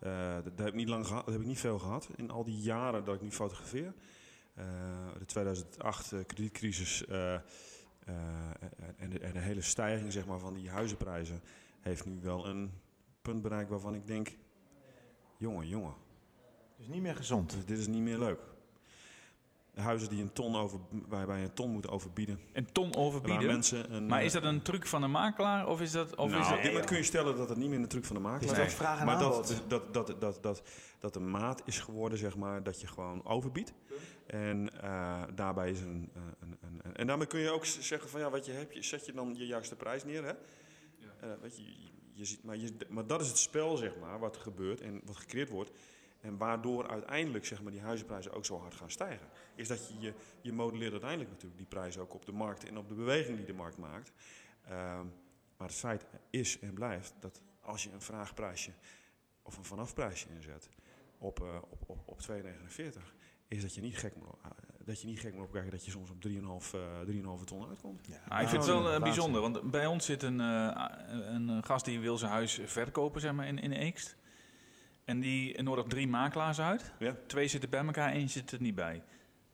Eh, 0.00 0.34
dat, 0.34 0.44
dat 0.44 0.58
heb 0.58 0.68
ik 0.68 0.74
niet 0.74 0.88
lang 0.88 1.06
gehad, 1.06 1.24
dat 1.24 1.32
heb 1.34 1.42
ik 1.42 1.48
niet 1.48 1.60
veel 1.60 1.78
gehad 1.78 2.08
in 2.16 2.30
al 2.30 2.44
die 2.44 2.58
jaren 2.60 3.04
dat 3.04 3.14
ik 3.14 3.20
nu 3.22 3.30
fotografeer. 3.30 3.92
Eh, 4.54 4.64
de 5.18 5.24
2008 5.24 6.12
eh, 6.12 6.18
kredietcrisis 6.26 7.06
eh, 7.06 7.34
eh, 7.34 7.42
en, 8.96 9.10
de, 9.10 9.18
en 9.18 9.32
de 9.32 9.38
hele 9.38 9.60
stijging 9.60 10.12
zeg 10.12 10.26
maar, 10.26 10.38
van 10.38 10.54
die 10.54 10.70
huizenprijzen 10.70 11.40
heeft 11.80 12.04
nu 12.04 12.18
wel 12.22 12.46
een 12.46 12.72
punt 13.22 13.42
bereikt 13.42 13.70
waarvan 13.70 13.94
ik 13.94 14.06
denk, 14.06 14.36
jongen, 15.36 15.68
jongen, 15.68 15.94
Dus 16.76 16.88
niet 16.88 17.02
meer 17.02 17.16
gezond. 17.16 17.50
dit, 17.50 17.68
dit 17.68 17.78
is 17.78 17.86
niet 17.86 18.02
meer 18.02 18.18
leuk. 18.18 18.40
De 19.74 19.80
huizen 19.80 20.08
die 20.08 20.22
een 20.22 20.32
ton 20.32 20.56
over, 20.56 20.80
waarbij 21.08 21.38
je 21.38 21.44
een 21.44 21.52
ton 21.52 21.70
moet 21.70 21.88
overbieden. 21.88 22.40
Een 22.52 22.72
ton 22.72 22.94
overbieden. 22.94 23.46
mensen 23.46 23.94
een, 23.94 24.06
Maar 24.06 24.24
is 24.24 24.32
dat 24.32 24.42
een 24.42 24.62
truc 24.62 24.86
van 24.86 25.00
de 25.00 25.06
makelaar? 25.06 25.66
Of 25.66 25.80
is 25.80 25.90
dat. 25.90 26.16
Of 26.16 26.30
nou, 26.30 26.40
is 26.40 26.46
op 26.46 26.52
dat 26.52 26.62
dit 26.62 26.70
moment 26.70 26.86
kun 26.86 26.96
je 26.96 27.02
stellen 27.02 27.36
dat 27.36 27.48
het 27.48 27.58
niet 27.58 27.68
meer 27.68 27.78
een 27.78 27.88
truc 27.88 28.04
van 28.04 28.16
de 28.16 28.22
makelaar 28.22 28.66
is 28.66 28.74
is. 28.74 28.80
en 28.80 29.06
Maar 29.06 29.18
dat, 29.18 29.62
dat, 29.68 29.94
dat, 29.94 30.20
dat, 30.20 30.42
dat, 30.42 30.62
dat 30.98 31.12
de 31.12 31.20
maat 31.20 31.62
is 31.64 31.78
geworden, 31.78 32.18
zeg 32.18 32.36
maar, 32.36 32.62
dat 32.62 32.80
je 32.80 32.86
gewoon 32.86 33.24
overbiedt. 33.24 33.72
En 34.34 34.82
eh, 34.82 35.22
daarbij 35.34 35.70
is 35.70 35.80
een, 35.80 36.10
eh, 36.14 36.22
een, 36.40 36.56
een, 36.60 36.80
een- 36.82 36.94
En 36.96 37.06
daarmee 37.06 37.26
kun 37.26 37.40
je 37.40 37.50
ook 37.50 37.64
zeggen 37.64 38.10
van 38.10 38.20
ja, 38.20 38.30
wat 38.30 38.46
je 38.46 38.52
hebt, 38.52 38.74
je 38.74 38.82
zet 38.82 39.06
je 39.06 39.12
dan 39.12 39.34
je 39.36 39.46
juiste 39.46 39.76
prijs 39.76 40.04
neer. 40.04 40.24
Hè? 40.24 40.32
Eh, 41.20 41.40
weet 41.40 41.56
je, 41.56 41.62
je, 42.12 42.24
ziet, 42.24 42.44
maar, 42.44 42.56
je, 42.56 42.76
maar 42.88 43.06
dat 43.06 43.20
is 43.20 43.28
het 43.28 43.38
spel, 43.38 43.76
zeg 43.76 43.96
maar, 43.96 44.18
wat 44.18 44.36
gebeurt 44.36 44.80
en 44.80 45.00
wat 45.04 45.16
gecreëerd 45.16 45.48
wordt. 45.48 45.70
En 46.20 46.36
waardoor 46.36 46.88
uiteindelijk 46.88 47.46
zeg 47.46 47.62
maar, 47.62 47.72
die 47.72 47.80
huizenprijzen 47.80 48.32
ook 48.32 48.44
zo 48.44 48.58
hard 48.58 48.74
gaan 48.74 48.90
stijgen. 48.90 49.28
Is 49.54 49.68
dat 49.68 49.88
je, 49.88 49.94
je, 50.00 50.14
je 50.40 50.52
modelleert 50.52 50.92
uiteindelijk 50.92 51.30
natuurlijk 51.30 51.58
die 51.58 51.68
prijzen 51.68 52.02
ook 52.02 52.14
op 52.14 52.26
de 52.26 52.32
markt 52.32 52.64
en 52.64 52.78
op 52.78 52.88
de 52.88 52.94
beweging 52.94 53.36
die 53.36 53.46
de 53.46 53.52
markt 53.52 53.78
maakt. 53.78 54.12
Ehm, 54.64 55.06
maar 55.56 55.68
het 55.68 55.76
feit 55.76 56.04
is 56.30 56.58
en 56.58 56.74
blijft 56.74 57.14
dat 57.20 57.42
als 57.60 57.82
je 57.84 57.90
een 57.92 58.02
vraagprijsje 58.02 58.70
of 59.42 59.56
een 59.56 59.64
vanafprijsje 59.64 60.28
inzet 60.34 60.68
op, 61.18 61.40
eh, 61.40 61.56
op, 61.70 61.82
op, 61.86 61.98
op 62.04 62.20
2,49, 62.20 63.14
is 63.48 63.62
dat 63.62 63.74
je 63.74 63.80
niet 63.80 63.96
gek 63.98 64.16
moet, 64.16 64.26
eh, 64.42 64.50
dat 64.84 65.00
je 65.00 65.06
niet 65.06 65.20
gek 65.20 65.34
moet 65.34 65.44
opkijken 65.44 65.70
dat 65.70 65.84
je 65.84 65.90
soms 65.90 66.10
op 66.10 66.20
3,5 66.20 66.74
eh 66.74 66.80
3,5 67.06 67.44
ton 67.44 67.68
uitkomt. 67.68 68.06
Ja, 68.06 68.20
Ah, 68.28 68.42
ik 68.42 68.48
vind 68.48 68.62
het 68.62 68.72
wel 68.72 68.92
eh, 68.92 69.02
bijzonder, 69.02 69.40
want 69.40 69.70
bij 69.70 69.86
ons 69.86 70.04
zit 70.04 70.22
een, 70.22 70.40
eh, 70.40 70.84
een 71.08 71.48
eh, 71.48 71.58
gast 71.60 71.84
die 71.84 72.00
wil 72.00 72.18
zijn 72.18 72.30
huis 72.30 72.60
verkopen 72.64 73.20
zeg 73.20 73.32
maar, 73.32 73.46
in, 73.46 73.58
in 73.58 73.72
Eekst. 73.72 74.16
En 75.04 75.20
die 75.20 75.62
nodigt 75.62 75.90
drie 75.90 76.08
makelaars 76.08 76.60
uit. 76.60 76.92
Ja. 76.98 77.16
Twee 77.26 77.48
zitten 77.48 77.70
bij 77.70 77.84
elkaar, 77.84 78.12
één 78.12 78.28
zit 78.28 78.50
er 78.50 78.60
niet 78.60 78.74
bij. 78.74 79.02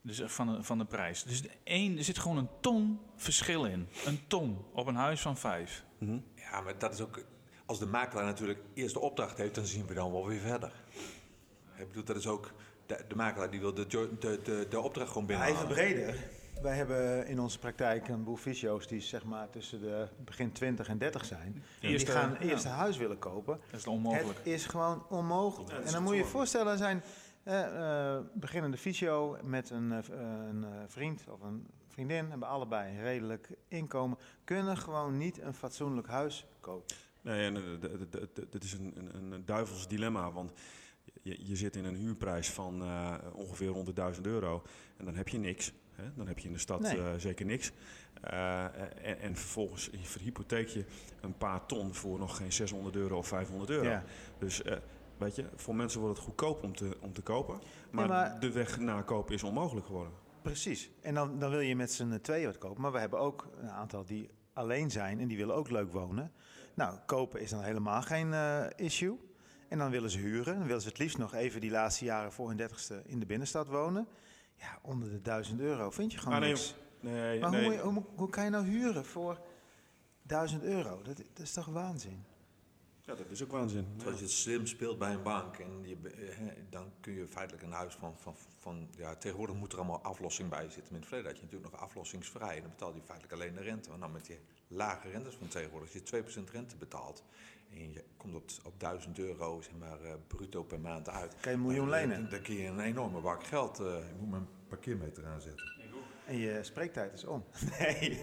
Dus 0.02 0.20
eh, 0.20 0.28
van 0.28 0.46
de, 0.46 0.62
van 0.62 0.78
de 0.78 0.84
prijs. 0.84 1.22
Dus 1.22 1.42
één, 1.64 1.98
er 1.98 2.04
zit 2.04 2.18
gewoon 2.18 2.36
een 2.36 2.48
ton 2.60 3.00
verschil 3.16 3.64
in. 3.64 3.88
Een 4.04 4.20
ton 4.26 4.64
op 4.72 4.86
een 4.86 4.94
huis 4.94 5.20
van 5.20 5.36
vijf. 5.36 5.84
Mhm. 5.98 6.18
Ja, 6.34 6.60
maar 6.60 6.78
dat 6.78 6.92
is 6.94 7.00
ook... 7.00 7.24
Als 7.66 7.78
de 7.78 7.86
makelaar 7.86 8.24
natuurlijk 8.24 8.58
eerst 8.74 8.94
de 8.94 9.00
opdracht 9.00 9.38
heeft, 9.38 9.54
dan 9.54 9.66
zien 9.66 9.86
we 9.86 9.94
dan 9.94 10.12
wel 10.12 10.26
weer 10.26 10.40
verder. 10.40 10.72
Ik 11.76 11.86
bedoel, 11.88 12.04
dat 12.04 12.16
is 12.16 12.26
ook... 12.26 12.52
De, 12.98 13.04
de 13.08 13.14
makelaar 13.16 13.50
die 13.50 13.60
wil 13.60 13.74
de, 13.74 13.86
de, 13.86 14.40
de, 14.44 14.66
de 14.70 14.80
opdracht 14.80 15.08
gewoon 15.12 15.26
Ja, 15.28 15.38
binnenhalen. 15.38 15.62
even 15.70 15.74
breder. 15.74 16.14
Wij 16.62 16.76
hebben 16.76 17.26
in 17.26 17.40
onze 17.40 17.58
praktijk 17.58 18.08
een 18.08 18.24
boel 18.24 18.36
fysio's 18.36 18.86
die 18.88 19.00
zeg 19.00 19.24
maar 19.24 19.50
tussen 19.50 19.80
de 19.80 20.08
begin 20.24 20.52
20 20.52 20.88
en 20.88 20.98
30 20.98 21.24
zijn. 21.24 21.62
Die 21.80 21.90
Eerste- 21.90 22.10
gaan 22.10 22.36
eerst 22.36 22.64
een 22.64 22.70
huis 22.70 22.96
willen 22.96 23.18
kopen. 23.18 23.60
Dat 23.70 23.80
is 23.80 23.86
onmogelijk. 23.86 24.38
Het 24.38 24.46
is 24.46 24.66
gewoon 24.66 25.04
onmogelijk. 25.08 25.70
Ja, 25.70 25.78
is 25.78 25.86
en 25.86 25.92
dan 25.92 26.02
moet 26.02 26.12
je 26.12 26.18
je 26.18 26.24
voorstellen, 26.24 26.78
zijn 26.78 27.02
eh, 27.42 28.14
eh, 28.16 28.20
beginnende 28.34 28.76
fysio 28.76 29.36
met 29.42 29.70
een, 29.70 29.92
eh, 29.92 29.98
een 30.48 30.64
vriend 30.86 31.24
of 31.28 31.40
een 31.40 31.66
vriendin, 31.88 32.30
hebben 32.30 32.48
allebei 32.48 32.90
een 32.96 33.02
redelijk 33.02 33.48
inkomen, 33.68 34.18
kunnen 34.44 34.76
gewoon 34.76 35.16
niet 35.16 35.40
een 35.40 35.54
fatsoenlijk 35.54 36.08
huis 36.08 36.46
kopen. 36.60 36.96
Nee, 37.22 37.46
en 37.46 37.54
d- 37.54 37.82
d- 37.82 38.12
d- 38.12 38.34
d- 38.34 38.52
dit 38.52 38.64
is 38.64 38.72
een, 38.72 38.94
een, 39.14 39.32
een 39.32 39.42
duivels 39.44 39.88
dilemma, 39.88 40.32
want 40.32 40.52
je, 41.22 41.36
je 41.48 41.56
zit 41.56 41.76
in 41.76 41.84
een 41.84 41.94
huurprijs 41.96 42.50
van 42.50 42.82
eh, 42.82 43.14
ongeveer 43.32 43.68
rond 43.68 43.86
de 43.86 43.92
1000 43.92 44.26
euro 44.26 44.62
en 44.96 45.04
dan 45.04 45.14
heb 45.14 45.28
je 45.28 45.38
niks. 45.38 45.72
Hè? 45.92 46.04
Dan 46.16 46.26
heb 46.26 46.38
je 46.38 46.46
in 46.46 46.52
de 46.52 46.58
stad 46.58 46.80
Nee. 46.80 46.98
eh, 46.98 47.14
zeker 47.16 47.46
niks. 47.46 47.72
Eh, 48.20 48.64
en, 49.08 49.20
en 49.20 49.36
vervolgens 49.36 49.90
verhypotheek 50.02 50.68
je 50.68 50.84
een 51.20 51.36
paar 51.36 51.66
ton 51.66 51.94
voor 51.94 52.18
nog 52.18 52.36
geen 52.36 52.52
600 52.52 52.96
euro 52.96 53.16
of 53.16 53.26
500 53.28 53.70
euro. 53.70 53.88
Ja. 53.88 54.04
Dus 54.38 54.62
weet 55.18 55.36
je, 55.36 55.44
voor 55.56 55.74
mensen 55.74 56.00
wordt 56.00 56.16
het 56.16 56.24
goedkoop 56.26 56.62
om 56.62 56.76
te, 56.76 56.96
om 57.00 57.12
te 57.12 57.22
kopen, 57.22 57.60
maar, 57.90 58.08
maar- 58.08 58.40
de 58.40 58.52
weg 58.52 58.78
naar 58.78 59.04
kopen 59.04 59.34
is 59.34 59.42
onmogelijk 59.42 59.86
geworden. 59.86 60.12
Precies. 60.42 60.90
En 61.00 61.14
dan, 61.14 61.38
dan 61.38 61.50
wil 61.50 61.60
je 61.60 61.76
met 61.76 61.92
z'n 61.92 62.18
tweeën 62.22 62.46
wat 62.46 62.58
kopen. 62.58 62.80
Maar 62.82 62.92
we 62.92 62.98
hebben 62.98 63.18
ook 63.18 63.48
een 63.60 63.70
aantal 63.70 64.04
die 64.04 64.30
alleen 64.52 64.90
zijn 64.90 65.20
en 65.20 65.28
die 65.28 65.36
willen 65.36 65.54
ook 65.54 65.70
leuk 65.70 65.92
wonen. 65.92 66.32
Nou, 66.74 66.98
kopen 67.06 67.40
is 67.40 67.50
dan 67.50 67.62
helemaal 67.62 68.02
geen 68.02 68.34
issue. 68.76 69.18
En 69.70 69.78
dan 69.78 69.90
willen 69.90 70.10
ze 70.10 70.18
huren. 70.18 70.54
Dan 70.54 70.66
willen 70.66 70.82
ze 70.82 70.88
het 70.88 70.98
liefst 70.98 71.18
nog 71.18 71.34
even 71.34 71.60
die 71.60 71.70
laatste 71.70 72.04
jaren 72.04 72.32
voor 72.32 72.48
hun 72.48 72.56
dertigste 72.56 73.02
in 73.06 73.18
de 73.18 73.26
binnenstad 73.26 73.66
wonen. 73.66 74.08
Ja, 74.54 74.78
onder 74.82 75.10
de 75.10 75.22
1000 75.22 75.60
euro 75.60 75.90
vind 75.90 76.12
je 76.12 76.18
gewoon 76.18 76.34
Ah, 76.34 76.40
nee, 76.40 76.50
niks. 76.50 76.74
Nee, 77.00 77.40
Maar 77.40 77.50
nee. 77.50 77.80
hoe, 77.80 77.92
hoe, 77.92 78.04
hoe 78.14 78.30
kan 78.30 78.44
je 78.44 78.50
nou 78.50 78.64
huren 78.66 79.04
voor 79.04 79.40
1000 80.22 80.62
euro? 80.62 81.02
Dat, 81.02 81.16
dat 81.16 81.46
is 81.46 81.52
toch 81.52 81.66
waanzin? 81.66 82.24
Ja, 83.00 83.14
dat 83.14 83.30
is 83.30 83.42
ook 83.42 83.50
waanzin. 83.50 83.86
Als 84.04 84.14
je 84.14 84.22
het 84.22 84.30
slim 84.30 84.66
speelt 84.66 84.98
bij 84.98 85.12
een 85.12 85.22
bank, 85.22 85.56
en 85.56 85.88
je, 85.88 85.96
eh, 86.02 86.36
hè, 86.36 86.52
dan 86.70 86.92
kun 87.00 87.12
je 87.12 87.26
feitelijk 87.28 87.64
een 87.64 87.72
huis 87.72 87.94
van, 87.94 88.14
van, 88.18 88.34
van... 88.58 88.88
Ja, 88.96 89.16
tegenwoordig 89.16 89.56
moet 89.56 89.72
er 89.72 89.78
allemaal 89.78 90.02
aflossing 90.02 90.48
bij 90.48 90.68
zitten. 90.68 90.94
In 90.94 90.98
het 90.98 91.06
verleden 91.06 91.30
had 91.30 91.40
je 91.40 91.44
natuurlijk 91.44 91.72
nog 91.72 91.80
aflossingsvrij. 91.80 92.56
En 92.56 92.62
dan 92.62 92.70
betaal 92.70 92.94
je 92.94 93.02
feitelijk 93.02 93.32
alleen 93.32 93.54
de 93.54 93.62
rente. 93.62 93.90
Maar 93.90 93.98
dan 93.98 94.12
met 94.12 94.26
die 94.26 94.38
lage 94.68 95.08
rentes 95.08 95.34
van 95.34 95.48
tegenwoordig, 95.48 95.92
als 95.92 96.02
je 96.10 96.44
2% 96.46 96.50
rente 96.50 96.76
betaalt... 96.76 97.24
en 97.70 97.92
je 97.92 98.04
komt 98.16 98.34
op, 98.34 98.44
op 98.64 98.80
1000 98.80 99.18
euro 99.18 99.60
zeg 99.60 99.72
maar, 99.78 100.00
eh, 100.00 100.12
bruto 100.26 100.62
per 100.62 100.80
maand 100.80 101.08
uit... 101.08 101.34
Kan 101.40 101.52
je 101.52 101.58
een 101.58 101.64
miljoen 101.64 101.88
dan- 101.88 101.98
lenen. 101.98 102.20
Dan, 102.20 102.30
dan 102.30 102.42
kun 102.42 102.54
je 102.54 102.66
een 102.66 102.80
enorme 102.80 103.20
bak 103.20 103.44
geld... 103.44 103.78
eh, 103.80 103.86
ik 103.98 104.20
moet 104.20 104.30
mijn 104.30 104.46
parkeermeter 104.68 105.26
aanzetten. 105.26 105.72
En 106.26 106.36
je 106.36 106.58
spreektijd 106.62 107.12
is 107.12 107.24
om. 107.24 107.44
Nee. 107.78 108.20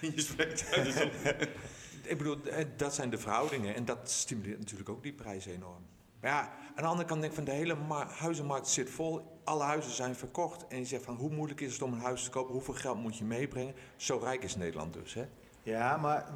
Je 0.14 0.20
spreekt 0.20 0.72
uit 0.74 0.84
de 0.86 0.92
zon. 0.92 1.10
Ik 2.10 2.18
bedoel, 2.18 2.42
eh, 2.44 2.64
dat 2.76 2.94
zijn 2.94 3.10
de 3.10 3.18
verhoudingen 3.18 3.74
en 3.74 3.84
dat 3.84 4.10
stimuleert 4.10 4.58
natuurlijk 4.58 4.88
ook 4.88 5.02
die 5.02 5.12
prijzen 5.12 5.52
enorm. 5.52 5.82
Maar 6.20 6.30
ja, 6.30 6.40
aan 6.68 6.82
de 6.82 6.88
andere 6.88 7.08
kant 7.08 7.20
denk 7.20 7.32
ik 7.32 7.38
van 7.38 7.46
de 7.48 7.50
hele 7.58 7.74
ma- 7.74 8.06
huizenmarkt 8.08 8.68
zit 8.68 8.90
vol. 8.90 9.40
Alle 9.44 9.62
huizen 9.64 9.92
zijn 9.92 10.14
verkocht. 10.14 10.66
En 10.66 10.78
je 10.78 10.84
zegt 10.84 11.04
van 11.04 11.14
hoe 11.16 11.30
moeilijk 11.30 11.60
is 11.60 11.72
het 11.72 11.82
om 11.82 11.92
een 11.92 12.00
huis 12.00 12.24
te 12.24 12.30
kopen? 12.30 12.52
Hoeveel 12.54 12.74
geld 12.74 12.98
moet 12.98 13.16
je 13.18 13.24
meebrengen? 13.24 13.74
Zo 13.96 14.18
rijk 14.22 14.42
is 14.42 14.56
Nederland 14.56 14.92
dus, 14.92 15.14
hè? 15.14 15.24
Ja, 15.62 15.96
maar 15.96 16.26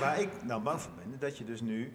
waar 0.00 0.20
ik 0.20 0.42
nou 0.44 0.62
bang 0.62 0.80
voor 0.80 0.92
ben, 0.92 1.18
dat 1.18 1.38
je 1.38 1.44
dus 1.44 1.60
nu 1.60 1.92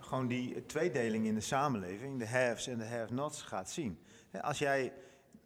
gewoon 0.00 0.26
die 0.26 0.66
tweedeling 0.66 1.26
in 1.26 1.34
de 1.34 1.40
samenleving, 1.40 2.18
de 2.18 2.28
haves 2.28 2.66
en 2.66 2.78
de 2.78 2.86
have-nots, 2.86 3.42
gaat 3.42 3.70
zien. 3.70 3.98
Als 4.40 4.58
jij 4.58 4.92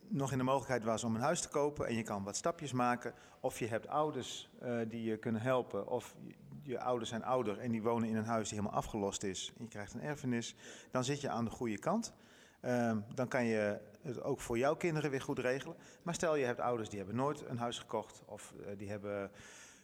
nog 0.08 0.32
in 0.32 0.38
de 0.38 0.44
mogelijkheid 0.44 0.84
was 0.84 1.04
om 1.04 1.14
een 1.14 1.20
huis 1.20 1.40
te 1.40 1.48
kopen 1.48 1.86
en 1.86 1.94
je 1.94 2.02
kan 2.02 2.24
wat 2.24 2.36
stapjes 2.36 2.72
maken, 2.72 3.14
of 3.40 3.58
je 3.58 3.66
hebt 3.66 3.88
ouders 3.88 4.50
eh, 4.60 4.78
die 4.88 5.02
je 5.02 5.16
kunnen 5.16 5.40
helpen, 5.40 5.86
of 5.86 6.14
je, 6.26 6.34
je 6.62 6.80
ouders 6.80 7.10
zijn 7.10 7.24
ouder 7.24 7.58
en 7.58 7.70
die 7.70 7.82
wonen 7.82 8.08
in 8.08 8.16
een 8.16 8.24
huis 8.24 8.48
die 8.48 8.58
helemaal 8.58 8.78
afgelost 8.78 9.22
is 9.22 9.52
en 9.58 9.64
je 9.64 9.70
krijgt 9.70 9.94
een 9.94 10.02
erfenis, 10.02 10.54
dan 10.90 11.04
zit 11.04 11.20
je 11.20 11.28
aan 11.28 11.44
de 11.44 11.50
goede 11.50 11.78
kant. 11.78 12.12
Ehm, 12.60 12.98
dan 13.14 13.28
kan 13.28 13.44
je 13.44 13.78
het 14.02 14.22
ook 14.22 14.40
voor 14.40 14.58
jouw 14.58 14.76
kinderen 14.76 15.10
weer 15.10 15.20
goed 15.20 15.38
regelen. 15.38 15.76
Maar 16.02 16.14
stel 16.14 16.36
je 16.36 16.44
hebt 16.44 16.60
ouders 16.60 16.88
die 16.88 16.98
hebben 16.98 17.16
nooit 17.16 17.44
een 17.48 17.58
huis 17.58 17.78
gekocht 17.78 18.22
of 18.26 18.54
eh, 18.66 18.78
die 18.78 18.90
hebben 18.90 19.30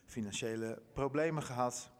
financiële 0.06 0.82
problemen 0.92 1.42
gehad. 1.42 1.90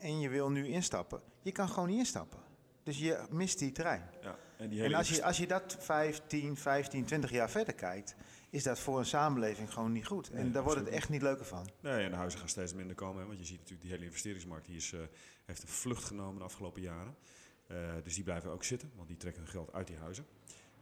en 0.00 0.20
je 0.20 0.28
wil 0.28 0.50
nu 0.50 0.66
instappen, 0.66 1.20
je 1.42 1.52
kan 1.52 1.68
gewoon 1.68 1.88
niet 1.88 1.98
instappen. 1.98 2.38
Dus 2.82 2.98
je 2.98 3.26
mist 3.30 3.58
die 3.58 3.72
trein. 3.72 4.10
Ja, 4.22 4.38
en 4.56 4.68
die 4.68 4.80
hele 4.80 4.92
En 4.92 4.98
als 4.98 5.08
je, 5.08 5.24
als 5.24 5.36
je 5.36 5.46
dat 5.46 5.76
15, 5.80 6.56
15, 6.56 7.04
20 7.04 7.30
jaar 7.30 7.50
verder 7.50 7.74
kijkt, 7.74 8.14
is 8.50 8.62
dat 8.62 8.78
voor 8.78 8.98
een 8.98 9.06
samenleving 9.06 9.72
gewoon 9.72 9.92
niet 9.92 10.06
goed. 10.06 10.30
En 10.30 10.42
Nee, 10.42 10.50
daar 10.50 10.62
wordt 10.62 10.80
het 10.80 10.88
echt 10.88 11.08
niet 11.08 11.22
leuker 11.22 11.44
van. 11.44 11.70
Nee, 11.80 12.04
en 12.04 12.10
de 12.10 12.16
huizen 12.16 12.38
gaan 12.38 12.48
steeds 12.48 12.74
minder 12.74 12.96
komen. 12.96 13.20
Hè, 13.20 13.26
want 13.26 13.38
je 13.38 13.44
ziet 13.44 13.58
natuurlijk 13.58 13.82
die 13.82 13.90
hele 13.90 14.04
investeringsmarkt 14.04 14.66
die 14.66 14.76
is, 14.76 14.92
eh, 14.92 15.00
heeft 15.44 15.62
een 15.62 15.68
vlucht 15.68 16.04
genomen 16.04 16.38
de 16.38 16.44
afgelopen 16.44 16.82
jaren. 16.82 17.16
Eh, 17.66 17.76
dus 18.02 18.14
die 18.14 18.24
blijven 18.24 18.50
ook 18.50 18.64
zitten, 18.64 18.90
want 18.96 19.08
die 19.08 19.16
trekken 19.16 19.42
hun 19.42 19.50
geld 19.50 19.72
uit 19.72 19.86
die 19.86 19.96
huizen. 19.96 20.26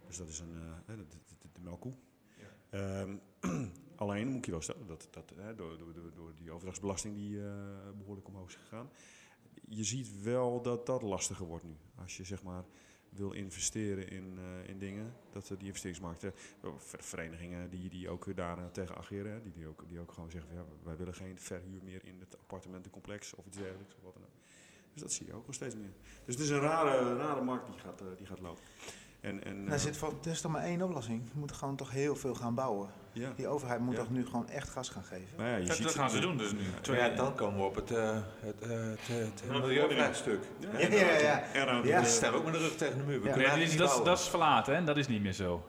Dus 0.07 0.17
dat 0.17 0.29
is 0.29 0.39
een, 0.39 0.55
hè, 0.87 0.97
de, 0.97 1.05
de, 1.53 1.61
melkkoe. 1.61 1.95
Ehm, 2.71 3.17
alleen 3.99 4.29
moet 4.29 4.45
je 4.45 4.51
wel 4.51 4.61
stellen 4.61 4.87
dat, 4.87 5.09
dat 5.11 5.33
hè, 5.37 5.55
door, 5.55 5.79
door, 5.79 5.93
door, 6.15 6.33
die 6.35 6.51
overdrachtsbelasting 6.51 7.15
die 7.15 7.43
eh, 7.43 7.53
behoorlijk 7.99 8.29
omhoog 8.29 8.49
is 8.49 8.55
gegaan. 8.55 8.91
Je 9.69 9.85
ziet 9.85 10.23
wel 10.23 10.63
dat 10.63 10.87
dat 10.87 11.03
lastiger 11.03 11.47
wordt 11.47 11.65
nu. 11.65 11.77
Als 11.95 12.17
je 12.17 12.25
zeg 12.25 12.43
maar 12.43 12.65
wil 13.09 13.33
investeren 13.33 14.09
in, 14.09 14.39
eh, 14.39 14.69
in 14.69 14.79
dingen, 14.79 15.15
dat 15.33 15.43
eh, 15.51 15.57
die 15.57 15.67
investeringsmarkten, 15.67 16.33
ver- 16.77 17.03
verenigingen 17.03 17.71
die, 17.71 17.89
die 17.89 18.09
ook 18.09 18.37
daar 18.37 18.71
tegen 18.71 18.97
ageren, 18.97 19.43
die, 19.43 19.53
die, 19.53 19.67
ook, 19.67 19.89
die 19.89 20.01
ook 20.01 20.13
gewoon 20.13 20.31
zeggen, 20.31 20.55
ja, 20.55 20.65
wij 20.83 20.97
willen 20.97 21.15
geen 21.15 21.39
verhuur 21.39 21.83
meer 21.83 22.05
in 22.05 22.21
het 22.21 22.39
appartementencomplex 22.39 23.35
of 23.35 23.47
iets 23.47 23.57
dergelijks. 23.57 23.95
Of 23.95 24.03
wat 24.03 24.13
dan 24.15 24.23
ook. 24.23 24.29
Dus 24.93 25.03
dat 25.03 25.13
zie 25.13 25.27
je 25.27 25.35
ook 25.35 25.45
wel 25.45 25.55
steeds 25.55 25.75
meer. 25.75 25.93
Dus 26.25 26.35
het 26.35 26.45
is 26.45 26.51
een 26.51 26.61
rare, 26.61 27.17
rare 27.17 27.43
markt 27.43 27.67
die 27.67 27.79
gaat, 27.79 28.03
die 28.17 28.27
gaat 28.27 28.41
lopen. 28.41 28.63
En, 29.21 29.45
en, 29.45 29.67
Er, 29.67 29.73
eh, 29.73 29.79
zit 29.79 29.97
voor, 29.97 30.15
er 30.25 30.31
is 30.31 30.41
toch 30.41 30.53
maar 30.53 30.63
één 30.63 30.83
oplossing. 30.83 31.23
We 31.33 31.39
moeten 31.39 31.57
gewoon 31.57 31.77
toch 31.77 31.91
heel 31.91 32.17
veel 32.17 32.35
gaan 32.35 32.55
bouwen. 32.55 32.89
Ja. 33.13 33.33
Die 33.37 33.49
overheid 33.49 33.81
moet 33.81 33.95
Ja. 33.95 34.01
toch 34.01 34.11
nu 34.11 34.27
gewoon 34.27 34.49
echt 34.49 34.69
gas 34.69 34.89
gaan 34.89 35.03
geven. 35.03 35.29
nou 35.37 35.49
ja, 35.49 35.57
je 35.57 35.65
Dat, 35.67 35.77
ziet 35.77 35.85
dat 35.85 35.95
gaan 35.95 36.11
ze 36.11 36.21
doen 36.21 36.37
dus 36.37 36.53
nu. 36.53 36.59
Twee- 36.81 36.99
Ja, 36.99 37.09
dan 37.09 37.35
komen 37.35 37.59
we 37.61 37.65
op 37.67 37.75
het, 37.75 37.91
eh 37.91 38.17
het, 38.41 38.63
eh, 38.63 38.69
het, 38.71 38.99
het, 39.07 39.43
het 39.47 39.61
milieuvraagstuk. 39.61 40.43
Ja, 40.61 40.79
Ja, 40.79 40.89
ja, 40.89 41.43
ja. 41.55 41.83
Ja. 41.85 42.05
Staan 42.05 42.35
ook 42.35 42.45
met 42.45 42.53
de 42.53 42.59
rug 42.59 42.77
tegen 42.77 42.99
de 42.99 43.05
muur. 43.05 43.23
We 43.23 43.31
kunnen 43.31 43.49
dat, 43.49 43.59
niet 43.59 43.67
dat, 43.67 43.73
is- 43.73 43.79
bouwen. 43.85 44.05
dat 44.05 44.19
is 44.19 44.29
verlaten, 44.29 44.75
hè? 44.75 44.85
dat 44.85 44.97
is 44.97 45.07
niet 45.07 45.23
meer 45.23 45.33
zo. 45.33 45.63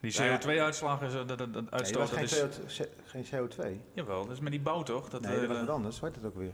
Die 0.00 0.22
ja. 0.22 0.38
CO2-uitslag, 0.38 1.02
is, 1.02 1.12
dat, 1.12 1.28
dat, 1.28 1.38
dat 1.38 1.52
Nee, 1.52 1.62
uitstoot, 1.70 2.10
dat 2.10 2.20
is... 2.22 2.32
geen, 2.32 2.48
CO2, 2.48 2.88
geen 3.04 3.24
CO2. 3.24 3.80
Jawel, 3.92 4.22
dat 4.26 4.32
is 4.34 4.40
met 4.40 4.50
die 4.52 4.60
bouw 4.60 4.82
toch? 4.82 5.08
Dat, 5.08 5.20
Nee, 5.20 5.32
eh, 5.34 5.38
dat 5.40 5.48
was 5.48 5.58
wat 5.58 5.68
anders. 5.68 6.00
Heet 6.00 6.14
het 6.14 6.24
ook 6.24 6.36
weer? 6.36 6.52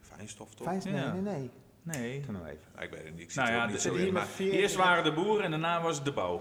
Fijnstof 0.00 0.54
toch? 0.54 0.66
Fijn? 0.66 0.80
Nee, 0.84 0.94
Ja. 0.94 1.12
nee, 1.12 1.20
nee. 1.22 1.50
Nee. 1.86 2.24
Nou 2.30 2.44
even. 2.46 2.58
Ja, 2.76 2.80
ik 2.80 2.90
weet 2.90 3.04
het 3.04 3.12
niet. 3.12 3.22
Ik 3.22 3.30
zit 3.30 3.36
Nou 3.44 3.48
er 3.56 3.56
ja, 3.56 3.66
niet 3.66 3.80
zo 3.80 3.90
hier 3.90 3.98
in. 3.98 4.04
met 4.04 4.12
Maar, 4.12 4.26
vier- 4.26 4.52
Eerst 4.52 4.74
waren 4.76 5.04
de 5.04 5.12
boeren 5.12 5.44
en 5.44 5.50
daarna 5.50 5.82
was 5.82 5.96
het 5.96 6.04
de 6.04 6.12
bouw. 6.12 6.40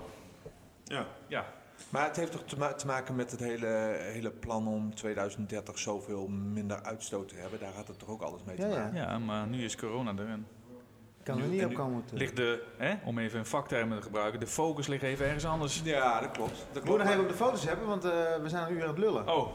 Ja, 0.84 1.06
Ja. 1.28 1.46
maar 1.90 2.06
het 2.08 2.16
heeft 2.16 2.32
toch 2.32 2.44
te, 2.46 2.58
ma- 2.58 2.74
te 2.74 2.86
maken 2.86 3.16
met 3.16 3.32
het 3.32 3.40
hele, 3.40 3.98
hele 4.00 4.32
plan 4.32 4.68
om 4.68 4.96
2030 4.96 5.80
zoveel 5.80 6.28
minder 6.28 6.84
uitstoot 6.84 7.28
te 7.30 7.36
hebben. 7.36 7.60
Daar 7.60 7.74
had 7.74 7.88
het 7.88 8.00
toch 8.00 8.10
ook 8.10 8.22
alles 8.22 8.44
mee 8.44 8.56
te 8.56 8.62
Ja, 8.62 8.68
ja. 8.68 8.76
maken. 8.84 8.96
ja, 8.98 9.18
maar 9.20 9.48
nu 9.48 9.64
is 9.64 9.76
corona 9.76 10.12
er 10.18 10.28
en 10.28 10.48
Kan 11.24 11.42
er 11.42 11.48
niet 11.48 11.66
op 11.66 11.74
komen. 11.74 12.06
te- 12.06 12.16
ligt 12.16 12.36
de, 12.36 12.64
hè, 12.78 12.94
om 13.06 13.20
even 13.20 13.40
een 13.40 13.46
vaktermen 13.46 13.98
te 13.98 14.04
gebruiken, 14.04 14.40
de 14.40 14.48
focus 14.48 14.88
ligt 14.88 15.04
even 15.04 15.26
ergens 15.26 15.46
anders. 15.46 15.82
Ja, 15.84 16.20
dat 16.20 16.32
klopt. 16.32 16.66
Dat 16.72 16.84
klopt. 16.84 17.00
nog 17.00 17.08
even 17.10 17.22
op 17.22 17.28
de 17.30 17.34
foto's 17.36 17.66
hebben, 17.68 17.88
want 17.88 18.04
eh, 18.06 18.12
we 18.42 18.50
zijn 18.50 18.68
een 18.68 18.74
uur 18.74 18.82
aan 18.82 18.88
het 18.90 18.98
lullen. 18.98 19.28
Oh, 19.30 19.52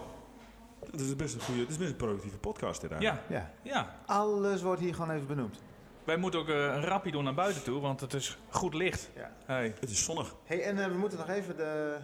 het 0.90 1.00
is 1.00 1.16
best 1.16 1.34
een 1.34 1.40
goede, 1.40 1.60
het 1.60 1.70
is 1.70 1.76
best 1.78 1.90
een 1.90 1.96
productieve 1.96 2.38
podcast 2.38 2.80
dit 2.80 2.90
eigenlijk. 2.92 3.22
ja, 3.28 3.36
Ja. 3.36 3.50
ja. 3.62 3.96
Alles 4.06 4.62
wordt 4.62 4.80
hier 4.80 4.94
gewoon 4.94 5.10
even 5.10 5.26
benoemd. 5.26 5.62
Wij 6.10 6.18
moeten 6.18 6.40
ook 6.40 6.48
eh, 6.48 6.54
een 6.56 6.84
rapje 6.84 7.10
doen 7.10 7.24
naar 7.24 7.34
buiten 7.34 7.62
toe, 7.62 7.80
want 7.80 8.00
het 8.00 8.14
is 8.14 8.38
goed 8.48 8.74
licht. 8.74 9.10
Ja. 9.16 9.32
Hey. 9.44 9.74
Het 9.80 9.90
is 9.90 10.04
zonnig. 10.04 10.34
hey, 10.44 10.62
en 10.62 10.78
eh, 10.78 10.86
we 10.90 10.96
moeten 10.98 11.18
nog 11.18 11.28
even 11.28 11.56
de... 11.56 11.96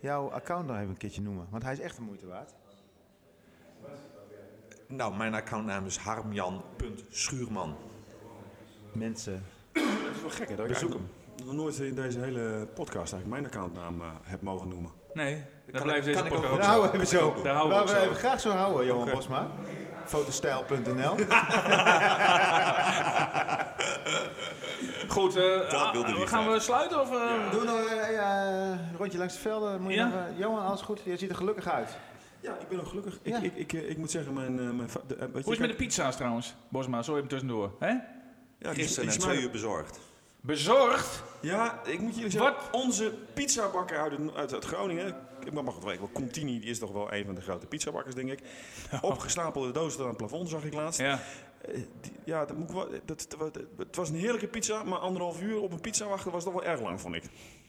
jouw 0.00 0.30
account 0.30 0.66
nog 0.66 0.76
even 0.76 0.88
een 0.88 0.96
keertje 0.96 1.20
noemen, 1.22 1.46
want 1.50 1.62
hij 1.62 1.72
is 1.72 1.80
echt 1.80 1.96
de 1.96 2.02
moeite 2.02 2.26
waard. 2.26 2.54
Nou, 4.86 5.16
mijn 5.16 5.34
accountnaam 5.34 5.86
is 5.86 5.96
harmjan.schuurman. 5.96 7.76
Mensen, 8.92 9.44
Het 9.72 9.82
is 10.14 10.20
wel 10.20 10.30
gek 10.30 10.48
hè, 10.48 10.56
dat 10.56 10.64
ik 10.66 10.72
Bezoek 10.72 10.90
eigenlijk 10.90 11.12
nog 11.44 11.54
nooit 11.54 11.78
in 11.78 11.94
deze 11.94 12.18
hele 12.20 12.68
podcast 12.74 13.12
eigenlijk 13.12 13.26
mijn 13.42 13.44
accountnaam 13.44 14.00
eh, 14.00 14.08
heb 14.22 14.42
mogen 14.42 14.68
noemen. 14.68 14.90
Nee, 15.12 15.42
dat 15.70 15.82
blijft 15.82 16.06
ik- 16.06 16.14
deze 16.14 16.26
ik 16.26 16.32
ook 16.32 16.40
podcast 16.40 16.62
daar 16.62 16.76
ook 16.76 16.80
houden 16.80 17.00
we 17.00 17.06
zo. 17.06 17.32
zo. 17.36 17.42
Daar 17.42 17.54
houden 17.54 17.82
we 17.82 17.88
zo. 17.88 18.12
graag 18.12 18.40
zo 18.40 18.50
houden, 18.50 18.86
Johan 18.86 19.02
Oké. 19.02 19.14
Bosma. 19.14 19.50
Fotostijl.nl. 20.06 21.14
Goed, 25.08 25.36
eh, 25.36 25.42
Dat 25.60 25.72
ah, 25.72 25.92
wilde 25.92 26.26
gaan 26.26 26.50
we 26.50 26.60
sluiten 26.60 27.00
of... 27.00 27.10
eh? 27.12 27.50
Doe 27.50 27.64
nog 27.64 27.80
eh, 27.84 28.12
ja, 28.12 28.46
een 28.46 28.96
rondje 28.96 29.18
langs 29.18 29.34
de 29.34 29.40
velden. 29.40 29.80
Moet 29.80 29.90
je 29.92 29.96
Ja? 29.98 30.06
nog, 30.06 30.14
Johan, 30.36 30.64
alles 30.64 30.80
goed? 30.80 31.00
Je 31.04 31.16
ziet 31.16 31.30
er 31.30 31.36
gelukkig 31.36 31.68
uit. 31.68 31.96
Ja, 32.40 32.52
ik 32.60 32.68
ben 32.68 32.80
ook 32.80 32.86
gelukkig. 32.88 33.18
Ja. 33.22 33.36
Ik, 33.38 33.54
ik, 33.54 33.72
ik, 33.72 33.82
ik 33.88 33.96
moet 33.98 34.10
zeggen, 34.10 34.32
mijn... 34.32 34.58
eh, 34.58 34.64
mijn 34.70 34.88
de, 35.06 35.16
Hoe 35.32 35.38
is 35.40 35.46
het 35.48 35.58
met 35.58 35.68
de 35.70 35.74
pizza's 35.76 36.16
trouwens, 36.16 36.54
Bosma? 36.68 37.02
Zo 37.02 37.16
even 37.16 37.28
tussendoor. 37.28 37.72
Hè? 37.78 37.88
Ja, 37.88 37.98
die, 38.58 38.72
Gisteren 38.72 39.08
en 39.08 39.14
smaken- 39.14 39.32
twee 39.32 39.44
uur 39.44 39.50
bezorgd. 39.50 39.98
Bezorgd? 40.46 41.22
Ja, 41.40 41.80
ik 41.84 42.00
moet 42.00 42.14
jullie 42.14 42.30
zeggen, 42.30 42.54
onze 42.72 43.12
pizzabakker 43.34 43.98
uit, 43.98 44.12
het- 44.12 44.34
uit, 44.34 44.52
uit 44.54 44.64
Groningen, 44.64 45.14
ik 45.44 45.52
mag 45.52 45.74
het 45.74 45.84
wel, 45.84 46.10
Contini, 46.12 46.60
die 46.60 46.70
is 46.70 46.78
toch 46.78 46.92
wel 46.92 47.12
een 47.12 47.24
van 47.24 47.34
de 47.34 47.40
grote 47.40 47.66
pizzabakkers, 47.66 48.14
denk 48.14 48.30
ik. 48.30 48.40
Opgestapelde 49.00 49.70
dozen 49.72 50.00
aan 50.00 50.08
het 50.08 50.16
plafond 50.16 50.48
zag 50.48 50.64
ik 50.64 50.74
laatst. 50.74 51.00
Ja. 51.00 51.20
Eh, 51.60 51.74
die- 52.00 52.12
ja, 52.24 52.44
dat 52.44 52.56
moet 52.56 52.68
ik 52.68 52.74
wel, 52.74 52.88
dat, 53.04 53.26
dat- 53.38 53.58
het 53.78 53.96
was 53.96 54.08
een 54.08 54.14
heerlijke 54.14 54.46
pizza, 54.46 54.82
maar 54.82 54.98
anderhalf 54.98 55.42
uur 55.42 55.60
op 55.60 55.72
een 55.72 55.80
pizza 55.80 56.06
wachten 56.06 56.32
was 56.32 56.44
toch 56.44 56.52
wel 56.52 56.64
erg 56.64 56.80
lang, 56.80 57.00
vond 57.00 57.14
ik. 57.14 57.22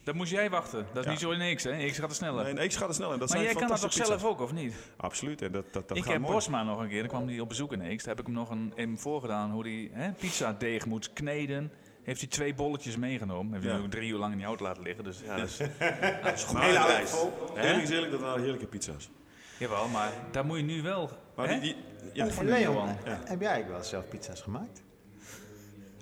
Dat 0.03 0.15
moest 0.15 0.31
jij 0.31 0.49
wachten. 0.49 0.79
Dat 0.87 0.97
is 0.97 1.03
Ja. 1.03 1.09
niet 1.09 1.19
zo 1.19 1.31
in 1.31 1.55
X, 1.55 1.63
hè? 1.63 1.85
X 1.89 1.97
gaat 1.97 2.09
er 2.09 2.15
sneller. 2.15 2.53
Nee, 2.53 2.63
ik 2.65 2.73
ga 2.73 2.87
er 2.87 2.93
snel 2.93 3.13
in. 3.13 3.19
Dat 3.19 3.29
maar 3.29 3.37
zijn 3.37 3.43
jij 3.43 3.51
kan 3.53 3.61
dat 3.61 3.69
toch 3.71 3.79
fantastische 3.79 4.19
zelf 4.19 4.33
ook, 4.33 4.41
of 4.41 4.51
niet? 4.53 4.65
pizza's. 4.71 4.83
Absoluut, 4.97 5.41
en 5.41 5.51
dat, 5.51 5.73
dat, 5.73 5.87
dat 5.87 5.97
ik 5.97 6.03
gaat 6.03 6.11
heb 6.13 6.21
mooi. 6.21 6.33
Bosma 6.33 6.63
nog 6.63 6.79
een 6.79 6.87
keer, 6.87 6.99
dan 6.99 7.07
kwam 7.09 7.27
hij 7.27 7.39
op 7.39 7.49
bezoek 7.49 7.73
in 7.73 7.97
X. 7.97 8.03
Daar 8.03 8.15
heb 8.15 8.19
ik 8.19 8.25
hem 8.25 8.35
nog 8.35 8.49
een, 8.49 8.73
hem 8.75 8.97
voorgedaan 8.99 9.51
hoe 9.51 9.63
hij 9.63 9.89
hè, 9.91 10.11
pizza 10.11 10.53
deeg 10.53 10.85
moet 10.85 11.13
kneden. 11.13 11.71
Heeft 12.07 12.19
hij 12.19 12.29
twee 12.29 12.53
bolletjes 12.53 12.95
meegenomen. 12.97 13.53
Heeft 13.53 13.65
hij 13.65 13.79
ook 13.79 13.91
drie 13.91 14.11
uur 14.11 14.17
lang 14.17 14.31
in 14.31 14.37
die 14.37 14.45
hout 14.47 14.59
laten 14.59 14.83
liggen. 14.83 15.03
Dus 15.03 15.19
ja, 15.25 15.35
dat 15.35 15.47
is, 15.47 15.57
Hele 15.59 16.61
eerlijk- 16.61 16.77
auto 16.77 17.05
vol. 17.05 17.33
Eerlijk 17.57 17.83
is 17.83 17.89
eerlijk, 17.89 18.11
dat 18.11 18.21
waren 18.21 18.41
heerlijke 18.41 18.67
pizza's. 18.67 19.09
jawel, 19.57 19.87
maar 19.87 20.11
daar 20.31 20.45
moet 20.45 20.57
je 20.57 20.63
nu 20.63 20.81
wel... 20.81 21.09
Maar 21.35 21.47
hè? 21.47 21.59
die, 21.59 21.61
die, 22.01 22.09
ja, 22.13 22.25
Oefenen, 22.25 22.53
Leon, 22.53 22.73
Johan. 22.73 22.87
Ja. 23.05 23.09
heb 23.11 23.39
jij 23.41 23.49
eigenlijk 23.49 23.69
wel 23.69 23.83
zelf 23.83 24.07
pizza's 24.07 24.41
gemaakt? 24.41 24.83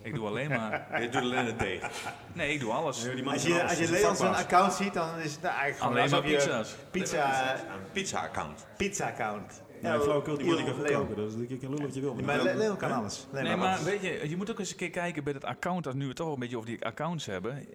Ik 0.01 0.13
doe 0.15 0.27
alleen 0.27 0.49
maar... 0.49 0.87
Je 1.01 1.09
doet 1.09 1.21
alleen 1.21 1.45
het 1.45 1.59
deeg. 1.59 1.89
Nee, 2.33 2.53
ik 2.53 2.59
doe 2.59 2.71
alles. 2.71 2.95
Als 2.95 3.05
van 3.05 3.15
je, 3.15 3.23
alles, 3.23 3.33
als 3.61 3.71
je 3.77 3.85
dat 3.85 3.95
is 3.95 4.01
Leon 4.01 4.15
zijn 4.15 4.33
account 4.35 4.73
ziet, 4.73 4.93
dan 4.93 5.19
is 5.19 5.35
het 5.35 5.43
eigenlijk 5.43 5.77
gewoon 5.77 5.97
Alleen 5.97 6.09
maar 6.09 6.21
pizza's. 6.21 6.75
Pizza, 6.91 7.53
Een 7.53 7.91
pizza-account. 7.91 8.65
pizza 8.77 9.07
account. 9.07 9.61
Nee, 9.81 9.99
flauwekul, 9.99 10.37
die 10.37 10.47
kan 10.47 10.63
Leon. 10.65 10.75
verkopen. 10.85 11.15
Dat 11.15 11.33
is 11.33 11.49
ik 11.49 11.59
kan 11.59 11.69
lullen 11.69 11.85
wat 11.85 11.95
je 11.95 12.01
wil. 12.01 12.15
Maar 12.15 12.43
Le- 12.43 12.53
Leon 12.53 12.77
kan 12.77 12.91
alles. 12.91 13.27
Nee, 13.31 13.55
maar 13.55 13.67
alles. 13.67 13.83
weet 13.83 14.01
je, 14.01 14.29
je 14.29 14.37
moet 14.37 14.51
ook 14.51 14.59
eens 14.59 14.71
een 14.71 14.75
keer 14.77 14.89
kijken 14.89 15.23
bij 15.23 15.33
het 15.33 15.43
account, 15.45 15.85
als 15.85 15.95
nu 15.95 16.01
we 16.01 16.07
het 16.07 16.15
toch 16.17 16.33
een 16.33 16.39
beetje 16.39 16.57
over 16.57 16.69
die 16.69 16.85
accounts 16.85 17.25
hebben. 17.25 17.67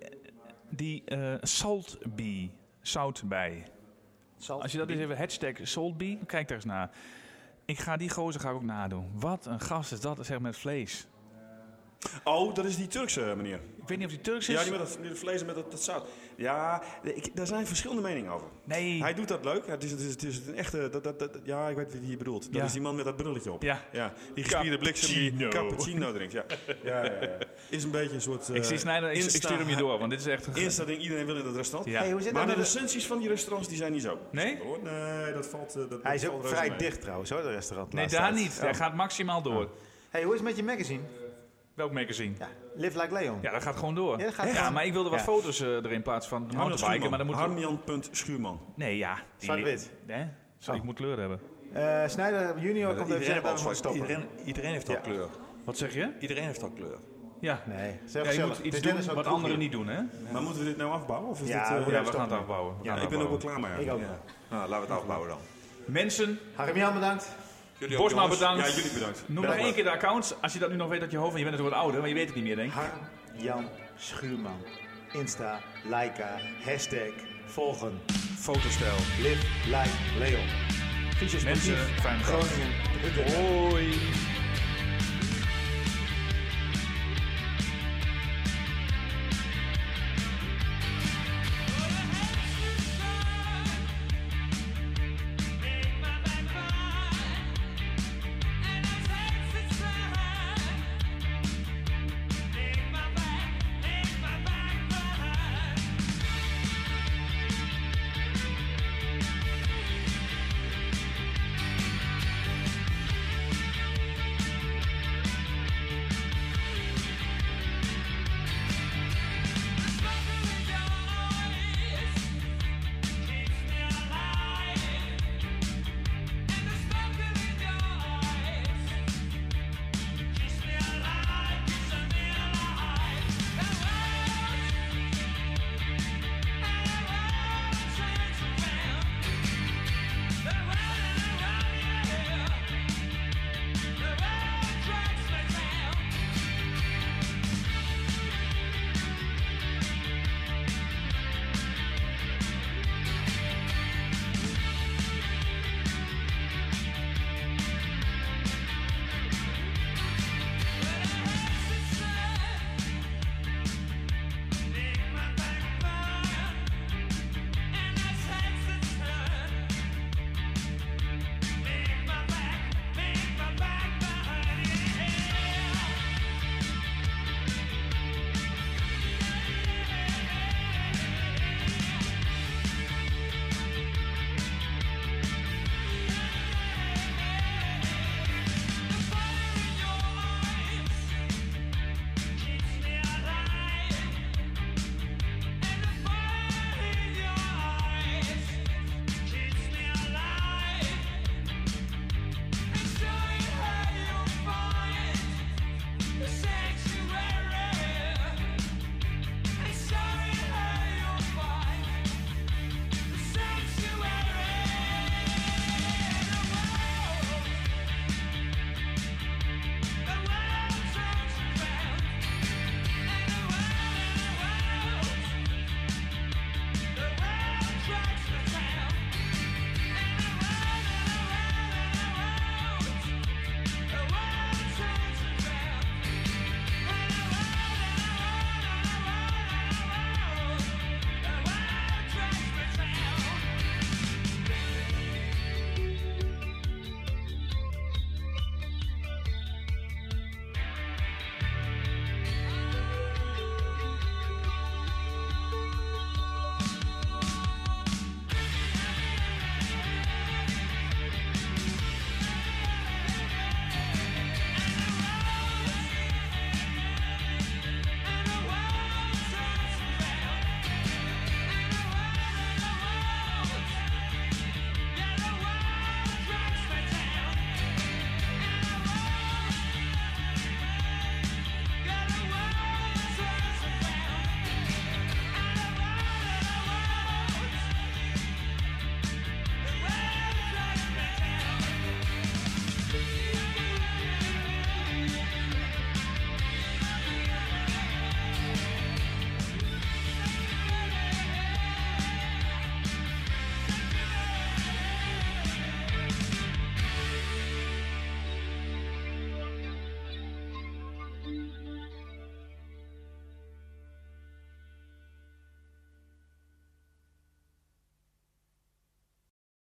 Die 0.70 1.03
eh 1.05 1.34
saltbee, 1.42 2.51
zoutbij. 2.80 3.64
Salt. 4.38 4.62
Als 4.62 4.72
je 4.72 4.78
dat 4.78 4.88
eens 4.88 5.01
even 5.01 5.16
hashtag 5.16 5.53
saltbee, 5.62 6.18
kijk 6.26 6.48
daar 6.48 6.57
eens 6.57 6.66
naar. 6.66 6.90
Ik 7.64 7.78
ga 7.78 7.96
die 7.96 8.11
gozer 8.11 8.40
ga 8.40 8.48
ik 8.48 8.55
ook 8.55 8.62
nadoen. 8.62 9.11
Wat 9.14 9.46
een 9.46 9.61
gast 9.61 9.92
is 9.92 10.01
dat, 10.01 10.26
zeg 10.26 10.38
met 10.40 10.57
vlees. 10.57 11.07
Oh, 12.24 12.55
dat 12.55 12.64
is 12.64 12.76
die 12.76 12.86
Turkse 12.86 13.34
meneer. 13.36 13.61
Ik 13.80 13.88
weet 13.88 13.98
niet 13.98 14.07
of 14.07 14.12
die 14.12 14.20
Turks 14.32 14.48
is. 14.48 14.55
Ja, 14.55 14.62
die 14.62 14.70
met 14.70 14.80
dat, 14.80 14.98
die 15.01 15.09
dat 15.09 15.18
vlees 15.18 15.40
en 15.40 15.46
met 15.46 15.55
dat, 15.55 15.70
dat 15.70 15.82
zout. 15.82 16.09
Ja, 16.36 16.82
ik, 17.03 17.36
daar 17.36 17.46
zijn 17.46 17.66
verschillende 17.66 18.03
meningen 18.03 18.32
over. 18.32 18.46
Nee. 18.64 19.03
Hij 19.03 19.14
doet 19.14 19.28
dat 19.28 19.44
leuk. 19.44 19.66
Het 19.66 19.84
is, 19.84 19.90
het 19.90 20.01
is, 20.01 20.11
het 20.12 20.22
is 20.22 20.40
een 20.46 20.57
echte... 20.57 20.88
Dat, 20.90 21.05
dat, 21.05 21.18
dat, 21.18 21.38
ja, 21.44 21.68
ik 21.68 21.76
weet 21.76 22.01
wie 22.01 22.11
je 22.11 22.16
bedoelt. 22.16 22.42
Dat 22.44 22.55
Ja. 22.55 22.64
is 22.64 22.72
die 22.72 22.80
man 22.80 22.94
met 22.96 23.05
dat 23.05 23.16
brilletje 23.16 23.53
op. 23.53 23.62
Ja. 23.62 23.84
ja 23.92 24.12
die 24.34 24.44
gespierde 24.44 24.78
bliksem 24.78 25.14
die 25.36 25.48
Cappuccino. 25.48 26.12
drinkt. 26.12 26.32
Ja. 26.32 26.44
Ja, 26.84 27.05
ja, 27.05 27.12
ja. 27.22 27.38
Is 27.68 27.84
een 27.84 27.90
beetje 27.90 28.14
een 28.14 28.20
soort... 28.20 28.48
ik 28.48 28.64
zie 28.64 28.74
eh, 28.74 28.80
Snijder, 28.80 29.11
ik, 29.12 29.30
stuur 29.30 29.59
hem 29.59 29.68
je 29.68 29.76
door, 29.76 29.98
want 29.98 30.11
dit 30.11 30.20
is 30.20 30.26
echt... 30.26 30.46
een- 30.46 30.55
Insta 30.57 30.84
ding 30.84 31.01
iedereen 31.03 31.26
wil 31.26 31.36
in 31.36 31.44
dat 31.44 31.57
restaurant. 31.57 31.90
Ja. 31.90 32.01
Hey, 32.01 32.12
hoe 32.12 32.22
zit 32.22 32.32
Maar 32.32 32.46
dat 32.46 32.55
de 32.55 32.61
recensies 32.62 33.07
van 33.07 33.18
die 33.18 33.28
restaurants 33.28 33.68
die 33.68 33.76
zijn 33.76 33.92
niet 33.92 34.03
zo. 34.03 34.18
Nee? 34.30 34.59
Hoor. 34.62 34.78
Nee, 34.82 35.32
dat 35.32 35.46
valt... 35.46 35.76
eh, 35.76 35.82
dat, 35.88 36.03
Hij 36.03 36.14
is 36.14 36.20
dat 36.22 36.30
ook 36.32 36.46
vrij 36.46 36.76
dicht 36.76 37.01
trouwens, 37.01 37.30
hoor, 37.30 37.42
de 37.42 37.51
restaurant. 37.51 37.92
Nee, 37.92 38.07
daar 38.09 38.20
tijd. 38.20 38.34
niet. 38.42 38.61
Hij 38.61 38.74
gaat 38.74 38.94
maximaal 38.94 39.42
door. 39.42 39.68
Hey, 40.11 40.22
hoe 40.22 40.32
is 40.32 40.38
het 40.40 40.48
met 40.48 40.57
je 40.57 40.62
magazine? 40.64 41.01
Welk 41.74 41.92
magazine? 41.92 42.34
Ja, 42.38 42.48
Live 42.74 43.00
Like 43.00 43.12
Leon. 43.14 43.38
Ja, 43.42 43.50
dat 43.52 43.62
gaat 43.62 43.76
gewoon 43.76 43.94
door. 43.94 44.18
Ja, 44.18 44.30
gaat 44.30 44.52
Ja, 44.52 44.70
maar 44.70 44.84
ik 44.86 44.92
wilde 44.92 45.10
wat 45.10 45.18
Ja. 45.18 45.24
foto's 45.24 45.60
eh, 45.60 45.68
erin 45.68 46.02
plaatsen 46.02 46.30
van 46.30 46.48
de 46.48 46.56
mountainbiken, 46.56 47.08
maar 47.10 47.18
dan 47.18 47.26
moet... 47.26 47.36
Nee, 48.74 48.96
ja. 48.96 49.14
die- 49.14 49.22
Zwart-wit. 49.44 49.90
Hè? 50.06 50.24
Zo, 50.58 50.70
Oh. 50.70 50.76
Ik 50.76 50.82
moet 50.82 50.94
kleur 50.94 51.18
hebben. 51.18 51.40
Eh 51.72 52.02
Snijder 52.06 52.58
junior 52.58 52.94
komt 52.94 53.08
even 53.08 53.20
Iedereen, 53.20 53.42
zeggen 53.58 53.76
stoppen. 53.76 54.00
iedereen, 54.00 54.24
iedereen 54.44 54.72
heeft 54.72 54.88
al 54.88 54.94
Ja. 54.94 55.00
kleur. 55.00 55.28
Wat 55.64 55.78
zeg 55.78 55.94
je? 55.94 56.10
Iedereen 56.20 56.44
heeft 56.44 56.62
al 56.62 56.70
kleur. 56.70 56.98
Ja. 57.40 57.62
Nee, 57.66 57.90
Ja, 57.90 57.96
zelf 58.06 58.24
je 58.24 58.30
gezellig. 58.30 58.48
moet 58.48 58.56
Het 58.56 58.66
iets 58.66 58.80
doen 59.06 59.14
wat 59.14 59.26
anderen 59.26 59.58
niet 59.58 59.72
doen, 59.72 59.88
hè? 59.88 60.02
Maar 60.32 60.42
moeten 60.42 60.62
we 60.62 60.68
dit 60.68 60.76
nou 60.76 60.90
afbouwen? 60.92 61.30
Of 61.30 61.40
is 61.42 61.48
Ja, 61.48 61.58
dit, 61.58 61.66
eh, 61.66 61.72
Ja, 61.72 61.76
we 61.84 61.84
stoppen. 61.92 62.12
gaan 62.12 62.30
het 62.30 62.38
afbouwen. 62.38 62.74
We 62.78 62.84
ja, 62.84 62.96
ik 62.96 63.08
ben 63.08 63.20
ook 63.20 63.28
wel 63.28 63.38
klaar 63.38 63.60
mee. 63.60 63.86
Ik 63.86 63.92
ook. 63.92 64.00
Ja. 64.00 64.18
Nou, 64.50 64.68
laten 64.68 64.86
we 64.86 64.92
het 64.92 65.00
afbouwen 65.02 65.28
dan. 65.28 65.38
Mensen, 65.84 66.38
Harmjan 66.54 66.94
bedankt. 66.94 67.36
Jullie 67.80 67.96
Bosma 67.96 68.28
bedankt. 68.28 68.66
Ja, 68.66 68.74
jullie 68.74 68.92
bedankt. 68.92 69.22
Noem 69.26 69.44
nog 69.44 69.54
één 69.54 69.74
keer 69.74 69.84
de 69.84 69.90
accounts. 69.90 70.34
Als 70.40 70.52
je 70.52 70.58
dat 70.58 70.70
nu 70.70 70.76
nog 70.76 70.88
weet 70.88 71.00
uit 71.00 71.10
je 71.10 71.16
hoofd, 71.16 71.32
en 71.32 71.38
je 71.38 71.44
bent 71.44 71.56
natuurlijk 71.56 71.76
wat 71.76 71.84
ouder, 71.84 72.00
maar 72.00 72.08
je 72.08 72.14
weet 72.14 72.26
het 72.26 72.34
niet 72.34 72.44
meer, 72.44 72.56
denk 72.56 72.72
ik. 72.72 72.78
Harmjan 72.78 73.68
Schuurman. 73.96 74.62
Insta, 75.12 75.60
Laika, 75.88 76.40
hashtag, 76.64 77.12
volgen. 77.46 78.00
Fotostijl. 78.38 78.96
Live 79.22 79.46
Like 79.66 80.18
Leon. 80.18 80.46
Fiches 81.16 81.44
Mensen, 81.44 81.76
fijne. 81.76 82.22
Groningen. 82.22 82.72
Hoi. 83.70 83.92